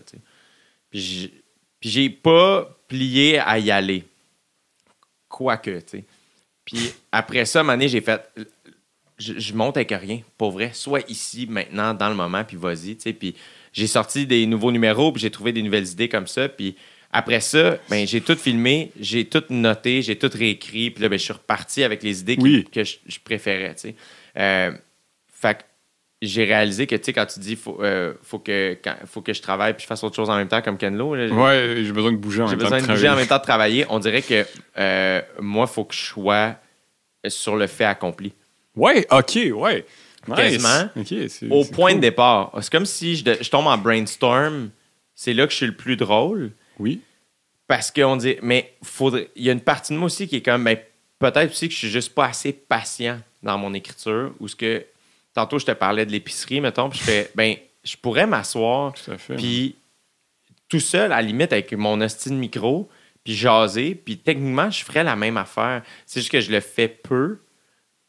[0.90, 1.32] Puis
[1.82, 4.04] j'ai- pas plié à y aller.
[5.28, 6.04] Quoique, tu sais.
[6.66, 8.22] Puis après ça, à un moment donné, j'ai fait.
[9.18, 10.72] Je, je monte avec rien, pour vrai.
[10.74, 13.14] Soit ici, maintenant, dans le moment, puis vas-y, tu sais.
[13.14, 13.36] Puis
[13.72, 16.50] j'ai sorti des nouveaux numéros, puis j'ai trouvé des nouvelles idées comme ça.
[16.50, 16.76] Puis
[17.12, 20.92] après ça, ben, j'ai tout filmé, j'ai tout noté, j'ai tout réécrit.
[20.92, 23.82] Puis là, ben, je suis reparti avec les idées qui- que je, je préférais, tu
[23.82, 23.96] sais.
[24.38, 24.72] Euh,
[25.34, 25.64] fait que
[26.22, 29.34] j'ai réalisé que, tu sais, quand tu dis faut, euh, faut, que, quand- faut que
[29.34, 31.82] je travaille puis je fasse autre chose en même temps, comme Ken Lo, là, Ouais,
[31.84, 32.76] j'ai besoin de bouger en j'ai même temps.
[32.76, 33.86] besoin de bouger en même temps de travailler.
[33.90, 34.46] On dirait que
[34.78, 36.56] euh, moi, il faut que je sois
[37.28, 38.34] sur le fait accompli.
[38.76, 39.86] Ouais, ok, ouais.
[40.36, 40.90] Quasiment.
[41.50, 41.96] Au point cool.
[41.96, 42.52] de départ.
[42.62, 44.70] C'est comme si je tombe en brainstorm.
[45.16, 46.52] C'est là que je suis le plus drôle.
[46.80, 47.02] Oui.
[47.68, 50.42] Parce qu'on dit, mais faudrait, il y a une partie de moi aussi qui est
[50.42, 50.78] comme, ben,
[51.20, 54.34] peut-être aussi que je suis juste pas assez patient dans mon écriture.
[54.40, 54.84] Ou ce que,
[55.34, 58.94] tantôt, je te parlais de l'épicerie, mettons, puis je fais, ben, je pourrais m'asseoir,
[59.38, 59.76] puis
[60.70, 62.90] tout seul, à la limite, avec mon hostie de micro,
[63.24, 65.84] puis jaser, puis techniquement, je ferais la même affaire.
[66.06, 67.40] C'est juste que je le fais peu,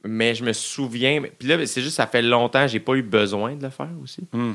[0.04, 1.22] mais je me souviens.
[1.38, 4.22] Puis là, c'est juste, ça fait longtemps, j'ai pas eu besoin de le faire aussi.
[4.32, 4.54] Hmm.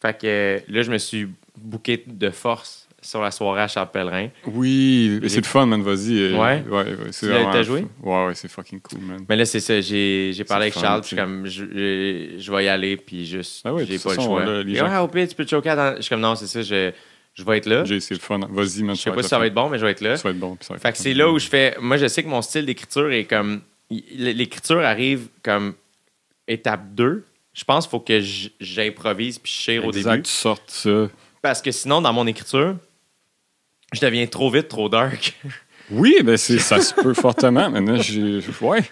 [0.00, 4.28] Fait que là, je me suis booké de force sur la soirée à Charles Pellerin.
[4.46, 5.82] Oui, c'est le fun, man.
[5.82, 6.34] Vas-y.
[6.34, 6.38] Ouais?
[6.38, 7.86] ouais, ouais, c'est Tu l'as- joué?
[8.02, 9.24] Ouais, ouais, c'est fucking cool, man.
[9.28, 9.80] Mais là, c'est ça.
[9.80, 13.72] J'ai j'ai parlé avec fun, Charles, puis comme, je, vais y aller, puis juste, Ah
[13.72, 14.44] ouais, j'ai pas le choix.
[14.44, 15.74] là, gens- Ouais, au pire, tu peux te choquer.
[15.76, 16.90] dans- Je suis comme, non, c'est ça, je,
[17.34, 17.84] je vais être là.
[17.84, 18.40] J'ai c'est le fun.
[18.50, 18.96] Vas-y, man.
[18.96, 20.16] Je sais pas si ça va être bon, mais je vais être là.
[20.16, 20.56] Ça va être bon.
[20.56, 21.76] puis ça va être Fait que c'est là où je fais.
[21.80, 23.60] Moi, je sais que mon style d'écriture est comme.
[23.90, 25.74] L'écriture arrive comme
[26.46, 27.24] étape 2.
[27.54, 28.20] Je pense qu'il faut que
[28.60, 30.22] j'improvise puis je chire au Exact, début.
[30.24, 31.08] tu sortes ça.
[31.42, 32.76] Parce que sinon, dans mon écriture,
[33.92, 35.34] je deviens trop vite, trop dark.
[35.90, 37.70] Oui, ben c'est, ça se peut fortement.
[37.70, 38.40] Maintenant, j'ai.
[38.60, 38.82] Ouais.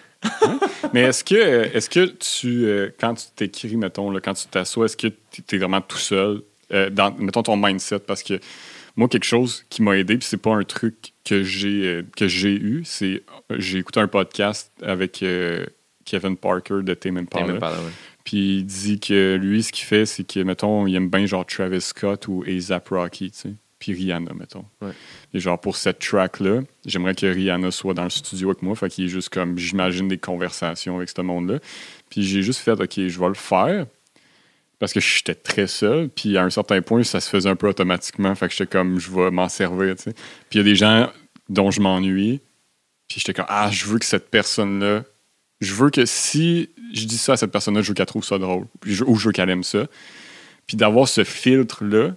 [0.43, 0.59] Hein?
[0.93, 4.87] Mais est-ce que, est-ce que tu, euh, quand tu t'écris, mettons, là, quand tu t'assois,
[4.87, 6.43] est-ce que tu es vraiment tout seul
[6.73, 8.01] euh, dans, mettons, ton mindset?
[8.01, 8.41] Parce que
[8.97, 12.29] moi, quelque chose qui m'a aidé, puis c'est pas un truc que j'ai, euh, que
[12.29, 15.67] j'ai eu, c'est j'ai écouté un podcast avec euh,
[16.07, 17.53] Kevin Parker de Tame Impala.
[17.53, 17.91] Ouais.
[18.25, 21.45] Puis il dit que lui, ce qu'il fait, c'est que, mettons, il aime bien genre
[21.45, 23.55] Travis Scott ou A$AP Rocky, tu sais.
[23.79, 24.65] Puis Rihanna, mettons.
[24.81, 24.93] Ouais.
[25.35, 28.75] Et genre, pour cette track-là, j'aimerais que Rihanna soit dans le studio avec moi.
[28.75, 31.59] Fait qu'il est juste comme, j'imagine, des conversations avec ce monde-là.
[32.09, 33.87] Puis j'ai juste fait, OK, je vais le faire.
[34.79, 36.09] Parce que j'étais très seul.
[36.09, 38.35] Puis à un certain point, ça se faisait un peu automatiquement.
[38.35, 40.13] Fait que j'étais comme, je vais m'en servir, tu sais.
[40.49, 41.11] Puis il y a des gens
[41.49, 42.41] dont je m'ennuie.
[43.09, 45.05] Puis j'étais comme, ah, je veux que cette personne-là
[45.63, 48.37] je veux que si je dis ça à cette personne-là, je veux qu'elle trouve ça
[48.37, 48.67] drôle.
[48.79, 49.87] Puis je- ou je veux qu'elle aime ça.
[50.67, 52.15] Puis d'avoir ce filtre-là,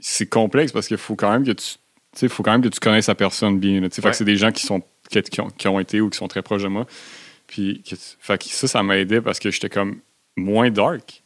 [0.00, 2.28] c'est complexe parce qu'il faut quand même que tu.
[2.28, 3.80] faut quand même que tu connaisses la personne bien.
[3.80, 4.12] là, Ouais.
[4.12, 6.62] c'est des gens qui sont qui, ont, qui ont été ou qui sont très proches
[6.62, 6.86] de moi.
[7.46, 10.00] Puis que tu- fait que ça, ça m'a aidé parce que j'étais comme
[10.36, 11.22] moins dark.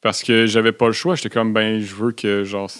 [0.00, 1.14] Parce que j'avais pas le choix.
[1.14, 2.70] J'étais comme ben je veux que genre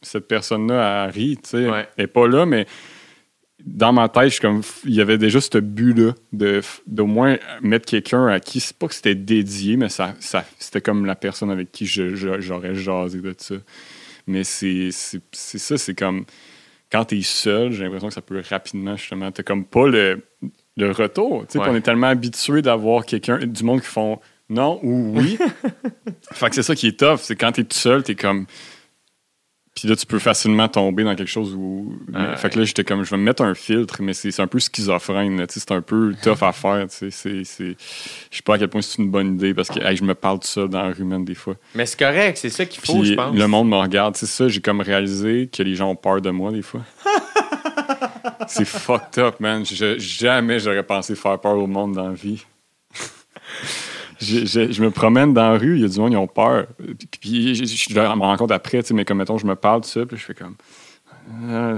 [0.00, 1.68] cette personne-là elle rit, tu sais.
[1.68, 1.86] Ouais.
[1.96, 2.66] Elle est pas là, mais
[3.64, 7.38] dans ma tête, je suis comme, il y avait déjà ce but-là de, d'au moins
[7.60, 11.14] mettre quelqu'un à qui, c'est pas que c'était dédié, mais ça, ça, c'était comme la
[11.14, 13.54] personne avec qui je, je- j'aurais jasé de ça.
[14.26, 14.90] Mais c'est,
[15.32, 16.24] ça, c'est comme,
[16.90, 20.22] quand t'es seul, j'ai l'impression que ça peut rapidement, justement, t'as comme pas le,
[20.76, 21.44] le retour.
[21.46, 21.66] Tu sais, Ouais.
[21.70, 25.38] on est tellement habitué d'avoir quelqu'un, du monde qui font non ou oui.
[26.32, 28.46] fait que c'est ça qui est tough, c'est quand t'es tout seul, t'es comme.
[29.74, 31.96] Puis là, tu peux facilement tomber dans quelque chose où.
[32.12, 34.46] Ah, fait que là, j'étais comme, je vais me mettre un filtre, mais c'est un
[34.46, 35.38] peu schizophrène.
[35.38, 36.86] là, tu sais, C'est un peu tough à faire.
[37.00, 40.14] Je sais pas à quel point c'est une bonne idée parce que hey, je me
[40.14, 41.54] parle tout seul dans la rue, des fois.
[41.74, 43.34] Mais c'est correct, c'est ça qu'il faut, je pense.
[43.34, 44.14] le monde me regarde.
[44.16, 46.82] C'est ça, j'ai comme réalisé que les gens ont peur de moi, des fois.
[48.48, 49.64] c'est fucked up, man.
[49.64, 52.44] Je- jamais j'aurais pensé faire peur au monde dans la vie.
[54.22, 56.26] Je, je- je me promène dans la rue, il y a du monde, ils ont
[56.26, 56.66] peur.
[57.20, 59.86] Puis, je, me rends compte après, tu sais, mais comme mettons, je me parle de
[59.86, 60.54] ça, puis je fais comme.
[61.48, 61.76] Ça,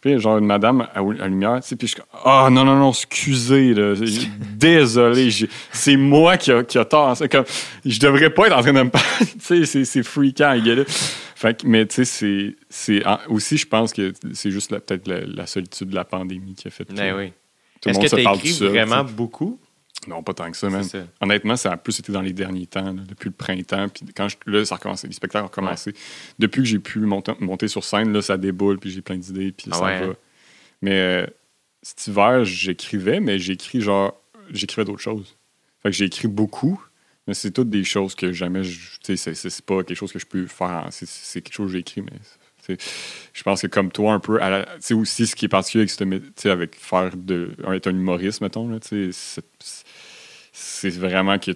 [0.00, 2.64] puis genre une madame à, à lumière, tu sais, puis je suis comme, ah non,
[2.64, 3.94] non, non, excusez, là,
[4.56, 5.28] désolé,
[5.72, 7.16] c'est moi qui a, qui a tort.
[7.16, 7.44] C'est comme,
[7.84, 10.84] je devrais pas être en train de me parler, tu sais, c'est- freakant, il là.
[10.86, 15.20] Fait que, mais tu sais, c'est- aussi, je pense que c'est juste la- peut-être la,
[15.26, 17.32] la solitude de la pandémie qui a fait Ben oui.
[17.86, 19.58] Est-ce que tu écrit vraiment beaucoup?
[20.08, 20.82] Non, pas tant que ça, man.
[20.84, 21.06] Ça.
[21.20, 23.88] Honnêtement, ça a plus été dans les derniers temps, là, depuis le printemps.
[23.88, 25.94] Puis quand je- là, ça a recommencé, les spectacles ont commencé.
[26.38, 29.52] Depuis que j'ai pu monter, monter sur scène, là, ça déboule, puis j'ai plein d'idées,
[29.52, 30.14] puis Ah ça ouais, va.
[30.82, 31.26] Mais euh,
[31.82, 34.20] cet hiver, j'écrivais, mais j'écris genre,
[34.50, 35.36] j'écrivais d'autres choses.
[35.82, 36.82] Fait que j'ai écrit beaucoup,
[37.26, 40.26] mais c'est toutes des choses que jamais, tu sais, c'est- pas quelque chose que je
[40.26, 40.86] peux faire.
[40.90, 42.76] c'est- quelque chose que j'ai écrit, mais
[43.32, 44.44] je pense que comme toi, un peu, tu
[44.80, 47.86] sais, aussi ce qui est particulier avec, ce mé- tu sais, avec faire de, être
[47.86, 49.10] un humoriste, mettons, là, sais,
[50.80, 51.52] c'est- vraiment que,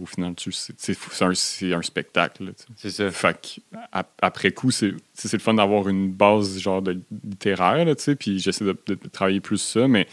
[0.00, 2.52] au final, c'est un, c'est un spectacle.
[2.76, 3.10] C'est ça.
[3.10, 4.92] Fait que, ap- après coup, c'est
[5.32, 8.76] le fun d'avoir une base genre de littéraire, là, puis j'essaie de,
[9.12, 10.06] travailler plus ça, mais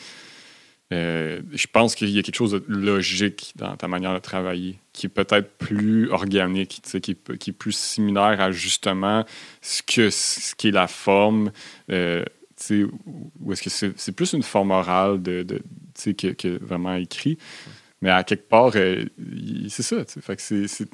[0.92, 4.80] euh, je pense qu'il y a quelque chose de logique dans ta manière de travailler,
[4.92, 9.24] qui est peut-être plus organique, tu sais, qui, qui est plus similaire à justement
[9.62, 11.52] ce, que, ce qui est la forme,
[11.92, 12.24] euh,
[13.40, 15.64] ou est-ce que c'est plus une forme orale de, de- tu
[15.96, 17.38] sais, que, que vraiment écrit.
[18.02, 19.04] Mais à quelque part, euh,
[19.68, 19.98] c'est ça.
[20.38, 20.42] que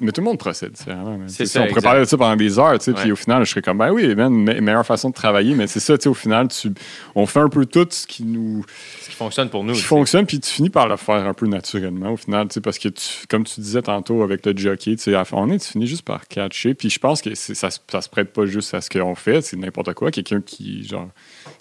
[0.00, 1.18] Mais tout le monde procède différemment.
[1.28, 1.66] ça, On
[2.00, 3.12] de ça pendant des heures, puis Ouais.
[3.12, 5.54] au final, je serais comme, ben oui, man, me- meilleure façon de travailler.
[5.54, 6.70] Mais c'est ça, au final, tu,
[7.14, 8.64] on fait un peu tout ce qui nous
[9.02, 9.72] Ce qui fonctionne pour nous.
[9.74, 9.88] qui tu sais.
[9.88, 13.26] fonctionne, puis tu finis par le faire un peu naturellement au final, parce que, tu-
[13.28, 16.74] comme tu disais tantôt avec le jockey, à un moment tu finis juste par catcher.
[16.74, 19.56] Puis je pense que ça, ça se prête pas juste à ce qu'on fait, c'est
[19.56, 20.10] n'importe quoi.
[20.10, 21.08] Quelqu'un qui, genre,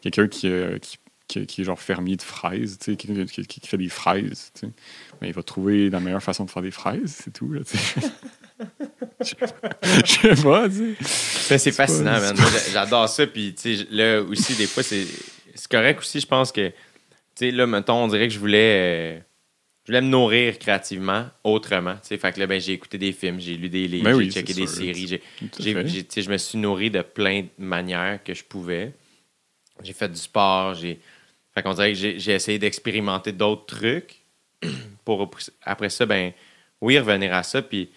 [0.01, 0.97] quelqu'un qui, euh, qui,
[1.27, 4.51] qui- qui est genre fermier de fraises, tu sais, qui, qui- qui fait des fraises,
[4.53, 4.73] tu sais.
[5.21, 7.77] Mais il va trouver la meilleure façon de faire des fraises, c'est tout, là, tu
[7.77, 8.01] sais.
[9.21, 9.51] Je sais pas,
[10.05, 11.57] je sais pas, tu sais.
[11.57, 12.37] C'est fascinant, pas- man.
[12.71, 13.27] J'adore ça.
[13.27, 15.05] Puis, tu sais, là aussi, des fois, c'est
[15.53, 16.19] c'est correct aussi.
[16.19, 16.73] Je pense que, tu
[17.35, 19.19] sais, là, mettons, on dirait que je voulais, euh,
[19.83, 21.93] je voulais me nourrir créativement, autrement.
[21.95, 24.11] Tu sais, fait que là, ben, j'ai écouté des films, j'ai lu des livres, Ben
[24.11, 24.77] j'ai oui, checké des sûr.
[24.77, 25.19] séries.
[25.59, 28.93] je me suis nourri de plein de manières que je pouvais.
[29.83, 30.73] J'ai fait du sport.
[30.75, 30.99] J'ai...
[31.55, 34.21] Fait qu'on dirait que j'ai, essayé d'expérimenter d'autres trucs
[35.05, 36.33] pour après ça, ben
[36.81, 37.61] oui, revenir à ça.
[37.61, 37.89] Puis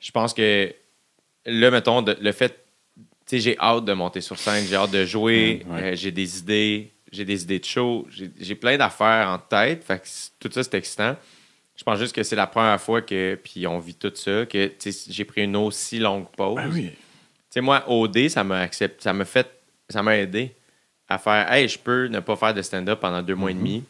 [0.00, 0.74] je pense que
[1.46, 2.64] là, mettons, de- le fait,
[2.98, 5.82] tu sais, j'ai hâte de monter sur scène, j'ai hâte de jouer, ouais.
[5.82, 9.84] euh, j'ai des idées, j'ai des idées de show, j'ai, plein d'affaires en tête.
[9.84, 10.08] Fait que
[10.40, 11.16] tout ça, c'est excitant.
[11.76, 14.72] Je pense juste que c'est la première fois que, puis on vit tout ça, que
[15.08, 16.56] j'ai pris une aussi longue pause.
[16.56, 16.90] Ben oui.
[16.90, 16.96] Tu
[17.50, 19.48] sais, moi, OD, ça m'a accepté, ça m'a fait,
[19.88, 20.54] ça m'a aidé
[21.10, 23.84] à faire, hey, je peux ne pas faire de stand-up pendant deux mois et demi,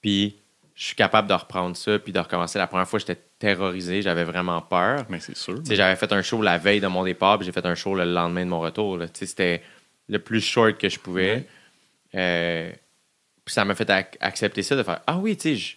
[0.00, 0.36] puis
[0.74, 2.58] je suis capable de reprendre ça, puis de recommencer.
[2.58, 5.04] La première fois, j'étais terrorisé, j'avais vraiment peur.
[5.08, 5.58] Mais c'est sûr.
[5.68, 8.04] J'avais fait un show la veille de mon départ, puis j'ai fait un show le
[8.04, 8.98] lendemain de mon retour.
[9.12, 9.62] C'était
[10.08, 11.46] le plus short que je pouvais.
[12.14, 12.70] Euh,
[13.44, 15.74] puis ça m'a fait ac- accepter ça, de faire Ah oui, tu sais, je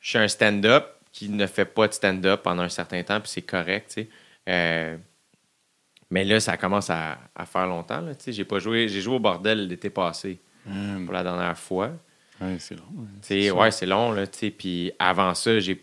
[0.00, 3.30] je suis un stand-up qui ne fait pas de stand-up pendant un certain temps, puis
[3.30, 4.08] c'est correct, tu sais.
[4.48, 4.96] Euh,
[6.10, 8.02] mais là, ça commence à, à faire longtemps.
[8.26, 8.88] J'ai pas joué.
[8.88, 11.92] J'ai joué au bordel l'été passé Hum, pour la dernière fois.
[12.40, 12.84] ouais, c'est long.
[12.96, 13.06] ouais.
[13.20, 14.24] Tu sais, ouais, c'est long, là.
[14.26, 15.76] Puis avant ça, j'ai,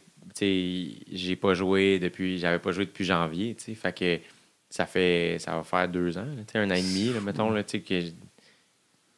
[1.36, 3.56] pas joué depuis, j'avais pas joué depuis janvier.
[3.76, 4.20] Fait que
[4.70, 7.64] ça fait, ça va faire deux ans, là, un an et demi, là, mettons, là,
[7.64, 8.02] tu sais, que...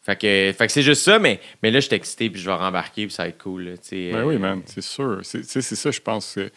[0.01, 2.45] Fait que, fait que c'est juste ça, mais, mais là, je suis excité, puis je
[2.45, 3.71] vais rembarquer, puis ça va être cool, là.
[3.89, 5.19] Ben euh, oui, man, c'est sûr.
[5.23, 6.51] C'est c'est ça, je pense que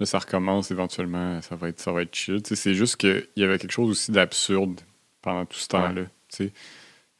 [0.00, 2.40] là, ça recommence éventuellement, ça va être, ça va être chill.
[2.44, 4.80] C'est juste qu'il y avait quelque chose aussi d'absurde
[5.22, 6.02] pendant tout ce temps-là.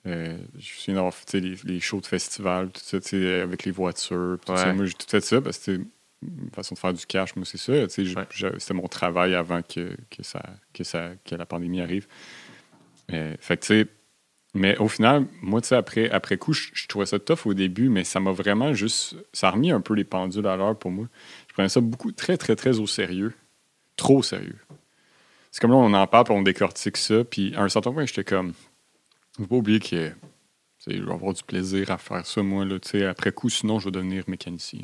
[0.06, 2.98] Euh, je me souviens d'avoir fait les, les shows de festival, tout ça,
[3.42, 4.38] avec les voitures.
[4.44, 4.72] tout ça.
[4.72, 5.82] Moi, j'ai tout fait ça parce que c'était
[6.22, 7.34] une façon de faire du cash.
[7.36, 7.72] Moi, c'est ça.
[7.72, 7.86] Ouais.
[7.88, 10.42] C'était mon travail avant que, que, ça,
[10.74, 12.06] que, ça, que la pandémie arrive.
[13.12, 13.88] Euh, fait que,
[14.52, 17.55] Mais au final, moi, tu sais, après, après coup, je, je trouvais ça tough au
[17.55, 19.16] début, mais ça m'a vraiment juste.
[19.32, 21.09] Ça a remis un peu les pendules à l'heure pour moi.
[21.55, 23.32] Je prenais ça beaucoup, très, très, très au sérieux.
[23.94, 24.59] Trop sérieux.
[25.52, 28.06] C'est comme là, on en parle, puis on décortique ça, puis à un certain point,
[28.06, 28.55] j'étais comme.
[29.36, 30.10] Faut pas oublier que.
[30.85, 32.78] Je vais avoir du plaisir à faire ça, moi, là,
[33.09, 34.81] après coup, sinon, je vais devenir mécanicien.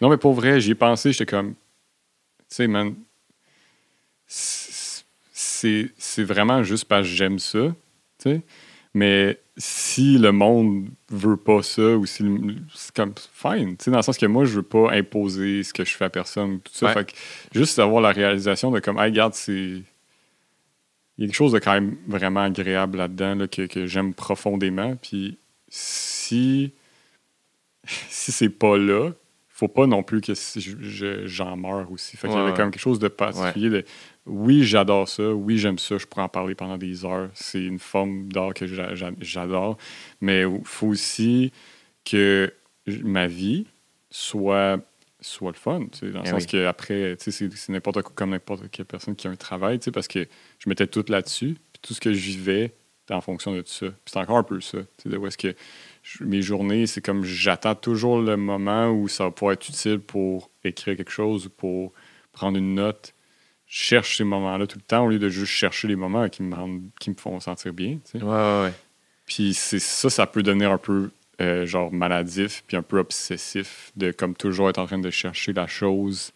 [0.00, 1.52] Non, mais pour vrai, j'y ai pensé, j'étais comme.
[2.48, 2.94] Tu sais, man.
[4.26, 7.74] C'est vraiment juste parce que j'aime ça.
[8.94, 12.22] Mais si le monde veut pas ça, ou si.
[12.22, 13.12] le- C'est comme.
[13.32, 15.94] Fine, tu sais, dans le sens que moi, je veux pas imposer ce que je
[15.96, 16.86] fais à personne, tout ça.
[16.86, 16.92] Ouais.
[16.94, 17.12] Fait que
[17.58, 19.82] juste avoir la réalisation de comme, hey, regarde, c'est.
[21.16, 24.14] Il y a quelque chose de quand même vraiment agréable là-dedans là, que, que j'aime
[24.14, 24.94] profondément.
[25.02, 25.36] Puis
[25.68, 26.72] si,
[27.84, 29.10] si c'est pas là,
[29.48, 32.16] faut pas non plus que si je- j'en meure aussi.
[32.16, 32.58] Fait qu'il y avait ouais.
[32.58, 33.68] même quelque chose de particulier.
[33.70, 33.84] De,
[34.28, 35.32] oui, j'adore ça.
[35.32, 35.98] Oui, j'aime ça.
[35.98, 37.30] Je pourrais en parler pendant des heures.
[37.34, 39.76] C'est une forme d'art que j'a- j'a- j'adore.
[40.20, 41.52] Mais il faut aussi
[42.04, 42.52] que
[43.02, 43.66] ma vie
[44.10, 44.78] soit
[45.20, 46.46] soit le fun, dans le Eh sens oui.
[46.46, 49.80] que après, tu sais, c'est n'importe quoi comme n'importe quelle personne qui a un travail,
[49.92, 50.28] parce que
[50.60, 52.72] je mettais tout là-dessus, puis tout ce que je vivais
[53.04, 53.86] était en fonction de tout ça.
[53.88, 55.56] Puis c'est encore un peu ça, de où est-ce que
[56.04, 59.98] je- mes journées, c'est comme j'attends toujours le moment où ça va pouvoir être utile
[59.98, 61.92] pour écrire quelque chose ou pour
[62.32, 63.12] prendre une note.
[63.68, 66.42] Je cherche ces moments-là tout le temps au lieu de juste chercher les moments qui
[66.42, 68.24] me rendent, qui me font sentir bien, tu sais.
[68.24, 68.72] Ouais, ouais, ouais.
[69.26, 73.92] Puis c'est ça, ça peut devenir un peu euh, genre maladif, puis un peu obsessif,
[73.94, 76.32] de comme toujours être en train de chercher la chose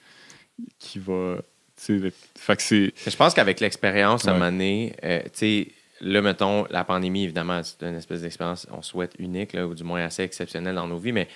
[0.78, 1.38] qui va.
[1.76, 2.92] tu sais, le- Fait que c'est.
[3.06, 4.38] Je pense qu'avec l'expérience, à un Ouais.
[4.38, 5.68] moment donné, euh, tu sais,
[6.02, 9.82] là, mettons, la pandémie, évidemment, c'est une espèce d'expérience, on souhaite unique, là, ou du
[9.84, 11.28] moins assez exceptionnelle dans nos vies, mais,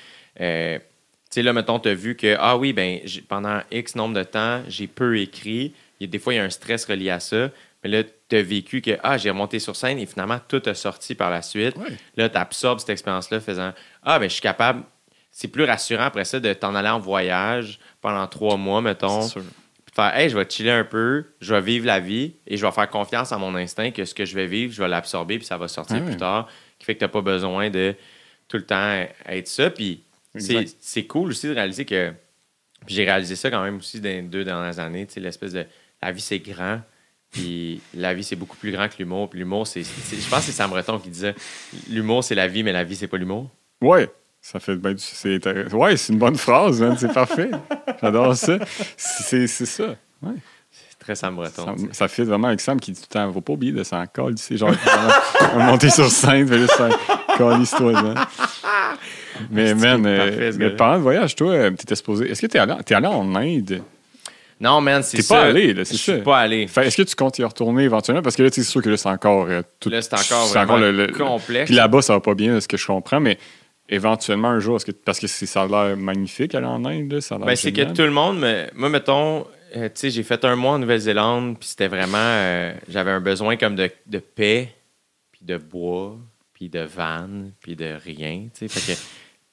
[0.42, 0.84] euh, tu
[1.30, 4.62] sais, là, mettons, tu as vu que, ah oui, ben, pendant X nombre de temps,
[4.68, 5.72] j'ai peu écrit.
[6.00, 7.50] Il y a, des fois, il y a un stress relié à ça.
[7.82, 10.74] Mais là, tu as vécu que, ah, j'ai remonté sur scène et finalement, tout a
[10.74, 11.76] sorti par la suite.
[12.16, 14.82] Là, tu absorbes cette expérience-là faisant, ah, ben, je suis capable.
[15.30, 19.32] C'est plus rassurant après ça de t'en aller en voyage pendant trois mois, mettons c'est
[19.32, 19.42] sûr.
[19.42, 22.56] puis de faire hey, je vais chiller un peu, je vais vivre la vie et
[22.56, 24.88] je vais faire confiance à mon instinct que ce que je vais vivre, je vais
[24.88, 26.48] l'absorber puis ça va sortir Ah plus tard,
[26.78, 27.94] qui fait que tu n'as pas besoin de
[28.48, 29.68] tout le temps être ça.
[29.68, 30.02] Puis
[30.80, 32.12] c'est cool aussi de réaliser que.
[32.86, 35.52] Puis j'ai réalisé ça quand même aussi dans les deux dernières années, tu sais, l'espèce
[35.52, 35.66] de.
[36.06, 36.80] La vie, c'est grand.
[37.32, 39.28] Puis la vie, c'est beaucoup plus grand que l'humour.
[39.28, 39.82] Puis l'humour, c'est.
[39.82, 41.34] c'est- Je pense que c'est Sam Breton qui disait
[41.90, 43.50] l'humour, c'est la vie, mais la vie, c'est pas l'humour.
[43.82, 44.08] Ouais,
[44.40, 45.76] ça fait ben, du- c'est intéressant.
[45.76, 47.50] Ouais, c'est une bonne phrase, man, c'est parfait.
[48.00, 48.56] J'adore ça.
[48.96, 49.96] C'est c'est ça.
[50.22, 50.34] Ouais.
[50.70, 51.74] C'est très Sam Breton.
[51.90, 54.06] Ça, fit vraiment avec Sam qui dit tout le temps faut pas oublier de s'en
[54.06, 54.36] coller.
[54.38, 54.70] C'est genre,
[55.54, 58.14] on va monter sur scène, fait juste toi
[59.50, 62.30] Mais, man, euh, mais pendant le voyage, toi, euh, t'étais supposé.
[62.30, 63.82] Est-ce que t'es allé, t'es allé en Inde?
[64.58, 65.34] Non, man, c'est T'es ça.
[65.34, 66.18] pas allé, là, c'est Je suis ça.
[66.18, 66.62] pas allé.
[66.62, 68.22] Est-ce que tu comptes y retourner éventuellement?
[68.22, 69.46] Parce que là, c'est sûr que là, c'est encore.
[69.48, 71.66] euh, tout, Là, c'est encore vraiment le- le- complexe.
[71.66, 73.38] Puis là-bas, ça va pas bien, de ce que je comprends, mais
[73.88, 77.12] éventuellement, un jour, est-ce que, parce que c'est- ça a l'air magnifique aller en Inde,
[77.12, 79.90] là, ça a l'air Ben, c'est que tout le monde, me- moi, mettons, euh, tu
[79.94, 83.76] sais, j'ai fait un mois en Nouvelle-Zélande, puis c'était vraiment, euh, j'avais un besoin comme
[83.76, 84.72] de, de paix,
[85.32, 86.16] puis de bois,
[86.54, 88.96] puis de vannes, puis de rien, tu sais.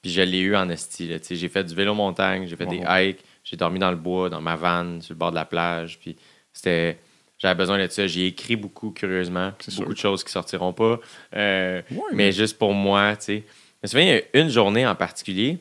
[0.02, 1.34] Puis je l'ai eu en esti, tu sais.
[1.36, 3.20] J'ai fait du vélo montagne, j'ai fait des hikes,
[3.54, 6.16] j'ai dormi dans le bois, dans ma vanne, sur le bord de la plage, puis
[6.52, 6.98] c'était...
[7.38, 8.06] J'avais besoin de ça.
[8.06, 9.50] J'ai écrit beaucoup, curieusement.
[9.50, 9.88] Beaucoup sûr.
[9.88, 10.98] de choses qui sortiront pas.
[11.36, 13.42] Euh, Ouais, mais juste pour moi, tu sais.
[13.82, 15.58] Je me souviens, il y a une journée en particulier,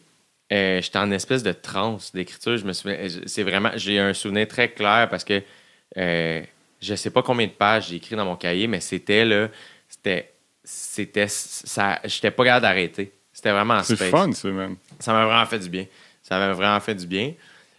[0.52, 2.58] euh, j'étais en espèce de transe d'écriture.
[2.58, 5.42] Je me souviens, c'est vraiment, j'ai un souvenir très clair parce que
[5.98, 6.42] euh,
[6.80, 9.50] je sais pas combien de pages j'ai écrit dans mon cahier, mais c'était là,
[9.88, 10.32] c'était,
[10.64, 13.12] c'était, ça, j'étais pas capable d'arrêter.
[13.34, 14.76] C'était vraiment en C'est fun, ça, man.
[15.00, 15.86] Ça m'a vraiment fait du bien.
[16.22, 17.34] Ça m'a vraiment fait du bien.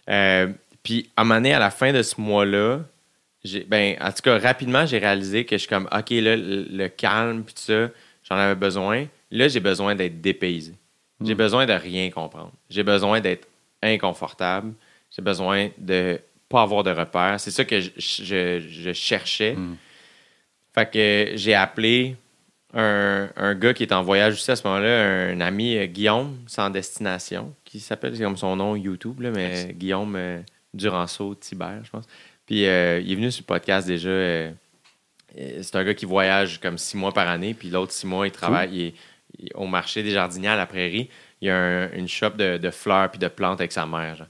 [0.09, 0.47] Euh,
[0.83, 2.79] puis, à un moment donné, à la fin de ce mois-là,
[3.67, 6.87] ben, en tout cas, rapidement, j'ai réalisé que je suis comme, OK, là, le, le
[6.89, 7.89] calme, puis tout ça,
[8.23, 9.05] j'en avais besoin.
[9.31, 10.73] Là, j'ai besoin d'être dépaysé.
[11.23, 12.51] J'ai besoin de rien comprendre.
[12.69, 13.47] J'ai besoin d'être
[13.81, 14.73] inconfortable.
[15.15, 16.19] J'ai besoin de
[16.49, 17.39] pas avoir de repères.
[17.39, 19.53] C'est ça que je, je- je cherchais.
[19.53, 19.77] Mm.
[20.73, 22.15] Fait que j'ai appelé
[22.75, 26.37] un, un gars qui est en voyage aussi à ce moment-là, un ami, euh, Guillaume,
[26.47, 30.39] sans destination, qui s'appelle, c'est comme son nom YouTube, là, mais Guillaume euh,
[30.73, 32.05] Duranceau Thibert, je pense.
[32.45, 34.09] Puis euh, il est venu sur le podcast déjà.
[34.09, 34.51] euh,
[35.35, 38.31] c'est un gars qui voyage comme six mois par année, puis l'autre six mois, il
[38.31, 38.93] travaille il est-
[39.39, 41.09] il est au marché des jardiniers à la prairie.
[41.41, 44.15] Il y a un- une shop de, de fleurs puis de plantes avec sa mère.
[44.15, 44.27] genre.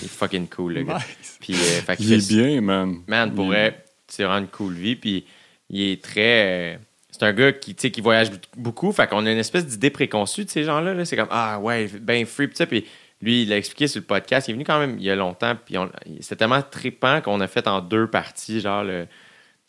[0.00, 0.98] Il est fucking cool, le gars.
[0.98, 1.38] Nice.
[1.40, 2.96] Puis, euh, fait qu'il Il fait- est bien, man.
[3.06, 4.96] Man, pour Il- vrai, c'est vraiment une cool vie.
[4.96, 5.24] Puis
[5.70, 6.80] il est très.
[7.18, 8.92] C'est un gars qui, qui voyage beaucoup.
[8.92, 10.94] Fait qu'on a une espèce d'idée préconçue de ces gens-là.
[10.94, 11.04] là.
[11.04, 12.46] C'est comme, ah ouais, ben free.
[12.48, 12.86] Puis, ça, puis
[13.20, 14.48] lui, il l'a expliqué sur le podcast.
[14.48, 15.56] Il est venu quand même il y a longtemps.
[15.64, 15.76] Puis
[16.20, 19.06] c'était tellement trippant qu'on a fait en deux parties, genre, le,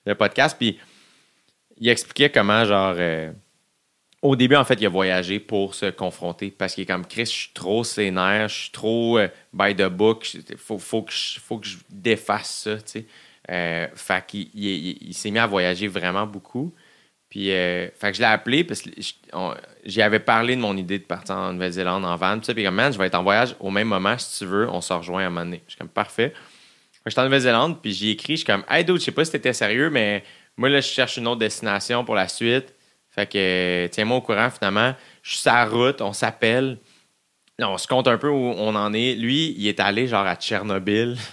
[0.06, 0.56] le podcast.
[0.60, 0.78] Puis
[1.80, 3.32] il expliquait comment, genre, euh,
[4.22, 7.26] au début, en fait, il a voyagé pour se confronter parce qu'il est comme Chris,
[7.26, 11.40] je suis trop sénère, je suis trop euh, by the book, faut, faut, que je,
[11.40, 13.06] faut que je défasse ça, tu sais.
[13.50, 16.72] Euh, fait qu'il il, il- il s'est mis à voyager vraiment beaucoup.
[17.30, 18.90] Puis, euh, fait que je l'ai appelé parce que
[19.86, 22.40] j'y avais parlé de mon idée de partir en Nouvelle-Zélande en van.
[22.40, 24.82] Puis, comme, man, je vais être en voyage au même moment si tu veux, on
[24.82, 25.62] se rejoint à un moment donné.
[25.68, 26.34] Je suis comme, parfait.
[27.06, 29.32] J'étais en Nouvelle-Zélande, puis j'ai écrit, je suis comme, hey, dude, je sais pas si
[29.32, 30.24] t'étais sérieux, mais
[30.58, 32.74] moi, là, je cherche une autre destination pour la suite.
[33.10, 34.94] Fait que, tiens-moi au courant, finalement.
[35.24, 36.78] Je suis sur la route, on s'appelle.
[37.60, 39.16] On se compte un peu où on en est.
[39.16, 41.18] Lui, il est allé, genre, à Tchernobyl.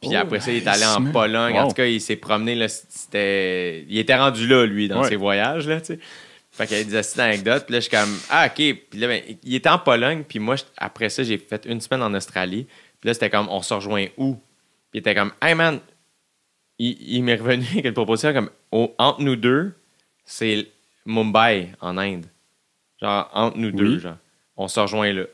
[0.00, 1.12] Puis Oh, après ça, il est allé nice, en.
[1.12, 1.58] Pologne.
[1.58, 3.84] En tout cas, il s'est promené, là, c'était...
[3.88, 5.08] Il était rendu là, lui, dans Ouais.
[5.08, 5.78] ses voyages, là.
[6.52, 7.64] Fait qu'il y a des astuces d'anecdotes.
[7.66, 8.54] Puis là, je suis comme, ah, OK.
[8.54, 10.24] Puis là, ben, il était en Pologne.
[10.26, 12.66] Puis moi, après ça, j'ai fait une semaine en Australie.
[13.00, 14.34] Puis là, c'était comme, on se rejoint où?
[14.34, 14.42] Puis
[14.94, 15.80] il était comme, hey man,
[16.78, 18.50] il, il m'est revenu avec une proposition comme,
[18.98, 19.74] entre nous deux,
[20.24, 20.66] c'est
[21.06, 22.26] Mumbai, en Inde.
[23.00, 24.16] Genre, entre nous deux, genre.
[24.56, 25.24] On se rejoint là,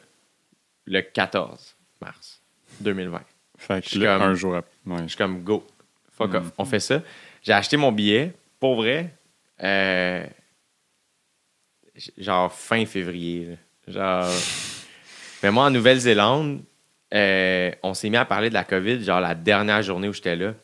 [0.84, 2.40] le 14 mars
[2.80, 3.20] 2020.
[3.58, 4.70] Fait Je que suis là, comme- un jour après.
[4.86, 5.02] ouais.
[5.02, 5.66] Je suis comme, go,
[6.12, 6.36] fuck Mm.
[6.36, 6.52] off.
[6.58, 7.02] On fait ça.
[7.42, 9.14] J'ai acheté mon billet, pour vrai,
[9.62, 10.24] euh,
[12.18, 13.56] genre fin février.
[13.86, 13.92] là.
[14.24, 14.32] Genre.
[15.42, 16.62] Mais moi, en Nouvelle-Zélande,
[17.14, 20.36] euh, on s'est mis à parler de la COVID, genre la dernière journée où j'étais
[20.36, 20.54] là.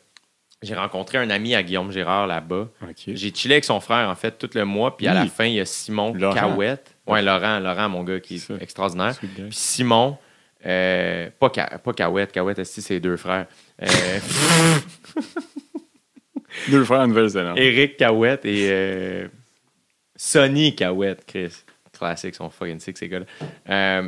[0.61, 2.69] J'ai rencontré un ami à Guillaume Gérard là-bas.
[3.05, 4.95] J'ai chillé avec son frère, en fait, tout le mois.
[4.95, 6.33] Puis à la fin, il y a Simon Laurent.
[6.33, 6.95] Cahouette.
[7.05, 8.61] Ouais, Laurent, Laurent, mon gars, qui est C'est ça.
[8.63, 9.13] extraordinaire.
[9.19, 10.17] Puis Simon,
[10.65, 13.47] euh, pas, Ca- pas Cahouette, Cahouette, c'est ses deux frères?
[13.81, 13.85] Euh,
[16.69, 17.57] Deux frères en Nouvelle-Zélande.
[17.57, 19.27] Eric Cahouette et euh,
[20.15, 21.63] Sonny Cahouette, Chris.
[21.97, 24.03] Classique, sont fucking sick, ces gars-là.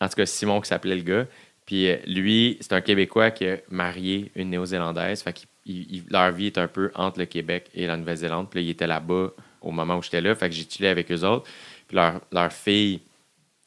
[0.00, 1.26] En tout cas, Simon qui s'appelait le gars.
[1.66, 5.22] Puis lui, c'est un Québécois qui a marié une Néo-Zélandaise.
[5.22, 5.32] Fait
[5.64, 8.48] qu'ils leur vie est un peu entre le Québec et la Nouvelle-Zélande.
[8.50, 9.30] Puis là, il était là-bas
[9.60, 10.34] au moment où j'étais là.
[10.34, 11.48] Fait que j'ai chillé avec eux autres.
[11.86, 13.00] Puis leur, leur fille,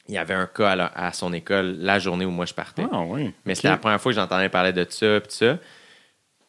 [0.07, 2.83] il y avait un cas à, son école la journée où moi je partais.
[2.91, 3.31] Ah, oui.
[3.45, 5.57] Mais c'était la première fois que j'entendais parler de ça, puis ça.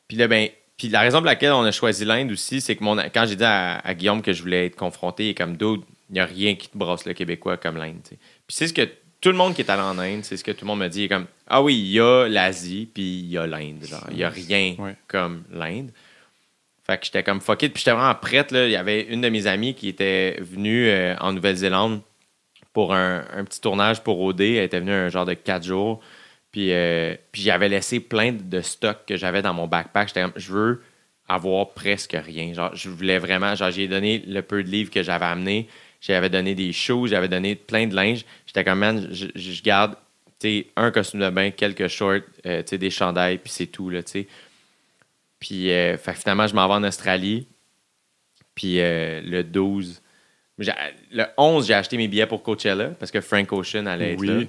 [0.08, 2.82] Puis là, ben, puis la raison pour laquelle on a choisi l'Inde aussi, c'est que
[2.82, 5.56] mon, quand j'ai dit à, à Guillaume que je voulais être confronté, il est comme
[5.56, 8.00] d'autres, il n'y a rien qui te brasse le Québécois comme l'Inde.
[8.02, 8.18] Puis
[8.48, 8.88] c'est ce que
[9.20, 10.88] tout le monde qui est allé en Inde, c'est ce que tout le monde me
[10.88, 11.08] dit.
[11.08, 13.82] Comme, ah oui, il y a l'Asie, puis il y a l'Inde.
[13.82, 14.96] Genre, il n'y a rien Ouais.
[15.08, 15.92] comme l'Inde.
[16.86, 17.72] Fait que j'étais comme fuck it.
[17.72, 18.50] Puis j'étais vraiment prête.
[18.50, 18.66] Là.
[18.66, 22.02] Il y avait une de mes amies qui était venue euh, en Nouvelle-Zélande
[22.74, 24.42] pour un, un petit tournage pour OD.
[24.42, 26.02] Elle était venue un genre de quatre jours.
[26.50, 30.08] Puis, euh, puis j'avais laissé plein de stocks que j'avais dans mon backpack.
[30.08, 30.82] J'étais comme, je veux
[31.28, 32.52] avoir presque rien.
[32.52, 35.68] Genre, je voulais vraiment, genre, j'ai donné le peu de livres que j'avais amené.
[36.00, 38.24] J'avais donné des shoes, j'avais donné plein de linge.
[38.46, 39.96] J'étais comme, man, je, je- garde,
[40.76, 44.26] un costume de bain, quelques shorts, euh, des chandails, puis c'est tout, là, tu.
[45.40, 47.46] Puis, euh, finalement, je m'en vais en Australie.
[48.54, 50.03] Puis, le 12, j'ai-
[50.58, 54.42] le 11, j'ai acheté mes billets pour Coachella parce que Frank Ocean allait être là.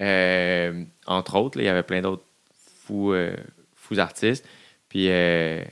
[0.00, 2.24] Euh, entre autres, il y avait plein d'autres
[2.84, 3.36] fous, euh,
[3.74, 4.46] fous artistes.
[4.88, 5.62] Puis, euh,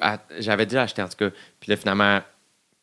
[0.00, 1.30] ah, j'avais déjà acheté en tout cas.
[1.60, 2.20] Puis là, finalement,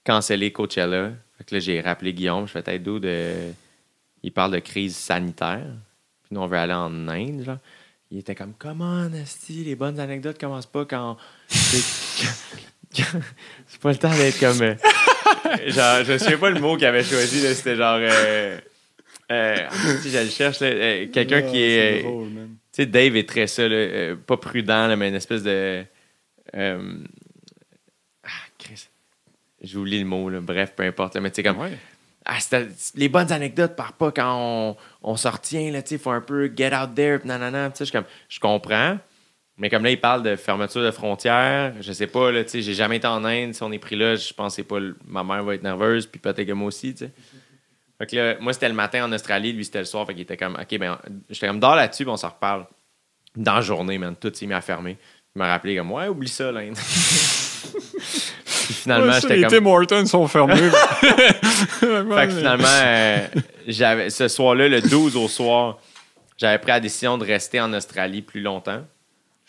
[0.05, 1.11] cancellé Coachella.
[1.37, 2.47] Fait que là, j'ai rappelé Guillaume.
[2.47, 3.51] Je fais tête d'eau de.
[4.23, 5.67] Il parle de crise sanitaire.
[6.23, 7.57] Puis nous, on veut aller en Inde, genre.
[8.09, 11.17] Il était comme, comment, Asti, les bonnes anecdotes commencent pas quand.
[11.47, 11.83] C'est
[13.67, 14.75] c'est pas le temps d'être comme.
[15.67, 17.99] genre, je sais pas le mot qu'il avait choisi, c'était genre.
[18.01, 18.59] Euh,
[19.31, 19.55] euh,
[20.01, 22.03] si je le cherche, là, euh, quelqu'un Ah, qui est.
[22.03, 22.37] drôle, tu
[22.71, 25.83] sais, Dave est très ça, là, pas prudent, là, mais une espèce de.
[26.53, 26.77] ah,
[28.57, 28.87] Chris.
[29.61, 30.39] J'oublie le mot, là.
[30.39, 31.15] bref, peu importe.
[31.17, 31.59] mais tu sais, comme.
[31.59, 31.77] Ouais.
[32.29, 32.37] Ah,
[32.95, 36.19] les bonnes anecdotes partent pas quand on, on se retient, là, tu sais, faut un
[36.19, 38.97] peu get out there, nanana, tu sais, je comme, je comprends,
[39.57, 42.61] mais comme là, il parle de fermeture de frontières, je sais pas, là, tu sais,
[42.61, 44.77] j'ai jamais été en Inde, si on est pris là, je pensais pas,
[45.07, 47.11] ma mère va être nerveuse, puis peut-être que moi aussi, tu sais.
[47.97, 50.21] Fait que là, moi, c'était le matin en Australie, lui, c'était le soir, fait qu'il
[50.21, 52.67] était comme, OK, ben, j'étais comme, dors là-dessus, on s'en reparle.
[53.35, 54.97] Dans la journée, man, tout s'est mis à fermer.
[55.35, 56.75] Il m'a rappelé comme, ouais, oublie ça, l'Inde.
[58.67, 59.51] Puis finalement, Ouais, ça, j'étais les comme.
[59.51, 60.55] Tim Hortons sont fermés.
[60.99, 63.27] Fait que finalement, euh,
[63.67, 65.77] j'avais, ce soir-là, le 12 au soir,
[66.37, 68.83] j'avais pris la décision de rester en Australie plus longtemps.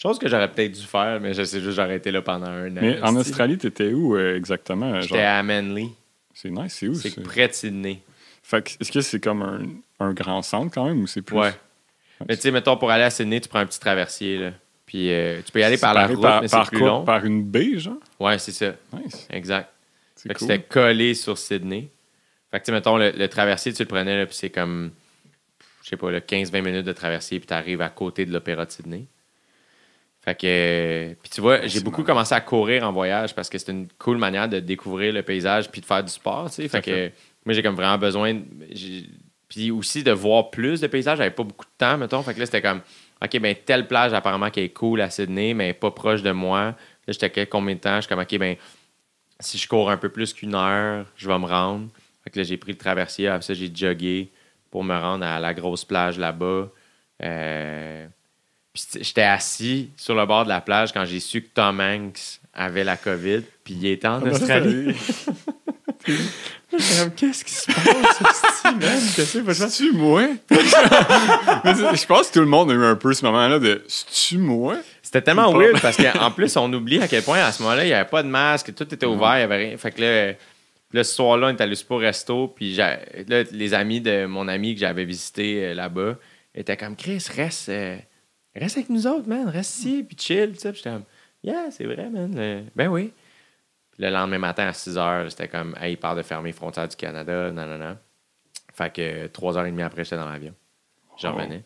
[0.01, 2.69] Chose que j'aurais peut-être dû faire, mais je sais juste j'aurais été là pendant un
[2.71, 2.81] an.
[2.81, 3.17] Mais en.
[3.17, 5.01] Australie, t'étais où euh, exactement?
[5.01, 5.91] J'étais à Manly.
[6.33, 8.01] C'est nice, c'est où C'est près de Sydney.
[8.45, 9.61] Fait que, est-ce que c'est comme un,
[9.99, 11.37] un grand centre quand même ou c'est plus.
[11.37, 11.53] Ouais.
[12.29, 14.39] Mais tu sais, mettons, pour aller à Sydney, tu prends un petit traversier.
[14.39, 14.51] Là.
[14.87, 16.89] Puis euh, tu peux y aller par la route, par, mais c'est plus quoi?
[16.89, 17.05] long.
[17.05, 17.97] Par une baie, genre?
[18.21, 18.75] Ouais, c'est ça.
[18.93, 19.27] Nice.
[19.31, 19.69] Exact.
[20.15, 20.49] C'est Fait que cool.
[20.49, 21.89] c'était collé sur Sydney.
[22.53, 24.93] Fait que, tu sais, mettons, le, le traversier, tu le prenais, là, puis c'est comme,
[25.83, 28.65] je sais pas, le 15-20 minutes de traversier, puis tu arrives à côté de l'Opéra
[28.65, 29.05] de Sydney.
[30.29, 33.73] Fait que, puis tu vois, j'ai beaucoup commencé à courir en voyage parce que c'est
[33.73, 36.69] une cool manière de découvrir le paysage puis de faire du sport, tu sais.
[36.69, 37.11] Fait que
[37.47, 38.43] moi, j'ai comme vraiment besoin, de-
[39.49, 41.17] puis aussi de voir plus de paysages.
[41.17, 42.23] J'avais pas beaucoup de temps, mettons.
[42.23, 42.83] Fait que là, c'était comme,
[43.25, 46.63] OK, ben telle plage apparemment qui est cool à Sydney, mais pas proche de moi.
[46.65, 46.75] Là,
[47.09, 47.97] j'étais combien de temps?
[47.97, 48.57] Je suis comme, OK, ben
[49.41, 51.89] si je cours un peu plus qu'une heure, je vais me rendre.
[52.23, 53.29] Fait que là, j'ai pris le traversier.
[53.29, 54.29] Après ça, j'ai jogué
[54.71, 56.69] pour me rendre à la grosse plage là-bas.
[57.23, 58.07] Euh,
[58.75, 62.85] j'étais assis sur le bord de la plage quand j'ai su que Tom Hanks avait
[62.85, 64.95] la COVID, puis il était en Australie.
[66.07, 66.23] J'étais
[67.01, 68.79] comme, qu'est-ce qui se passe, man?
[68.81, 70.23] Qu'est-ce que c'est, C'est-tu moi?
[70.51, 74.77] Je pense que tout le monde a eu un peu ce moment-là de C'est-tu moi?
[75.03, 77.89] C'était tellement weird parce qu'en plus, on oublie à quel point à ce moment-là, il
[77.89, 79.77] n'y avait pas de masque, tout était ouvert, il n'y avait rien.
[79.79, 80.33] Fait que là,
[80.93, 82.99] là, ce soir-là, on est allé au resto, puis là,
[83.29, 86.17] les amis de mon ami que j'avais visité euh, là-bas
[86.55, 87.97] étaient comme Chris, reste, euh,
[88.59, 90.71] reste avec nous autres, man, reste ici, puis chill, tu sais.
[90.73, 91.05] Puis j'étais comme
[91.43, 92.35] Yeah, c'est vrai, man.
[92.35, 93.13] Le- Ben oui.
[93.93, 96.53] Puis le lendemain matin à 6 h, c'était comme Hey, il part de fermer les
[96.53, 97.97] frontières du Canada, non, non, non.
[98.75, 100.55] Fait que 3h30 après, j'étais dans l'avion.
[101.19, 101.37] J'en Oh.
[101.37, 101.63] revenais.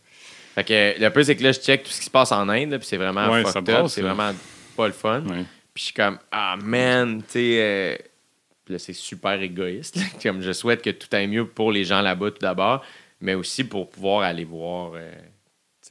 [0.55, 2.49] Fait que le plus, c'est que là, je check tout ce qui se passe en
[2.49, 4.33] Inde, puis c'est vraiment Ouais, fucked up, c'est vraiment
[4.77, 5.23] pas le fun.
[5.27, 5.45] Ouais.
[5.75, 7.97] Puis je suis comme, ah man, tu sais, euh,
[8.65, 9.97] puis là, c'est super égoïste.
[9.97, 10.03] là.
[10.23, 12.85] comme je souhaite que tout aille mieux pour les gens là-bas tout d'abord,
[13.21, 14.93] mais aussi pour pouvoir aller voir.
[14.95, 15.11] euh,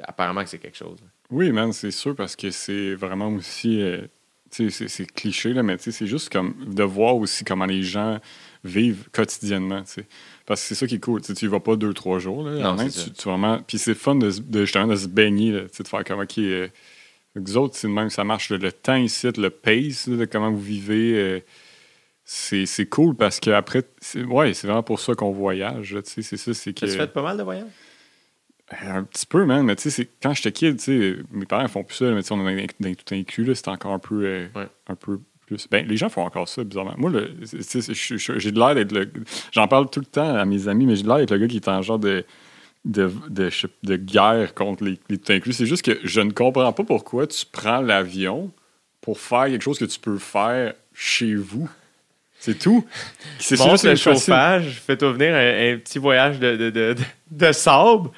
[0.04, 0.98] apparemment que c'est quelque chose.
[1.30, 3.82] Oui, man, c'est sûr, parce que c'est vraiment aussi.
[3.82, 4.02] euh,
[4.50, 7.46] tu sais, c'est- c'est cliché, là, mais tu sais, c'est juste comme de voir aussi
[7.46, 8.20] comment les gens
[8.66, 9.84] vivent quotidiennement.
[10.46, 11.22] Parce que c'est ça qui est cool.
[11.22, 12.44] tu sais, Tu y vas pas deux, trois jours.
[12.44, 13.04] Là, Non, ça.
[13.06, 13.60] tu, tu vraiment.
[13.66, 16.38] Puis c'est fun de, justement de se baigner, là, de faire comme, OK.
[16.40, 16.68] Euh,
[17.36, 18.50] vous autres, c'est même ça marche.
[18.50, 21.14] Le, le temps ici, le pace là, de comment vous vivez.
[21.16, 21.40] euh,
[22.24, 25.94] c'est c'est cool parce que après, c'est- ouais, c'est vraiment pour ça qu'on voyage.
[25.94, 26.86] là, tu sais, C'est ça, c'est que.
[26.86, 27.68] Tu fait pas mal de voyages?
[28.74, 29.66] Euh, Un petit peu, man.
[29.66, 32.28] Mais tu sais, quand j'étais kid, tu sais, mes parents font plus ça, mais tu
[32.30, 34.68] sais, on est dans, tout inclus, là, c'est encore un peu, euh, Ouais.
[34.88, 35.68] un peu plus.
[35.70, 36.94] Ben, les gens font encore ça, bizarrement.
[36.98, 39.12] Moi, je- je- j'ai de l'air d'être le.
[39.52, 41.48] J'en parle tout le temps à mes amis, mais j'ai de l'air d'être le gars
[41.48, 42.24] qui est en genre de.
[42.84, 45.54] De, de, je guerre contre les, les tout inclus.
[45.54, 48.50] C'est juste que je ne comprends pas pourquoi tu prends l'avion
[49.02, 51.70] pour faire quelque chose que tu peux faire chez vous.
[52.40, 52.84] C'est tout.
[53.38, 57.04] C'est juste le chauffage, fais-toi venir un, un petit voyage de, de, de, de-
[57.48, 58.10] de sable,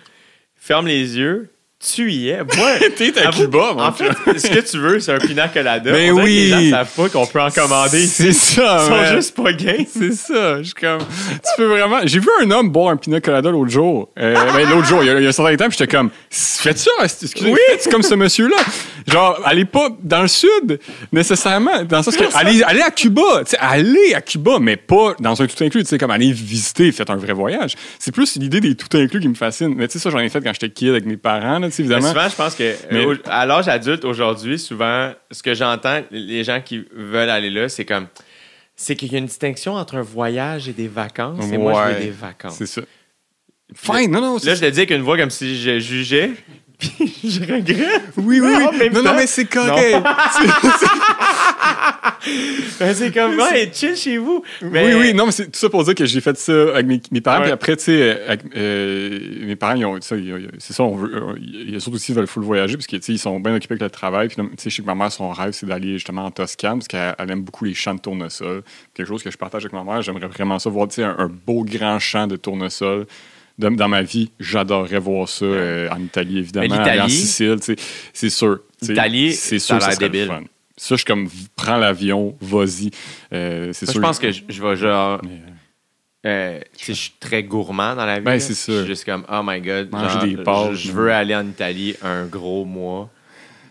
[0.64, 1.50] ferme les yeux,
[1.94, 2.38] tu y es.
[2.58, 5.92] Moi, T'es à Cuba, mon En fait, ce que tu veux, c'est un pina colada.
[5.92, 6.36] Mais On dirait que oui.
[6.52, 8.06] Les gens savent pas qu'on peut en commander.
[8.08, 9.16] C'est ça, Ils sont man.
[9.16, 9.88] juste pas gays.
[9.92, 10.58] C'est ça.
[10.60, 11.00] Je suis comme.
[11.00, 12.00] Tu peux vraiment.
[12.06, 14.10] J'ai vu un homme boire un pina colada l'autre jour.
[14.20, 15.96] Euh, ben, l'autre jour, il y, a, il y a un certain temps, puis j'étais
[15.96, 16.10] comme.
[16.30, 17.60] Faites ça, excusez, Oui.
[17.70, 18.58] faites comme ce monsieur-là?
[19.08, 20.80] Genre, allez pas dans le sud,
[21.12, 21.84] nécessairement.
[21.84, 22.24] Dans le sens que.
[22.36, 23.22] Allez, allez à Cuba.
[23.44, 25.84] Tu sais, allez à Cuba, mais pas dans un tout inclus.
[25.84, 27.76] Tu sais, comme allez visiter, faites un vrai voyage.
[28.00, 29.74] C'est plus l'idée des tout inclus qui me fascine.
[29.76, 32.02] Mais tu sais, ça, j'en ai fait quand j'étais kid avec mes parents, là, Mais
[32.02, 36.44] souvent, je pense que Mais- euh, à l'âge adulte aujourd'hui, souvent, ce que j'entends, les
[36.44, 38.08] gens qui veulent aller là, c'est comme.
[38.76, 41.46] C'est qu'il y a une distinction entre un voyage et des vacances.
[41.52, 41.94] Et moi, je Ouais.
[42.00, 42.56] veux des vacances.
[42.58, 42.82] C'est ça.
[43.76, 44.38] Fine, non, non.
[44.44, 46.32] Là, je le dis avec une voix comme si je jugeais,
[46.80, 48.04] puis je regrette.
[48.18, 48.90] Oui, oui, oui.
[48.92, 50.04] Non, non, mais c'est correct.
[52.80, 54.44] Ben, c'est comme, ouais, chill chez vous.
[54.62, 56.86] Mais- Oui, oui, non, mais c'est tout ça pour dire que j'ai fait ça avec
[56.88, 57.38] mes, mes parents.
[57.40, 57.44] Ouais.
[57.44, 58.18] Puis après, tu sais,
[58.56, 61.94] euh, mes parents, ils ont, ça, ils- ils- c'est ça, on veut, euh, ils autres
[61.94, 64.28] aussi veulent full voyager parce que, tu sais, ils sont bien occupés avec le travail.
[64.30, 66.80] Puis, tu sais, je sais que ma mère, son rêve, c'est d'aller justement en Toscane
[66.80, 68.64] parce qu'elle elle aime beaucoup les champs de tournesol.
[68.94, 70.02] Quelque chose que je partage avec ma mère.
[70.02, 73.06] J'aimerais vraiment ça, voir, tu sais, un, un beau grand champ de tournesol.
[73.60, 76.66] Dans, ma vie, j'adorerais voir ça euh, en Italie, évidemment.
[76.74, 77.76] En Sicile, tu sais,
[78.12, 78.60] c'est sûr.
[78.82, 80.28] L'Italie, c'est ça sûr ça le débile.
[80.28, 80.42] fun.
[80.76, 82.90] Ça, je suis comme, prends l'avion, vas-y.
[83.32, 83.96] Euh, c'est sûr.
[83.96, 85.22] je pense que je, je vais genre.
[85.24, 85.42] Mais,
[86.26, 88.26] euh, je suis très gourmand dans la vie.
[88.26, 88.72] Ben, c'est ça.
[88.72, 89.92] Je suis juste comme, oh my god.
[89.92, 93.10] Manger genre, des pâtes, je, veux aller en Italie un gros mois.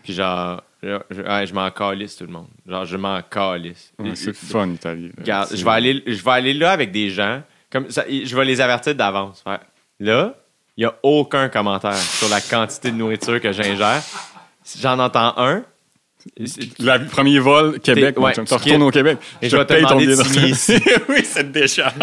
[0.03, 2.47] Puis genre, je, je- ouais, je m'en calisse tout le monde.
[2.67, 3.91] Genre, je m'en calisse.
[3.97, 5.11] Ouais, c'est fun, l'Italie.
[5.17, 7.41] je vais, aller, je vais aller là avec des gens.
[7.71, 9.43] Comme ça, je vais les avertir d'avance.
[9.99, 10.35] Là,
[10.77, 14.01] il n'y a aucun commentaire sur la quantité de nourriture que j'ingère.
[14.79, 15.63] J'en entends un,
[16.37, 19.17] Le premier vol, Québec, ouais, tu retournes au Québec.
[19.41, 20.73] Et je vais te demander de signer ici.
[21.09, 21.93] oui, cette décharge.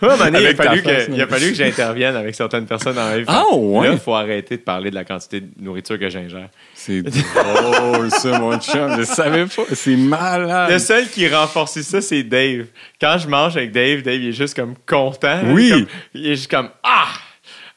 [0.00, 3.04] Donné, il, a fallu face, que, il a fallu que j'intervienne avec certaines personnes dans
[3.04, 3.24] ma vie.
[3.26, 3.88] Ah, ouais?
[3.88, 6.48] Là, il faut arrêter de parler de la quantité de nourriture que j'ingère.
[6.74, 8.96] C'est drôle, ça, mon chum.
[8.98, 9.62] Je savais pas.
[9.74, 10.70] C'est malade.
[10.72, 12.66] Le seul qui renforce ça, c'est Dave.
[13.00, 15.40] Quand je mange avec Dave, Dave, il est juste comme content.
[15.48, 15.66] Oui.
[15.66, 17.08] Il est, comme- il est juste comme Ah!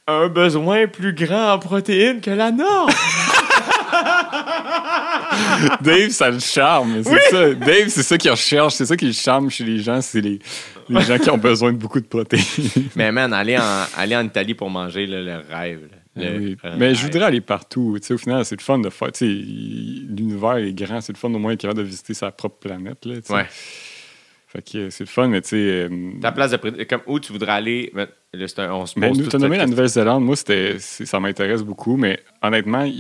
[0.06, 2.90] Un besoin plus grand en protéines que la norme.
[5.82, 7.04] Dave, ça le charme.
[7.04, 7.54] C'est ça.
[7.54, 8.74] Dave, c'est ça qu'il recherche.
[8.76, 10.02] C'est ça qui le charme chez les gens.
[10.02, 10.40] C'est les,
[10.90, 12.44] les gens qui ont besoin de beaucoup de protéines.
[12.96, 15.80] Mais man, aller en, aller en Italie pour manger, là, le rêve.
[15.92, 15.98] là.
[16.16, 16.58] Le- oui.
[16.64, 17.98] euh, Mais je voudrais aller partout.
[18.10, 19.10] Au final, c'est le fun de faire.
[19.22, 23.06] L'univers est grand, c'est le fun au moins capable de visiter sa propre planète.
[23.06, 23.16] Là.
[23.30, 23.46] Ouais.
[24.54, 25.56] Fait que euh, c'est le fun, mais tu sais.
[25.58, 25.90] euh,
[26.22, 29.58] Ta place de comme où tu voudrais aller, ben, un- on se pose nous, nommé
[29.58, 29.66] la.
[29.66, 30.24] Nouvelle-Zélande.
[30.24, 32.94] Moi, c'était, ça m'intéresse beaucoup, mais honnêtement, il-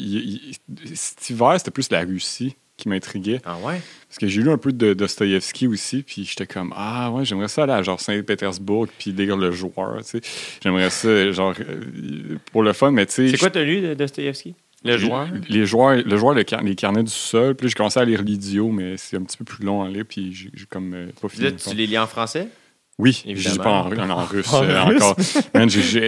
[0.76, 3.40] il- cet hiver, c'était plus la Russie qui m'intriguait.
[3.46, 3.80] Ah ouais?
[4.10, 7.48] Parce que j'ai lu un peu de Dostoïevski aussi, puis j'étais comme, ah ouais, j'aimerais
[7.48, 10.22] ça aller à genre Saint-Pétersbourg, puis lire le joueur, tu sais.
[10.64, 13.28] J'aimerais ça, genre, euh, pour le fun, mais tu sais.
[13.30, 14.56] C'est quoi t'as lu de Dostoevsky?
[14.84, 15.28] Le joueur?
[15.50, 17.56] Les joueurs, le joueur, le car- les carnets du sol.
[17.56, 19.88] Puis là, j'ai commencé à lire l'idiot, mais c'est un petit peu plus long à
[19.90, 21.45] lire, puis j'ai comme euh, pas fini.
[21.45, 22.48] Là, tu les lis en français?
[23.00, 23.53] Oui, je Évidemment.
[23.56, 25.02] dis pas en, ru- en- en russe En euh, russe?
[25.02, 25.16] encore.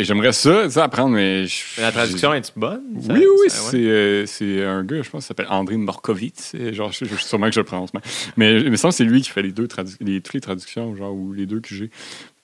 [0.03, 1.47] J'aimerais ça, ça apprendre, mais.
[1.47, 2.83] je- La traduction est-tu bonne?
[3.01, 3.79] Ça- oui, oui, ouais.
[3.87, 6.55] euh, c'est un gars, je pense, qui s'appelle André Morkovitz.
[6.73, 8.03] Genre, je, je, sûrement que je le prononce mal.
[8.37, 10.41] Mais il me semble que c'est lui qui fait les deux tradu- les, toutes les
[10.41, 11.89] traductions, genre, ou les deux que j'ai.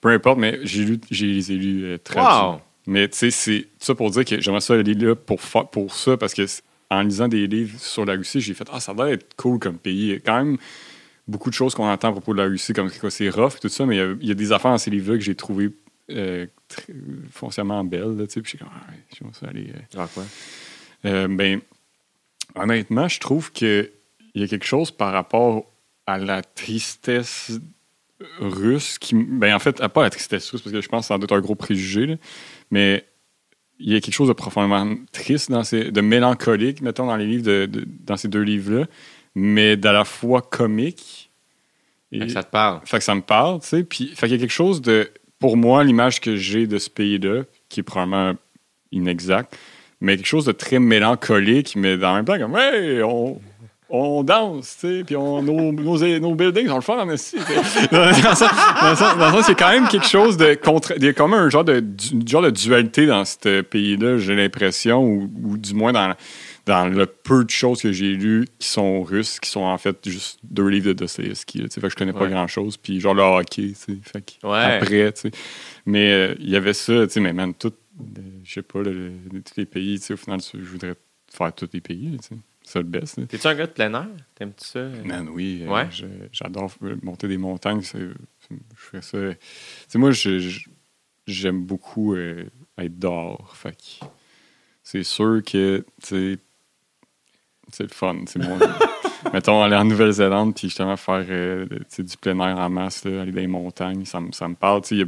[0.00, 2.28] Peu importe, mais j'ai lu, j'ai les ai lus euh, traduits.
[2.32, 2.60] Wow!
[2.86, 5.38] Mais tu sais, c'est ça pour dire que j'aimerais ça aller là pour,
[5.70, 6.44] pour ça, parce que
[6.90, 9.78] en lisant des livres sur la Russie, j'ai fait Ah, ça doit être cool comme
[9.78, 10.00] pays.
[10.02, 10.58] Il y a quand même
[11.28, 13.60] beaucoup de choses qu'on entend à propos de la Russie, comme quoi c'est rough et
[13.60, 15.24] tout ça, mais il y a, il y a des affaires dans ces livres-là que
[15.24, 15.70] j'ai trouvées
[16.10, 16.46] euh,
[17.30, 18.16] foncièrement belles.
[18.18, 19.70] Là, tu sais, puis je suis comme Ah, j'aimerais ça aller.
[19.70, 20.24] euh, Ah, quoi?
[21.06, 21.60] euh, ben,
[22.56, 23.88] honnêtement, je trouve qu'il
[24.34, 25.64] y a quelque chose par rapport
[26.06, 27.52] à la tristesse
[28.40, 29.14] russe qui.
[29.14, 31.36] Ben, en fait, pas la tristesse russe, parce que je pense que ça doit être
[31.36, 32.16] un gros préjugé, là,
[32.72, 33.04] mais
[33.78, 37.26] il y a quelque chose de profondément triste, dans ces, de mélancolique, mettons, dans les
[37.26, 38.86] livres de, de- dans ces deux livres-là,
[39.34, 41.30] mais d'à la fois comique.
[42.12, 42.80] Et, Fait que ça te parle.
[42.84, 43.84] fait que ça me parle, tu sais.
[43.84, 45.10] Puis, fait qu'il y a quelque chose de.
[45.38, 48.34] Pour moi, l'image que j'ai de ce pays-là, qui est probablement
[48.92, 49.56] inexacte,
[50.00, 53.40] mais quelque chose de très mélancolique, mais en même temps, comme, hey, on.
[53.94, 57.36] On danse, tu sais, puis on, nos, nos, nos buildings sont le fun en esti.
[57.92, 60.94] Dans le sens- c'est quand même quelque chose de contre.
[60.96, 64.16] Il y a quand même un genre de, du- genre de dualité dans ce pays-là,
[64.16, 66.14] j'ai l'impression, ou, ou du moins dans,
[66.64, 69.98] dans le peu de choses que j'ai lues qui sont russes, qui sont en fait
[70.08, 71.58] juste deux livres de Dostoevsky.
[71.60, 71.80] tu sais.
[71.82, 72.30] Fait que je connais pas Ouais.
[72.30, 72.78] grand-chose.
[72.78, 73.98] Puis genre le hockey, tu sais.
[74.10, 74.76] Fait que Ouais.
[74.76, 75.30] après, tu sais.
[75.84, 78.80] Mais euh, il y avait ça, tu sais, mais man, tout, euh, je sais pas,
[78.80, 80.94] le- le- tous les pays, tu sais, au final, je voudrais
[81.30, 82.40] faire tous les pays, tu sais.
[82.72, 83.28] C'est le best.
[83.28, 84.06] T'es-tu un gars de plein air?
[84.34, 84.88] T'aimes-tu ça?
[85.04, 85.60] Man, oui.
[85.62, 85.88] euh, Ouais.
[86.32, 86.70] J'adore
[87.02, 87.82] monter des montagnes.
[87.82, 88.14] Je
[88.76, 89.18] fais ça.
[89.18, 89.36] Tu
[89.88, 90.10] sais, moi,
[91.26, 92.46] j'aime beaucoup euh,
[92.78, 93.54] être dehors.
[93.54, 94.06] Fait que
[94.82, 96.38] c'est sûr que, tu sais,
[97.72, 98.20] c'est le fun.
[98.26, 98.58] C'est mon...
[99.34, 101.66] Mettons, aller en Nouvelle-Zélande, puis justement faire euh,
[101.98, 104.80] du plein air en masse, là, aller dans les montagnes, ça, me- ça me parle.
[104.80, 105.06] Tu sais, il y a-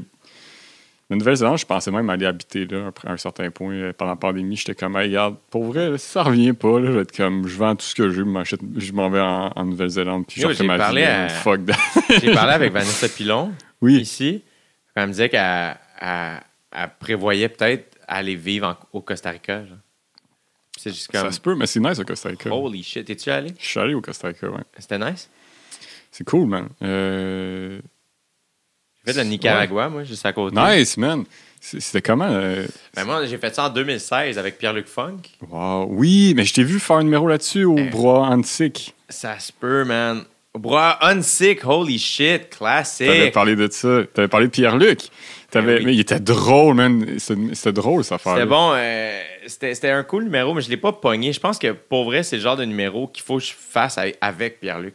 [1.14, 3.72] La Nouvelle-Zélande, je pensais même aller habiter là après un certain point.
[3.74, 6.80] euh, Pendant la pandémie, j'étais comme, Hey, regarde, pour vrai, là, si ça revient pas,
[6.80, 8.22] là, je vais être comme, je vends tout ce que j'ai,
[8.80, 11.06] je m'en vais en, en Nouvelle-Zélande, puis je Yo, refais j'ai ma parlé vie.
[11.06, 11.76] à- là, Fuck that.
[12.20, 14.00] J'ai parlé avec Vanessa Pilon Oui.
[14.00, 14.42] ici.
[14.96, 16.40] Elle me disait qu'elle elle-
[16.72, 19.64] elle prévoyait peut-être aller vivre en- au Costa Rica.
[19.64, 19.78] genre.
[20.84, 22.52] Juste comme, Ça se peut, mais c'est nice au Costa Rica.
[22.52, 23.54] holy shit, es-tu allé?
[23.58, 24.60] Je suis allé au Costa Rica, ouais.
[24.78, 25.30] C'était nice?
[26.10, 26.68] C'est cool, man.
[26.82, 27.80] Euh,
[29.06, 30.56] J'ai fait le Nicaragua, moi, juste à côté.
[30.56, 31.24] Nice, man.
[31.60, 32.28] C'était comment?
[32.30, 35.16] euh, Ben, moi, j'ai fait ça en 2016 avec Pierre-Luc Funk.
[35.50, 35.86] Wow.
[35.90, 37.88] Oui, mais je t'ai vu faire un numéro là-dessus au Euh.
[37.90, 38.94] bras antique.
[39.08, 40.24] Ça se peut, man.
[40.56, 43.32] Bro, unsick, holy shit, T'avais classique.
[43.32, 44.02] parlé de ça.
[44.12, 45.00] T'avais parlé de Pierre-Luc.
[45.50, 45.84] T'avais- Ben oui.
[45.86, 47.18] Mais il était drôle, man.
[47.18, 48.34] C'était drôle, cette affaire.
[48.34, 51.32] C'était bon, euh, c'était c'était un cool numéro, mais je l'ai pas pogné.
[51.32, 53.98] Je pense que pour vrai, c'est le genre de numéro qu'il faut que je fasse
[53.98, 54.94] avec, avec Pierre-Luc.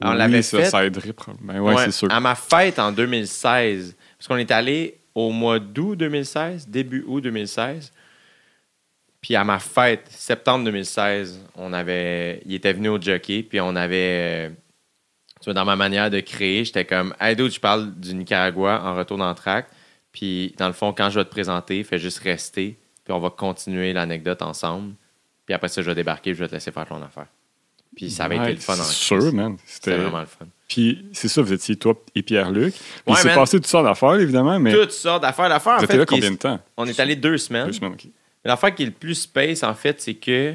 [0.00, 1.64] On oui, l'avait ça, fait ça aiderait probablement.
[1.64, 2.12] Ouais, ouais, c'est sûr.
[2.12, 3.96] à ma fête en 2016.
[4.16, 7.92] Parce qu'on est allé au mois d'août 2016, début août 2016.
[9.20, 13.74] Puis à ma fête, septembre 2016, on avait, il était venu au jockey, puis on
[13.74, 14.50] avait,
[15.40, 18.80] tu vois, dans ma manière de créer, j'étais comme, hey dude, je parle du Nicaragua
[18.84, 19.66] en retour dans le track.
[20.12, 23.30] Puis dans le fond, quand je vais te présenter, fais juste rester, puis on va
[23.30, 24.94] continuer l'anecdote ensemble.
[25.46, 27.26] Puis après ça, je vais débarquer, je vais te laisser faire ton affaire.
[27.98, 29.56] Puis ça avait été le fun en C'est sûr, man.
[29.66, 30.46] C'était vraiment le fun.
[30.68, 32.72] Puis c'est ça, vous étiez toi et Pierre-Luc.
[32.74, 35.48] Puis Ouais, il s'est passé toutes sortes d'affaires, évidemment, mais Toutes sortes d'affaires.
[35.48, 36.60] L'affaire, en fait, là combien de temps?
[36.76, 37.66] on est allé deux semaines.
[37.66, 38.04] Deux semaines, OK.
[38.04, 40.54] Mais L'affaire qui est le plus space, en fait, c'est que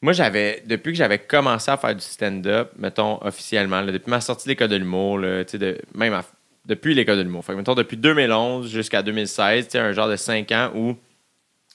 [0.00, 4.20] moi, j'avais, depuis que j'avais commencé à faire du stand-up, mettons officiellement, là, depuis ma
[4.20, 6.24] sortie de l'école de l'humour, de, même à-
[6.66, 10.08] depuis l'école de l'humour, fait que, mettons depuis 2011 jusqu'à 2016, tu sais, un genre
[10.08, 10.94] de cinq ans où,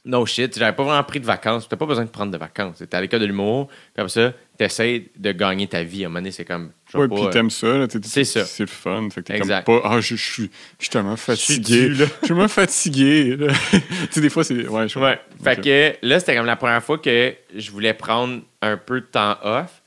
[0.09, 1.67] no shit, j'avais pas vraiment pris de vacances.
[1.69, 2.77] T'as pas besoin de prendre de vacances.
[2.77, 6.03] T'es à l'école de l'humour, puis après ça, t'essayes de gagner ta vie.
[6.03, 6.71] À un moment donné, c'est comme.
[6.93, 8.45] Ouais, pas, puis euh, t'aimes ça, c'est ça.
[8.45, 9.07] C'est le fun.
[9.11, 9.65] Fait que t'es Exact.
[9.65, 11.91] comme pas, ah, je, suis je suis tellement fatigué.
[11.93, 13.37] Je suis tellement fatigué,
[13.71, 13.77] tu
[14.11, 14.67] sais, des fois, c'est.
[14.67, 15.19] Ouais, je Ouais.
[15.43, 19.05] Fait que là, c'était comme la première fois que je voulais prendre un peu de
[19.05, 19.81] temps off.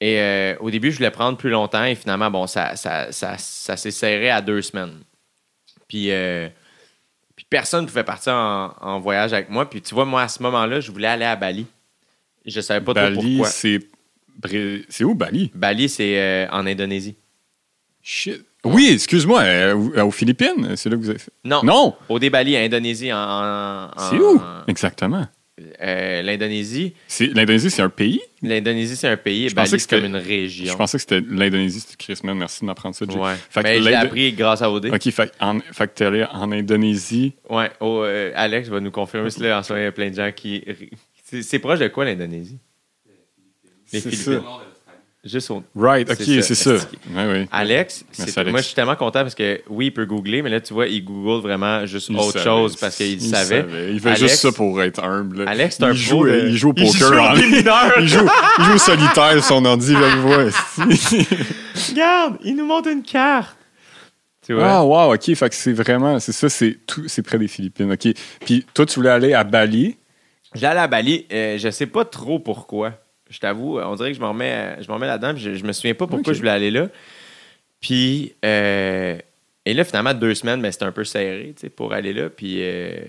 [0.00, 1.84] Et euh, au début, je voulais prendre plus longtemps.
[1.84, 5.02] Et finalement, bon, ça, ça, ça, ça s'est serré à deux semaines.
[5.88, 6.54] Puis, euh, Puis
[7.50, 9.68] personne ne pouvait partir en, en voyage avec moi.
[9.68, 11.66] Puis tu vois, moi, à ce moment-là, je voulais aller à Bali.
[12.46, 13.48] Je savais pas trop Bali, pourquoi.
[13.50, 13.80] c'est.
[14.88, 15.50] C'est où Bali?
[15.54, 17.16] Bali, c'est euh, en Indonésie.
[18.02, 18.44] Shit.
[18.64, 21.32] Oui, excuse-moi, euh, aux- Philippines, c'est là que vous avez fait.
[21.44, 21.62] Non.
[21.62, 21.94] Non!
[22.08, 23.16] Au Bali, Indonésie, en.
[23.18, 24.40] en- en- C'est où?
[24.66, 25.26] Exactement.
[25.80, 26.94] Euh, L'Indonésie.
[27.06, 28.20] C'est- L'Indonésie, c'est un pays?
[28.42, 29.46] L'Indonésie, c'est un pays.
[29.46, 30.72] et Je pensais Bali, c'est comme une région.
[30.72, 33.04] Je pensais que c'était l'Indonésie, c'était Chris, man, merci de m'apprendre ça.
[33.08, 33.18] Jay.
[33.18, 33.34] Ouais.
[33.50, 34.86] Fait que Mais je l'ai appris grâce à OD.
[34.94, 37.32] OK, fait, en, fait que t'es allé en Indonésie.
[37.50, 37.70] Ouais.
[37.80, 39.58] Oh, euh, Alex va nous confirmer cela.
[39.58, 40.64] En ce moment, il y a plein de gens qui.
[41.24, 42.58] C'est proche de quoi, l'Indonésie?
[43.92, 44.42] Les C'est Philippines.
[44.42, 44.60] ça.
[45.28, 45.62] Juste au.
[45.76, 46.72] Right, OK, C'est ça.
[47.52, 48.50] Alex, Merci, c'est- Alex.
[48.50, 50.86] moi je suis tellement content parce que oui, il peut googler, mais là tu vois,
[50.86, 52.44] il google vraiment juste Il autre savait.
[52.44, 53.64] chose parce qu'il savait.
[53.92, 55.44] Il fait Alex- juste ça pour être humble.
[55.44, 55.50] là.
[55.50, 57.12] Alex, c'est un il joue, de- il joue au il poker.
[57.12, 57.92] joue en- démineur.
[58.00, 58.26] il, joue,
[58.58, 60.44] il joue solitaire, son ordi, vois.
[60.44, 61.26] esti.
[61.90, 63.56] Regarde, il nous montre une carte.
[64.50, 65.34] Ah, wow, OK.
[65.34, 67.92] Fait que c'est vraiment, c'est ça, c'est tout, c'est près des Philippines.
[67.92, 68.08] OK.
[68.46, 69.96] Puis toi, tu voulais aller à Bali?
[70.54, 72.94] J'allais à Bali, euh, je sais pas trop pourquoi.
[73.28, 75.64] Je t'avoue, on dirait que je m'en remets, euh, je remets là-dedans, puis je, je
[75.64, 76.88] me souviens pas pourquoi je voulais aller là.
[77.80, 79.18] Puis, euh,
[79.64, 82.30] et là, finalement, deux semaines, mais c'était un peu serré, tu sais, pour aller là.
[82.30, 83.04] Puis, euh,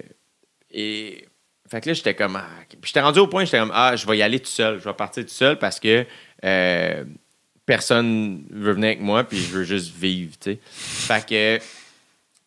[0.71, 1.25] et,
[1.69, 2.47] fait que là, j'étais comme, ah,
[2.83, 4.93] j'étais rendu au point, j'étais comme, ah, je vais y aller tout seul, je vais
[4.93, 6.05] partir tout seul parce que
[6.43, 7.03] euh,
[7.65, 10.59] personne veut venir avec moi, puis je veux juste vivre, tu sais.
[10.63, 11.63] Fait que,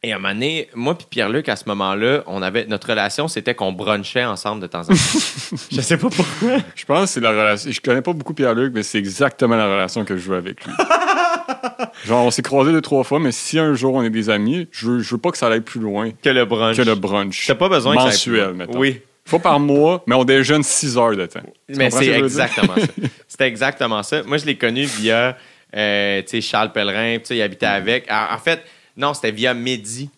[0.04, 3.28] et à un moment donné, moi puis Pierre-Luc, à ce moment-là, on avait, notre relation,
[3.28, 4.94] c'était qu'on brunchait ensemble de temps en temps.
[5.70, 6.58] je sais pas pourquoi.
[6.74, 7.70] Je pense que c'est la relation.
[7.70, 10.72] Je connais pas beaucoup Pierre-Luc, mais c'est exactement la relation que je veux avec lui.
[12.04, 14.66] Genre, on s'est croisés deux, trois fois, mais si un jour on est des amis,
[14.72, 16.76] je veux, je veux pas que ça aille plus loin Que le brunch.
[16.76, 17.46] que le brunch.
[17.46, 18.66] T'as pas besoin que ça aille mensuel, plus loin.
[18.66, 18.78] mettons.
[18.78, 21.40] Oui, Fois par mois, mais on déjeune 6 heures de temps.
[21.68, 22.86] Tu mais ce c'est exactement ça.
[23.28, 24.22] C'était exactement ça.
[24.24, 25.36] Moi, je l'ai connu via
[25.76, 28.10] euh, tu sais, Charles Pellerin, puis tu sais, il habitait avec.
[28.10, 28.62] En fait,
[28.96, 30.10] non, c'était via Mehdi.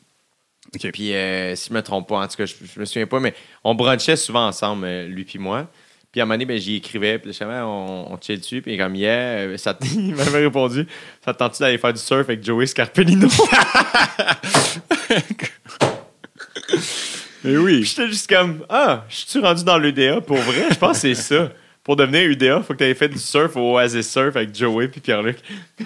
[0.75, 0.91] Ok.
[0.93, 3.21] Puis, euh, si je me trompe pas, en tout cas, je, je me souviens pas,
[3.21, 5.69] mais on brunchait souvent ensemble, euh, lui puis moi.
[6.15, 8.79] Puis à un moment donné, ben, j'y écrivais, puis justement, on, on chill dessus, puis
[8.79, 10.87] comme, yeah, euh, ça il m'avait répondu,
[11.25, 13.27] ça te tente-tu d'aller faire du surf avec Joey Scarpellino?
[17.43, 17.83] Mais oui.
[17.83, 20.67] J'étais juste comme, ah, je suis rendu dans l'UDA pour vrai?
[20.71, 21.51] Je pense que c'est ça.
[21.83, 24.87] Pour devenir UDA, faut que tu aies fait du surf au Oasis Surf avec Joey
[24.87, 25.39] puis Pierre-Luc.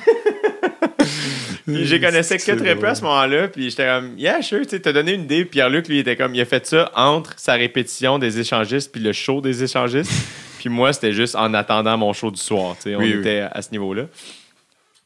[1.74, 3.48] Puis je connaissais que très peu à ce moment-là.
[3.48, 5.44] Puis j'étais comme, yeah, sure, tu t'as donné une idée.
[5.44, 9.00] Pierre-Luc, lui, il était comme, il a fait ça entre sa répétition des échangistes puis
[9.00, 10.10] le show des échangistes.
[10.58, 12.74] puis moi, c'était juste en attendant mon show du soir.
[12.76, 13.20] Tu sais, on Oui, oui.
[13.20, 14.05] était à ce niveau-là.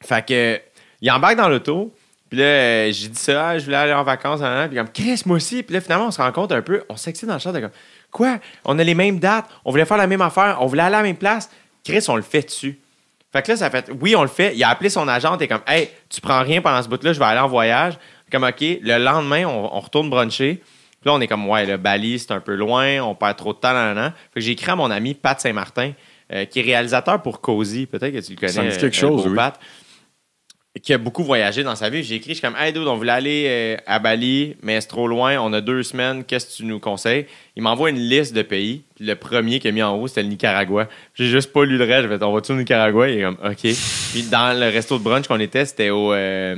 [0.01, 0.59] Fait que,
[1.01, 1.93] il embarque dans l'auto.
[2.29, 4.39] Puis là, j'ai dit ça, ah, je voulais aller en vacances.
[4.41, 4.67] nan.
[4.67, 5.61] Puis comme, qu'est-ce, moi aussi?
[5.63, 7.59] Puis là, finalement, on se rend compte un peu, on s'excite dans le chat de
[7.59, 7.69] comme,
[8.11, 8.39] quoi?
[8.65, 10.99] On a les mêmes dates, on voulait faire la même affaire, on voulait aller à
[10.99, 11.49] la même place.
[11.83, 12.79] Chris, on le fait dessus.
[13.33, 14.55] Fait que là, ça fait, oui, on le fait.
[14.55, 17.19] Il a appelé son agent, et comme, hey, tu prends rien pendant ce bout-là, je
[17.19, 17.95] vais aller en voyage.
[18.31, 20.61] Comme, OK, le lendemain, on, on retourne bruncher.
[21.03, 23.53] Puis là, on est comme, ouais, le Bali, c'est un peu loin, on perd trop
[23.53, 24.13] de temps, nan, nan.
[24.33, 25.91] Fait que j'ai écrit à mon ami Pat Saint-Martin,
[26.31, 27.87] euh, qui est réalisateur pour Cozy.
[27.87, 28.51] Peut-être que tu le connais.
[28.53, 29.35] Ça me dit quelque euh, chose, oui.
[29.35, 29.59] Pat
[30.81, 32.03] qui a beaucoup voyagé dans sa vie.
[32.03, 34.87] J'ai écrit, je suis comme, hey, dude, on voulait aller euh, à Bali, mais c'est
[34.87, 37.27] trop loin, on a deux semaines, qu'est-ce que tu nous conseilles?
[37.55, 38.81] Il m'envoie une liste de pays.
[38.95, 40.89] Puis le premier qui a mis en haut, c'était le Nicaragua.
[41.13, 42.03] J'ai juste pas lu le reste.
[42.09, 43.07] J'ai fait, on va-tu au Nicaragua?
[43.09, 43.59] Il est comme, OK.
[44.11, 46.55] Puis dans le resto de brunch qu'on était, c'était au, euh,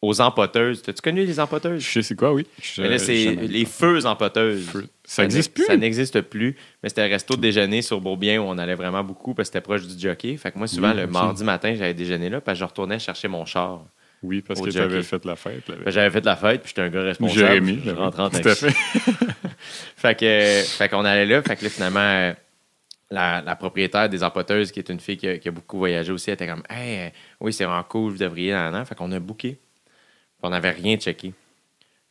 [0.00, 0.82] aux empoteuses.
[0.82, 1.82] T'as-tu connu les empoteuses?
[1.82, 2.46] Je sais c'est quoi, oui.
[2.62, 4.68] Je- Mais là, c'est les feux empoteuses.
[5.06, 5.64] Ça existe n'ex- plus?
[5.66, 6.56] Ça n'existe plus.
[6.82, 9.52] Mais c'était un resto de déjeuner sur Beaubien où on allait vraiment beaucoup parce que
[9.52, 10.36] c'était proche du jockey.
[10.36, 12.98] Fait que moi, souvent, Oui, le mardi matin, j'allais déjeuner là parce que je retournais
[12.98, 13.84] chercher mon char.
[14.22, 14.84] Oui, parce que tu jockey.
[14.94, 15.68] avais fait la fête.
[15.68, 17.38] là, Ben, J'avais fait la fête, puis j'étais un gars responsable.
[17.38, 17.80] Jérémy.
[17.84, 18.70] Je rentre en Tout à fait.
[19.96, 21.42] Fait que, fait qu'on allait là.
[21.42, 22.32] Fait que là, finalement,
[23.10, 26.12] la, la propriétaire des empoteuses, qui est une fille qui a, qui a beaucoup voyagé
[26.12, 27.10] aussi, elle était comme Hey, euh,
[27.40, 28.52] oui, c'est vraiment cool, vous devriez.
[28.52, 28.84] Nan.
[28.86, 29.50] Fait qu'on a booké.
[29.52, 29.58] Puis
[30.42, 31.32] on n'avait rien checké.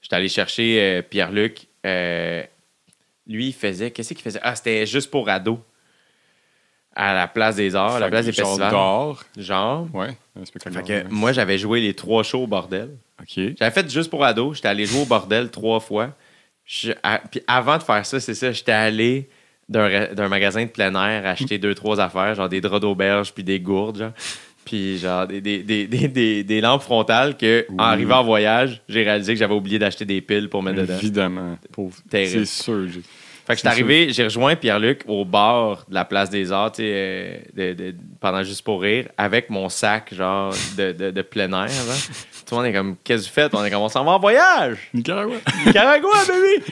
[0.02, 1.68] J'étais allé chercher euh, Pierre-Luc.
[1.86, 2.44] euh,
[3.27, 3.92] lui, il faisait.
[3.92, 4.40] Qu'est-ce qu'il faisait?
[4.43, 5.60] Ah, c'était juste pour ados.
[6.95, 8.72] À la place des arts, à la place des genre festivals.
[8.72, 9.24] d'or.
[9.35, 9.88] Genre.
[9.95, 12.95] Ouais, un spectacle Fait que moi, j'avais joué les trois shows au bordel.
[13.19, 13.40] OK.
[13.58, 14.53] J'avais fait juste pour ado.
[14.53, 16.11] J'étais allé jouer au bordel trois fois.
[16.66, 19.27] Je- à- puis avant de faire ça, c'est ça, j'étais allé
[19.68, 23.60] d'un magasin de plein air acheter deux, trois affaires, genre des draps d'auberge puis des
[23.60, 24.11] gourdes, genre.
[24.66, 27.75] Puis genre des, des, des, des, des- lampes frontales que, Oui.
[27.77, 30.98] en arrivant en voyage, j'ai réalisé que j'avais oublié d'acheter des piles pour mettre dedans.
[30.98, 31.58] Évidemment.
[32.11, 32.88] C'est sûr.
[32.88, 33.01] j'ai-
[33.45, 36.72] Fait que j'étais C'est arrivé, j'ai rejoint Pierre-Luc au bar de la Place des Arts,
[36.72, 41.50] tu euh, de- de- pendant Juste pour rire, avec mon sac, genre, de, de, plein
[41.51, 41.67] air.
[41.67, 41.93] là.
[42.48, 43.53] Tout le monde est comme, qu'est-ce que vous faites?
[43.53, 44.77] On est comme, on s'en va en voyage!
[44.93, 45.35] Nicaragua.
[45.66, 46.64] Nicaragua, baby!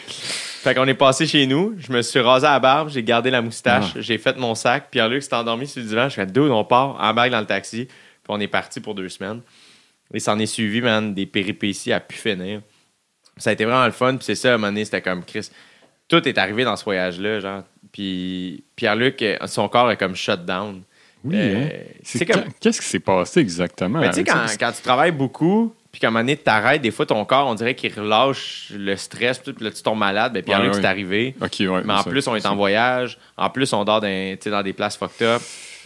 [0.62, 3.42] Fait qu'on est passé chez nous, je me suis rasé la barbe, j'ai gardé la
[3.42, 4.00] moustache, Ah.
[4.00, 4.90] j'ai fait mon sac.
[4.92, 6.08] Pierre-Luc s'est endormi sur le divan.
[6.08, 7.86] Je fais deux, on part, embarque dans le taxi.
[7.86, 7.96] Puis
[8.30, 9.42] on est parti pour deux semaines.
[10.14, 12.62] Et s'en est suivi, man, des péripéties à pu finir.
[13.38, 14.16] Ça a été vraiment le fun.
[14.18, 15.50] Puis c'est ça, à un moment donné, c'était comme Chris.
[16.08, 17.64] Tout est arrivé dans ce voyage-là, genre.
[17.92, 20.84] Puis Pierre-Luc, son corps est comme shut down.
[21.24, 21.70] Oui, Euh, hein?
[22.04, 24.00] c'est comme- Qu'est-ce qui s'est passé exactement?
[24.00, 26.92] Mais tu sais, quand, quand tu travailles beaucoup, puis qu'à un moment donné, t'arrêtes, des
[26.92, 30.34] fois, ton corps, on dirait qu'il relâche le stress, puis là, tu tombes malade.
[30.34, 30.86] Ben, Pierre-Luc, Ouais, c'est ouais.
[30.88, 31.36] arrivé.
[31.42, 33.18] Ok, ouais, Mais en plus, on est en voyage.
[33.38, 35.42] En plus, on dort dans, dans des places fucked up.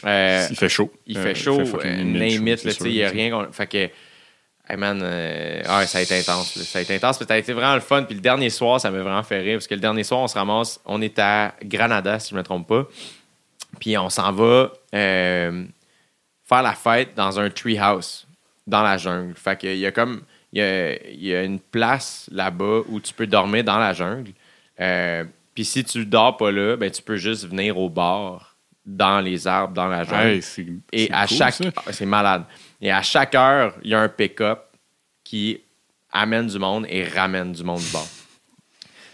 [0.05, 0.91] Euh, Il fait chaud.
[1.07, 3.47] il fait chaud, humide chaud, name it, c'est il n'y a c'est- rien.
[3.51, 6.55] Fait que, hey man, euh, ah, ça a été intense.
[6.57, 6.63] là.
[6.63, 8.03] Ça a été intense, puis ça a été vraiment le fun.
[8.03, 10.27] Puis le dernier soir, ça m'a vraiment fait rire, parce que le dernier soir, on
[10.27, 12.85] se ramasse, on est à Granada, si je ne me trompe pas.
[13.79, 15.63] Puis on s'en va euh,
[16.47, 18.24] faire la fête dans un treehouse,
[18.67, 19.33] dans la jungle.
[19.35, 20.21] Fait qu'il y a comme,
[20.53, 23.93] il y a, il y a une place là-bas où tu peux dormir dans la
[23.93, 24.31] jungle.
[24.79, 29.19] Euh, puis si tu dors pas là, ben tu peux juste venir au bar, dans
[29.21, 30.27] les arbres, dans la jungle.
[30.27, 31.55] Hey, c'est- Et c'est à cool, chaque.
[31.75, 32.43] ah, C'est malade.
[32.81, 34.59] Et à chaque heure, il y a un pick-up
[35.23, 35.61] qui
[36.11, 38.07] amène du monde et ramène du monde du bord.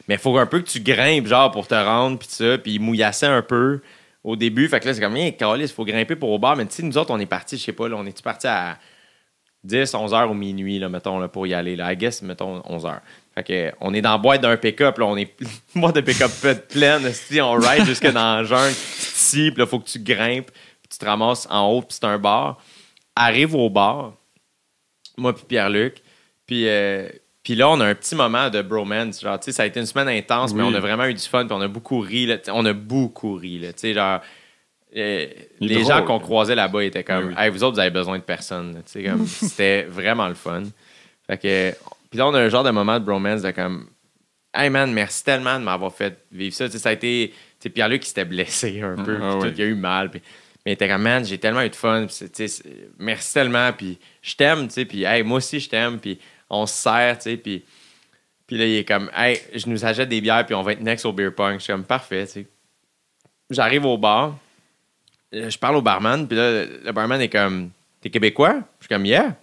[0.07, 2.73] Mais il faut un peu que tu grimpes, genre, pour te rendre, puis ça, puis
[2.73, 3.81] il mouillassait un peu
[4.23, 4.67] au début.
[4.67, 6.55] Fait que là, c'est comme, il faut grimper pour au bar.
[6.57, 8.47] Mais tu sais, nous autres, on est partis, je sais pas, là, on est partis
[8.47, 8.77] à
[9.64, 11.75] 10, 11 heures ou minuit, là, mettons, là, pour y aller.
[11.75, 11.93] Là.
[11.93, 13.01] I guess, mettons, 11 heures.
[13.35, 15.33] Fait que, on est dans la boîte d'un pick-up, là, on est
[15.75, 16.31] boîte de pick-up
[16.69, 17.01] pleine,
[17.41, 20.98] on ride jusque dans la jungle, ici, puis là, faut que tu grimpes, puis tu
[20.98, 22.61] te ramasses en haut, puis c'est un bar.
[23.15, 24.14] Arrive au bar,
[25.17, 26.01] moi puis Pierre-Luc,
[26.45, 27.07] puis, euh,
[27.43, 29.22] puis là, on a un petit moment de bromance.
[29.22, 31.23] Genre, tu sais, ça a été une semaine intense, mais on a vraiment eu du
[31.23, 32.25] fun, puis on a beaucoup ri.
[32.25, 33.57] Là, on a beaucoup ri.
[33.57, 34.19] Là, tu sais, genre,
[34.95, 35.27] euh,
[35.59, 35.85] les drôle.
[35.87, 38.81] gens qu'on croisait là-bas étaient comme, Oui, hey, vous autres, vous avez besoin de personne.
[38.85, 40.63] C'était vraiment le fun.
[41.27, 41.71] Fait que,
[42.09, 43.87] puis là, on a un genre de moment de bromance de comme,
[44.53, 46.65] hey man, merci tellement de m'avoir fait vivre ça.
[46.65, 47.33] Tu sais, ça a été,
[47.73, 49.53] Pierre-Luc qui s'était blessé un peu, Ah, puis tout, oui.
[49.57, 50.09] il a eu mal.
[50.13, 50.21] mais
[50.65, 52.07] il était comme, man, j'ai tellement eu de fun.
[52.99, 53.71] merci tellement.
[53.71, 54.67] Puis je t'aime.
[54.67, 55.99] Puis hey, moi aussi, je t'aime.
[55.99, 57.37] Puis on se sert, tu sais.
[57.37, 57.63] Puis,
[58.45, 60.81] puis là, il est comme, hey, je nous achète des bières, puis on va être
[60.81, 61.53] next au beer pong.
[61.53, 62.25] Je suis comme, parfait.
[63.49, 64.37] J'arrive au bar,
[65.31, 67.69] je parle au barman, puis là, le barman est comme,
[68.01, 68.55] t'es québécois?
[68.79, 69.35] Je suis comme, yeah.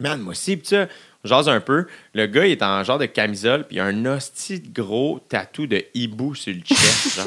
[0.00, 0.88] Man, moi aussi, puis ça,
[1.24, 1.86] on jase un peu.
[2.14, 5.20] Le gars, il est en genre de camisole, puis il a un hostie de gros
[5.28, 7.26] tatou de hibou sur le chest, genre.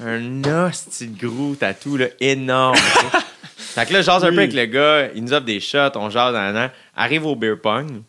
[0.00, 2.76] un hostie de gros tatou, là, énorme.
[2.76, 5.96] fait que là, je jase un peu avec le gars, il nous offre des shots,
[5.96, 6.70] on jase dans an.
[6.96, 8.02] Arrive au beer pong,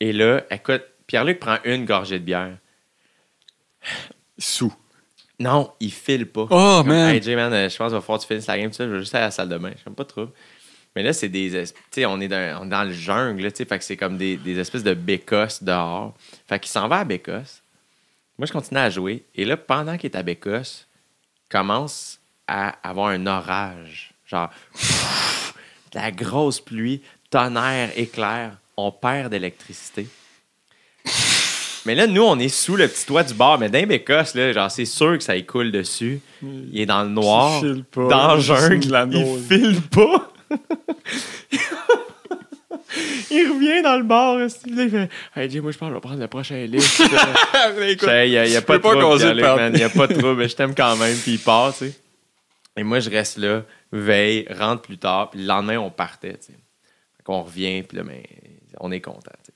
[0.00, 2.56] et là, écoute, Pierre-Luc prend une gorgée de bière.
[4.38, 4.74] Sous.
[5.40, 6.42] Non, il file pas.
[6.42, 7.14] Oh, Comme, man.
[7.14, 8.84] Hey, Jay, man, euh, je pense qu'il va falloir que tu finisses la game, ça.
[8.86, 9.72] Je vais juste aller à la salle de bain.
[9.84, 10.28] J'aime pas trop.
[10.94, 11.56] Mais là, c'est des.
[11.56, 13.64] es- Tu sais, on, est dans- on est dans le jungle, tu sais.
[13.64, 16.14] Fait que c'est comme des, des espèces de bécosses dehors.
[16.46, 17.62] Fait qu'il s'en va à Bécosse.
[18.38, 19.24] Moi, je continue à jouer.
[19.34, 20.86] Et là, pendant qu'il est à Bécosse,
[21.46, 24.12] il commence à avoir un orage.
[24.26, 24.50] Genre,
[25.92, 28.56] de la grosse pluie, tonnerre, éclair.
[28.76, 30.06] On perd d'électricité.
[31.86, 34.52] Mais là, nous, on est sous le petit toit du bar, mais d'un bécosse, là,
[34.52, 36.20] genre, c'est sûr que ça y coule dessus.
[36.42, 38.08] Il est dans le noir, Il file pas.
[38.08, 40.32] dans de jungle, la il file pas.
[43.30, 46.00] il revient dans le bar, il fait Hey, Jay, moi, je pense que je vais
[46.00, 46.84] prendre le prochain livre.
[47.00, 49.72] Il n'y a, pas de trouble.
[49.74, 50.48] Il y a pas de trouble.
[50.48, 51.16] Je t'aime quand même.
[51.16, 51.94] Puis il part, tu sais.
[52.76, 55.30] Et moi, je reste là, veille, rentre plus tard.
[55.30, 56.58] Puis le lendemain, on partait, tu sais.
[57.24, 58.22] Qu'on revient, puis là, ben,
[58.80, 59.54] on est content, tu sais.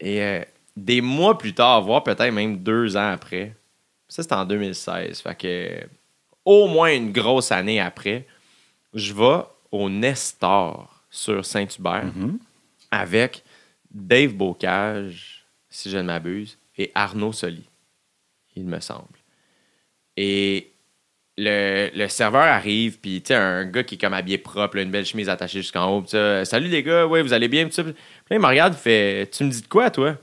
[0.00, 0.42] Et euh,
[0.76, 3.54] des mois plus tard, voire peut-être même deux ans après,
[4.08, 5.20] ça, c'était en 2016.
[5.20, 5.86] Fait que
[6.44, 8.26] au moins une grosse année après,
[8.92, 12.38] je vais au Nestor sur Saint-Hubert Mhm.
[12.90, 13.42] avec
[13.90, 17.64] Dave Bocage, si je ne m'abuse, et Arnaud Soli,
[18.56, 19.06] il me semble.
[20.16, 20.70] Et
[21.36, 24.82] le, le serveur arrive, puis tu sais, un gars qui est comme habillé propre, là,
[24.82, 27.64] une belle chemise attachée jusqu'en haut, puis ça, Salut les gars, ouais, vous allez bien?
[27.64, 27.82] Puis ça.
[27.82, 27.92] Puis
[28.30, 30.16] là, il me regarde, il fait Tu me dis de quoi, toi?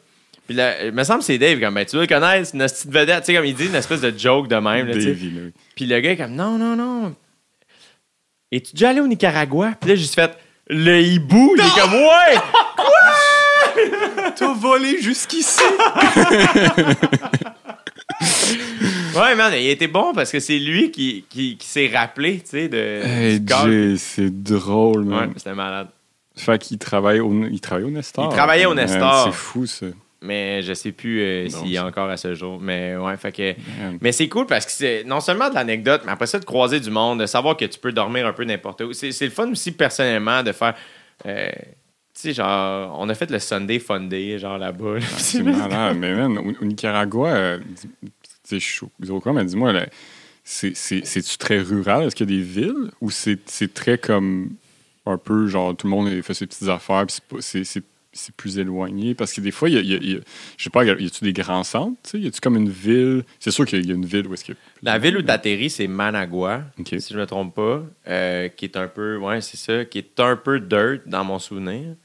[0.47, 2.57] Puis là, il me semble que c'est Dave, comme ben, tu veux le connaître, c'est
[2.57, 4.93] une petite vedette, tu sais, comme il dit, une espèce de joke de même, là.
[4.93, 5.41] Davy, là.
[5.75, 7.15] Puis le gars est comme non, non, non.
[8.51, 9.71] Es-tu déjà allé au Nicaragua?
[9.79, 10.37] Puis là, j'ai juste fait
[10.67, 11.55] le hibou.
[11.57, 12.37] Il est comme ouais!
[14.35, 15.61] T'as volé jusqu'ici.
[19.15, 22.51] Ouais, man, il était bon parce que c'est lui qui, qui, qui s'est rappelé, tu
[22.51, 22.77] sais, de.
[23.03, 25.33] Hey, c'est drôle, Ouais, man.
[25.35, 25.87] c'était malade.
[26.37, 28.29] Fait qu'il travaille au, il travaille au Nestor.
[28.31, 29.25] Il travaillait au Nestor.
[29.25, 29.87] C'est fou, ça.
[30.23, 32.59] Mais je sais plus euh, s'il y a encore à ce jour.
[32.61, 33.55] Mais ouais, fait que.
[34.01, 36.79] Mais c'est cool parce que c'est non seulement de l'anecdote, mais après ça, de croiser
[36.79, 38.93] du monde, de savoir que tu peux dormir un peu n'importe où.
[38.93, 40.75] C'est c'est le fun aussi, personnellement, de faire.
[41.25, 41.49] euh,
[42.13, 44.95] tu sais, genre, on a fait le Sunday Fun Day, genre là-bas.
[44.95, 45.05] là.
[45.17, 45.97] C'est malade.
[45.97, 48.09] Mais man, au, au Nicaragua, euh, dis- tu
[48.43, 48.87] sais, je suis
[49.33, 49.87] mais dis-moi, là,
[50.43, 52.03] c'est- c'est- c'est-tu très rural?
[52.03, 52.91] Est-ce qu'il y a des villes?
[53.01, 54.51] Ou c'est c'est très comme
[55.07, 57.83] un peu, genre, tout le monde fait ses petites affaires, puis c'est pas- c'est c'est
[58.13, 59.15] c'est plus éloigné?
[59.15, 60.21] Parce que des fois, il y a, il y a- il y a-
[60.57, 61.97] je sais pas, y a-tu des grands centres?
[62.03, 62.19] tu sais?
[62.19, 63.23] Y a-tu comme une ville?
[63.39, 64.53] C'est sûr qu'il y a une ville où est-ce que.
[64.83, 68.87] La ville où t'atterris, c'est Managua, si je me trompe pas, euh, qui est un
[68.87, 71.95] peu, ouais, c'est ça, qui est un peu dirt dans mon souvenir.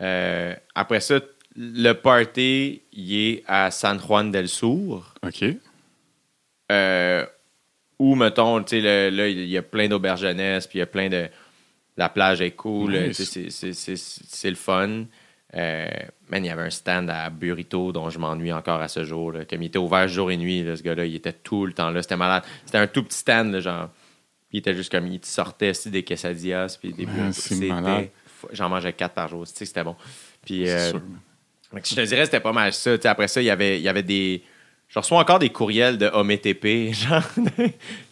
[0.00, 1.20] Euh, après ça,
[1.54, 5.44] le party, il est à San Juan del Sur, OK.
[6.70, 7.26] euh,
[7.98, 10.86] où, mettons, tu sais, là, il y a plein d'auberges jeunesse, puis il y a
[10.86, 11.28] plein de...
[11.98, 13.38] La plage est cool, Nice.
[13.50, 15.04] c'est le fun.
[15.54, 15.86] Euh,
[16.30, 19.32] man, il y avait un stand à Burrito dont je m'ennuie encore à ce jour.
[19.32, 19.44] là.
[19.44, 21.90] Comme il était ouvert jour et nuit, là, ce gars-là, il était tout le temps
[21.90, 22.00] là.
[22.02, 22.42] C'était malade.
[22.64, 23.88] C'était un tout petit stand, là, genre.
[24.50, 28.08] Il était juste comme, il sortait aussi des quesadillas, puis des C'était- malade.
[28.52, 29.46] J'en mangeais quatre par jour.
[29.46, 29.94] Tu sais, c'était bon.
[30.44, 31.00] Puis, euh, sûr.
[31.72, 32.96] je te dirais, c'était pas mal ça.
[32.96, 34.42] Tu sais, après ça, il y avait, il y avait des.
[34.88, 37.22] Je reçois encore des courriels de OMTP, genre,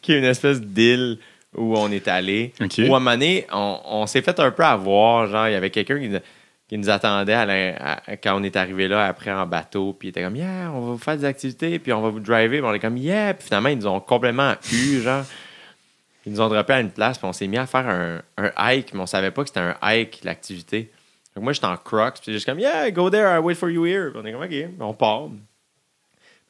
[0.00, 1.18] qui est une espèce d'île
[1.54, 2.52] où on est allé.
[2.60, 2.74] OK.
[2.78, 5.26] Où à un moment donné, on, on s'est fait un peu avoir.
[5.26, 6.10] Genre, il y avait quelqu'un qui,
[6.70, 9.92] qui nous attendait à la- à- quand on est arrivé là après en bateau.
[9.92, 12.20] Puis il était comme, yeah, on va vous faire des activités, puis on va vous
[12.20, 12.60] driver.
[12.60, 13.34] Puis on est comme, yeah.
[13.34, 15.24] Puis finalement, ils nous ont complètement eu, genre.
[16.24, 18.50] Ils nous ont droppé à une place, puis on s'est mis à faire un, un
[18.56, 20.92] hike, mais on savait pas que c'était un hike, l'activité.
[21.34, 23.84] Donc moi, j'étais en Crocs, puis juste comme, yeah, go there, I'll wait for you
[23.84, 24.10] here.
[24.12, 25.22] Puis on est comme, OK, on part.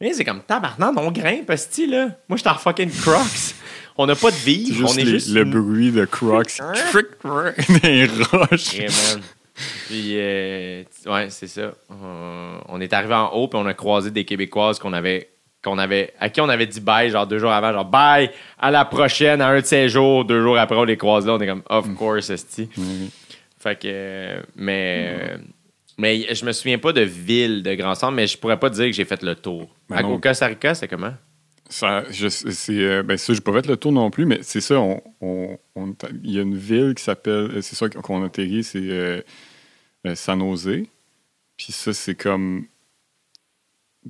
[0.02, 2.08] Mais c'est comme, tabarnak, on grimpe, sti là.
[2.28, 3.55] Moi, j'étais en fucking Crocs.
[3.97, 5.28] On n'a pas de vie, on est les- juste.
[5.31, 6.73] le bruit de Crocs dans
[7.84, 8.74] les roches.
[8.74, 9.23] Yeah, man.
[9.86, 11.72] Puis, euh, ouais, c'est ça.
[12.68, 15.30] On est arrivé en haut, puis on a croisé des Québécoises qu'on avait,
[15.62, 18.70] qu'on avait, à qui on avait dit bye, genre deux jours avant, genre bye, à
[18.70, 20.24] la prochaine, à un de ces jours.
[20.24, 21.94] Deux jours après, on les croise là, on est comme, of Mm.
[21.94, 22.68] course, esti.
[22.78, 23.10] Oui.
[23.58, 25.36] Fait que, mais, euh,
[25.98, 28.86] mais je me souviens pas de ville de grand centre, mais je pourrais pas dire
[28.86, 29.68] que j'ai fait le tour.
[29.90, 31.12] Ben à au Costa Rica, c'est comment?
[31.68, 34.60] Ça, je, c'est, euh, ben ça, j'ai pas fait le tour non plus, mais c'est
[34.62, 34.80] ça.
[34.80, 38.80] On, on- on- il y a une ville qui s'appelle, c'est ça qu'on atterrit, c'est
[38.82, 39.20] euh,
[40.06, 40.84] euh, San Jose.
[41.56, 42.66] Puis ça, c'est comme,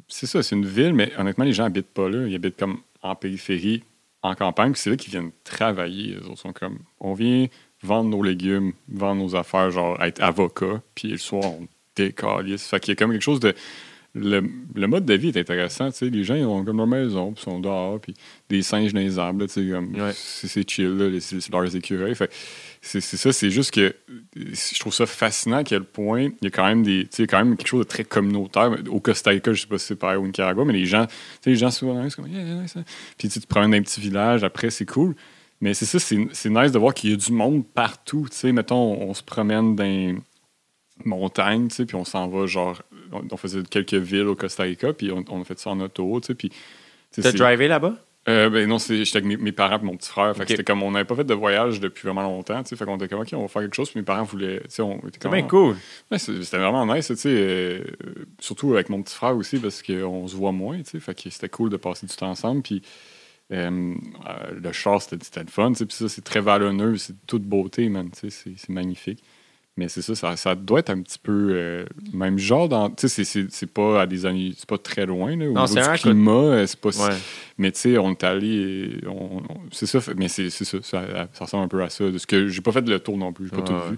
[0.09, 2.27] c'est ça, c'est une ville, mais honnêtement, les gens habitent pas là.
[2.27, 3.83] Ils habitent comme en périphérie,
[4.23, 4.73] en campagne.
[4.73, 6.17] Puis c'est là qu'ils viennent travailler.
[6.19, 7.47] Autres sont comme, on vient
[7.83, 10.81] vendre nos légumes, vendre nos affaires, genre être avocat.
[10.95, 12.69] Puis le soir, on décalisse.
[12.69, 13.55] Fait qu'il y a comme quelque chose de
[14.13, 14.43] le,
[14.75, 15.89] le mode de vie est intéressant.
[15.93, 16.11] tu sais.
[16.11, 18.15] Les gens ils ont comme leur maison, puis ils sont dehors, puis
[18.49, 19.41] des singes dans les arbres.
[19.43, 20.13] là, tu sais, comme, Ouais.
[20.15, 21.21] C'est c'est chill, là, les-
[21.53, 22.15] leurs écureuils.
[22.17, 22.31] Fait
[22.83, 23.95] c'est ça, c'est juste que
[24.35, 27.57] je trouve ça fascinant à quel point il y a quand même des, quand même
[27.57, 28.75] quelque chose de très communautaire.
[28.89, 31.13] Au Costa Rica, je sais pas si c'est pareil au Nicaragua, mais les gens, tu
[31.43, 32.85] sais, les gens souvent, c'est comme, Yeah, yeah, nice, hein.
[33.19, 35.15] puis tu te promènes dans un petit village, après c'est cool.
[35.61, 38.27] Mais c'est ça, c'est nice de voir qu'il y a du monde partout.
[38.31, 40.19] Tu sais, mettons, on, on se promène dans
[41.05, 44.63] montagne, tu sais, puis on s'en va, genre, on, on faisait quelques villes au Costa
[44.63, 46.49] Rica, puis on, on a fait ça en auto, tu sais, puis...
[46.49, 46.57] tu
[47.11, 47.97] sais, T'as drivé là-bas?
[48.29, 50.37] Euh, ben non, c'est- j'étais avec mes, mes parents et mon petit frère.
[50.37, 53.09] Fait c'était comme, on n'avait pas fait de voyage depuis vraiment longtemps, fait qu'on était
[53.09, 55.33] comme, OK, on va faire quelque chose, puis mes parents voulaient, C'est comme...
[55.33, 55.77] bien cool.
[56.11, 57.85] Ouais, c'était vraiment nice, tu sais, euh,
[58.39, 61.71] surtout avec mon petit frère aussi, parce qu'on se voit moins, fait que c'était cool
[61.71, 62.83] de passer du temps ensemble, puis
[63.53, 63.95] euh,
[64.53, 68.69] le char, c'était le fun, puis ça, c'est très vallonneux, c'est toute beauté, man, c'est
[68.69, 69.23] magnifique.
[69.77, 72.91] Mais c'est ça, ça, ça doit être un petit peu euh, même genre dans.
[72.91, 74.53] Tu sais, c'est- pas à des années.
[74.57, 75.47] C'est pas très loin, là.
[75.49, 77.17] Au Non, c'est du un climat, euh, c'est pas Ouais.
[77.57, 79.01] Mais tu sais, on est allé.
[79.07, 81.29] on- on- c'est ça, mais c'est c'est ça, ça.
[81.33, 82.11] ça ressemble un peu à ça.
[82.11, 83.91] De ce que j'ai pas fait le tour non plus, j'ai pas tout ouais.
[83.93, 83.97] vu.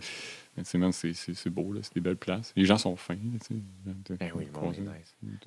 [0.56, 1.80] Mais tu sais, c'est- beau, là.
[1.82, 2.52] C'est des belles places.
[2.54, 3.60] Les gens sont fins, tu sais.
[4.20, 4.78] Ben oui, bon, nice.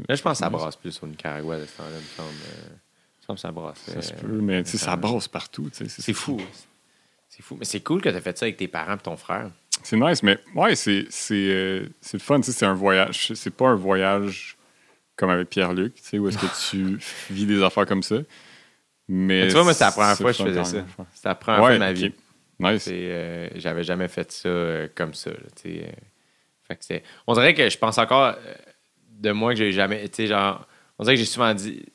[0.09, 2.29] Là, je pense que ça brasse plus au Nicaragua de ce temps-là, me semble.
[3.29, 3.77] Euh, que ça brasse.
[3.87, 6.01] Ça se euh, peut, mais tu sais, ça ça- brasse partout, tu sais.
[6.01, 6.41] C'est fou.
[7.29, 7.55] C'est fou.
[7.59, 9.51] Mais c'est cool que tu as fait ça avec tes parents et ton frère.
[9.83, 12.41] C'est nice, mais ouais, c'est c'est euh, c'est le fun.
[12.41, 13.31] C'est un voyage.
[13.35, 14.57] C'est pas un voyage
[15.15, 18.15] comme avec Pierre-Luc, tu sais, où est-ce que tu vis des affaires comme ça.
[19.07, 20.85] Mais, Mais tu vois, moi, c'est la première c'est fois que je faisais ça.
[21.13, 22.13] C'était la première fois de ma vie.
[22.59, 22.83] Nice.
[22.83, 25.29] C'est, euh, J'avais jamais fait ça euh, comme ça.
[25.29, 25.37] là.
[25.63, 28.35] Fait que c'est- on dirait que je pense encore
[29.11, 30.09] de moi que j'ai jamais.
[30.17, 30.65] Genre,
[30.97, 31.85] on dirait que j'ai souvent dit.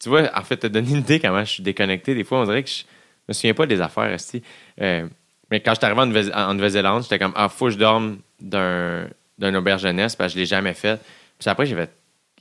[0.00, 2.14] Tu vois, en fait, te donner une idée comment je suis déconnecté.
[2.14, 2.84] Des fois, on dirait que je
[3.28, 4.16] me souviens pas des affaires.
[4.80, 5.08] Euh,
[5.50, 7.78] mais quand je suis arrivé en Nouvelle- en Nouvelle-Zélande, j'étais comme Ah, faut que je
[7.78, 9.06] dorme d'un,
[9.38, 11.00] d'un auberge jeunesse parce que je l'ai jamais fait.
[11.38, 11.90] Puis après, j'ai fait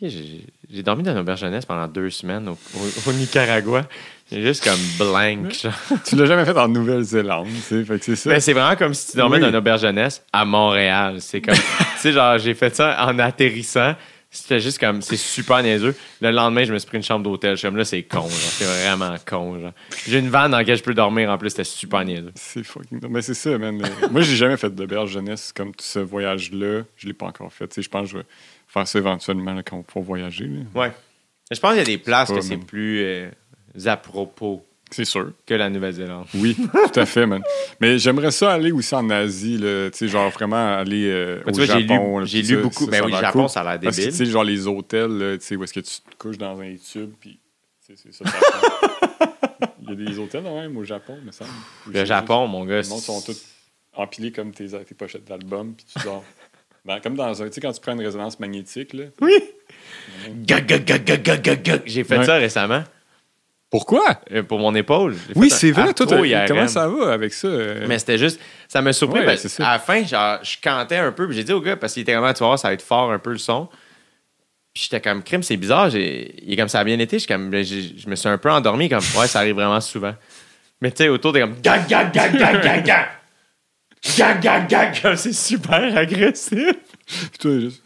[0.01, 3.83] Ok, j'ai, j'ai dormi dans une auberge jeunesse pendant deux semaines au, au- au Nicaragua.
[4.31, 5.53] J'ai juste comme blank.
[5.53, 5.71] genre.
[6.05, 7.83] tu l'as jamais fait en Nouvelle-Zélande, tu sais.
[7.85, 8.29] Fait que c'est ça.
[8.31, 9.41] Ben, c'est vraiment comme si tu dormais Oui.
[9.43, 11.17] dans une auberge jeunesse à Montréal.
[11.19, 11.61] C'est comme, tu
[11.99, 13.93] sais, genre, j'ai fait ça en atterrissant.
[14.35, 15.95] C'était juste comme, c'est super niaiseux.
[16.19, 17.51] Le lendemain, je me suis pris une chambre d'hôtel.
[17.51, 18.29] Je suis comme, là, c'est con, genre.
[18.31, 19.73] C'est vraiment con, genre.
[20.07, 21.29] J'ai une vanne dans laquelle je peux dormir.
[21.29, 22.31] En plus, c'était super niaiseux.
[22.35, 22.99] C'est fucking.
[23.09, 23.79] Mais c'est ça, man.
[23.85, 26.81] Euh, Moi, j'ai jamais fait d'auberge jeunesse comme ce voyage-là.
[26.97, 27.67] Je l'ai pas encore fait.
[27.67, 28.25] Tu sais, je pense que je vais
[28.67, 30.45] faire ça éventuellement là, quand on va pouvoir voyager.
[30.47, 30.81] là.
[30.81, 30.91] Ouais.
[31.51, 33.29] Je pense qu'il y a des places pas, que c'est plus euh,
[33.85, 34.65] à propos.
[34.93, 35.31] C'est sûr.
[35.45, 36.27] que la Nouvelle-Zélande.
[36.35, 37.41] Oui, tout à fait, man.
[37.79, 41.51] Mais j'aimerais ça aller aussi en Asie, là, tu sais, genre vraiment aller euh, Mais
[41.51, 42.25] au vois, j'ai Japon.
[42.25, 42.85] j'ai lu ça, beaucoup.
[42.85, 43.49] ça, Ben ça oui, le Japon, cool.
[43.49, 44.13] ça a l'air que, tu débile.
[44.13, 47.11] sais, genre les hôtels, tu sais, où est-ce que tu te couches dans un tube,
[47.19, 47.39] puis
[47.81, 48.23] c'est ça.
[48.25, 48.31] ça
[49.81, 51.49] Il y a des hôtels, quand même, au Japon, me semble.
[51.87, 52.77] Où Le Japon, mon gars.
[52.77, 53.43] juste- Le monde sont tous
[53.95, 56.23] empilés comme tes, tes pochettes d'albums, puis tu dors.
[56.85, 59.05] Ben, comme dans un, tu sais, quand tu prends une résonance magnétique, là.
[59.21, 59.31] Oui.
[60.41, 61.81] Gag, gag, gag, gag, gag, gag, gag.
[61.85, 62.25] J'ai fait Ouais.
[62.25, 62.83] ça récemment
[63.73, 64.19] Pourquoi?
[64.31, 65.15] euh, pour mon épaule.
[65.15, 66.47] J'ai Oui, fait un c'est vrai, toi, t'as- IRM.
[66.47, 67.47] comment ça va avec ça?
[67.47, 67.85] euh?
[67.87, 69.21] Mais c'était juste, ça m'a surpris.
[69.21, 69.67] Ouais, parce- c'est ça.
[69.67, 71.25] à la fin, genre, je cantais un peu.
[71.27, 72.83] puis J'ai dit au gars, parce qu'il était vraiment, tu vas voir, ça va être
[72.83, 73.67] fort un peu le son.
[74.73, 75.89] Puis j'étais comme, crime, c'est bizarre.
[75.89, 77.17] j'ai- Il est comme ça a bien été.
[77.19, 80.13] Je, comme, j'ai- je me suis un peu endormi, comme, ouais, ça arrive vraiment souvent.
[80.81, 83.07] Mais tu sais, autour, t'es comme, gag, gag, gag, gag, gag, gag.
[84.17, 86.73] Gag, gag, gag, comme c'est super agressif.
[87.07, 87.82] Puis toi, juste-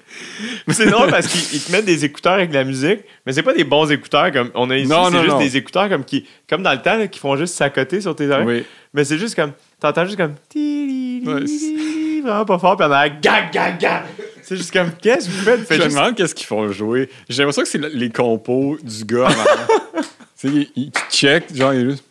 [0.69, 3.43] c'est drôle parce qu'ils ils te mettent des écouteurs avec de la musique, mais c'est
[3.43, 4.89] pas des bons écouteurs comme on a ici.
[4.89, 5.39] C'est juste non.
[5.39, 8.29] des écouteurs comme qui, comme dans le temps, là, qui font juste s'accoter sur tes
[8.29, 8.45] oreilles.
[8.45, 8.63] Oui.
[8.93, 10.35] Mais c'est juste comme, t'entends juste comme,
[12.23, 14.03] vraiment pas fort, puis on a gag, gag, gag.
[14.41, 15.59] C'est juste comme, qu'est-ce que vous faites?
[15.59, 17.09] Je Faites me juste- demande qu'est-ce qu'ils font jouer.
[17.29, 19.27] J'ai l'impression que c'est le- les compos du gars.
[19.97, 20.03] tu
[20.35, 22.03] sais, il, il check, genre, il est juste.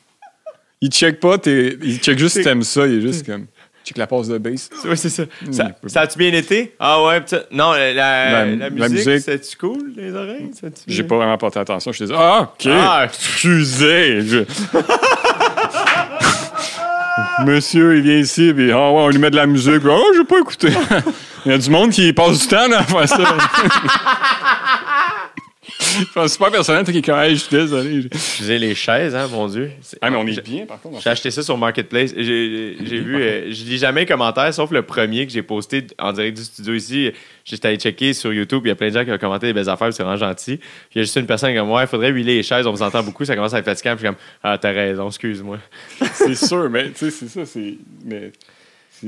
[0.83, 3.47] Il check pas, t'es- il check juste si t'aimes ça, il est juste comme.
[3.86, 4.68] Check la passe de bass.
[4.84, 5.23] Ouais, c'est ça.
[5.52, 5.89] Ça, Hmm.
[5.89, 6.74] ça a-tu bien été?
[6.81, 9.20] Ah ouais, non, la, la, La- musique, musique.
[9.24, 10.50] c'est-tu cool, les oreilles?
[10.89, 11.92] J'ai pas vraiment porté attention.
[11.92, 12.66] Je te dis, ah, ok.
[12.73, 14.20] Ah, excusez.
[14.23, 14.44] je-
[17.44, 19.78] Monsieur, il vient ici, puis ah ouais, on lui met de la musique.
[19.81, 20.68] puis, Oh, j'ai pas écouté.
[21.44, 23.16] il y a du monde qui passe du temps là, à faire ça.
[25.78, 28.06] C'est super personnel, toi qui est comme, Hey, je suis désolé.
[28.10, 29.70] Excusez les chaises, hein, mon Dieu.
[30.00, 31.00] Ah, mais on J'ai- est bien, par contre.
[31.02, 32.12] J'ai acheté ça sur Marketplace.
[32.16, 35.86] J'ai j'ai vu, euh, je lis jamais les commentaires, sauf le premier que j'ai posté
[35.98, 37.12] en direct du studio ici.
[37.44, 39.52] J'étais allé checker sur YouTube, il y a plein de gens qui ont commenté des
[39.52, 40.56] belles affaires, c'est vraiment gentil.
[40.56, 42.72] Puis il y a juste une personne comme moi, il faudrait huiler les chaises, on
[42.72, 43.96] vous entend beaucoup, ça commence à être fatigant.
[43.96, 45.58] Puis je suis comme, ah, t'as raison, excuse-moi.
[46.14, 47.74] C'est sûr, mais tu sais, c'est ça, c'est.
[48.05, 48.32] Mais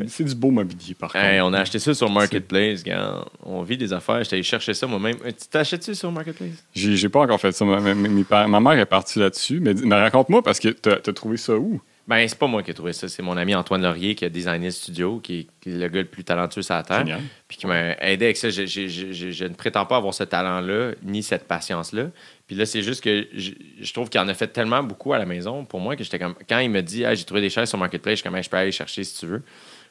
[0.09, 1.25] c'est du beau mobilier, par contre.
[1.25, 3.25] Hey, on a acheté ça sur Marketplace, gars.
[3.43, 5.17] On vit des affaires, j'étais allé chercher ça moi-même.
[5.25, 6.65] Euh, Tu t'achètes-tu sur Marketplace?
[6.75, 7.65] J'ai pas encore fait ça.
[7.65, 9.61] Ma, ma- mère est partie là-dessus.
[9.61, 11.81] Mais, mais raconte-moi, parce que t'as as trouvé ça où?
[12.07, 14.31] Ben, c'est pas moi qui ai trouvé ça, c'est mon ami Antoine Laurier qui a
[14.31, 17.01] designé le studio, qui est, qui est le gars le plus talentueux sur la Terre.
[17.01, 17.21] Génial.
[17.47, 18.49] puis qui m'a aidé avec ça.
[18.49, 22.05] Je, je- je- je- je ne prétends pas avoir ce talent-là, ni cette patience-là.
[22.47, 25.27] Puis là, c'est juste que je, trouve qu'il en a fait tellement beaucoup à la
[25.27, 26.35] maison pour moi que j'étais comme.
[26.49, 28.49] Quand il me dit, Ah, j'ai trouvé des chaises sur Marketplace, je suis comme, je
[28.49, 29.43] peux aller chercher si tu veux.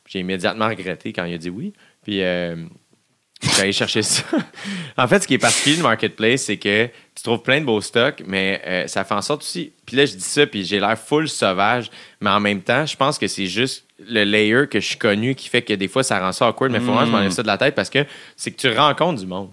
[0.08, 1.74] J'ai immédiatement regretté quand il a dit oui.
[2.04, 2.56] Puis euh,
[3.42, 4.24] j'ai allé chercher ça.
[4.98, 7.82] en fait, ce qui est particulier de Marketplace, c'est que tu trouves plein de beaux
[7.82, 9.74] stocks, mais euh, ça fait en sorte aussi.
[9.86, 12.96] Puis là, je dis ça, puis j'ai l'air full sauvage, mais en même temps, je
[12.96, 16.04] pense que c'est juste le layer que je suis connu qui fait que des fois,
[16.04, 17.90] ça rend ça awkward, mais faut vraiment que je m'enlève ça de la tête parce
[17.90, 18.06] que
[18.36, 19.52] c'est que tu rencontres du monde.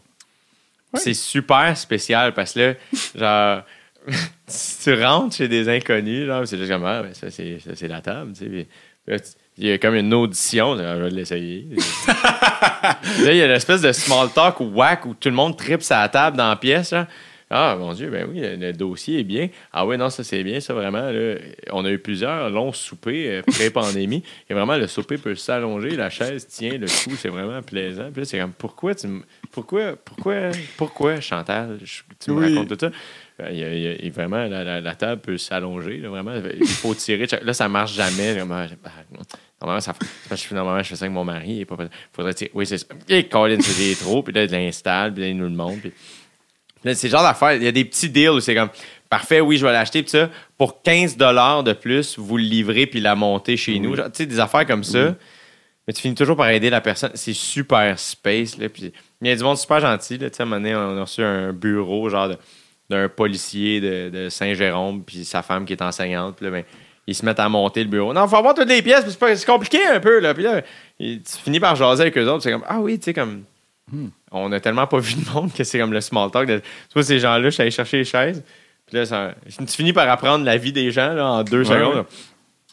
[0.94, 2.76] C'est super spécial parce que
[3.16, 3.64] là,
[4.06, 4.14] genre,
[4.84, 7.88] tu rentres chez des inconnus, genre, c'est juste comme, ah, ben, ça, c'est, ça, c'est
[7.88, 8.46] la table, tu sais.
[8.48, 8.66] Puis
[9.08, 11.66] là, tu- il y a comme une audition, je vais l'essayer.
[12.08, 16.08] là, il y a l'espèce de small talk whack où tout le monde tripe sa
[16.08, 17.06] table dans la pièce, là.
[17.50, 19.48] Ah, mon Dieu, ben oui, le, le dossier est bien.
[19.72, 21.10] Ah oui, non, ça, c'est bien, ça, vraiment.
[21.10, 21.34] Là.
[21.70, 24.24] On a eu plusieurs longs soupers euh, pré-pandémie.
[24.48, 28.10] Et vraiment, le souper peut s'allonger, la chaise tient, le cou, c'est vraiment plaisant.
[28.10, 29.06] Puis là, c'est comme, pourquoi tu
[29.52, 30.34] Pourquoi, pourquoi,
[30.76, 32.90] pourquoi, Chantal, je- tu me racontes tout ça?
[33.50, 36.32] Il y a- il vraiment, la, la- la table peut s'allonger, là, vraiment.
[36.58, 37.26] Il faut tirer.
[37.42, 38.34] Là, ça marche jamais.
[38.42, 38.66] Ben,
[39.60, 39.94] Normalement, ça,
[40.28, 41.60] parce que normalement, je fais ça avec mon mari.
[41.60, 41.66] Il
[42.12, 42.50] faudrait tirer.
[42.54, 42.86] Oui, c'est ça.
[43.08, 44.22] Et Colin, c'est trop.
[44.22, 45.80] Puis là, il l'installe, puis là, il nous le montre.
[45.80, 45.92] Puis
[46.84, 47.54] Là, c'est le genre d'affaire.
[47.54, 48.68] Il y a des petits deals où c'est comme
[49.08, 50.02] parfait, oui, je vais l'acheter.
[50.02, 53.94] Puis ça, pour 15 de plus, vous le livrez puis la montez chez nous.
[53.96, 55.14] Genre, Tu sais, des affaires comme ça.
[55.86, 57.10] Mais tu finis toujours par aider la personne.
[57.14, 58.58] C'est super space.
[58.58, 58.92] Là, puis
[59.22, 60.18] il y a du monde super gentil.
[60.18, 62.38] Là, Tu sais, à un moment donné, on a reçu un bureau genre de-
[62.90, 66.36] d'un policier de, de Saint-Jérôme, puis sa femme qui est enseignante.
[66.36, 66.64] Puis là, ben,
[67.06, 68.12] ils se mettent à monter le bureau.
[68.12, 70.20] Non, il faut avoir toutes les pièces, c'est compliqué un peu.
[70.20, 70.34] Là.
[70.34, 70.62] Puis là,
[70.98, 72.42] tu finis par jaser avec eux autres.
[72.42, 73.42] C'est comme, ah oui, tu sais, comme.
[74.32, 76.48] On a tellement pas vu de monde que c'est comme le small talk.
[76.48, 78.42] De, tu vois, ces gens-là, je suis allé chercher les chaises.
[78.86, 81.64] Puis là, ça- tu finis par apprendre la vie des gens là, en deux Ouais,
[81.78, 81.96] secondes.
[81.96, 82.02] ouais.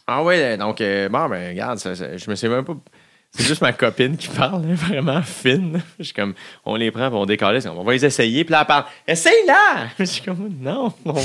[0.08, 2.76] Ah ouais, donc, euh, bon, ben, regarde, ça- ça- je me sais même pas.
[3.34, 5.82] C'est juste ma copine qui parle, vraiment fine.
[5.98, 6.34] Je suis comme,
[6.66, 9.88] on les prend, puis on décolle, on va les essayer, puis là, elle parle, essaye-la!
[10.00, 11.24] Je suis comme, non, on part.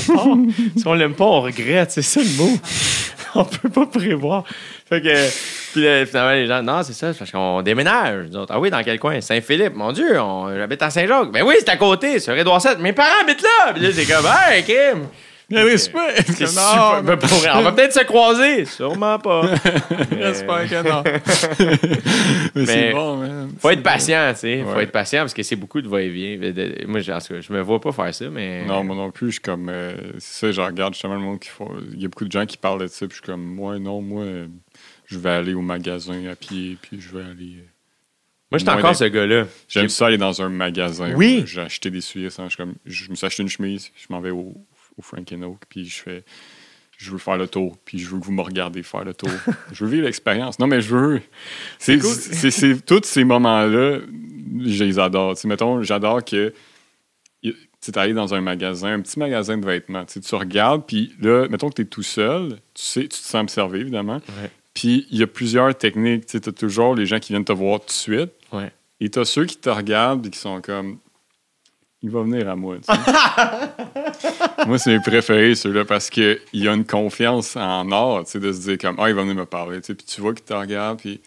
[0.76, 2.56] si on l'aime pas, on regrette, c'est ça le mot.
[3.34, 4.44] on peut pas prévoir.
[4.88, 8.28] Fait que, puis là, finalement, les gens, non, c'est ça, parce qu'on déménage.
[8.50, 9.20] Ah oui, dans quel coin?
[9.20, 11.32] Saint-Philippe, mon Dieu, on, j'habite à Saint-Jacques.
[11.32, 12.78] Ben oui, c'est à côté, sur Édouard 7.
[12.78, 13.72] Mes parents habitent là!
[13.72, 15.08] Puis là, c'est comme, hey, Kim!
[15.48, 16.22] Respect.
[16.26, 17.02] C'est Non.
[17.04, 18.64] Ben, pour on va peut-être se croiser.
[18.64, 19.42] Sûrement pas.
[20.10, 21.04] J'espère que non.
[22.54, 23.50] mais, c'est bon, man.
[23.58, 24.64] Faut être patient, tu sais.
[24.64, 26.38] Faut être patient parce que c'est beaucoup de va-et-vient.
[26.88, 28.64] Moi, je, en tout cas, je me vois pas faire ça, mais.
[28.64, 29.68] Non, moi non plus, je suis comme.
[29.68, 31.70] euh, c'est ça, je regarde justement le monde qui font.
[31.92, 33.78] Il y a beaucoup de gens qui parlent de ça, puis je suis comme, moi,
[33.78, 34.24] non, moi,
[35.06, 37.56] je vais aller au magasin à pied, puis je vais aller.
[37.58, 37.66] euh,
[38.50, 39.44] Moi, j'étais encore ce gars-là.
[39.68, 41.12] J'aime J'ai- ça aller dans un magasin.
[41.14, 41.44] Oui.
[41.46, 44.30] J'ai acheté des souliers, je, comme, je me suis acheté une chemise, je m'en vais
[44.30, 44.54] au,
[44.98, 46.24] au Frank Oak, puis je fais.
[46.98, 49.28] Je veux faire le tour, puis je veux que vous me regardez faire le tour.
[49.72, 50.58] je veux vivre l'expérience.
[50.58, 51.20] Non, mais je veux.
[51.78, 52.10] C'est cool.
[52.14, 53.98] c'est- c'est- tous ces moments-là,
[54.64, 55.34] je les adore.
[55.34, 56.54] Tu sais, mettons, j'adore que
[57.42, 60.04] tu es allé dans un magasin, un petit magasin de vêtements.
[60.06, 63.42] Tu regardes, puis là, mettons que tu es tout seul, tu sais, tu te sens
[63.42, 64.16] observé, évidemment.
[64.40, 64.50] Ouais.
[64.74, 66.26] Puis il y a plusieurs techniques.
[66.26, 68.30] Tu as toujours les gens qui viennent te voir tout de suite.
[68.52, 68.72] Ouais.
[69.00, 70.98] Et tu as ceux qui te regardent et qui sont comme.
[72.02, 72.76] Il va venir à moi.
[72.76, 73.00] tu sais.
[74.66, 78.40] moi, c'est mes préférés, ceux-là, parce qu'il y a une confiance en art, tu sais,
[78.40, 79.80] de se dire comme, ah, il va venir me parler.
[79.80, 79.94] tu sais.
[79.94, 81.20] Puis tu vois qu'il te regarde, puis,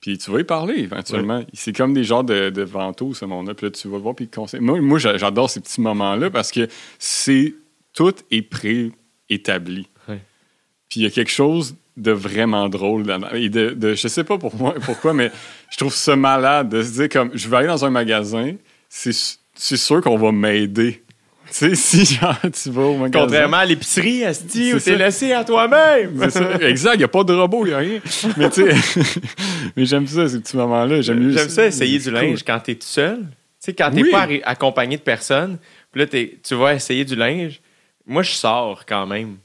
[0.00, 1.42] puis tu vas y parler éventuellement.
[1.54, 3.54] C'est comme des genres de, de vantaux, ce monde-là.
[3.54, 4.60] Puis là, tu vas le voir, puis il te conseille.
[4.60, 7.54] Moi, moi j'a- j'adore ces petits moments-là parce que c'est
[7.94, 9.88] tout est préétabli.
[10.08, 10.20] Ouais.
[10.88, 13.30] Puis il y a quelque chose de vraiment drôle là-dedans.
[13.32, 15.30] Et de, de- je sais pas pour moi, pourquoi, mais
[15.70, 18.52] je trouve ça malade de se dire comme je vais aller dans un magasin,
[18.88, 19.12] c'est
[19.56, 21.02] c'est sûr qu'on va m'aider.
[21.48, 23.24] Tu sais, si genre tu vas au magasin.
[23.24, 26.16] Contrairement à l'épicerie, Asti, où C'est t'es laissé à toi-même.
[26.22, 26.54] C'est ça.
[26.60, 28.00] Exact, il n'y a pas de robot, il n'y a rien.
[28.36, 29.00] Mais tu sais,
[29.76, 31.00] mais j'aime ça, ces petits moments-là.
[31.02, 32.54] J'aime ça, essayer du linge cool.
[32.54, 33.18] quand t'es tout seul.
[33.20, 33.26] Tu
[33.60, 34.10] sais, quand t'es Oui.
[34.10, 35.58] pas accompagné de personne,
[35.92, 37.60] puis là, t'es- tu vas essayer du linge.
[38.06, 39.36] Moi, je sors quand même.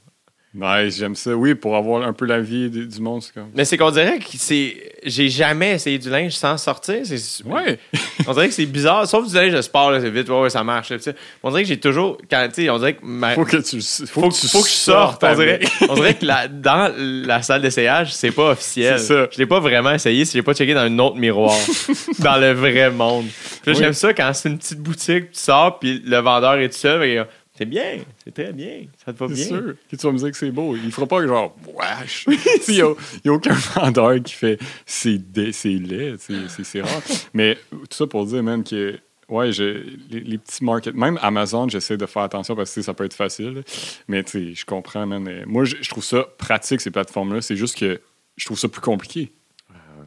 [0.54, 1.34] Nice, j'aime ça.
[1.34, 3.48] Oui, pour avoir un peu la vie du, du monde, comme.
[3.54, 4.76] Mais c'est qu'on dirait que c'est.
[5.04, 6.96] J'ai jamais essayé du linge sans sortir.
[7.04, 7.44] C'est...
[7.44, 7.78] Ouais.
[8.28, 9.08] On dirait que c'est bizarre.
[9.08, 10.90] Sauf du linge de sport, là, c'est vite, ouais, ouais, ça marche.
[10.90, 10.98] là.
[11.42, 12.18] On dirait que j'ai toujours.
[12.30, 14.72] Quand, on dirait que ma- Faut que tu, faut faut, que tu faut que je
[14.74, 15.24] sorte.
[15.24, 18.98] On dirait, on dirait que la- dans la salle d'essayage, c'est pas officiel.
[19.00, 19.28] C'est ça.
[19.32, 21.56] Je l'ai pas vraiment essayé si j'ai pas checké dans un autre miroir,
[22.20, 23.24] dans le vrai monde.
[23.62, 23.78] Puis là, Oui.
[23.78, 27.02] J'aime ça quand c'est une petite boutique, tu sors, puis le vendeur est tout seul.
[27.04, 27.24] et, euh,
[27.62, 29.44] c'est bien, c'est très bien, ça te va C'est bien.
[29.44, 30.76] sûr que tu vas me dire que c'est beau.
[30.76, 32.26] Il fera pas que genre, wesh.
[32.68, 32.92] Il n'y a,
[33.24, 37.02] il y a aucun vendeur qui fait c'est dé- c'est laid, c'est- c'est c'est rare.
[37.34, 41.68] Mais tout ça pour dire, même que, ouais, je- les, les petits markets, même Amazon,
[41.68, 43.62] j'essaie de faire attention parce que ça peut être facile.
[44.08, 45.44] Mais tu sais, je comprends, man.
[45.46, 47.40] Moi, je, je trouve ça pratique, ces plateformes-là.
[47.42, 48.00] C'est juste que
[48.36, 49.30] je trouve ça plus compliqué.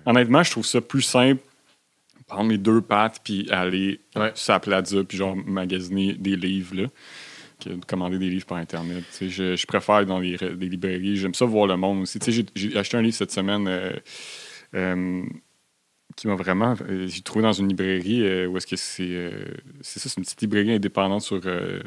[0.05, 1.41] Honnêtement, je trouve ça plus simple.
[2.27, 4.31] Prendre mes deux pattes puis aller Ouais.
[4.33, 6.87] sur la plaza puis genre magasiner des livres, là
[7.59, 9.03] que de commander des livres par Internet.
[9.21, 11.17] Je, je préfère dans les, les librairies.
[11.17, 12.19] J'aime ça voir le monde aussi.
[12.55, 13.93] J'ai acheté un livre cette semaine euh,
[14.75, 15.23] euh,
[16.15, 16.75] qui m'a vraiment.
[16.89, 19.31] euh, J'ai trouvé dans une librairie euh, où est-ce que c'est.
[19.81, 21.41] c'est ça, c'est une petite librairie indépendante sur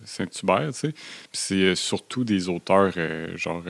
[0.04, 0.70] Saint-Hubert.
[0.82, 0.92] Puis
[1.32, 2.92] c'est surtout des auteurs
[3.36, 3.62] genre.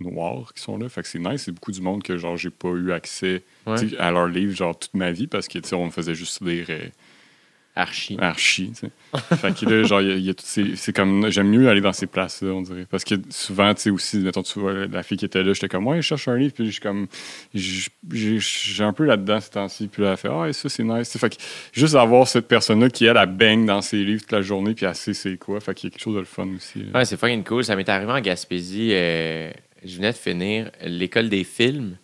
[0.00, 0.88] noirs qui sont là.
[0.88, 1.42] Fait que c'est nice.
[1.44, 3.76] C'est beaucoup du monde que genre j'ai pas eu accès Ouais.
[3.98, 6.66] à leurs livres genre toute ma vie parce que on me faisait juste lire
[7.78, 8.16] euh, Archi.
[8.20, 8.70] archi.
[8.72, 8.90] tu sais.
[9.36, 11.48] fait que là, genre, il y a- il y a toutes ces- c'est comme, j'aime
[11.48, 12.86] mieux aller dans ces places-là, on dirait.
[12.90, 15.68] Parce que souvent, tu sais, aussi, mettons, tu vois, la fille qui était là, j'étais
[15.68, 17.06] comme, ouais, je cherche un livre, puis je suis comme,
[17.54, 21.16] j'ai un peu là-dedans ces temps-ci, puis là, elle fait, ah, ça, c'est nice.
[21.16, 21.36] Fait que
[21.72, 24.86] juste avoir cette personne-là qui, elle, elle baigne dans ses livres toute la journée, puis
[24.86, 26.80] elle sait c'est quoi, fait qu'il y a quelque chose de le fun aussi.
[26.84, 26.98] là.
[26.98, 27.64] Ouais, c'est fucking cool.
[27.64, 28.90] Ça m'est arrivé en Gaspésie.
[28.92, 29.50] euh,
[29.84, 31.96] je venais de finir l'école des films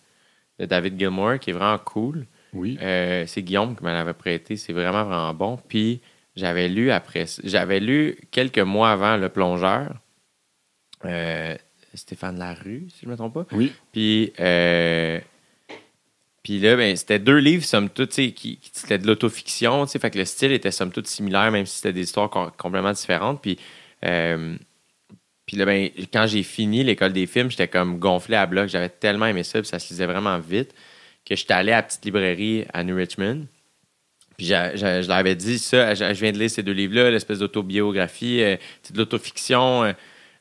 [0.60, 2.26] de David Gilmour, qui est vraiment cool.
[2.54, 2.78] Oui.
[2.80, 4.56] Euh, c'est Guillaume qui me l'avait prêté.
[4.56, 5.58] C'est vraiment, vraiment bon.
[5.68, 6.00] Puis
[6.36, 7.26] j'avais lu après.
[7.42, 9.94] J'avais lu quelques mois avant Le Plongeur.
[11.04, 11.56] euh,
[11.94, 13.46] Stéphane Larue, si je ne me trompe pas.
[13.52, 13.72] Oui.
[13.92, 15.20] Puis, euh,
[16.42, 20.18] puis là, ben, c'était deux livres, somme toute, qui, qui- c'était de l'autofiction, fait que
[20.18, 23.40] le style était somme toute similaire, même si c'était des histoires com- complètement différentes.
[23.40, 23.58] Puis,
[24.04, 24.56] euh,
[25.46, 28.68] puis là, ben, quand j'ai fini l'école des films, j'étais comme gonflé à bloc.
[28.68, 30.74] J'avais tellement aimé ça, puis ça se lisait vraiment vite,
[31.24, 33.46] que j'étais allé à la petite librairie à New Richmond.
[34.36, 37.10] Puis j'a- je leur avais dit ça, je je viens de lire ces deux livres-là,
[37.10, 38.56] l'espèce d'autobiographie, euh,
[38.92, 39.84] de l'autofiction.
[39.84, 39.92] euh,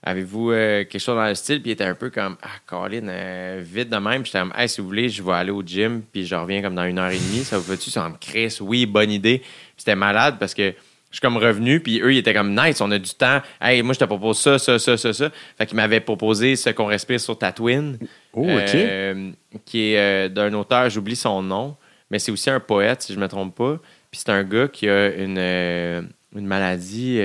[0.05, 1.61] Avez-vous euh, quelque chose dans le style?
[1.61, 4.23] Puis il était un peu comme, ah, Colin, euh, vite de même.
[4.23, 6.61] Puis j'étais comme, hey, si vous voulez, je vais aller au gym, puis je reviens
[6.61, 7.45] comme dans une heure et demie.
[7.45, 7.89] Ça vous fait-tu?
[7.89, 9.41] Ça me Chris, oui, bonne idée.
[9.77, 10.73] C'était malade parce que
[11.13, 13.39] je suis comme revenu, puis eux, ils étaient comme, nice, on a du temps.
[13.61, 15.29] Hey, moi, je te propose ça, ça, ça, ça, ça.
[15.59, 17.99] Fait qu'ils m'avaient proposé ce qu'on respire sur Tatooine.
[18.33, 18.49] Oh, OK.
[18.73, 19.29] euh,
[19.63, 21.77] qui est euh, d'un auteur, j'oublie son nom,
[22.09, 23.79] mais c'est aussi un poète, si je ne me trompe pas.
[24.09, 26.01] Puis c'est un gars qui a une, euh,
[26.35, 27.19] une maladie.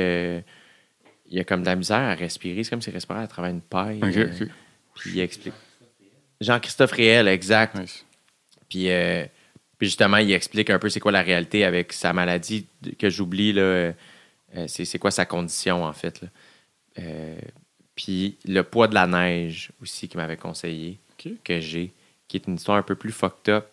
[1.30, 2.64] il a comme de la misère à respirer.
[2.64, 4.00] C'est comme s'il respirait à travers une paille.
[4.02, 4.48] OK, euh, OK.
[4.96, 5.54] puis il explique.
[6.42, 7.74] Jean-Christophe Réel, exact.
[7.74, 8.04] Nice.
[8.68, 9.24] Puis, euh,
[9.78, 12.66] puis justement, il explique un peu c'est quoi la réalité avec sa maladie
[12.98, 13.52] que j'oublie.
[13.52, 13.62] là.
[13.62, 13.92] Euh,
[14.66, 16.20] c'est, quoi sa condition, en fait.
[16.20, 16.28] là.
[16.98, 17.38] Euh,
[17.94, 20.98] puis Le poids de la neige aussi, qui m'avait conseillé,
[21.44, 21.92] que j'ai,
[22.26, 23.66] qui est une histoire un peu plus fucked up,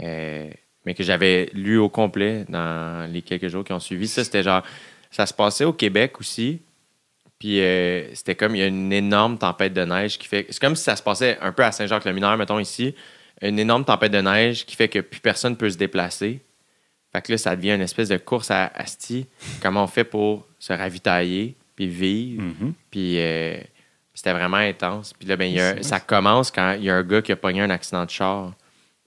[0.00, 0.50] euh,
[0.84, 4.08] mais que j'avais lu au complet dans les quelques jours qui ont suivi.
[4.08, 4.62] Ça, c'était genre.
[5.10, 6.60] Ça se passait au Québec aussi.
[7.38, 10.46] Puis euh, c'était comme il y a une énorme tempête de neige qui fait.
[10.48, 12.94] C'est comme si ça se passait un peu à Saint-Jacques-le-Mineur, mettons ici.
[13.42, 16.40] Une énorme tempête de neige qui fait que plus personne peut se déplacer.
[17.12, 19.26] Fait que là, ça devient une espèce de course à Asti.
[19.60, 22.42] Comment on fait pour se ravitailler, puis vivre.
[22.42, 22.72] Mhm.
[22.90, 23.56] Puis euh,
[24.14, 25.12] c'était vraiment intense.
[25.12, 27.32] Puis là, ben, il y a- ça commence quand il y a un gars qui
[27.32, 28.52] a pogné un accident de char.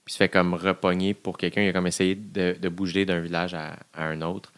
[0.04, 1.62] Puis se fait comme repogner pour quelqu'un.
[1.62, 4.52] Il a comme essayé de, de bouger d'un village à, à un autre.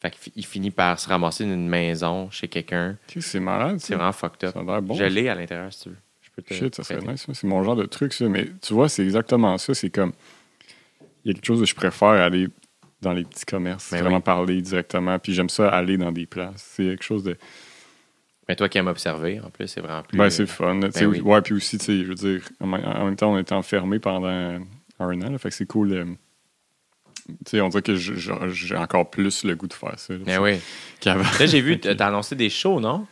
[0.00, 2.96] Fait qu'il finit par se ramasser dans une maison chez quelqu'un.
[3.20, 3.80] C'est malade.
[3.80, 4.54] C'est vraiment fucked up.
[4.54, 4.94] Ça a l'air bon.
[4.94, 5.96] Je l'ai à l'intérieur si tu veux.
[6.36, 7.12] Je peux te Shit, ça serait prêter.
[7.12, 7.26] nice.
[7.32, 8.28] C'est mon genre de truc, ça.
[8.28, 9.74] Mais tu vois, c'est exactement ça.
[9.74, 10.12] C'est comme.
[11.24, 12.48] Il y a quelque chose que je préfère aller
[13.00, 13.90] dans les petits commerces.
[13.90, 14.22] Ben vraiment oui.
[14.22, 15.18] parler directement.
[15.18, 16.70] Puis j'aime ça aller dans des places.
[16.74, 17.36] C'est quelque chose de.
[18.48, 20.18] Mais toi qui aimes observer, en plus, c'est vraiment plus.
[20.18, 20.78] Ben, c'est fun.
[21.06, 21.20] oui.
[21.20, 24.26] Ouais, puis aussi, tu sais, je veux dire, en même temps, on était enfermés pendant
[24.28, 24.60] un
[25.00, 25.30] an.
[25.30, 25.92] là, fait que c'est cool.
[25.92, 26.04] euh,
[27.26, 30.12] tu sais, on dirait que j'ai encore plus le goût de faire ça.
[30.12, 30.58] là, Mais oui.
[31.00, 31.22] qu'avant.
[31.22, 33.06] Là, j'ai vu, t'as annoncé des shows, non?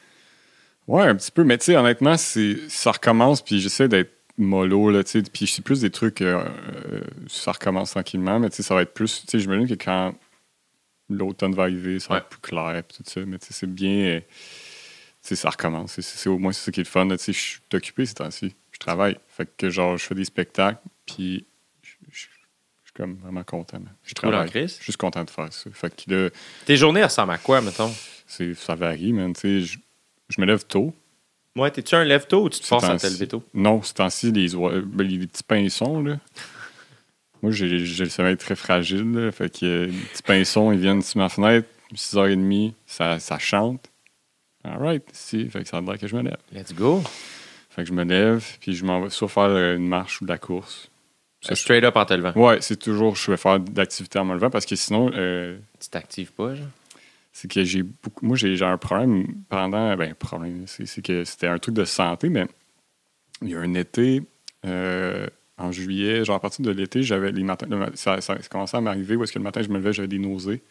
[0.89, 1.45] Ouais, un petit peu.
[1.45, 5.23] Mais tu sais, honnêtement, ça recommence, puis j'essaie d'être mollo, là, tu sais.
[5.23, 6.45] Puis c'est plus des trucs, euh,
[6.93, 9.21] euh, ça recommence tranquillement, mais tu sais, ça va être plus.
[9.23, 10.15] Tu sais, j'imagine que quand
[11.09, 12.21] l'automne va arriver, ça va Ouais.
[12.21, 13.21] être plus clair, puis tout ça.
[13.27, 13.91] Mais tu sais, c'est bien.
[14.17, 14.27] euh, tu
[15.29, 15.93] sais, ça recommence.
[15.93, 17.07] C'est, c'est- au moins, c'est ça qui est le fun.
[17.09, 18.55] Tu sais, je suis occupé ces temps-ci.
[18.73, 19.17] Je travaille.
[19.29, 21.47] Fait que, genre, je fais des spectacles, puis
[22.11, 22.29] je suis
[22.95, 23.81] comme vraiment content.
[24.05, 24.51] Je en travaille.
[24.53, 25.71] Je suis juste content de faire ça.
[25.73, 26.31] Fait que là,
[26.67, 27.93] Tes journées ressemblent à quoi, mettons?
[28.27, 29.33] c'est, ça varie, man.
[29.35, 29.79] Tu sais,
[30.35, 30.93] je, me lève tôt.
[31.55, 33.43] Moi, t'es-tu un lève-tôt ou tu te forces à te lever tôt?
[33.55, 36.19] Non, c'est temps-ci, les, oi- ben, les petits pinsons, là.
[37.43, 39.33] Moi, j'ai j'ai le sommeil très fragile, là.
[39.33, 43.91] Fait que euh, les petits pinsons, ils viennent sur ma fenêtre, 6h30, ça, ça chante.
[44.65, 46.37] All right, si, fait que ça a que je me lève.
[46.53, 47.03] Let's go.
[47.71, 50.25] Fait que je me lève, puis je m'en vais soit faire euh, une marche ou
[50.25, 50.89] de la course.
[51.41, 52.33] Ça, Straight up en te levant.
[52.37, 55.89] Ouais, c'est toujours, je vais faire d'activité en me levant, parce que sinon, euh, Tu
[55.91, 56.67] t'actives pas, genre?
[57.33, 58.25] C'est que j'ai beaucoup.
[58.27, 59.97] Moi, j'ai un problème pendant.
[59.97, 62.47] Ben, problème, c'est que c'était un truc de santé, mais
[63.41, 64.23] il y a un été,
[64.67, 65.27] euh,
[65.59, 67.67] en juillet, genre à partir de l'été, j'avais les matins.
[67.69, 69.93] le ça, ça, ça commençait à m'arriver où est-ce que le matin, je me levais,
[69.93, 70.63] j'avais des nausées.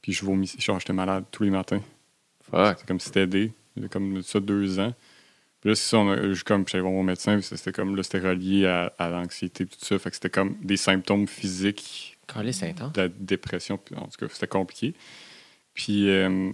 [0.00, 0.58] Puis je vomissais.
[0.60, 1.80] Genre, j'étais malade tous les matins.
[2.50, 2.76] Fuck.
[2.78, 3.26] C'est comme si c'était
[3.86, 4.92] a comme ça deux ans.
[5.60, 8.02] Puis là, c'est ça, on a- je, comme, j'allais voir mon médecin, c'était comme, là,
[8.02, 9.98] c'était relié à, à l'anxiété, tout ça.
[9.98, 12.92] Fait que c'était comme des symptômes physiques Calé, c'est intense.
[12.92, 13.80] de la dépression.
[13.96, 14.94] En tout cas, c'était compliqué.
[15.74, 16.50] Puis, euh,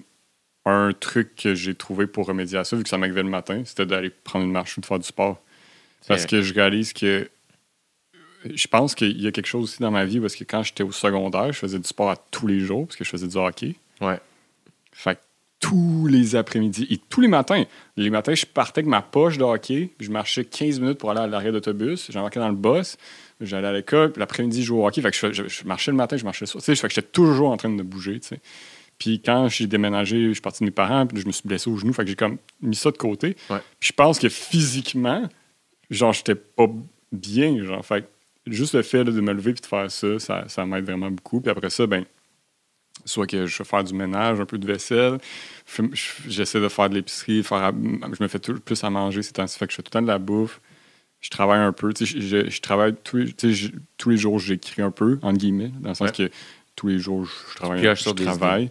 [0.66, 3.62] un truc que j'ai trouvé pour remédier à ça, vu que ça m'arrivait le matin,
[3.64, 5.40] c'était d'aller prendre une marche ou de faire du sport.
[6.08, 7.28] Parce que je réalise que
[8.44, 10.82] je pense qu'il y a quelque chose aussi dans ma vie parce que quand j'étais
[10.82, 13.36] au secondaire, je faisais du sport à tous les jours parce que je faisais du
[13.36, 13.74] hockey.
[14.00, 14.18] Ouais.
[14.92, 15.20] Fait que
[15.60, 17.64] tous les après-midi et tous les matins,
[17.98, 21.20] les matins, je partais avec ma poche de hockey, je marchais 15 minutes pour aller
[21.20, 22.96] à l'arrêt d'autobus, j'embarquais dans le bus,
[23.42, 25.02] j'allais à l'école, puis l'après-midi, je jouais au hockey.
[25.02, 26.62] Fait que je, je- je marchais le matin, je marchais le soir.
[26.64, 28.40] Tu sais, fait que j'étais toujours en train de bouger, tu sais.
[29.00, 31.68] Puis quand j'ai déménagé, je suis parti de mes parents, puis je me suis blessé
[31.68, 33.34] au genou, fait que j'ai comme mis ça de côté.
[33.48, 33.58] Ouais.
[33.80, 35.28] Puis je pense que physiquement,
[35.90, 36.68] genre, j'étais pas
[37.10, 37.84] bien, genre.
[37.84, 38.08] Fait
[38.46, 41.10] juste le fait là, de me lever puis de faire ça, ça, ça m'aide vraiment
[41.10, 41.40] beaucoup.
[41.40, 42.04] Puis après ça, ben,
[43.06, 45.18] soit que je vais faire du ménage, un peu de vaisselle,
[45.66, 48.90] je- je- j'essaie de faire de l'épicerie, faire à- je me fais tout, plus à
[48.90, 50.60] manger ces temps-ci, fait que je fais tout le temps de la bouffe.
[51.20, 53.32] Je travaille un peu, tu sais, je, je- je travaille tous les,
[53.96, 56.28] tous jours, j'écris un peu, entre guillemets, dans le sens Ouais.
[56.28, 56.30] que
[56.76, 58.70] tous les jours, je, je travaille, je sur des travaille.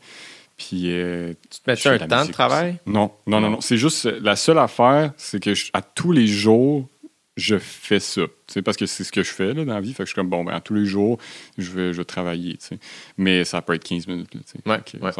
[0.57, 2.77] Puis, euh, Tu te mets je un la temps de travail?
[2.85, 3.61] Non, non, non, Non.
[3.61, 6.89] C'est juste la seule affaire, c'est que je- à tous les jours,
[7.37, 8.23] je fais ça.
[8.23, 9.93] Tu sais, parce que c'est ce que je fais là, dans la vie.
[9.93, 11.17] Fait que je suis comme, bon, ben, à tous les jours,
[11.57, 12.57] je vais, je vais travailler.
[12.57, 12.77] tu.
[13.17, 14.33] Mais ça peut être 15 minutes.
[14.35, 14.69] Là, tu.
[14.69, 15.11] Ouais, ouais.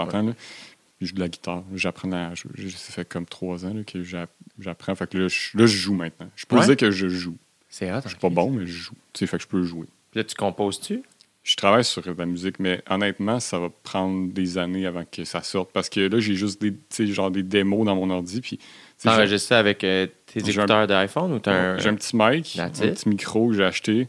[1.00, 1.64] Je joue de la guitare.
[1.74, 2.34] J'apprends à.
[2.36, 4.94] je- je- Ça fait comme trois ans là, que j'app- j'apprends.
[4.96, 6.30] Fait que là je, là, je joue maintenant.
[6.36, 7.38] Je peux dire que je joue.
[7.70, 7.88] C'est.
[8.04, 8.96] Je suis pas bon, mais je joue.
[9.14, 9.88] Tu fait que je peux jouer.
[10.12, 11.02] Puis là, tu composes-tu?
[11.50, 15.24] Je travaille sur de la musique, mais honnêtement, ça va prendre des années avant que
[15.24, 15.72] ça sorte.
[15.74, 16.76] Parce que là, j'ai juste des,
[17.12, 18.40] genre des démos dans mon ordi.
[18.40, 18.60] Puis,
[18.98, 19.14] ça
[19.58, 21.78] avec euh, tes écouteurs d'iPhone ou t'as un.
[21.80, 22.94] j'ai un petit mic, un it.
[22.94, 24.08] petit micro que j'ai acheté.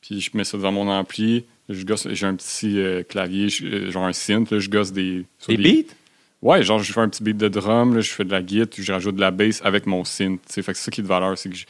[0.00, 1.44] Puis je mets ça devant mon ampli.
[1.68, 4.50] J'ai un petit euh, clavier, euh, genre un synth.
[4.50, 5.24] Là, je gosse des.
[5.46, 5.94] Des beats?
[6.42, 8.84] Ouais, genre je fais un petit beat de drum, là, je fais de la guitare,
[8.84, 10.40] je rajoute de la bass avec mon synth.
[10.48, 11.38] Fait que c'est ça qui est de valeur.
[11.38, 11.66] C'est que je-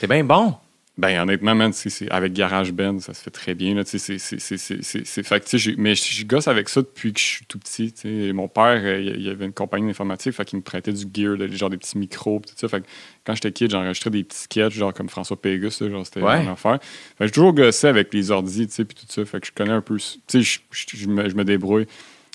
[0.00, 0.54] T'es bien bon.
[0.96, 1.72] Ben, honnêtement, man,
[2.10, 3.74] avec GarageBand, ça se fait très bien.
[3.74, 7.58] Là, tu sais, c'est- fait mais je gosse avec ça depuis que je suis tout
[7.58, 7.92] petit.
[8.32, 11.36] Mon père, euh, il il avait une compagnie d'informatique, fait qu'il me prêtait du gear,
[11.50, 12.68] genre des petits micros, tout ça.
[12.68, 12.86] Fait que
[13.24, 16.44] quand j'étais kid, j'enregistrais des petits sketchs, genre comme François Pégus, genre c'était Ouais.
[16.44, 16.78] mon affaire.
[16.80, 19.24] Fait que j'ai toujours gossé avec les ordis, tu sais, puis tout ça.
[19.24, 21.86] Fait que je connais un peu, tu sais, je, me, débrouille.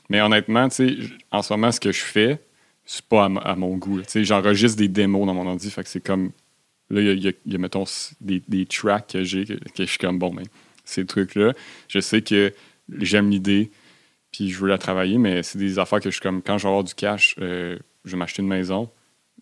[0.09, 0.97] Mais honnêtement, tu sais,
[1.31, 2.41] en ce moment, ce que je fais,
[2.85, 4.01] c'est pas à, à mon goût.
[4.01, 6.31] Tu sais, J'enregistre des démos dans mon ordi, fait que c'est comme.
[6.89, 7.83] Là, il y a, y y mettons,
[8.21, 10.43] des, des tracks que j'ai, que, que je suis comme, bon, mais
[10.85, 11.53] ces trucs-là,
[11.87, 12.53] je sais que
[12.97, 13.71] j'aime l'idée,
[14.31, 16.63] puis je veux la travailler, mais c'est des affaires que je suis comme, quand je
[16.63, 18.89] vais avoir du cash, euh, je vais m'acheter une maison,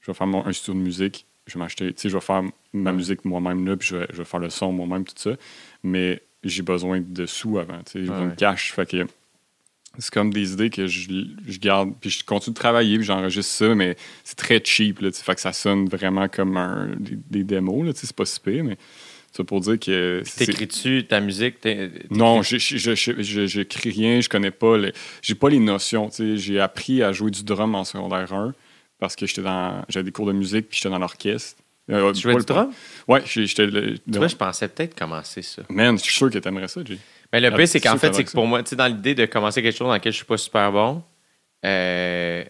[0.02, 2.22] je vais faire mon, un studio de musique, je vais m'acheter, tu sais, je vais
[2.22, 2.44] faire
[2.74, 5.32] ma musique moi-même là, puis je vais, je vais faire le son moi-même, tout ça.
[5.84, 8.74] Mais j'ai besoin de sous avant, tu sais, j'ai besoin de cash.
[8.74, 9.08] Fait que
[10.00, 11.10] c'est comme des idées que je,
[11.48, 15.10] je garde, puis je continue de travailler, puis j'enregistre ça, mais c'est très cheap, là,
[15.12, 18.64] fait que ça sonne vraiment comme un, des, des démos, là, c'est pas si pire,
[18.64, 18.78] mais
[19.32, 20.24] c'est pour dire que...
[20.38, 21.60] T'écris-tu ta musique?
[21.62, 26.10] t'es- non, j'écris rien, je connais pas les, j'ai pas les notions.
[26.18, 28.54] J'ai appris à jouer du drum en secondaire 1
[29.00, 31.62] parce que j'étais dans, j'avais des cours de musique puis j'étais dans l'orchestre.
[31.92, 32.72] Euh, Tu jouais du le- drum?
[33.08, 33.66] Ouais, j'étais.
[33.68, 35.62] le- Tu vois, je pensais peut-être commencer ça.
[35.70, 36.98] Man, je suis sûr que t'aimerais ça, Jay.
[37.34, 39.16] Mais le Ah, pire, c'est qu'en fait, c'est que pour moi, tu sais, dans l'idée
[39.16, 41.04] de commencer quelque chose dans lequel je suis pas super bon,
[41.66, 42.44] euh,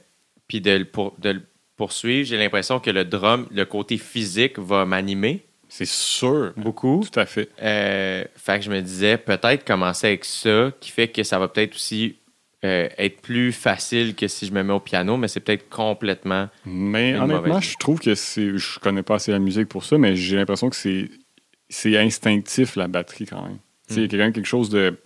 [0.48, 1.42] puis de, le pour- de le
[1.76, 6.54] poursuivre, j'ai l'impression que le drum, le côté physique va m'animer C'est sûr.
[6.58, 7.04] beaucoup.
[7.12, 7.50] Tout à fait.
[7.62, 11.48] Euh, fait que je me disais, peut-être commencer avec ça, qui fait que ça va
[11.48, 12.18] peut-être aussi
[12.66, 16.50] euh, être plus facile que si je me mets au piano, mais c'est peut-être complètement.
[16.66, 18.58] Mais honnêtement, je trouve que c'est.
[18.58, 21.10] Je connais pas assez la musique pour ça, mais j'ai l'impression que c'est.
[21.70, 23.58] C'est instinctif, la batterie, quand même.
[23.90, 24.98] Il y a quand même quelque chose de.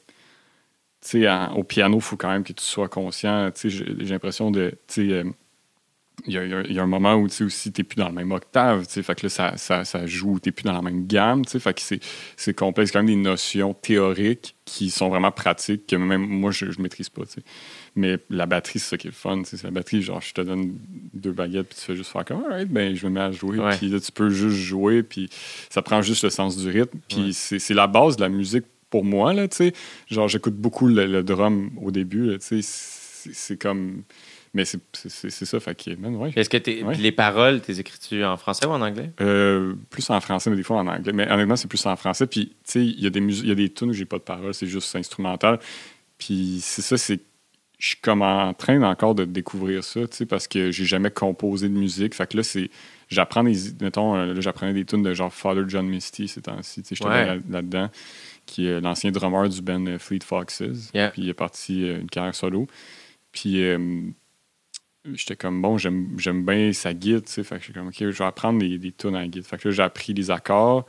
[1.28, 3.50] En- au piano, il faut quand même que tu sois conscient.
[3.64, 4.78] J'ai l'impression de.
[5.00, 5.24] Euh,
[6.28, 8.32] il y, a- y un moment où tu aussi, tu n'es plus dans le même
[8.32, 8.86] octave.
[8.88, 11.08] tu sais, Fait que là, ça, ça, ça joue, tu n'es plus dans la même
[11.08, 11.46] gamme.
[11.46, 12.00] tu sais, Fait que c'est
[12.38, 12.90] c'est complexe.
[12.92, 16.82] C'est quand même des notions théoriques qui sont vraiment pratiques que même moi, je ne
[16.82, 17.24] maîtrise pas.
[17.26, 17.42] tu sais.
[17.96, 19.42] Mais la batterie, c'est ça qui est le fun.
[19.44, 20.78] C'est la batterie, genre, je te donne
[21.14, 23.58] deux baguettes, puis tu fais juste faire comme, alright, ben, je me mets à jouer.
[23.78, 25.30] Puis là, tu peux juste jouer, puis
[25.70, 27.00] ça prend juste le sens du rythme.
[27.10, 29.74] Puis c'est c'est la base de la musique pour moi, là, tu sais.
[30.10, 33.30] Genre, j'écoute beaucoup le, le drum au début, tu sais.
[33.34, 34.04] C'est comme.
[34.54, 34.80] Mais c'est
[35.32, 36.34] ça, fait que, man, ouais.
[36.36, 36.94] Est-ce que Ouais.
[36.94, 39.12] puis les paroles, t'es écris-tu en français ou en anglais?
[39.22, 41.14] Euh, plus en français, mais des fois en anglais.
[41.14, 42.28] Mais honnêtement, c'est plus en français.
[42.28, 44.04] Puis, tu sais, il y a des mus- il y a des tunes où j'ai
[44.06, 45.58] pas de paroles, c'est juste instrumental.
[46.18, 47.22] Puis, c'est ça, c'est.
[47.80, 51.10] Je suis comme en train encore de découvrir ça, tu sais, parce que j'ai jamais
[51.10, 52.14] composé de musique.
[52.14, 52.70] Fait que là, c'est.
[53.08, 53.56] J'apprends des.
[53.82, 56.84] Mettons, euh, là, j'apprenais des tunes de genre Father John Misty ces temps-ci.
[56.84, 57.26] Tu sais, j'étais Ouais.
[57.26, 57.90] là- là-dedans,
[58.46, 60.92] qui est l'ancien drummer du band Fleet Foxes.
[60.94, 61.10] Yeah.
[61.12, 62.68] Puis, il est parti euh, une carrière solo.
[63.32, 64.02] Puis, euh,
[65.14, 67.44] j'étais comme bon, j'aime j'aime bien sa guide, tu sais.
[67.44, 69.44] Fait que j'étais comme, OK, je vais apprendre des, des tunes en guide.
[69.46, 70.86] Fait que là, j'ai appris les accords.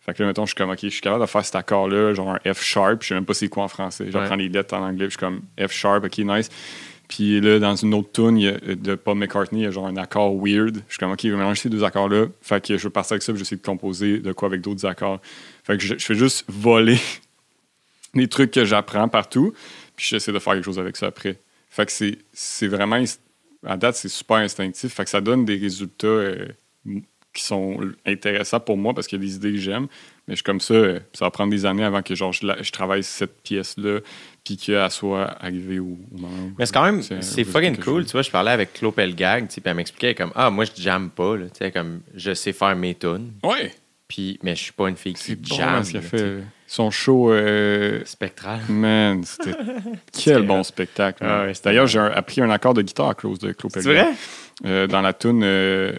[0.00, 2.14] Fait que là, mettons, je suis comme, OK, je suis capable de faire cet accord-là,
[2.14, 3.02] genre un F sharp.
[3.02, 4.06] Je sais même pas c'est quoi en français.
[4.10, 4.42] J'apprends Ouais.
[4.44, 6.48] les lettres en anglais, puis je suis comme F sharp, OK, nice.
[7.08, 10.34] Puis là, dans une autre tune de Paul McCartney, il y a genre un accord
[10.36, 10.76] weird.
[10.88, 12.26] Je suis comme, OK, je vais mélanger ces deux accords-là.
[12.42, 14.84] Fait que je vais partir avec ça, puis j'essaie de composer de quoi avec d'autres
[14.86, 15.20] accords.
[15.64, 16.98] Fait que je, je fais juste voler
[18.14, 19.52] des trucs que j'apprends partout,
[19.96, 21.38] puis j'essaie de faire quelque chose avec ça après.
[21.70, 23.02] Fait que c'est- vraiment,
[23.66, 24.92] à date, c'est super instinctif.
[24.94, 26.46] Fait que ça donne des résultats euh,
[27.32, 29.86] qui sont intéressants pour moi parce qu'il y a des idées que j'aime.
[30.26, 32.46] Mais je suis comme ça, euh, ça va prendre des années avant que genre, je,
[32.46, 34.00] la- je travaille cette pièce-là,
[34.42, 38.02] puis qu'elle soit arrivée au, au moment où- Mais c'est quand même, C'est fucking cool.
[38.02, 40.80] je- Tu vois, je parlais avec Claude Pelgag, puis elle m'expliquait comme, ah, moi, je
[40.82, 43.72] jamme pas, là, tu sais, comme, je sais faire mes tunes, Ouais,
[44.08, 45.84] puis, mais je suis pas une fille qui bon jamme.
[45.84, 48.60] ce Son show, euh, Spectral.
[48.68, 49.56] man, c'était
[50.12, 51.24] quel bon spectacle.
[51.24, 54.08] Ah ouais, D'ailleurs, j'ai appris un accord de guitare à cause de Claude C'est vrai?
[54.64, 55.92] Euh, dans la tune euh,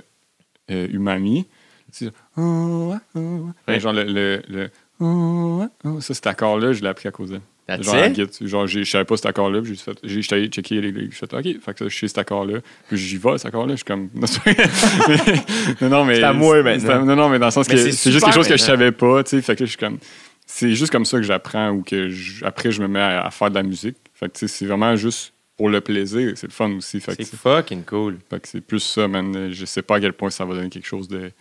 [0.70, 1.48] euh, Umami.
[1.92, 3.80] C'est oh, oh, ouais.
[3.80, 5.66] Genre le, le, le oh,
[6.02, 7.42] ça, cet accord-là, je l'ai appris à cause d'elle.
[7.68, 8.48] That's Genre, it?
[8.48, 10.94] Genre je savais pas cet accord-là, puis j'ai fait, j'étais allé checker les.
[10.94, 12.60] J'ai fait, OK, fait que je sais cet accord-là.
[12.88, 13.74] Puis j'y vais, cet accord-là.
[13.74, 14.10] Je suis comme.
[15.82, 16.16] non, non, mais.
[16.16, 17.04] C'est à moi, maintenant.
[17.04, 18.94] Non, non, mais dans le sens Mais que c'est juste quelque chose que je savais
[18.94, 19.42] pas, tu sais.
[19.42, 19.98] Fait que là, je suis comme.
[20.50, 23.32] C'est juste comme ça que j'apprends ou que je- après, je me mets à, à
[23.32, 23.98] faire de la musique.
[24.14, 26.32] Fait que, c'est vraiment juste pour le plaisir.
[26.36, 27.00] C'est le fun aussi.
[27.02, 28.18] Fait C'est fucking cool.
[28.30, 29.52] fait que c'est plus ça, man.
[29.52, 31.32] Je sais pas à quel point ça va donner quelque chose de.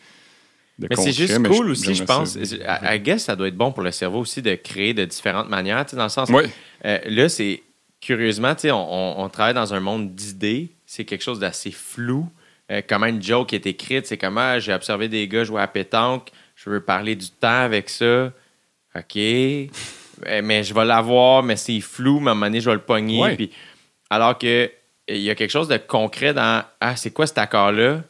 [0.78, 2.34] de Mais c'est juste mais cool aussi, je pense.
[2.36, 5.86] I guess ça doit être bon pour le cerveau aussi de créer de différentes manières,
[5.92, 6.28] dans le sens.
[6.30, 6.50] Ouais,
[6.84, 7.62] Euh, là, c'est
[8.00, 10.68] curieusement, on, on- on travaille dans un monde d'idées.
[10.84, 12.28] C'est quelque chose d'assez flou.
[12.72, 16.30] Euh, comment une joke est écrite, c'est comment j'ai observé des gars jouer à pétanque.
[16.56, 18.32] Je veux parler du temps avec ça.
[18.98, 19.16] OK.
[19.16, 22.76] Euh, mais je vais l'avoir, mais c'est flou, mais à un moment donné, je vais
[22.76, 23.20] le pogner.
[23.20, 23.36] Ouais.
[23.36, 23.50] Puis,
[24.10, 24.70] alors que
[25.08, 28.02] il y a quelque chose de concret dans Ah, c'est quoi cet accord-là?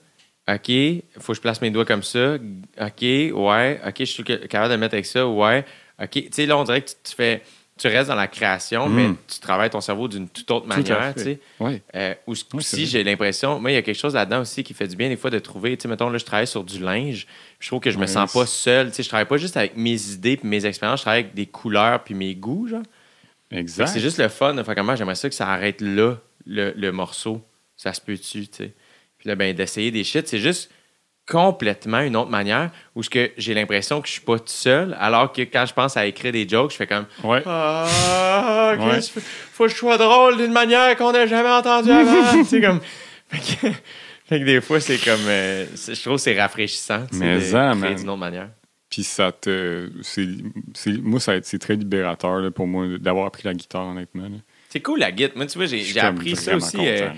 [0.48, 0.70] OK,
[1.18, 2.36] faut que je place mes doigts comme ça.
[2.81, 3.81] OK, ouais.
[3.86, 5.26] OK, je suis capable de le mettre avec ça.
[5.26, 5.65] Ouais.
[6.00, 6.10] OK.
[6.10, 7.42] Tu sais, là, on dirait que tu, tu fais.
[7.78, 8.94] Tu restes dans la création, Mm.
[8.94, 11.40] mais tu travailles ton cerveau d'une toute autre manière, tu sais.
[11.94, 12.84] Euh, ou- Oui, vrai.
[12.86, 15.16] j'ai l'impression, moi, il y a quelque chose là-dedans aussi qui fait du bien des
[15.16, 17.26] fois de trouver, tu sais, mettons, là, je travaille sur du linge,
[17.60, 19.76] je trouve que je me sens pas seul, tu sais, je travaille pas juste avec
[19.76, 22.82] mes idées puis mes expériences, je travaille avec des couleurs puis mes goûts, genre.
[23.50, 23.88] Exact.
[23.88, 27.42] C'est juste le fun, faire comment j'aimerais ça que ça arrête là, le, le morceau.
[27.76, 28.72] Ça se peut-tu, tu sais?
[29.18, 30.70] Puis là, ben, d'essayer des shit, c'est juste
[31.28, 34.96] complètement une autre manière où ce que j'ai l'impression que je suis pas tout seul,
[35.00, 37.42] alors que quand je pense à écrire des jokes, je fais comme Ouais.
[37.46, 39.00] Ah, Ouais.
[39.52, 42.44] faut que je sois drôle d'une manière qu'on n'a jamais entendue avant.
[42.44, 42.80] c'est comme.
[43.28, 43.72] Fait que,
[44.28, 45.26] fait que des fois, c'est comme.
[45.26, 47.06] euh, je trouve que c'est rafraîchissant.
[47.12, 48.50] Mais ça, d'une autre manière.
[48.88, 49.90] Puis ça te.
[50.02, 50.28] c'est-
[51.02, 54.22] moi, ça c'est très libérateur là, pour moi d'avoir appris la guitare, honnêtement.
[54.24, 54.36] là.
[54.68, 55.36] C'est cool la guitare.
[55.36, 56.76] Moi, tu vois, j'ai appris ça aussi.
[56.80, 57.08] Euh,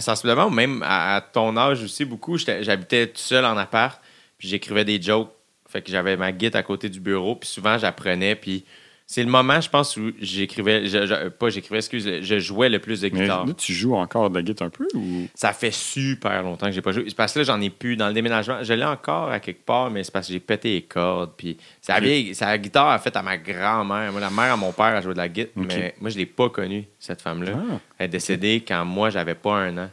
[0.00, 2.38] sensiblement, ou même à, ton âge aussi, beaucoup.
[2.38, 4.00] J'habitais tout seul en appart,
[4.38, 5.32] puis j'écrivais des jokes.
[5.68, 8.64] Fait que j'avais ma guide à côté du bureau, puis souvent j'apprenais, puis
[9.12, 12.78] c'est le moment, je pense, où j'écrivais, je- je- pas j'écrivais, excuse, je jouais le
[12.78, 13.44] plus de Mais guitare.
[13.44, 15.26] là, tu joues encore de la guitare un peu ou?
[15.34, 17.04] Ça fait super longtemps que j'ai pas joué.
[17.08, 18.62] C'est parce que là, j'en ai plus dans le déménagement.
[18.62, 21.32] Je l'ai encore à quelque part, mais c'est parce que j'ai pété les cordes.
[21.36, 22.04] Puis c'est la, Ok.
[22.04, 24.10] vieille- c'est la guitare a fait à ma grand-mère.
[24.12, 26.24] Moi, la mère à mon père a joué de la guitare, mais moi, je l'ai
[26.26, 27.52] pas connue, cette femme-là.
[27.54, 27.78] Ah.
[27.98, 29.90] Elle est décédée quand moi, j'avais pas un an.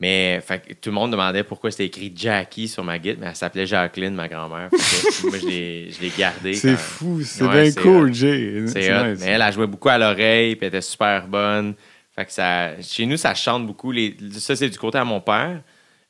[0.00, 3.34] Mais fait tout le monde demandait pourquoi c'était écrit Jackie sur ma guitare, mais elle
[3.36, 4.68] s'appelait Jacqueline, ma grand-mère.
[5.24, 6.54] Moi, je l'ai gardée.
[6.54, 8.14] C'est fou, c'est Ouais, bien cool.
[8.14, 8.62] Jay.
[8.68, 9.06] C'est hot.
[9.06, 9.20] nice.
[9.20, 11.74] Mais elle a joué beaucoup à l'oreille, puis elle était super bonne.
[12.14, 13.90] Fait que ça, chez nous, ça chante beaucoup.
[13.90, 15.60] Les, ça, c'est du côté à mon père.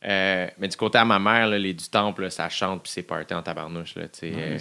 [0.07, 2.93] Euh, mais du côté à ma mère, là, les du temple, là, ça chante, puis
[2.93, 3.95] c'est party en tabarnouche.
[3.97, 4.03] Là.
[4.23, 4.59] Euh.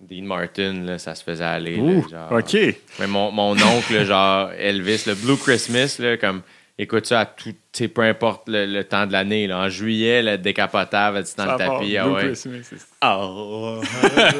[0.00, 1.76] Dean Martin, là, ça se faisait aller.
[1.76, 2.32] là, Ouh, genre.
[2.32, 2.56] OK.
[3.00, 6.42] Mais mon, mon oncle, genre Elvis, le Blue Christmas, là, comme
[6.78, 7.54] écoute ça à tout,
[7.94, 9.46] peu importe le, le temps de l'année.
[9.46, 9.58] là.
[9.60, 11.96] En juillet, le décapotable, sais, dans Ça le tapis.
[11.96, 12.20] Ah ouais.
[12.26, 12.86] Christmas, c'est-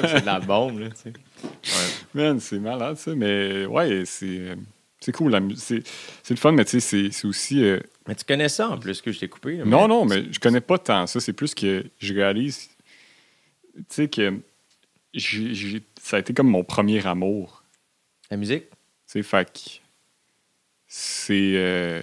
[0.08, 1.12] c'est de la bombe, là, tu sais.
[1.44, 1.90] Ouais.
[2.22, 3.14] Man, c'est malade, ça.
[3.14, 4.56] Mais ouais, c'est.
[4.98, 5.82] C'est cool, c'est
[6.22, 7.62] c'est le fun, mais tu sais, c'est- c'est aussi.
[7.62, 9.58] euh, Mais tu connais ça en plus que je t'ai coupé.
[9.64, 11.20] Non, non, mais je connais pas tant ça.
[11.20, 12.70] C'est plus que je réalise,
[13.76, 14.40] tu sais, que
[15.12, 17.62] j'ai- j'ai- ça a été comme mon premier amour.
[18.30, 18.64] La musique?
[19.06, 19.58] Fait que
[20.98, 22.00] c'est euh,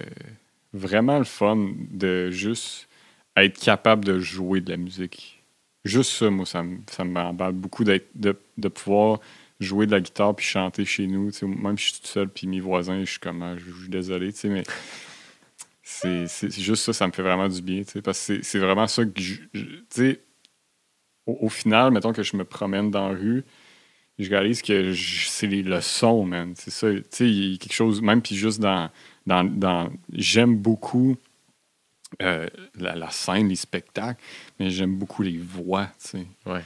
[0.72, 2.88] vraiment le fun de juste
[3.36, 5.42] être capable de jouer de la musique.
[5.84, 9.18] Juste ça, moi, ça, ça m'emballe beaucoup de, de pouvoir
[9.58, 11.32] jouer de la guitare puis chanter chez nous.
[11.42, 13.88] Même si je suis tout seul puis mes voisins, je suis comme, ah, je suis
[13.88, 14.62] désolé, mais
[15.82, 19.20] c'est, juste ça, ça me fait vraiment du bien, parce que c'est, vraiment ça que
[19.20, 20.16] je, je-
[21.26, 23.44] au, au final, mettons que je me promène dans la rue,
[24.18, 26.52] je réalise que c'est le son, man.
[26.56, 26.92] C'est ça.
[26.92, 28.90] Tu sais, il y a quelque chose, même puis juste dans.
[29.26, 31.16] dans, dans j'aime beaucoup
[32.22, 34.20] euh, la, la scène, les spectacles,
[34.60, 36.26] mais j'aime beaucoup les voix, tu sais.
[36.46, 36.62] Ouais.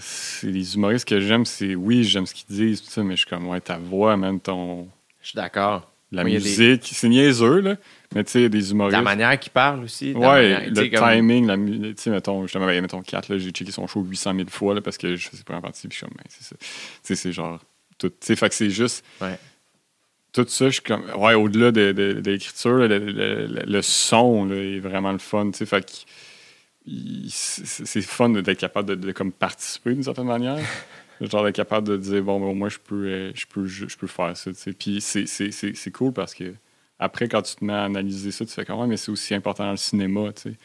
[0.00, 3.20] C'est les humoristes que j'aime, c'est oui, j'aime ce qu'ils disent, tout ça, mais je
[3.20, 4.88] suis comme, ouais, ta voix, man, ton.
[5.22, 5.90] Je suis d'accord.
[6.12, 7.76] La a des- musique, c'est niaiseux, là,
[8.14, 8.96] mais tu sais, des humoristes.
[8.96, 10.12] La manière qu'il parle aussi.
[10.12, 13.50] Ouais, manière- le comme- timing, la tu sais, mettons, justement, ben, mettons 4, là, j'ai
[13.50, 15.94] checké son show 800 000 fois, là, parce que je sais pas en partie, puis
[15.98, 16.56] je suis comme, ben, c'est ça.
[16.58, 16.66] Tu
[17.02, 17.60] sais, c'est genre,
[17.98, 19.38] tout, tu sais, fait que c'est juste, Ouais.
[20.32, 23.82] tout ça, je suis comme, ouais, au-delà de, de- de l'écriture, le, le- le- le
[23.82, 25.92] son, là, est vraiment le fun, tu sais, fait que,
[27.28, 30.58] c'est fun d'être capable de, de comme participer d'une certaine manière.
[31.20, 33.84] Genre d'être capable de dire, bon, ben, au moins, je peux, euh, je peux, je,
[33.96, 34.72] peux faire ça, tu sais.
[34.72, 36.54] Puis c'est cool parce que,
[37.00, 39.64] après, quand tu te mets à analyser ça, tu fais même, mais c'est aussi important
[39.64, 40.56] dans le cinéma, tu sais.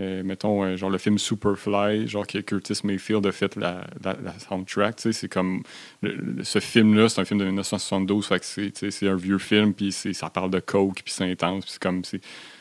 [0.00, 4.16] Euh, mettons, euh, genre le film Superfly, genre que Curtis Mayfield a fait la, la,
[4.22, 5.64] la soundtrack, tu sais, c'est comme...
[6.02, 9.74] le- le- ce film-là, c'est un film de 1972, fait que c'est, un vieux film,
[9.74, 12.02] puis c'est- ça parle de coke, puis c'est intense, puis c'est comme...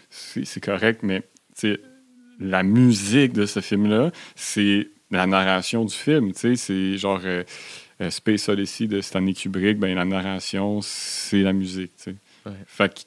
[0.09, 1.27] C'est, correct, mais, tu
[1.73, 1.81] sais,
[2.39, 7.21] la musique de ce film-là, c'est la narration du film, tu sais, c'est genre...
[7.23, 7.43] euh,
[8.09, 12.15] Space Odyssey de Stanley Kubrick, ben la narration, c'est la musique, tu sais.
[12.45, 12.53] Ouais.
[12.67, 12.99] Fait que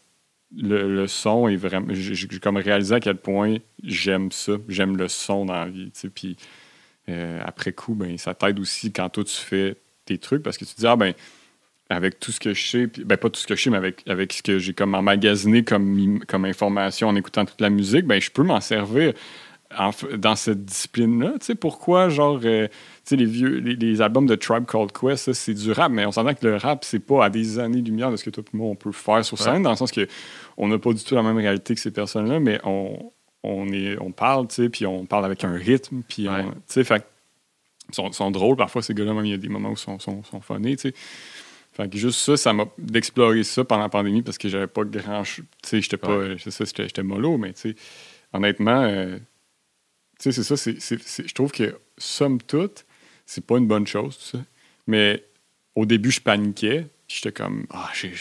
[0.57, 1.89] le, son est vraiment.
[1.91, 4.53] J'ai comme réalisé à quel point j'aime ça.
[4.69, 5.93] J'aime le son dans la vie.
[6.15, 6.37] Puis
[7.09, 10.65] euh, après coup, ben, ça t'aide aussi quand toi tu fais tes trucs parce que
[10.65, 11.15] tu te dis, ah ben,
[11.89, 14.03] avec tout ce que je sais, ben pas tout ce que je sais, mais avec,
[14.09, 18.21] avec ce que j'ai comme emmagasiné comme, comme information en écoutant toute la musique, ben
[18.21, 19.13] je peux m'en servir
[20.17, 21.35] dans cette discipline-là.
[21.39, 22.67] Tu sais, pourquoi, genre, euh,
[23.11, 26.13] sais, les vieux, les, les albums de Tribe Called Quest, c'est du rap, mais on
[26.13, 28.69] s'entend que le rap, c'est pas à des années-lumière de ce que toi et moi,
[28.69, 30.07] on peut faire sur scène, dans le sens que
[30.57, 33.97] on n'a pas du tout la même réalité que ces personnes-là, mais on, on, est,
[34.01, 37.05] on parle, tu sais, puis on parle avec un rythme, puis on- tu sais, fait
[37.93, 39.99] sont, sont drôles, parfois, ces gars-là, même, il y a des moments où ils sont,
[39.99, 40.95] sont, sont funnés, tu sais.
[41.73, 44.85] Fait que juste ça, ça m'a d'explorer ça pendant la pandémie parce que j'avais pas
[44.85, 45.23] grand.
[45.23, 46.37] Tu sais, j'étais pas.
[46.51, 47.75] Ça, j'étais mollo, mais tu sais,
[48.33, 49.17] honnêtement, euh,
[50.19, 50.57] tu sais, c'est ça.
[50.57, 52.85] c'est- je trouve que, somme toute,
[53.31, 54.45] c'est pas une bonne chose, tout ça.
[54.89, 55.23] Mais
[55.77, 56.87] au début, je paniquais.
[57.07, 57.65] J'étais comme.
[57.71, 58.13] Ah, j'ai.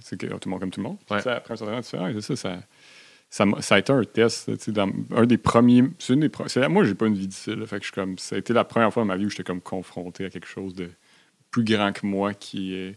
[0.00, 0.98] C'est tout le monde comme tout le monde.
[1.10, 1.22] Ouais.
[1.22, 2.62] sais, après un certain temps, tu fais, Ah, c'est ça, ça.
[3.30, 5.84] Ça, ça a été un test, tu sais, dans un des premiers.
[5.98, 7.62] C'est une des c'est- Moi, j'ai pas une vie difficile.
[7.66, 9.30] fait que je suis comme, ça a été la première fois dans ma vie où
[9.30, 10.90] j'étais comme confronté à quelque chose de
[11.50, 12.94] plus grand que moi qui,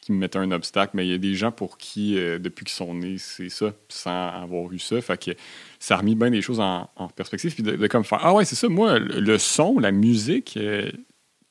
[0.00, 2.64] qui me mettaient un obstacle, mais il y a des gens pour qui, euh, depuis
[2.64, 5.00] qu'ils sont nés, c'est ça, sans avoir eu ça.
[5.00, 5.30] Fait que
[5.78, 7.54] ça a remis bien des choses en, en perspective.
[7.54, 10.56] Puis de, de comme faire Ah ouais, c'est ça, moi, le, le son, la musique,
[10.56, 10.90] euh,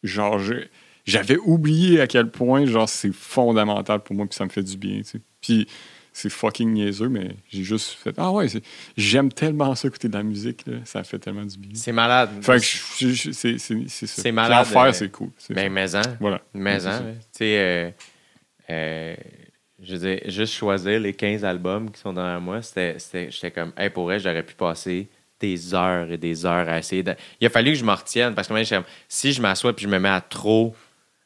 [0.03, 0.39] genre,
[1.05, 4.77] j'avais oublié à quel point, genre, c'est fondamental pour moi, puis ça me fait du
[4.77, 5.21] bien, tu sais.
[5.41, 5.67] Puis
[6.13, 8.47] c'est fucking niaiseux, mais j'ai juste fait Ah ouais,
[8.97, 11.71] j'aime tellement ça écouter de la musique, là, ça fait tellement du bien.
[11.75, 12.29] C'est malade.
[12.41, 14.21] Fait que je- je- c'est c'est- c'est ça.
[14.23, 15.29] C'est malade, En faire, euh, c'est cool.
[15.37, 16.01] C'est Ben, ça.
[16.01, 16.15] mais-en.
[16.19, 16.41] Voilà.
[16.55, 16.99] Mais là.
[16.99, 17.91] tu sais, euh,
[18.71, 19.15] euh,
[19.79, 23.51] je veux dire, juste choisir les 15 albums qui sont derrière moi, c'était, c'était- j'étais
[23.51, 25.07] comme, hey, pour vrai, j'aurais pu passer
[25.39, 27.13] des heures et des heures à essayer de...
[27.39, 29.89] Il a fallu que je me retienne parce que comme, si je m'assois puis je
[29.89, 30.75] me mets à trop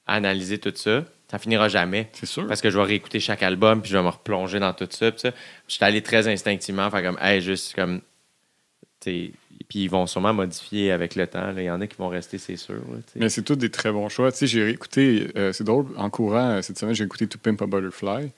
[0.06, 2.10] analyser tout ça, ça finira jamais.
[2.14, 2.46] C'est sûr.
[2.48, 5.12] Parce que je vais réécouter chaque album puis je vais me replonger dans tout ça.
[5.12, 5.32] Puis ça,
[5.68, 8.02] j'étais allé très instinctivement, faire comme, hey, juste comme,
[9.00, 9.32] tu sais,
[9.70, 11.52] puis ils vont sûrement modifier avec le temps.
[11.52, 11.62] là.
[11.62, 12.76] Il y en a qui vont rester, c'est sûr.
[12.76, 12.98] là.
[13.16, 14.30] Mais c'est tous des très bons choix.
[14.42, 17.66] J'ai réécouté, euh, c'est drôle, en courant euh, cette semaine, j'ai écouté To Pimp a
[17.68, 18.32] Butterfly.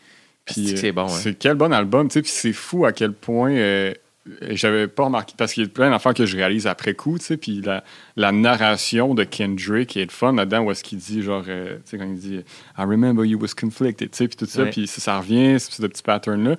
[0.45, 1.07] Est-ce que c'est bon, hein?
[1.09, 3.93] C'est quel bon album, tu sais, puis c'est fou à quel point euh,
[4.41, 7.25] j'avais pas remarqué, parce qu'il y a plein d'affaires que je réalise après coup, tu
[7.25, 7.83] sais, puis la,
[8.15, 11.81] la narration de Kendrick est le fun là-dedans, où est-ce qu'il dit, genre, euh, tu
[11.85, 12.35] sais, quand il dit
[12.77, 15.71] «I remember you was conflicted», tu sais, puis tout ça, puis ça, ça revient, ce
[15.71, 16.55] ce petit pattern-là.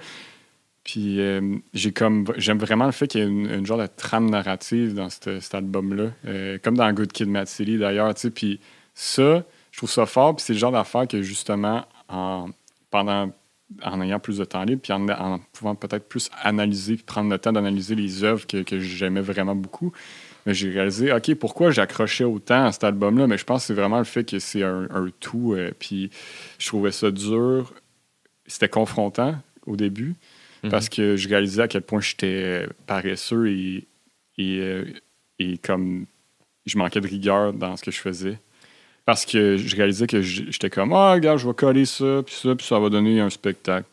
[0.85, 3.89] Puis euh, j'ai comme j'aime vraiment le fait qu'il y ait une, une genre de
[3.97, 8.21] trame narrative dans cet, cet album-là, Euh, comme dans Good Kid, Mad City d'ailleurs, tu
[8.21, 8.31] sais.
[8.31, 8.61] Puis
[8.95, 12.51] ça, je trouve ça fort, puis c'est le genre d'affaire que justement, en,
[12.91, 13.33] pendant,
[13.83, 17.39] en ayant plus de temps libre, puis en, en pouvant peut-être plus analyser, prendre le
[17.39, 19.93] temps d'analyser les œuvres que, que j'aimais vraiment beaucoup,
[20.47, 23.27] mais j'ai réalisé, OK, pourquoi j'accrochais autant à cet album-là?
[23.27, 26.11] Mais je pense que c'est vraiment le fait que c'est un, un tout, euh, puis
[26.59, 27.73] je trouvais ça dur.
[28.47, 29.37] C'était confrontant
[29.67, 30.15] au début
[30.71, 33.87] parce que je réalisais à quel point j'étais paresseux et,
[34.39, 34.85] et, euh,
[35.39, 36.07] et comme
[36.67, 38.39] je manquais de rigueur dans ce que je faisais.
[39.05, 42.55] Parce que je réalisais que j'étais comme Ah, regarde, je vais coller ça, puis ça,
[42.55, 43.89] puis ça va donner un spectacle.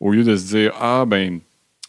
[0.00, 1.40] Au lieu de se dire Ah, ben,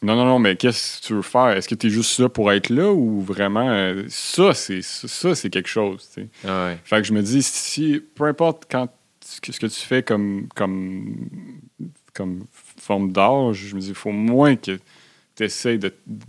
[0.04, 1.50] non, non, non, mais qu'est-ce que tu veux faire?
[1.52, 5.34] Est-ce que tu es juste là pour être là ou vraiment euh, ça, c'est ça,
[5.34, 6.10] c'est quelque chose?
[6.14, 6.28] tu sais?
[6.46, 6.78] Ah ouais.
[6.84, 8.90] Fait que je me dis, si, peu importe quand,
[9.26, 11.30] ce que ce que tu fais comme, comme,
[12.14, 12.46] comme
[12.78, 14.78] forme d'art, je me dis, il faut moins que
[15.36, 15.80] tu essaies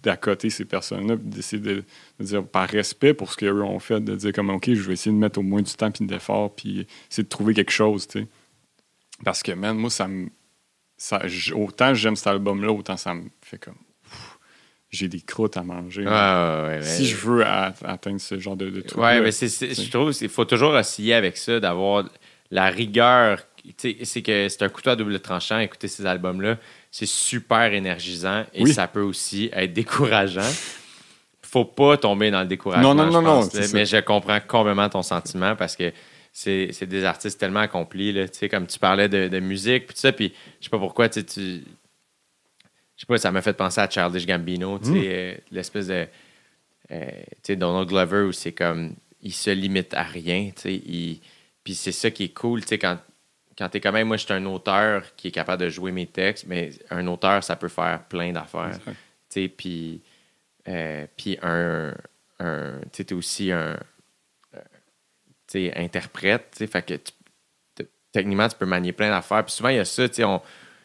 [0.03, 1.85] d'accoter ces personnes-là, d'essayer de,
[2.19, 4.95] de dire, par respect pour ce qu'eux ont fait, de dire comme, OK, je vais
[4.95, 8.07] essayer de mettre au moins du temps puis d'effort, puis essayer de trouver quelque chose,
[8.09, 8.27] tu sais.
[9.25, 10.29] Parce que, man, moi, ça me.
[10.97, 11.23] Ça,
[11.55, 13.77] autant j'aime cet album-là, autant ça me fait comme.
[14.91, 16.05] J'ai des croûtes à manger.
[16.05, 19.01] Ouais, ouais, si je veux atteindre ce genre de, de truc.
[19.01, 22.09] Ouais, mais je trouve qu'il faut toujours osciller avec ça, d'avoir
[22.53, 23.41] la rigueur.
[23.77, 26.59] C'est que c'est un couteau à double tranchant, écouter ces albums-là.
[26.97, 28.73] C'est super énergisant et Oui.
[28.73, 30.49] ça peut aussi être décourageant.
[31.43, 32.95] Faut pas tomber dans le découragement.
[32.95, 33.67] Non, non, non, je pense, non, là.
[33.75, 35.93] Mais je comprends complètement ton sentiment parce que
[36.33, 38.13] c'est, des artistes tellement accomplis.
[38.13, 40.71] Là, Tu sais, comme tu parlais de, de musique, puis tout ça, puis je sais
[40.71, 41.21] pas pourquoi tu.
[41.21, 41.61] Je
[43.01, 45.03] sais pas, ça m'a fait penser à Childish Gambino, tu sais, Mm.
[45.05, 46.07] euh, l'espèce de.
[46.93, 48.95] euh, tu sais, Donald Glover où c'est comme.
[49.21, 50.75] Il se limite à rien, tu sais.
[50.75, 51.21] il-
[51.65, 52.99] Puis c'est ça qui est cool, tu sais, quand,
[53.57, 54.09] quand t'es quand même.
[54.09, 57.43] Moi, je suis un auteur qui est capable de jouer mes textes, mais un auteur,
[57.45, 58.79] ça peut faire plein d'affaires.
[59.31, 60.03] Tu puis.
[60.69, 61.95] euh, puis un.
[62.41, 63.77] un tu sais, t'es aussi un.
[64.55, 64.61] euh,
[65.47, 67.13] tu sais, interprète, tu sais, fait que tu-
[68.13, 69.45] techniquement, tu peux manier plein d'affaires.
[69.45, 70.41] Puis souvent, il y a ça, tu sais, on-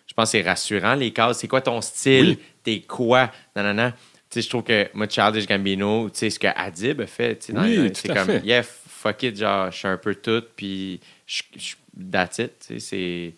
[0.08, 1.38] je pense que c'est rassurant, les cases.
[1.40, 2.30] C'est quoi ton style?
[2.30, 2.40] Oui.
[2.64, 3.32] T'es quoi?
[3.56, 3.92] Nanana.
[3.92, 3.98] Tu
[4.30, 7.52] sais, je trouve que moi, Childish Gambino, tu sais, ce que Adib a fait, tu
[7.58, 11.76] Oui, c'est comme, yeah, fuck it, genre, je suis un peu tout, puis je, je,
[12.11, 13.34] that's it, c'est,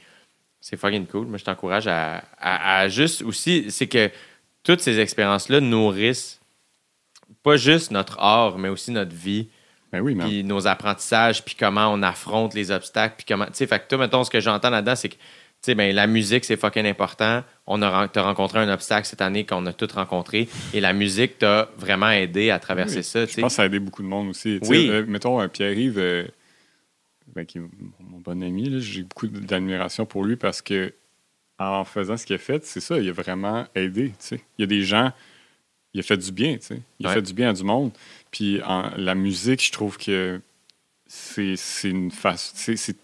[0.59, 1.27] c'est fucking cool.
[1.27, 4.09] Moi, je t'encourage à, à, à juste aussi, c'est que
[4.63, 6.39] toutes ces expériences-là nourrissent
[7.43, 9.47] pas juste notre art, mais aussi notre vie
[9.91, 10.27] Ben oui, man.
[10.27, 13.45] puis nos apprentissages, puis comment on affronte les obstacles, puis comment...
[13.45, 15.19] Tu sais, fait que toi, mettons, ce que j'entends là-dedans, c'est que, tu
[15.63, 17.43] sais, ben, la musique, c'est fucking important.
[17.65, 21.69] On a rencontré un obstacle cette année qu'on a tous rencontré, et la musique t'a
[21.77, 24.29] vraiment aidé à traverser Oui, ça, Je pense que ça a aidé beaucoup de monde
[24.29, 24.59] aussi.
[24.63, 24.87] Oui.
[24.91, 26.27] euh, mettons, un Pierre-Yves, euh,
[27.35, 27.61] ben, qui est
[27.99, 30.93] mon bon ami, j'ai beaucoup d'admiration pour lui parce que
[31.57, 34.09] en faisant ce qu'il a fait, c'est ça, il a vraiment aidé.
[34.09, 34.41] tu sais.
[34.57, 35.11] Il y a des gens,
[35.93, 36.55] il a fait du bien.
[36.57, 36.81] tu sais.
[36.99, 37.91] Il a fait du bien à du monde.
[38.31, 40.41] Puis en, la musique, je trouve que
[41.05, 42.51] c'est une face.
[42.55, 42.97] c'est-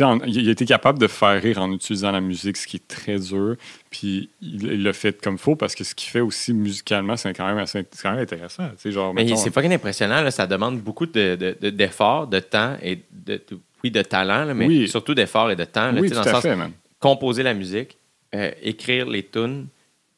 [0.00, 2.88] en- il a été capable de faire rire en utilisant la musique, ce qui est
[2.88, 3.56] très dur.
[3.90, 7.46] Puis il l'a fait comme faut parce que ce qu'il fait aussi musicalement, c'est quand
[7.46, 8.64] même assez quand même intéressant.
[8.86, 12.38] genre, Mais mettons, c'est fucking impressionnant, là, ça demande beaucoup de, de- de- d'efforts, de
[12.40, 13.40] temps, et de,
[13.82, 14.88] oui, de talent, là, mais Oui.
[14.88, 16.56] surtout d'efforts et de temps, là, oui, tu tout sais, dans à le sens fait,
[16.56, 16.72] man.
[16.98, 17.98] composer la musique,
[18.34, 19.66] euh, écrire les tunes,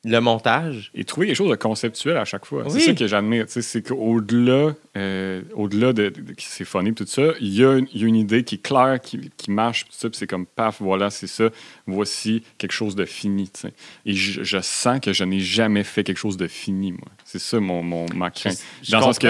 [0.09, 2.63] le montage, Et trouver quelque chose de conceptuel à chaque fois.
[2.65, 2.71] Oui.
[2.73, 3.45] C'est ça que j'admire.
[3.49, 7.87] C'est qu'au-delà euh, au-delà de, de- que c'est funny tout ça, il y, a une-
[7.93, 10.47] il y a une idée qui est claire, qui, qui marche, tout ça, c'est comme
[10.47, 11.51] paf, voilà, c'est ça,
[11.87, 13.51] voici quelque chose de fini.
[13.51, 13.73] tu sais.
[14.07, 17.09] Et je, je sens que je n'ai jamais fait quelque chose de fini, moi.
[17.39, 18.59] C'est ça mon, mon, ma crainte.
[18.83, 19.27] Je Dans le sens que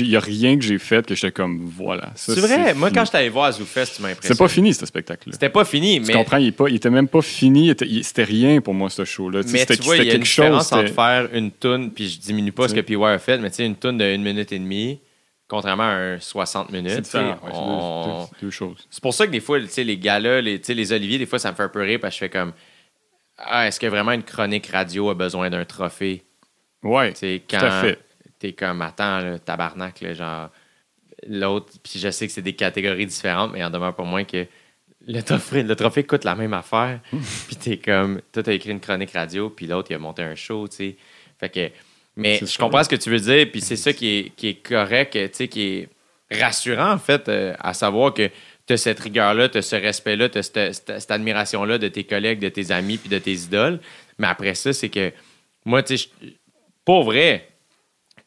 [0.00, 2.12] il n'y a rien que j'ai fait que j'étais comme voilà.
[2.14, 2.98] C'est vrai, moi fini.
[2.98, 4.34] quand je t'allais voir à ZooFest, tu m'as impressionné.
[4.34, 5.32] C'est pas fini, ce spectacle-là.
[5.32, 8.24] C'était pas fini, Tu mais, comprends, il, est pas, il était même pas fini, c'était
[8.24, 9.42] rien pour moi, ce show-là.
[9.42, 11.28] Tu sais, mais c'était- tu vois, il c'était y a une différence entre c'était- faire
[11.32, 12.96] une toune, puis je diminue pas ce que Tu.
[12.96, 15.00] PY a fait, mais tu sais, une toune de 1 minute et demie,
[15.48, 17.04] contrairement à un 60 minutes.
[17.04, 18.86] c'est tu ouais, deux- on- deux- deux choses.
[18.90, 21.18] C'est pour ça que des fois, tu sais, les galas, les, tu sais, les oliviers,
[21.18, 22.52] des fois, ça me fait un peu rire parce que je fais comme
[23.36, 26.22] Ah, est-ce que vraiment une chronique radio a besoin d'un trophée?
[26.84, 27.98] Ouais, tout quand à fait.
[28.38, 30.50] t'es comme attends, là, tabarnak, là, genre
[31.26, 34.24] l'autre, puis je sais que c'est des catégories différentes, mais il en demeure pas moins
[34.24, 34.46] que
[35.06, 37.00] le trophée, le trophée coûte la même affaire.
[37.46, 40.34] puis t'es comme, toi, t'as écrit une chronique radio, puis l'autre, il a monté un
[40.34, 40.96] show, tu sais.
[41.40, 41.70] Fait que,
[42.16, 44.54] mais je comprends ce que tu veux dire, puis c'est ça qui est, qui est
[44.66, 45.88] correct, tu sais, qui est
[46.30, 48.28] rassurant, en fait, euh, à savoir que
[48.66, 51.88] tu as cette rigueur-là, tu as ce respect-là, tu as cette, cette- cette admiration-là de
[51.88, 53.80] tes collègues, de tes amis, puis de tes idoles.
[54.18, 55.12] Mais après ça, c'est que
[55.66, 56.08] moi, tu sais,
[56.84, 57.48] pour vrai,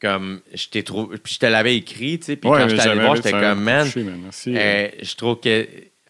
[0.00, 2.76] comme je t'ai trouvé, puis je te l'avais écrit, tu sais, puis Ouais, quand je
[2.76, 3.90] t'allais voir, j'étais comme, man.
[4.22, 4.54] Merci.
[4.56, 5.66] euh, je trouve que,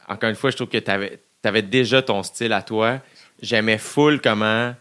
[0.08, 3.00] encore une fois, je trouve que tu avais, déjà ton style à toi.
[3.40, 4.74] J'aimais full comment.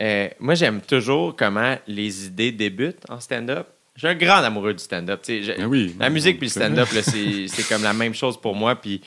[0.00, 3.66] euh, moi, j'aime toujours comment les idées débutent en stand-up.
[3.96, 5.20] Je suis un grand amoureux du stand-up.
[5.22, 5.94] tu sais, je- Ah oui.
[5.98, 8.76] la musique puis le stand-up, c'est comme la même chose pour moi.
[8.76, 9.00] Puis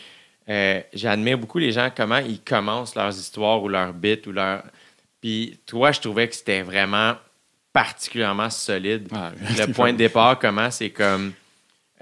[0.50, 4.64] euh, j'admire beaucoup les gens, comment ils commencent leurs histoires ou leurs bits ou leur.
[5.22, 7.14] Puis toi, je trouvais que c'était vraiment
[7.74, 9.08] particulièrement solide.
[9.14, 11.34] Ah, le point de départ, comment c'est comme.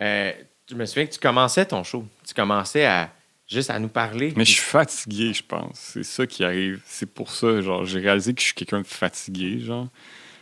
[0.01, 0.31] euh,
[0.69, 2.05] je me souviens que tu commençais ton show.
[2.27, 3.11] Tu commençais à
[3.47, 4.33] juste à nous parler.
[4.35, 5.71] Mais je suis fatigué, je pense.
[5.73, 6.81] C'est ça qui arrive.
[6.85, 9.87] C'est pour ça, genre, j'ai réalisé que je suis quelqu'un de fatigué, genre.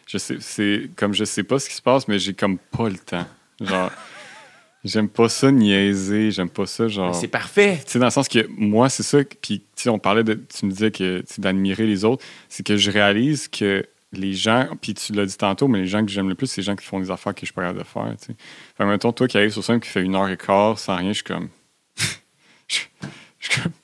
[0.06, 2.90] Je sais, c'est comme je sais pas ce qui se passe, mais j'ai comme pas
[2.90, 3.26] le temps.
[3.62, 3.92] Genre,
[4.84, 7.16] j'aime pas ça niaiser, j'aime pas ça, genre.
[7.16, 7.80] C'est parfait.
[7.86, 9.20] Tu sais, dans le sens que moi, c'est ça.
[9.42, 10.34] Puis, tu sais, on parlait de.
[10.34, 12.26] Tu me disais que d'admirer les autres.
[12.50, 14.68] C'est que je réalise que les gens.
[14.82, 16.76] Puis, tu l'as dit tantôt, mais les gens que j'aime le plus, c'est les gens
[16.76, 18.16] qui font des affaires que je suis pas capable de faire.
[18.20, 18.28] Tu.
[18.28, 20.96] Fait que, mettons, toi qui arrives sur scène, qui fait une heure et quart sans
[20.96, 21.50] rien, je suis comme.
[22.68, 22.80] je,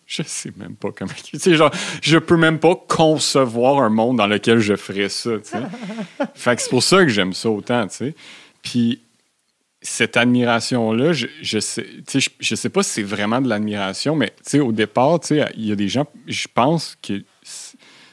[0.05, 1.11] je, sais même pas comment.
[1.23, 1.71] Tu sais, genre,
[2.01, 5.37] je peux même pas concevoir un monde dans lequel je ferais ça.
[5.39, 5.63] Tu sais.
[6.33, 7.87] fait que c'est pour ça que j'aime ça autant.
[7.87, 8.15] Tu sais.
[8.61, 9.01] Puis,
[9.83, 14.33] cette admiration-là, je, je sais, je, je sais pas si c'est vraiment de l'admiration, mais
[14.53, 17.21] au départ, il y a des gens, je pense que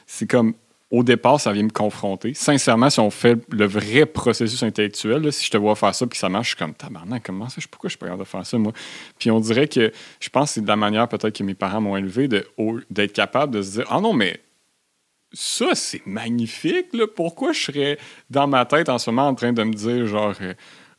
[0.05, 0.53] c'est comme,
[0.91, 2.33] au départ, ça vient me confronter.
[2.33, 6.15] Sincèrement, si on fait le vrai processus intellectuel, si je te vois faire ça puis
[6.15, 8.57] que ça marche, je suis comme, tabarnak, comment ça, pourquoi je suis pas faire ça,
[8.57, 8.73] moi?
[9.17, 11.79] Puis on dirait que, je pense que c'est de la manière peut-être que mes parents
[11.79, 14.41] m'ont élevé, d'être capable de se dire, ah non, mais
[15.33, 17.05] ça, c'est magnifique, là.
[17.07, 17.97] Pourquoi je serais
[18.29, 20.53] dans ma tête en ce moment en train de me dire, genre, euh,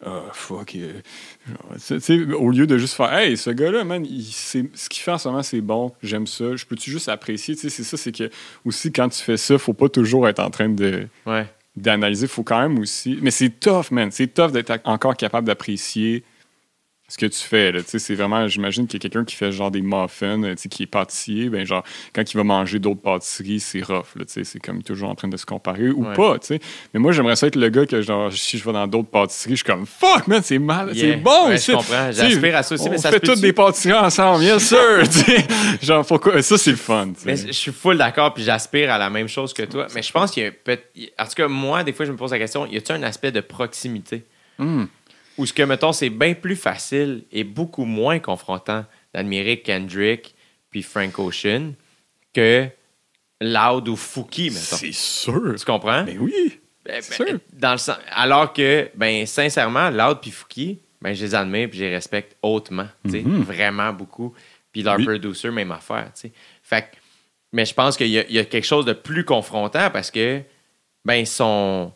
[0.05, 4.58] ah, fuck, genre, au lieu de juste faire, hey, ce gars-là, man, il, ce
[4.89, 7.97] qu'il fait en ce moment, c'est bon, j'aime ça, je peux-tu juste apprécier, c'est ça,
[7.97, 8.31] c'est que
[8.64, 11.47] aussi, quand tu fais ça, faut pas toujours être en train de Ouais.
[11.76, 16.24] d'analyser, faut quand même aussi, mais c'est tough, man, c'est tough d'être encore capable d'apprécier
[17.12, 17.73] ce que tu fais.
[17.73, 17.82] Là.
[17.82, 20.55] Tu sais, C'est vraiment, j'imagine qu'il y a quelqu'un qui fait genre des muffins, euh,
[20.55, 21.82] tu sais, qui est pâtissier, ben genre,
[22.15, 24.16] quand il va manger d'autres pâtisseries, c'est rough.
[24.16, 26.15] Là, tu sais, c'est comme toujours en train de se comparer ou Ouais.
[26.15, 26.39] pas.
[26.39, 26.60] tu sais.
[26.94, 29.50] Mais moi, j'aimerais ça être le gars que, genre, si je vais dans d'autres pâtisseries,
[29.52, 31.12] je suis comme fuck, man, c'est mal, Yeah.
[31.12, 31.49] c'est bon.
[31.49, 32.10] Ouais, je comprends.
[32.12, 35.02] J'aspire à ça aussi, on mais ça fait toutes des pâtisseries ensemble, bien sûr.
[35.05, 35.44] tu sais.
[35.82, 36.41] genre, pourquoi?
[36.41, 37.08] Ça, c'est le fun.
[37.15, 37.26] tu sais.
[37.26, 39.86] Mais je suis full d'accord, puis j'aspire à la même chose que toi.
[39.94, 40.78] Mais je pense qu'il y a peut
[41.18, 43.32] En tout cas, moi, des fois, je me pose la question y a-t-il un aspect
[43.32, 44.24] de proximité?
[44.58, 44.84] Hmm.
[45.38, 50.34] Ou ce que, mettons, c'est bien plus facile et beaucoup moins confrontant d'admirer Kendrick
[50.70, 51.72] puis Frank Ocean
[52.34, 52.66] que
[53.40, 54.76] Loud ou Fouki, mettons.
[54.76, 55.54] C'est sûr.
[55.58, 56.04] Tu comprends?
[56.04, 56.60] Mais oui.
[56.84, 57.38] Ben, c'est ben, sûr.
[57.52, 61.78] dans le sens- alors que, ben, sincèrement, Loud puis Fouki, ben, je les admire puis
[61.78, 63.42] je les respecte hautement, tu sais, Mhm.
[63.42, 64.34] vraiment beaucoup.
[64.72, 65.04] Puis leur Oui.
[65.04, 66.32] producer, même affaire, tu sais.
[66.62, 66.96] Fait que-
[67.52, 70.40] mais je pense qu'il y, y a quelque chose de plus confrontant parce que,
[71.04, 71.92] ben, ils sont,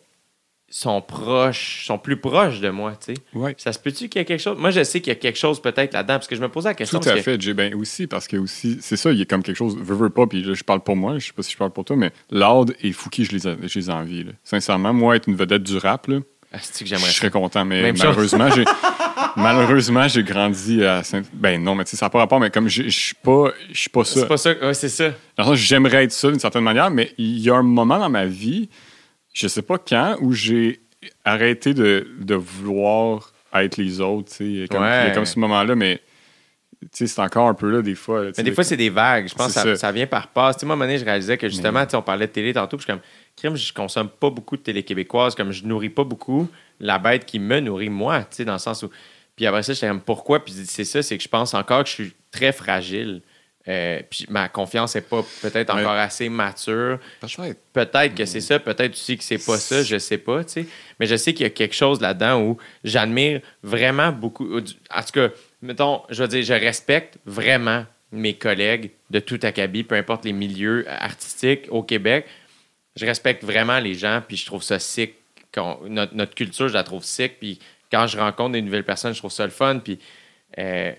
[0.69, 3.19] sont proches, sont plus proches de moi, tu sais.
[3.33, 3.55] Ouais.
[3.57, 4.57] Ça se peut-tu qu'il y a quelque chose?
[4.59, 6.69] Moi, je sais qu'il y a quelque chose peut-être là-dedans parce que je me posais
[6.69, 6.99] la question.
[6.99, 7.53] Tout à que- fait, Jay.
[7.53, 10.09] Ben aussi, parce que aussi, c'est ça, il y a comme quelque chose, veux, veux
[10.09, 11.95] pas, puis là, je parle pour moi, je sais pas si je parle pour toi,
[11.95, 14.23] mais Loud et Fouki, je les, je les envie.
[14.25, 14.31] là.
[14.43, 16.19] Sincèrement, moi, être une vedette du rap, là,
[16.51, 17.11] Ah, que je j'aimerais ça?
[17.13, 18.65] serais content, mais Même malheureusement, j'ai.
[19.35, 21.21] Malheureusement, j'ai grandi à Saint...
[21.33, 23.51] Ben non, mais tu sais, ça n'a pas rapport, mais comme je je suis pas,
[23.71, 24.19] je suis pas ça.
[24.21, 24.53] C'est pas ça.
[24.61, 25.09] Ouais, c'est ça.
[25.37, 27.99] Dans le sens, j'aimerais être ça d'une certaine manière, mais il y a un moment
[27.99, 28.69] dans ma vie,
[29.37, 30.79] je sais pas quand, où j'ai
[31.23, 34.35] arrêté de, de vouloir être les autres.
[34.67, 35.11] comme, Ouais.
[35.13, 36.01] comme ce moment-là, mais
[36.91, 38.23] c'est encore un peu là des fois.
[38.25, 39.27] là, Mais des fois, c'est des vagues.
[39.29, 39.75] Je pense que ça, ça.
[39.75, 40.61] ça vient par passe.
[40.63, 42.85] Moi, à un moment donné, je réalisais que justement, on parlait de télé tantôt, puis
[42.87, 46.03] je suis comme, crime, je consomme pas beaucoup de télé québécoise, comme je nourris pas
[46.03, 46.47] beaucoup
[46.79, 48.89] la bête qui me nourrit moi, tu sais, dans le sens où.
[49.35, 50.43] Puis après ça, j'étais comme pourquoi?
[50.43, 53.21] Puis c'est ça, c'est que je pense encore que je suis très fragile.
[53.69, 55.81] Euh, puis ma confiance n'est pas peut-être Ouais.
[55.81, 56.99] encore assez mature.
[57.19, 57.59] Peut-être.
[57.73, 60.65] Peut-être que c'est ça, peut-être aussi que c'est pas ça, je sais pas, tu sais.
[60.99, 64.57] Mais je sais qu'il y a quelque chose là-dedans où j'admire vraiment beaucoup.
[64.57, 65.29] En tout cas,
[65.61, 70.31] mettons, je veux dire, je respecte vraiment mes collègues de tout acabit, peu importe les
[70.33, 72.25] milieux artistiques au Québec.
[72.95, 75.13] Je respecte vraiment les gens, puis je trouve ça sick.
[75.89, 77.59] notre, notre culture, je la trouve sick, puis
[77.91, 79.99] quand je rencontre des nouvelles personnes, je trouve ça le fun, puis.
[80.57, 80.93] euh,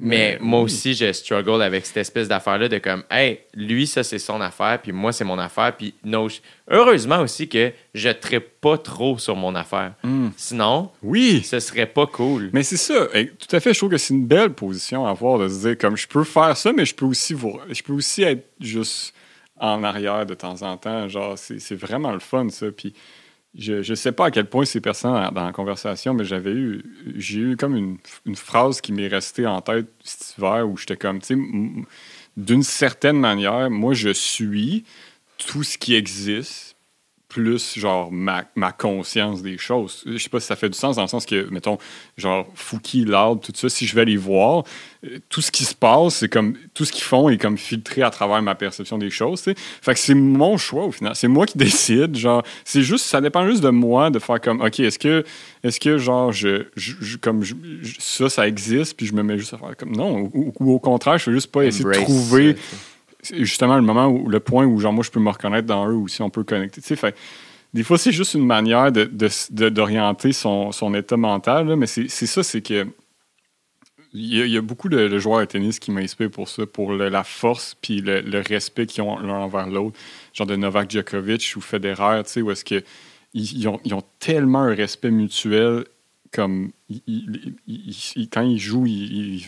[0.00, 4.18] mais moi aussi, je struggle avec cette espèce d'affaire-là de comme, hey, lui, ça, c'est
[4.18, 5.74] son affaire, puis moi, c'est mon affaire.
[5.76, 6.28] Puis, no,
[6.70, 9.94] heureusement aussi que je ne pas trop sur mon affaire.
[10.04, 10.28] Hmm.
[10.36, 11.42] Sinon, Oui.
[11.42, 12.50] ce serait pas cool.
[12.52, 13.08] Mais c'est ça.
[13.14, 15.60] Et tout à fait, je trouve que c'est une belle position à avoir de se
[15.66, 18.44] dire comme je peux faire ça, mais je peux aussi vous, je peux aussi être
[18.60, 19.14] juste
[19.58, 21.08] en arrière de temps en temps.
[21.08, 22.66] Genre, c'est c'est vraiment le fun, ça.
[22.70, 22.92] Puis
[23.54, 26.84] je, je sais pas à quel point c'est pertinent dans, la conversation, mais j'avais eu,
[27.16, 30.96] j'ai eu comme une, une phrase qui m'est restée en tête cet hiver où j'étais
[30.96, 31.86] comme, tu sais,
[32.36, 34.84] d'une certaine manière, moi, je suis
[35.38, 36.67] tout ce qui existe
[37.28, 40.02] plus genre ma, ma conscience des choses.
[40.06, 41.76] Je sais pas si ça fait du sens dans le sens que, mettons,
[42.16, 44.64] genre Fouki, l'arbre, tout ça, si je vais les voir,
[45.04, 48.00] euh, tout ce qui se passe, c'est comme tout ce qu'ils font est comme filtré
[48.02, 49.42] à travers ma perception des choses.
[49.42, 49.56] tu sais.
[49.82, 51.14] Fait que c'est mon choix au final.
[51.14, 52.16] C'est moi qui décide.
[52.16, 55.22] Genre, c'est juste, ça dépend juste de moi de faire comme, ok, est-ce que,
[55.62, 57.54] est-ce que genre je, je- je- comme je-
[57.98, 60.78] ça, ça existe, puis je me mets juste à faire comme non, ou, ou au
[60.78, 62.76] contraire, je veux juste pas essayer de trouver ça.
[63.22, 65.88] C'est justement le moment où le point où genre moi je peux me reconnaître dans
[65.88, 66.80] eux ou si on peut connecter.
[66.80, 67.16] Tu sais, fait,
[67.74, 69.08] des fois c'est juste une manière de,
[69.68, 72.86] d'orienter son, son état mental, là, mais c'est, ça, c'est que
[74.14, 77.76] il y, a, beaucoup de, joueurs de tennis qui m'inspirent pour ça, pour la force
[77.80, 79.98] puis le, respect qu'ils ont l'un envers l'autre,
[80.32, 82.82] genre de Novak Djokovic ou Federer, tu sais, où est-ce que
[83.34, 85.84] ils ont, ils ont tellement un respect mutuel
[86.32, 89.42] comme ils- ils- quand ils jouent, ils,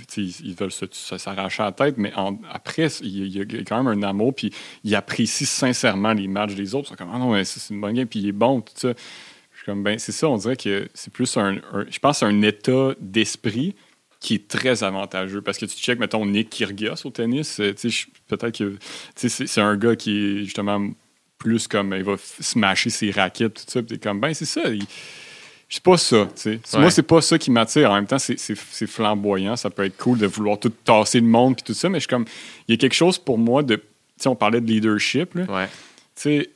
[0.58, 2.12] veulent s'arracher la tête, mais
[2.50, 4.52] après, il y, a, il quand même un amour, puis
[4.84, 6.88] ils apprécient sincèrement les matchs des autres.
[6.88, 8.72] Ils sont comme, ah non, mais c'est une bonne game, puis il est bon, tout
[8.76, 8.92] ça.
[9.52, 11.56] Je suis comme, ben, c'est ça, on dirait que c'est plus un,
[11.88, 13.74] je pense, un état d'esprit
[14.18, 15.42] qui est très avantageux.
[15.42, 17.72] Parce que tu checkes, mettons, Nick Kyrgios au tennis, euh,
[18.28, 18.76] peut-être que,
[19.16, 20.90] c'est un gars qui est justement
[21.38, 24.86] plus comme, il va smasher ses raquettes, tout ça, puis comme, ben, c'est ça, il-
[25.72, 26.60] c'est pas ça, tu sais.
[26.74, 26.80] Ouais.
[26.80, 27.90] Moi, c'est pas ça qui m'attire.
[27.90, 28.36] En même temps, c'est-
[28.86, 29.54] flamboyant.
[29.56, 32.02] Ça peut être cool de vouloir tout tasser le monde puis tout ça, mais je
[32.02, 32.24] suis comme,
[32.68, 33.82] il y a quelque chose pour moi de, tu
[34.18, 35.44] sais, on parlait de leadership, là.
[35.44, 35.66] Ouais.
[36.16, 36.50] Tu sais,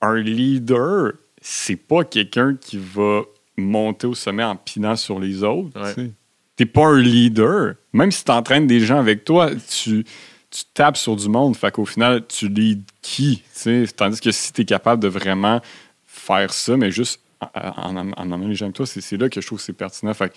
[0.00, 3.22] un leader, c'est pas quelqu'un qui va
[3.56, 5.78] monter au sommet en pinant sur les autres.
[5.80, 6.10] Ouais.
[6.56, 7.74] T'es pas un leader.
[7.92, 10.04] Même si t'entraînes des gens avec toi, tu,
[10.50, 11.56] tu tapes sur du monde.
[11.56, 13.38] Fait qu'au final, tu leads qui?
[13.38, 13.84] tu sais?
[13.94, 15.60] Tandis que si t'es capable de vraiment
[16.06, 17.20] faire ça, mais juste
[17.54, 19.72] en, en, en emmenant les gens avec toi, c'est là que je trouve que c'est
[19.72, 20.14] pertinent.
[20.14, 20.32] Fait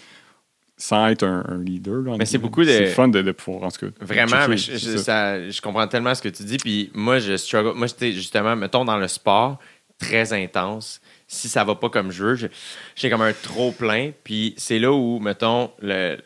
[0.79, 2.01] sans être un, un leader.
[2.03, 3.91] là, Mais c'est beaucoup de- C'est fun de, de pouvoir, en tout cas.
[4.05, 5.49] Vraiment, mais je, ça.
[5.49, 6.57] je comprends tellement ce que tu dis.
[6.57, 7.73] Puis moi, je struggle.
[7.75, 9.57] Moi, j'étais justement, mettons, dans le sport,
[9.97, 11.01] très intense.
[11.27, 12.49] Si ça va pas comme je veux,
[12.95, 14.11] j'ai comme un trop plein.
[14.23, 16.17] Puis c'est là où, mettons, le,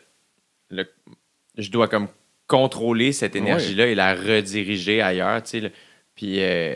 [0.70, 0.86] le-
[1.56, 2.08] je dois comme
[2.46, 5.42] contrôler cette énergie-là et la rediriger ailleurs.
[5.42, 5.72] tu sais,
[6.14, 6.74] Puis euh,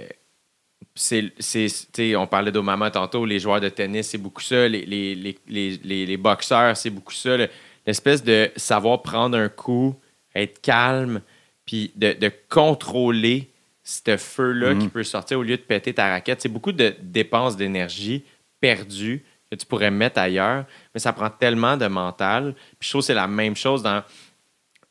[0.96, 4.66] c'est, on parlait d'Omama tantôt, les joueurs de tennis, c'est beaucoup ça.
[4.66, 5.14] Les,
[5.46, 7.36] les, boxeurs, c'est beaucoup ça.
[7.36, 7.48] le-
[7.86, 9.94] L'espèce de savoir prendre un coup,
[10.34, 11.20] être calme,
[11.64, 13.48] puis de, de contrôler
[13.84, 14.82] ce feu-là Mhm.
[14.82, 16.40] qui peut sortir au lieu de péter ta raquette.
[16.42, 18.24] C'est beaucoup de dépenses d'énergie
[18.60, 22.54] perdues que tu pourrais mettre ailleurs, mais ça prend tellement de mental.
[22.80, 24.02] Puis je trouve que c'est la même chose dans.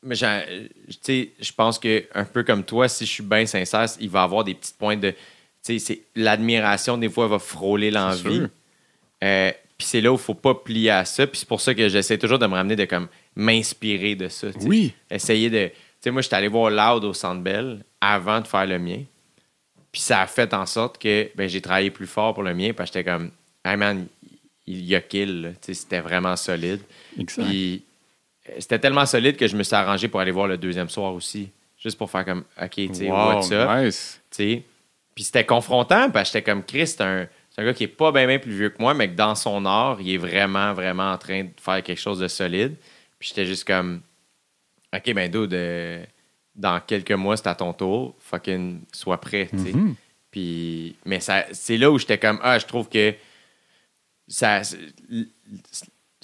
[0.02, 4.20] Mais je pense que un peu comme toi, si je suis bien sincère, il va
[4.20, 5.12] y avoir des petites pointes de.
[6.14, 8.42] L'admiration, des fois, va frôler l'envie.
[9.24, 11.26] Euh, puis c'est là où il faut pas plier à ça.
[11.26, 14.48] Puis c'est pour ça que j'essaie toujours de me ramener de comme m'inspirer de ça.
[14.62, 14.94] Oui.
[15.10, 15.68] Essayer de.
[15.68, 19.02] Tu sais, moi, j'étais allé voir Loud au Centre Bell avant de faire le mien.
[19.92, 22.72] Puis ça a fait en sorte que ben, j'ai travaillé plus fort pour le mien.
[22.74, 23.30] Parce que j'étais comme,
[23.64, 24.06] hey man,
[24.66, 25.54] il y a kill.
[25.60, 26.80] C'était vraiment solide.
[27.18, 27.44] Exact.
[27.46, 27.82] Puis
[28.48, 31.12] euh, c'était tellement solide que je me suis arrangé pour aller voir le deuxième soir
[31.14, 31.48] aussi.
[31.78, 33.68] Juste pour faire comme, OK, tu sais, Wow, what's up?
[33.70, 34.20] nice.
[34.30, 34.62] tu sais.
[35.16, 38.12] Puis c'était confrontant parce que j'étais comme Chris, c'est un, un gars qui est pas
[38.12, 41.18] bien plus vieux que moi, mais que dans son art, il est vraiment, vraiment en
[41.18, 42.76] train de faire quelque chose de solide.
[43.18, 44.02] Puis j'étais juste comme
[44.94, 46.04] OK, ben dude, euh,
[46.54, 48.14] dans quelques mois, c'est à ton tour.
[48.18, 49.72] Fucking sois prêt, tu sais.
[49.72, 49.94] Mhm.
[50.30, 53.14] Puis, mais ça, c'est là où j'étais comme, ah, je trouve que
[54.28, 54.60] ça,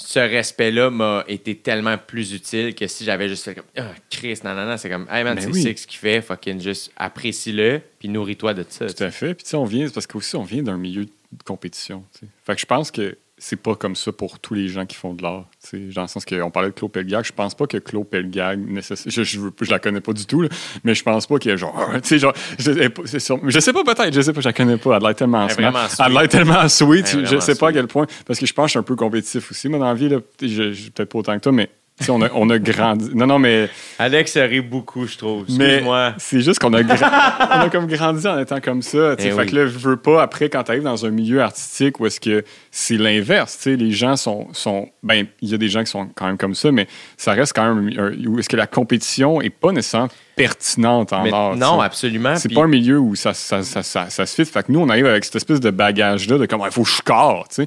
[0.06, 4.38] ce respect-là m'a été tellement plus utile que si j'avais juste fait comme Ah, Chris,
[4.44, 5.62] non, non, non, c'est comme Hey man, Ben c'est oui.
[5.62, 8.86] ça ce qu'il fait, fucking juste apprécie-le, puis nourris-toi de ça.
[8.86, 9.34] Tout à fait.
[9.34, 12.04] Puis, tu sais, on vient, parce qu'aussi, on vient d'un milieu de compétition.
[12.12, 12.26] tu sais.
[12.44, 15.14] Fait que je pense que c'est pas comme ça pour tous les gens qui font
[15.14, 15.46] de l'art.
[15.72, 18.60] Dans le sens qu'on parlait de Claude Pelgag, je pense pas que Claude Pelgag,
[19.06, 20.48] je, je, veux- je la connais pas du tout, là,
[20.84, 21.74] mais je pense pas qu'il y ait genre,
[22.10, 24.90] genre, je, sûr- je sais pas peut-être, je sais pas, je la connais pas.
[24.96, 25.72] Elle a l'air tellement Elle est smart.
[25.72, 26.30] vraiment Elle a l'air sweet.
[26.30, 27.80] tellement sweet, je sais pas à sweet.
[27.80, 29.86] quel point, parce que je pense que je suis un peu compétitif aussi, moi, dans
[29.86, 31.68] la vie, peut-être pas autant que toi, mais
[32.08, 33.10] on a, on a grandi.
[33.14, 33.68] Non, non, mais.
[33.98, 35.44] Alex rit beaucoup, je trouve.
[35.48, 36.14] Excuse-moi.
[36.18, 39.14] c'est juste qu'on a, gra- on a comme grandi en étant comme ça.
[39.18, 39.46] Eh fait oui.
[39.46, 42.18] que là, je veux pas, après, quand tu arrives dans un milieu artistique où est-ce
[42.20, 44.48] que c'est l'inverse, les gens sont.
[44.52, 47.32] sont ben, il y a des gens qui sont quand même comme ça, mais ça
[47.32, 51.32] reste quand même un- où est-ce que la compétition est pas nécessairement pertinente en Mais
[51.32, 51.56] art.
[51.56, 51.84] non, tu sais.
[51.84, 52.36] absolument.
[52.36, 54.50] C'est pas un milieu où ça, ça, ça, ça, ça se fit.
[54.50, 56.88] Fait que nous, on arrive avec cette espèce de bagage-là de comme, il faut que
[56.88, 57.66] je score, tu sais.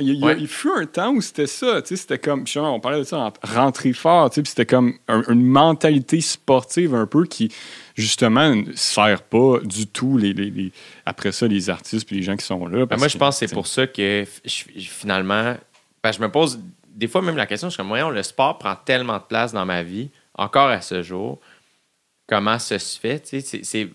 [0.00, 0.36] Il, Ouais.
[0.46, 3.32] fut un temps où c'était ça, tu sais, c'était comme, on parlait de ça, en-
[3.42, 7.52] rentrer fort, tu sais, puis c'était comme un- une mentalité sportive un peu qui,
[7.94, 10.72] justement, ne sert pas du tout, les, les- les-
[11.06, 12.78] après ça, les artistes puis les gens qui sont là.
[12.80, 14.24] Ben, parce moi, je pense que c'est pour ça que
[14.78, 15.54] finalement,
[16.02, 16.58] ben, je me pose
[16.94, 19.52] des fois même la question, je suis comme, voyons, le sport prend tellement de place
[19.52, 21.38] dans ma vie, encore à ce jour.
[22.26, 23.22] Comment ça se fait?
[23.64, 23.88] C'est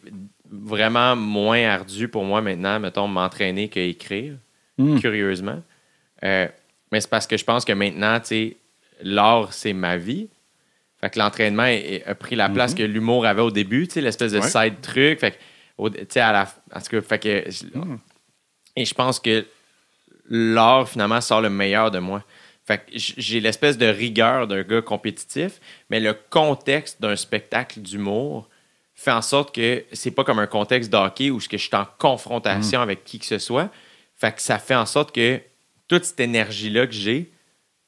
[0.50, 4.36] vraiment moins ardu pour moi maintenant, mettons, m'entraîner qu'écrire,
[4.78, 5.00] Hmm.
[5.00, 5.62] curieusement.
[6.24, 6.48] Euh,
[6.92, 8.20] mais c'est parce que je pense que maintenant,
[9.02, 10.28] l'art, c'est ma vie.
[11.02, 11.64] Fait que l'entraînement
[12.06, 14.48] a pris la place que l'humour avait au début, l'espèce de Ouais.
[14.50, 15.20] side truc.
[15.20, 15.38] Fait que,
[15.78, 16.48] au- tu sais, à la.
[16.74, 17.44] En tout cas, fait que.
[18.76, 19.46] Et je pense que
[20.30, 22.24] l'art, finalement, sort le meilleur de moi.
[22.68, 28.50] Fait que j'ai l'espèce de rigueur d'un gars compétitif, mais le contexte d'un spectacle d'humour
[28.94, 31.86] fait en sorte que c'est pas comme un contexte de hockey où je suis en
[31.98, 33.70] confrontation avec qui que ce soit.
[34.16, 35.40] Fait que ça fait en sorte que
[35.88, 37.32] toute cette énergie-là que j'ai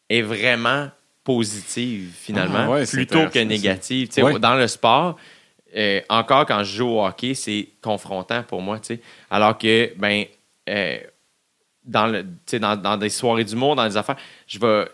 [0.07, 0.89] est vraiment
[1.25, 4.09] positive, finalement, Ah ouais, plutôt que négative.
[4.17, 4.39] Ouais.
[4.39, 5.17] Dans le sport,
[5.75, 8.79] euh, encore quand je joue au hockey, c'est confrontant pour moi.
[9.29, 10.23] Alors que, ben,
[10.69, 10.99] euh,
[11.89, 12.25] dans, le,
[12.59, 14.85] dans, dans des soirées d'humour, dans des affaires, je vais.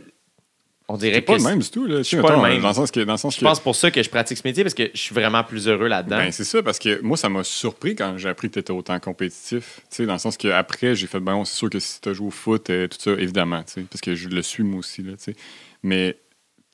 [0.87, 1.25] On dirait C'est que.
[1.25, 1.97] pas le c'est- même du tout, là.
[1.97, 2.61] Tu suis pas le même.
[2.61, 2.99] Dans le sens que.
[2.99, 4.91] Dans le sens Je que pense pour ça que je pratique ce métier parce que
[4.93, 6.17] je suis vraiment plus heureux là-dedans.
[6.17, 8.71] Ben, c'est ça, parce que moi, ça m'a surpris quand j'ai appris que tu étais
[8.71, 9.77] autant compétitif.
[9.89, 12.13] Tu sais, dans le sens qu'après, j'ai fait, ben, c'est sûr que si tu as
[12.13, 14.79] joué au foot, euh, tout ça, évidemment, tu sais, parce que je le suis moi
[14.79, 15.35] aussi, là, tu sais.
[15.81, 16.17] Mais,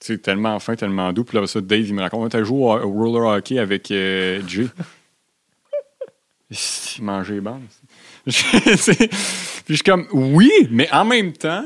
[0.01, 1.23] tu sais, tellement fin, tellement doux.
[1.23, 3.89] Puis là, ça, Dave, il me raconte, tu as joué au, au roller hockey avec
[3.91, 4.67] euh, Jay.
[6.97, 7.61] Il mangeait les bandes.
[8.25, 9.09] Puis
[9.69, 11.65] je suis comme, oui, mais en même temps,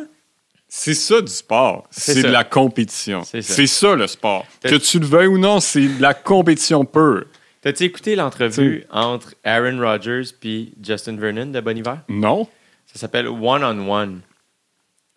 [0.68, 1.88] c'est ça du sport.
[1.92, 3.24] C'est de la compétition.
[3.24, 3.96] C'est ça.
[3.96, 4.46] Le sport.
[4.64, 7.26] Que tu le veuilles ou non, c'est de la compétition pure.
[7.62, 12.00] T'as-tu écouté l'entrevue entre Aaron Rodgers puis Justin Vernon de Bon Hiver?
[12.10, 12.48] Non?
[12.86, 14.22] Ça s'appelle One on One.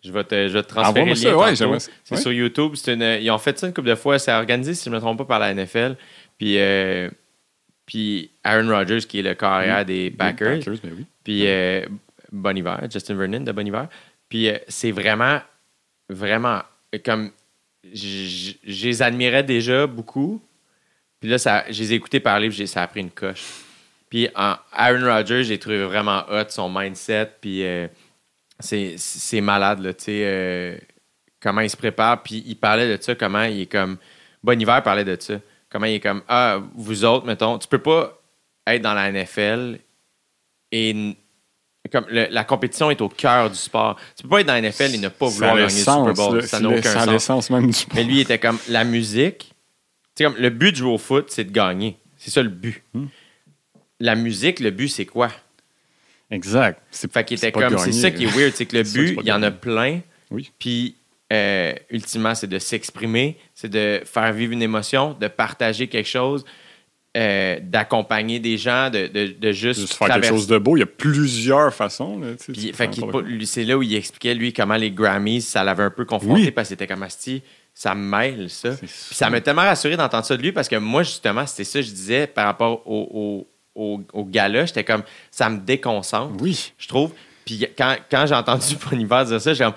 [0.03, 1.79] Je vais te, je vais te transférer Envoie-moi le lien ouais.
[2.05, 2.21] C'est Ouais.
[2.21, 2.73] sur YouTube.
[2.87, 4.17] Une- ils ont fait ça une couple de fois.
[4.17, 5.95] C'est organisé, si je ne me trompe pas, par la NFL.
[6.37, 7.09] Puis, euh,
[7.89, 10.59] puis Aaron Rodgers, qui est le carrière des Packers.
[10.83, 11.05] ben oui.
[11.23, 11.85] Puis euh,
[12.31, 13.87] Bon Hiver, Justin Vernon de Bon Hiver.
[14.29, 15.39] Puis euh, c'est vraiment,
[16.07, 16.61] vraiment
[17.03, 17.31] comme.
[17.91, 20.39] Je les admirais déjà beaucoup.
[21.19, 23.43] Puis là, ça, je les ai écoutés parler, puis j'ai- ça a pris une coche.
[24.09, 27.31] Puis en Aaron Rodgers, j'ai trouvé vraiment hot son mindset.
[27.41, 27.87] Puis euh,
[28.59, 30.21] c'est c'est malade, là, tu sais.
[30.25, 30.77] euh,
[31.41, 32.21] comment il se prépare.
[32.21, 33.97] Puis il parlait de ça, comment il est comme.
[34.43, 35.39] Bon Hiver parlait de ça.
[35.69, 36.23] Comment il est comme.
[36.27, 38.19] Ah, vous autres, mettons, tu peux pas
[38.67, 39.79] être dans la NFL
[40.71, 41.15] et
[41.91, 43.95] comme le- la compétition est au cœur du sport.
[44.15, 46.43] Tu peux pas être dans la NFL et ne pas vouloir gagner le Super Bowl.
[46.43, 47.07] Ça n'a aucun C'est sens.
[47.07, 47.95] l'essence même du sport.
[47.95, 49.53] Mais lui, il était comme la musique.
[50.15, 51.97] Sais, comme le but de jouer au foot, c'est de gagner.
[52.17, 52.83] C'est ça le but.
[52.93, 53.05] Hmm.
[53.99, 55.29] La musique, le but, c'est quoi?
[56.29, 56.81] Exact.
[56.91, 57.77] C'est Fait qu'il était c'est comme.
[57.79, 59.49] C'est ça qui est weird, c'est que le C'est c'est but, il y en a
[59.51, 60.01] plein.
[60.29, 60.51] Oui.
[60.59, 60.95] Puis,
[61.31, 66.43] euh, ultimement, c'est de s'exprimer, c'est de faire vivre une émotion, de partager quelque chose,
[67.17, 70.77] euh, d'accompagner des gens, de, de, de juste, Juste faire quelque chose de beau.
[70.77, 72.19] Il y a plusieurs façons.
[72.19, 75.89] Là, tu sais, c'est là où il expliquait, lui, comment les Grammys, ça l'avait un
[75.89, 76.51] peu confronté Oui.
[76.51, 77.41] parce qu'il était comme Asti,
[77.73, 78.71] ça me mêle, ça.
[78.71, 81.79] Puis ça m'a tellement rassuré d'entendre ça de lui parce que moi, justement, c'était ça
[81.79, 84.65] que je disais par rapport au, au, au, au gala.
[84.65, 86.73] J'étais comme, ça me déconcentre, Oui.
[86.77, 87.11] je trouve.
[87.45, 89.73] Puis quand, quand j'ai entendu Boniver dire ça, j'ai comme,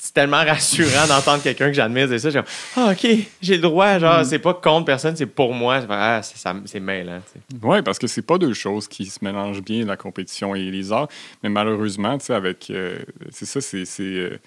[0.00, 2.30] c'est tellement rassurant d'entendre quelqu'un que j'admire dire ça.
[2.30, 2.44] Comme,
[2.76, 3.06] ah, OK,
[3.42, 3.98] j'ai le droit.
[3.98, 5.80] Genre, c'est pas contre personne, c'est pour moi.
[5.88, 7.20] Ah, c'est ça- c'est mêlant.
[7.62, 10.92] Oui, parce que c'est pas deux choses qui se mélangent bien, la compétition et les
[10.92, 11.08] arts.
[11.42, 12.70] Mais malheureusement, tu sais, avec.
[12.70, 12.98] euh,
[13.30, 13.84] c'est ça, c'est.
[13.84, 14.38] c'est, euh,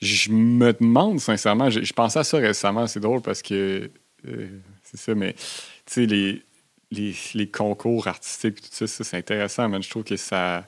[0.00, 3.88] je me demande sincèrement, je, je pensais à ça récemment, c'est drôle parce que.
[4.28, 4.48] euh,
[4.82, 5.34] c'est ça, mais.
[5.34, 5.40] Tu
[5.86, 6.42] sais, les,
[6.90, 10.64] les, les concours artistiques, tout ça, ça c'est intéressant, mais je trouve que ça.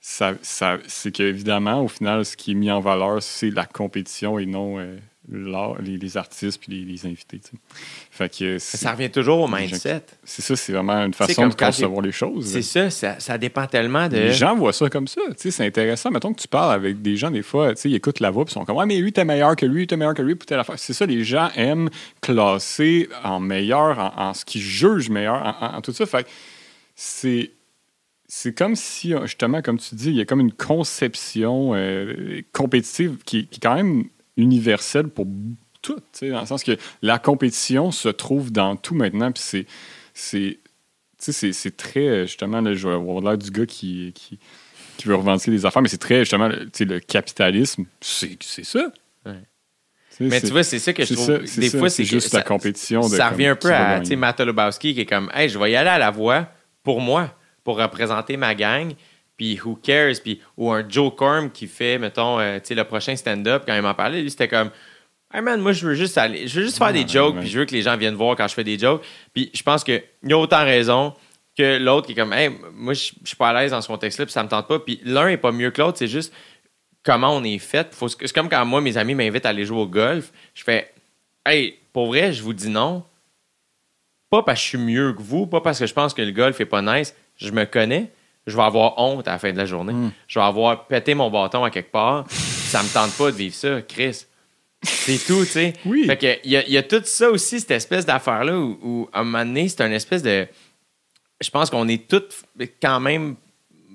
[0.00, 4.38] Ça, ça- c'est qu'évidemment, au final, ce qui est mis en valeur, c'est la compétition
[4.38, 4.96] et non euh,
[5.30, 7.40] l'art- les, les artistes puis les, les invités.
[8.10, 10.02] Fait que Ça revient toujours au mindset.
[10.24, 12.46] c'est ça, c'est vraiment une façon de concevoir les choses.
[12.50, 14.16] C'est ça, ça, ça dépend tellement de.
[14.16, 15.20] Les gens voient ça comme ça.
[15.30, 16.10] Tu sais, C'est intéressant.
[16.10, 18.44] Mettons que tu parles avec des gens, des fois, tu sais, ils écoutent la voix
[18.44, 20.34] et ils sont comme Ouais, mais lui, t'es meilleur que lui, t'es meilleur que lui,
[20.36, 20.78] pour telle affaire.
[20.78, 21.90] C'est ça, les gens aiment
[22.22, 26.06] classer en meilleur, en, en ce qu'ils jugent meilleur, en, en- en tout ça.
[26.06, 26.26] Fait
[26.94, 27.50] c'est.
[28.30, 33.16] C'est comme si, justement, comme tu dis, il y a comme une conception euh, compétitive
[33.24, 34.04] qui, qui est quand même
[34.36, 35.26] universelle pour
[35.80, 40.58] tout, dans le sens que la compétition se trouve dans tout maintenant, puis c'est,
[41.20, 44.38] c'est, très, euh, justement, là, je vais avoir l'air du gars qui, qui,
[44.98, 48.92] qui veut revendiquer des affaires, mais c'est très, justement, le- capitalisme, c'est, c'est ça.
[49.24, 49.32] Ouais.
[50.20, 51.46] Mais tu vois, c'est ça que je trouve.
[51.46, 53.72] ça, des ça, fois, c'est juste que la ça- compétition de Ça revient un peu
[53.72, 56.48] à Matt Lubowski qui est comme Hey, je vais y aller à la voix
[56.82, 57.32] pour moi,
[57.68, 58.94] pour représenter ma gang.
[59.36, 60.14] Puis who cares?
[60.22, 63.76] Puis, ou un Joe Corm qui fait, mettons, euh, tu sais, le prochain stand-up, quand
[63.76, 64.70] il m'en parlait, lui, c'était comme
[65.34, 67.58] Hey man, moi, je veux juste aller, je veux juste faire des jokes, puis je
[67.58, 69.04] veux que les gens viennent voir quand je fais des jokes.
[69.34, 71.12] Puis je pense qu'il y a autant raison
[71.58, 73.88] que l'autre qui est comme Hey, moi, je je suis pas à l'aise dans ce
[73.88, 74.78] contexte-là, puis ça me tente pas.
[74.78, 76.32] Puis l'un est pas mieux que l'autre, c'est juste
[77.02, 77.94] comment on est fait.
[78.00, 80.32] C'est comme quand moi, mes amis m'invitent à aller jouer au golf.
[80.54, 80.90] Je fais
[81.44, 83.04] Hey, pour vrai, je vous dis non.
[84.30, 86.32] Pas parce que je suis mieux que vous, pas parce que je pense que le
[86.32, 87.14] golf est pas nice.
[87.38, 88.12] Je me connais.
[88.46, 89.92] Je vais avoir honte à la fin de la journée.
[89.92, 90.12] Mm.
[90.26, 92.24] Je vais avoir pété mon bâton à quelque part.
[92.30, 94.24] ça me tente pas de vivre ça, Chris.
[94.82, 95.72] C'est tout, tu sais.
[95.84, 96.04] Oui.
[96.06, 98.78] Fait que il y, a- il y a tout ça aussi, cette espèce d'affaire-là où,
[98.82, 100.46] où, à un moment donné, c'est une espèce de.
[101.40, 102.44] Je pense qu'on est tous
[102.80, 103.36] quand même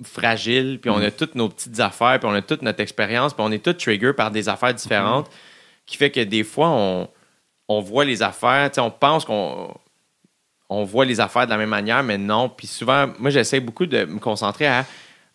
[0.04, 3.44] fragiles, puis on a toutes nos petites affaires, puis on a toute notre expérience, puis
[3.46, 5.30] on est tous trigger par des affaires différentes,
[5.86, 7.08] qui fait que des fois, on,
[7.68, 9.74] on voit les affaires, tu sais, on pense qu'on
[10.74, 12.50] on voit les affaires de la même manière, mais non.
[12.50, 14.85] Puis souvent, moi, j'essaie beaucoup de me concentrer à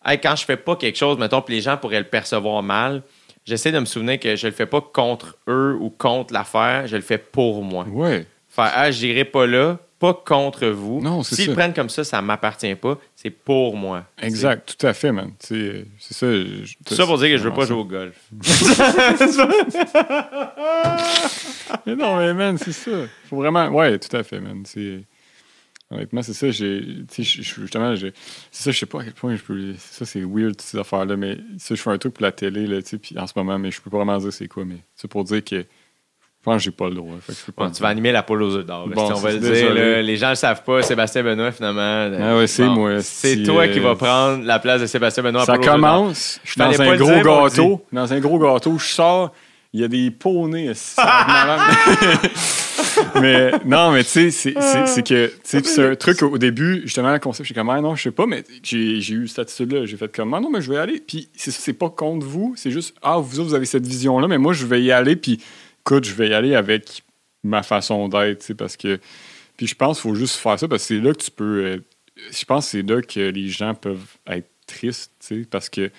[0.05, 3.01] Hey, quand je fais pas quelque chose, mettons, puis les gens pourraient le percevoir mal,
[3.45, 6.95] j'essaie de me souvenir que je le fais pas contre eux ou contre l'affaire, je
[6.95, 7.85] le fais pour moi.
[7.89, 8.25] Ouais.
[8.47, 11.01] Faire Ah, j'irai pas là, pas contre vous.
[11.01, 11.51] Non, c'est S'ils ça.
[11.51, 14.05] le prennent comme ça, ça m'appartient pas, c'est pour moi.
[14.21, 15.31] Exact, tout à fait, man.
[15.37, 16.27] Tu sais, C'est ça.
[16.31, 17.67] je- ça pour dire que je veux pas ça.
[17.67, 18.15] jouer au golf.
[21.85, 22.91] Mais non, mais man, c'est ça.
[23.29, 23.67] Faut vraiment.
[23.67, 24.63] Ouais, tout à fait, man.
[24.65, 25.01] C'est.
[25.91, 26.51] Honnêtement, c'est ça.
[26.51, 26.81] J'ai.
[27.11, 28.13] Tu sais, justement, j'ai-
[28.51, 29.73] c'est ça, je sais pas à quel point je peux.
[29.77, 31.15] Ça, c'est weird, ces affaires-là.
[31.17, 33.33] Mais ça, je fais un truc pour la télé, là, tu sais, puis en ce
[33.35, 34.65] moment, mais je peux pas vraiment dire c'est quoi.
[34.65, 35.65] Mais c'est pour dire que.
[36.41, 37.15] Je pense que j'ai pas le droit.
[37.19, 38.87] Fait que je peux pas Bon, tu vas animer la poule aux œufs d'or.
[38.87, 39.73] Bon, si on va le dire.
[39.73, 40.01] là.
[40.01, 40.81] les gens le savent pas.
[40.83, 41.81] Sébastien Benoît, finalement.
[41.81, 44.85] euh, Ah ouais, c'est moi, C'est si, toi euh, qui vas prendre la place de
[44.85, 45.43] Sébastien Benoît.
[45.43, 47.85] Ça commence, je suis dans un gros dire, gâteau.
[47.91, 49.33] Dans un gros gâteau, je sors,
[49.73, 50.71] il y a des poneys.
[53.21, 54.53] mais non, mais tu sais, c'est-
[54.87, 57.95] c'est que c'est un truc au début, justement, le concept, je suis comme, ah non,
[57.95, 59.85] je sais pas, mais j'ai eu cette attitude-là.
[59.85, 60.99] J'ai fait comme, ah non, mais je vais y aller.
[61.05, 63.85] Puis c'est ça, c'est pas contre vous, c'est juste, ah, vous autres, vous avez cette
[63.87, 65.15] vision-là, mais moi, je vais y aller.
[65.15, 65.39] Puis
[65.81, 67.03] écoute, je vais y aller avec
[67.43, 68.99] ma façon d'être, tu sais, parce que.
[69.57, 71.63] Puis je pense qu'il faut juste faire ça parce que c'est là que tu peux.
[71.65, 71.77] euh,
[72.31, 75.89] je pense que c'est là que les gens peuvent être tristes, tu sais, parce que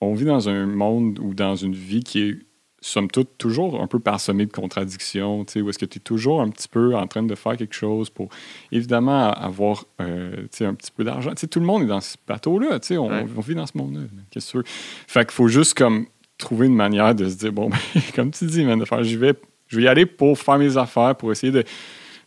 [0.00, 2.36] on vit dans un monde ou dans une vie qui est,
[2.84, 6.00] somme toute, toujours un peu parsemée de contradictions, tu sais, où est-ce que tu es
[6.00, 8.28] toujours un petit peu en train de faire quelque chose pour,
[8.72, 11.30] évidemment, avoir, euh, tu sais, un petit peu d'argent.
[11.30, 13.24] Tu sais, tout le monde est dans ce bateau-là, tu sais, on, Ouais.
[13.36, 14.00] on vit dans ce monde-là.
[14.30, 14.62] Qu'est-ce que?
[14.66, 16.06] Fait qu'il faut juste, comme,
[16.38, 19.16] trouver une manière de se dire, bon, ben, comme tu dis, man, de faire, j'y
[19.16, 19.34] vais,
[19.68, 21.64] je vais y aller pour faire mes affaires, pour essayer de-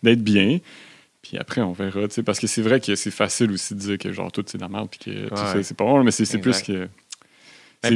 [0.01, 0.59] d'être bien.
[1.22, 3.80] Puis après, on verra, tu sais, parce que c'est vrai que c'est facile aussi de
[3.80, 5.64] dire que genre tout c'est de la merde, puis que Ouais.
[5.64, 6.88] c'est pas bon, mais c'est c'est plus que.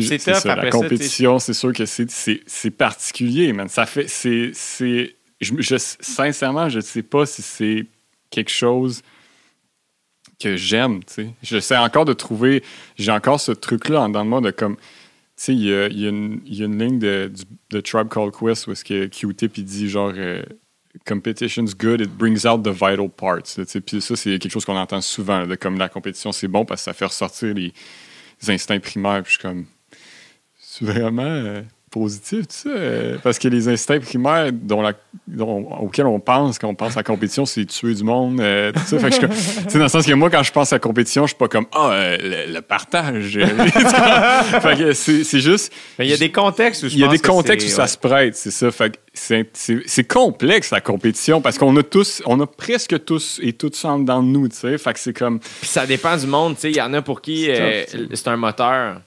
[0.01, 3.67] C'est ça, après la ça, compétition, c'est sûr que c'est- particulier, man.
[3.69, 4.07] Ça fait.
[4.07, 4.51] C'est.
[4.53, 7.85] c'est- Je, je- sincèrement, je ne sais pas si c'est
[8.29, 9.01] quelque chose
[10.41, 11.29] que j'aime, tu sais.
[11.41, 12.63] J'essaie encore de trouver.
[12.97, 14.75] J'ai encore ce truc-là en dedans de moi de comme.
[14.75, 14.81] Tu
[15.37, 16.11] sais, il y a, y a
[16.45, 17.31] y a une ligne de,
[17.69, 20.43] de Tribe Called Quest où est-ce que Q-Tip il dit genre euh,
[21.07, 23.43] competition's good, it brings out the vital parts.
[23.85, 26.65] Puis ça, c'est quelque chose qu'on entend souvent, là, de comme la compétition, c'est bon
[26.65, 27.71] parce que ça fait ressortir les,
[28.41, 29.23] les instincts primaires.
[29.23, 29.65] Puis je suis comme,
[30.81, 32.69] vraiment euh, positif, tout ça?
[32.69, 34.93] euh, parce que les instincts primaires dont la,
[35.27, 38.71] dont- auxquels on pense quand on pense à la compétition, c'est tuer du monde, euh,
[38.71, 38.99] tout ça.
[38.99, 39.35] Fait que je suis comme-
[39.65, 41.37] tu sais, dans le sens que moi, quand je pense à la compétition, je suis
[41.37, 42.17] pas comme, ah, euh,
[42.47, 43.39] le, le partage.
[44.61, 47.17] fait que c'est juste, il y a des contextes où je il y a des
[47.19, 47.87] contextes où ça ouais.
[47.87, 48.69] se prête, c'est ça.
[48.71, 53.53] Fait que c'est- complexe la compétition parce qu'on a tous, on a presque tous et
[53.53, 54.77] toutes en dedans de nous, tu sais.
[54.77, 56.69] Fait que c'est comme, Puis ça dépend du monde, tu sais.
[56.71, 57.83] Il y en a pour qui euh,
[58.13, 59.01] c'est un moteur.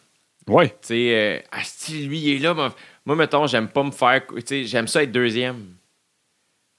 [0.49, 2.55] Ouais, Tu sais, euh, lui, il est là.
[2.55, 4.23] Moi, moi, mettons, j'aime pas me faire.
[4.29, 5.57] Tu sais, j'aime ça être deuxième.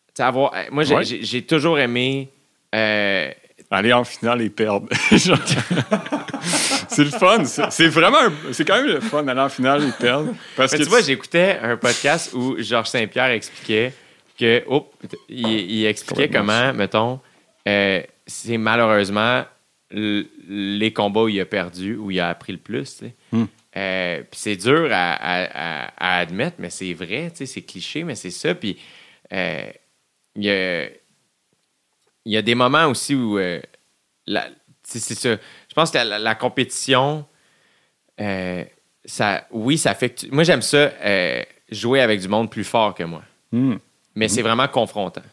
[0.08, 0.54] Tu sais, avoir.
[0.54, 1.42] euh, Moi, j'ai Ouais.
[1.42, 2.30] toujours aimé.
[2.76, 3.32] euh,
[3.72, 4.88] aller en finale et perdre.
[6.88, 7.44] C'est le fun.
[7.46, 8.20] C'est c'est vraiment...
[8.52, 10.34] C'est quand même le fun d'aller en finale et perdre.
[10.56, 13.94] Parce Mais que tu vois, j'écoutais un podcast où Georges Saint-Pierre expliquait
[14.40, 14.64] que.
[14.68, 14.90] Oh,
[15.30, 17.20] il, il expliquait comment, mettons,
[17.68, 19.44] euh, c'est malheureusement
[19.94, 23.04] les combats où il a perdu, où il a appris le plus.
[23.32, 23.46] Hmm.
[23.76, 28.30] Euh, c'est dur à, à- à- à admettre, mais c'est vrai, c'est cliché, mais c'est
[28.32, 28.54] ça.
[28.56, 28.78] Puis
[29.32, 29.70] euh,
[30.36, 33.38] il y, a, il y a des moments aussi où.
[33.38, 33.62] euh,
[34.84, 35.30] c'est ça.
[35.70, 37.26] Je pense que la, la compétition.
[39.06, 40.92] ça, oui, ça fait que tu- Moi, j'aime ça,
[41.70, 43.24] jouer avec du monde plus fort que moi.
[43.52, 43.76] Hmm.
[44.16, 45.24] Mais c'est vraiment confrontant.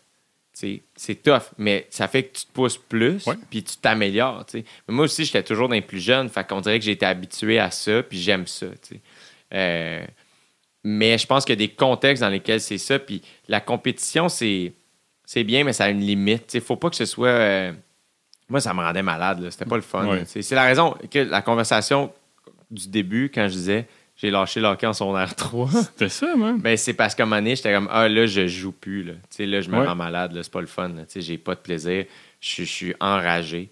[0.96, 4.44] C'est tough, mais ça fait que tu te pousses plus, puis tu t'améliores.
[4.88, 7.70] moi aussi, j'étais toujours dans les plus jeunes, fait qu'on dirait que été habitué à
[7.70, 8.66] ça, puis j'aime ça.
[9.54, 10.04] Euh,
[10.84, 14.28] mais je pense qu'il y a des contextes dans lesquels c'est ça, puis la compétition,
[14.28, 14.72] c'est
[15.44, 16.54] bien, mais ça a une limite.
[16.54, 17.28] Il faut pas que ce soit.
[17.28, 17.72] euh,
[18.48, 19.48] Moi, ça me rendait malade.
[19.50, 20.06] C'était pas le fun.
[20.06, 20.24] Ouais.
[20.26, 22.12] c'est la raison que la conversation
[22.70, 23.86] du début, quand je disais
[24.20, 25.70] j'ai lâché le hockey en secondaire 3.
[25.72, 26.58] C'était ça, man.
[26.60, 29.12] Ben, c'est parce qu'à un moment donné, j'étais comme, ah, là, je joue plus, là.
[29.14, 29.86] Tu sais, là, je me Ouais.
[29.86, 30.90] rends malade, là, c'est pas le fun.
[30.90, 32.04] Tu sais, j'ai pas de plaisir.
[32.40, 33.70] Je suis- enragé.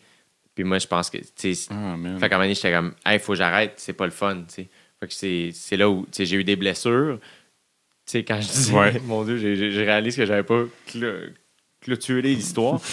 [0.54, 2.94] Puis moi, je pense que, tu sais, Ah, fait qu'à un moment donné, j'étais comme,
[3.06, 4.68] hey, faut que j'arrête, c'est pas le fun, tu sais.
[5.00, 7.18] Fait que c'est là où, tu sais, j'ai eu des blessures.
[7.20, 8.98] Tu sais, quand je disais, Ouais.
[9.04, 10.64] mon Dieu, j'ai- réalisé que j'avais pas
[11.80, 12.80] clôturé l'histoire.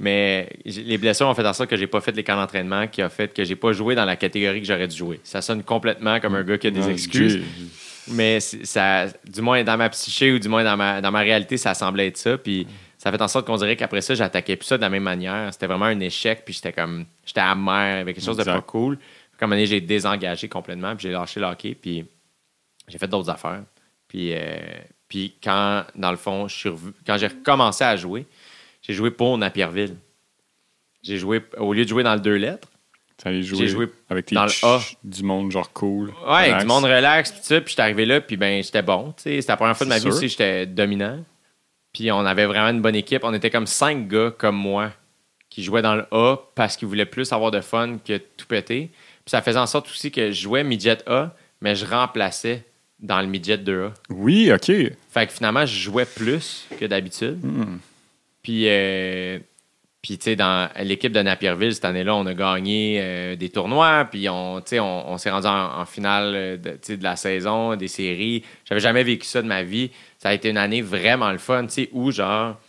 [0.00, 3.00] Mais les blessures ont fait en sorte que j'ai pas fait les camps d'entraînement, qui
[3.00, 5.20] a fait que j'ai pas joué dans la catégorie que j'aurais dû jouer.
[5.22, 7.40] Ça sonne complètement comme un gars qui a des Ah, excuses.
[8.08, 11.56] Mais ça, du moins dans ma psyché ou du moins dans ma, dans ma réalité,
[11.56, 12.36] ça semblait être ça.
[12.36, 12.66] Puis
[12.98, 15.52] ça fait en sorte qu'on dirait qu'après ça, j'attaquais plus ça de la même manière.
[15.52, 16.42] C'était vraiment un échec.
[16.44, 18.98] Puis j'étais comme, j'étais amer avec quelque chose de pas cool.
[19.38, 20.94] Comme donné, j'ai désengagé complètement.
[20.96, 21.74] Puis j'ai lâché le hockey.
[21.80, 22.04] Puis
[22.88, 23.62] j'ai fait d'autres affaires.
[24.08, 24.56] Puis, euh,
[25.08, 28.26] puis quand, dans le fond, je suis revu- quand j'ai recommencé à jouer,
[28.86, 29.96] j'ai joué pour Napierville.
[31.02, 32.68] J'ai joué, au lieu de jouer dans le deux lettres,
[33.16, 34.80] T'allais jouer, J'ai joué avec tes dans le A.
[35.04, 36.08] du monde genre cool.
[36.26, 39.14] Ouais, avec du monde relax, pis ça, puis j'étais arrivé là, puis ben, j'étais bon.
[39.16, 41.24] C'était la première fois de ma vie aussi, j'étais dominant.
[41.92, 43.22] Puis on avait vraiment une bonne équipe.
[43.22, 44.90] On était comme cinq gars comme moi
[45.48, 48.90] qui jouaient dans le A parce qu'ils voulaient plus avoir de fun que tout péter.
[49.24, 52.64] Puis ça faisait en sorte aussi que je jouais midget A, mais je remplaçais
[52.98, 53.92] dans le midget 2A.
[54.10, 54.66] Oui, OK.
[54.66, 57.38] Fait que finalement, je jouais plus que d'habitude.
[57.44, 57.78] Hmm.
[58.44, 59.40] Puis, euh,
[60.02, 64.06] puis tu sais, dans l'équipe de Napierville, cette année-là, on a gagné euh, des tournois.
[64.08, 67.88] Puis, on, on, on s'est rendu en, en finale euh, de, de la saison, des
[67.88, 68.44] séries.
[68.66, 69.90] J'avais jamais vécu ça de ma vie.
[70.18, 72.60] Ça a été une année vraiment le fun, tu sais, où genre,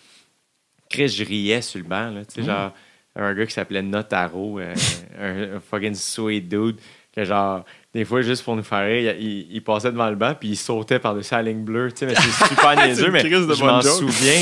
[0.90, 2.72] Chris, je riais sur le banc, tu sais, genre,
[3.18, 4.74] un gars qui s'appelait Notaro, euh,
[5.20, 6.78] un, un fucking sweet dude,
[7.14, 7.66] que genre,
[7.96, 10.56] des fois, juste pour nous faire rire, il, il- passait devant le banc, puis il
[10.58, 13.58] sautait par-dessus la ligne bleue, tu sais, mais c'est super niaiseux, une mais je bonne
[13.58, 14.34] m'en souviens,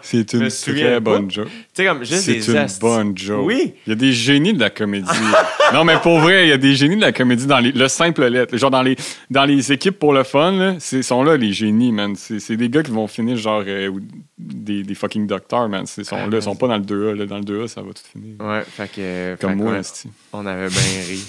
[0.00, 1.00] C'est Je me une souviens très pas.
[1.00, 1.46] bonne joke.
[1.48, 3.44] tu sais, comme juste C'est des une bonne joke.
[3.46, 3.74] Oui.
[3.86, 5.06] Il y a des génies de la comédie.
[5.74, 7.86] non, mais pour vrai, il y a des génies de la comédie dans les, le
[7.88, 8.56] simple lettre.
[8.56, 8.96] Genre dans les,
[9.30, 12.14] dans les équipes pour le fun, là, c'est sont là les génies, man.
[12.16, 13.90] C'est c'est des gars qui vont finir genre euh,
[14.38, 15.84] des, des fucking docteurs, man.
[15.98, 17.14] Ils sont Ah, là, ils sont pas dans le 2A.
[17.14, 17.26] là.
[17.26, 18.34] Dans le 2A, ça va tout finir.
[18.40, 19.36] Ouais, fait que.
[19.40, 20.08] Comme fait moi, esti.
[20.32, 21.20] On avait bien ri.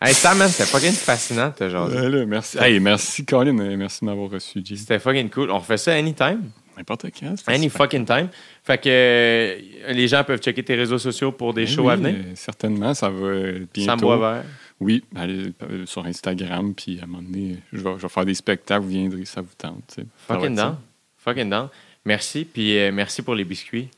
[0.00, 1.88] Hey, Sam, man, c'était fucking fascinant, t'as genre.
[1.88, 2.58] Là, merci.
[2.58, 3.58] Hey, merci, Colin.
[3.58, 4.76] euh, Merci de m'avoir reçu, Jay.
[4.76, 5.50] C'était fucking cool.
[5.50, 6.50] On refait ça anytime.
[6.76, 7.34] N'importe quand.
[7.46, 7.78] Any super.
[7.84, 8.28] fucking time.
[8.62, 11.96] Fait que euh, les gens peuvent checker tes réseaux sociaux pour des Eh shows à
[11.96, 12.14] venir.
[12.18, 13.32] euh, certainement, ça va
[13.72, 13.84] bientôt.
[13.84, 14.44] Sam Boisvert.
[14.78, 18.26] Oui, allez euh, sur Instagram, puis à un moment donné, je vais, je vais faire
[18.26, 20.00] des spectacles, vous viendrez, ça vous tente.
[20.28, 20.76] Fucking down.
[21.16, 21.68] Fucking down.
[22.04, 23.88] Merci, puis merci pour les biscuits.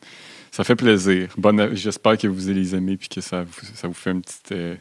[0.53, 1.29] Ça fait plaisir.
[1.37, 4.21] Bonne, j'espère que vous allez les aimer puis que ça vous, ça vous fait un
[4.21, 4.75] petit, euh,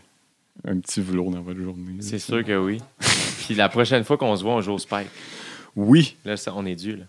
[0.66, 1.95] un petit velours dans votre journée.
[2.00, 2.80] C'est sûr que oui.
[3.45, 5.08] puis la prochaine fois qu'on se voit, on joue au Spike.
[5.76, 7.03] Oui, Là, ça- on est dû, là.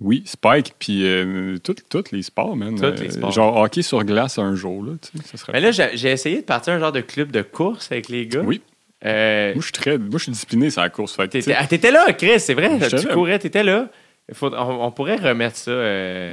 [0.00, 1.76] oui, Spike, puis euh, tous
[2.12, 2.74] les sports, man.
[2.76, 3.32] Tous les Euh, sports.
[3.32, 5.52] Genre hockey sur glace un jour, là, tu sais, ça serait...
[5.54, 8.42] Mais là, j'ai essayé de partir un genre de club de course avec les gars.
[8.42, 8.60] Oui,
[9.04, 11.14] Euh, moi je suis très, moi je suis discipliné sur la course.
[11.14, 12.78] Fait T'étais ah, t'étais là, Chris, c'est vrai.
[12.80, 13.14] J'étais Tu là.
[13.14, 13.90] courais, t'étais là.
[14.32, 15.70] Faut- on, on pourrait remettre ça,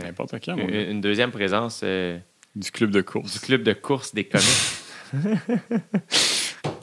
[0.03, 1.83] N'importe quand, mon une, une deuxième présence
[2.55, 3.39] Du club de du course.
[3.39, 4.45] club de course des comics.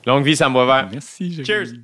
[0.07, 0.89] Longue vie, Sam Boisvert.
[0.92, 1.47] Merci, Jérémy.
[1.47, 1.81] Cheers.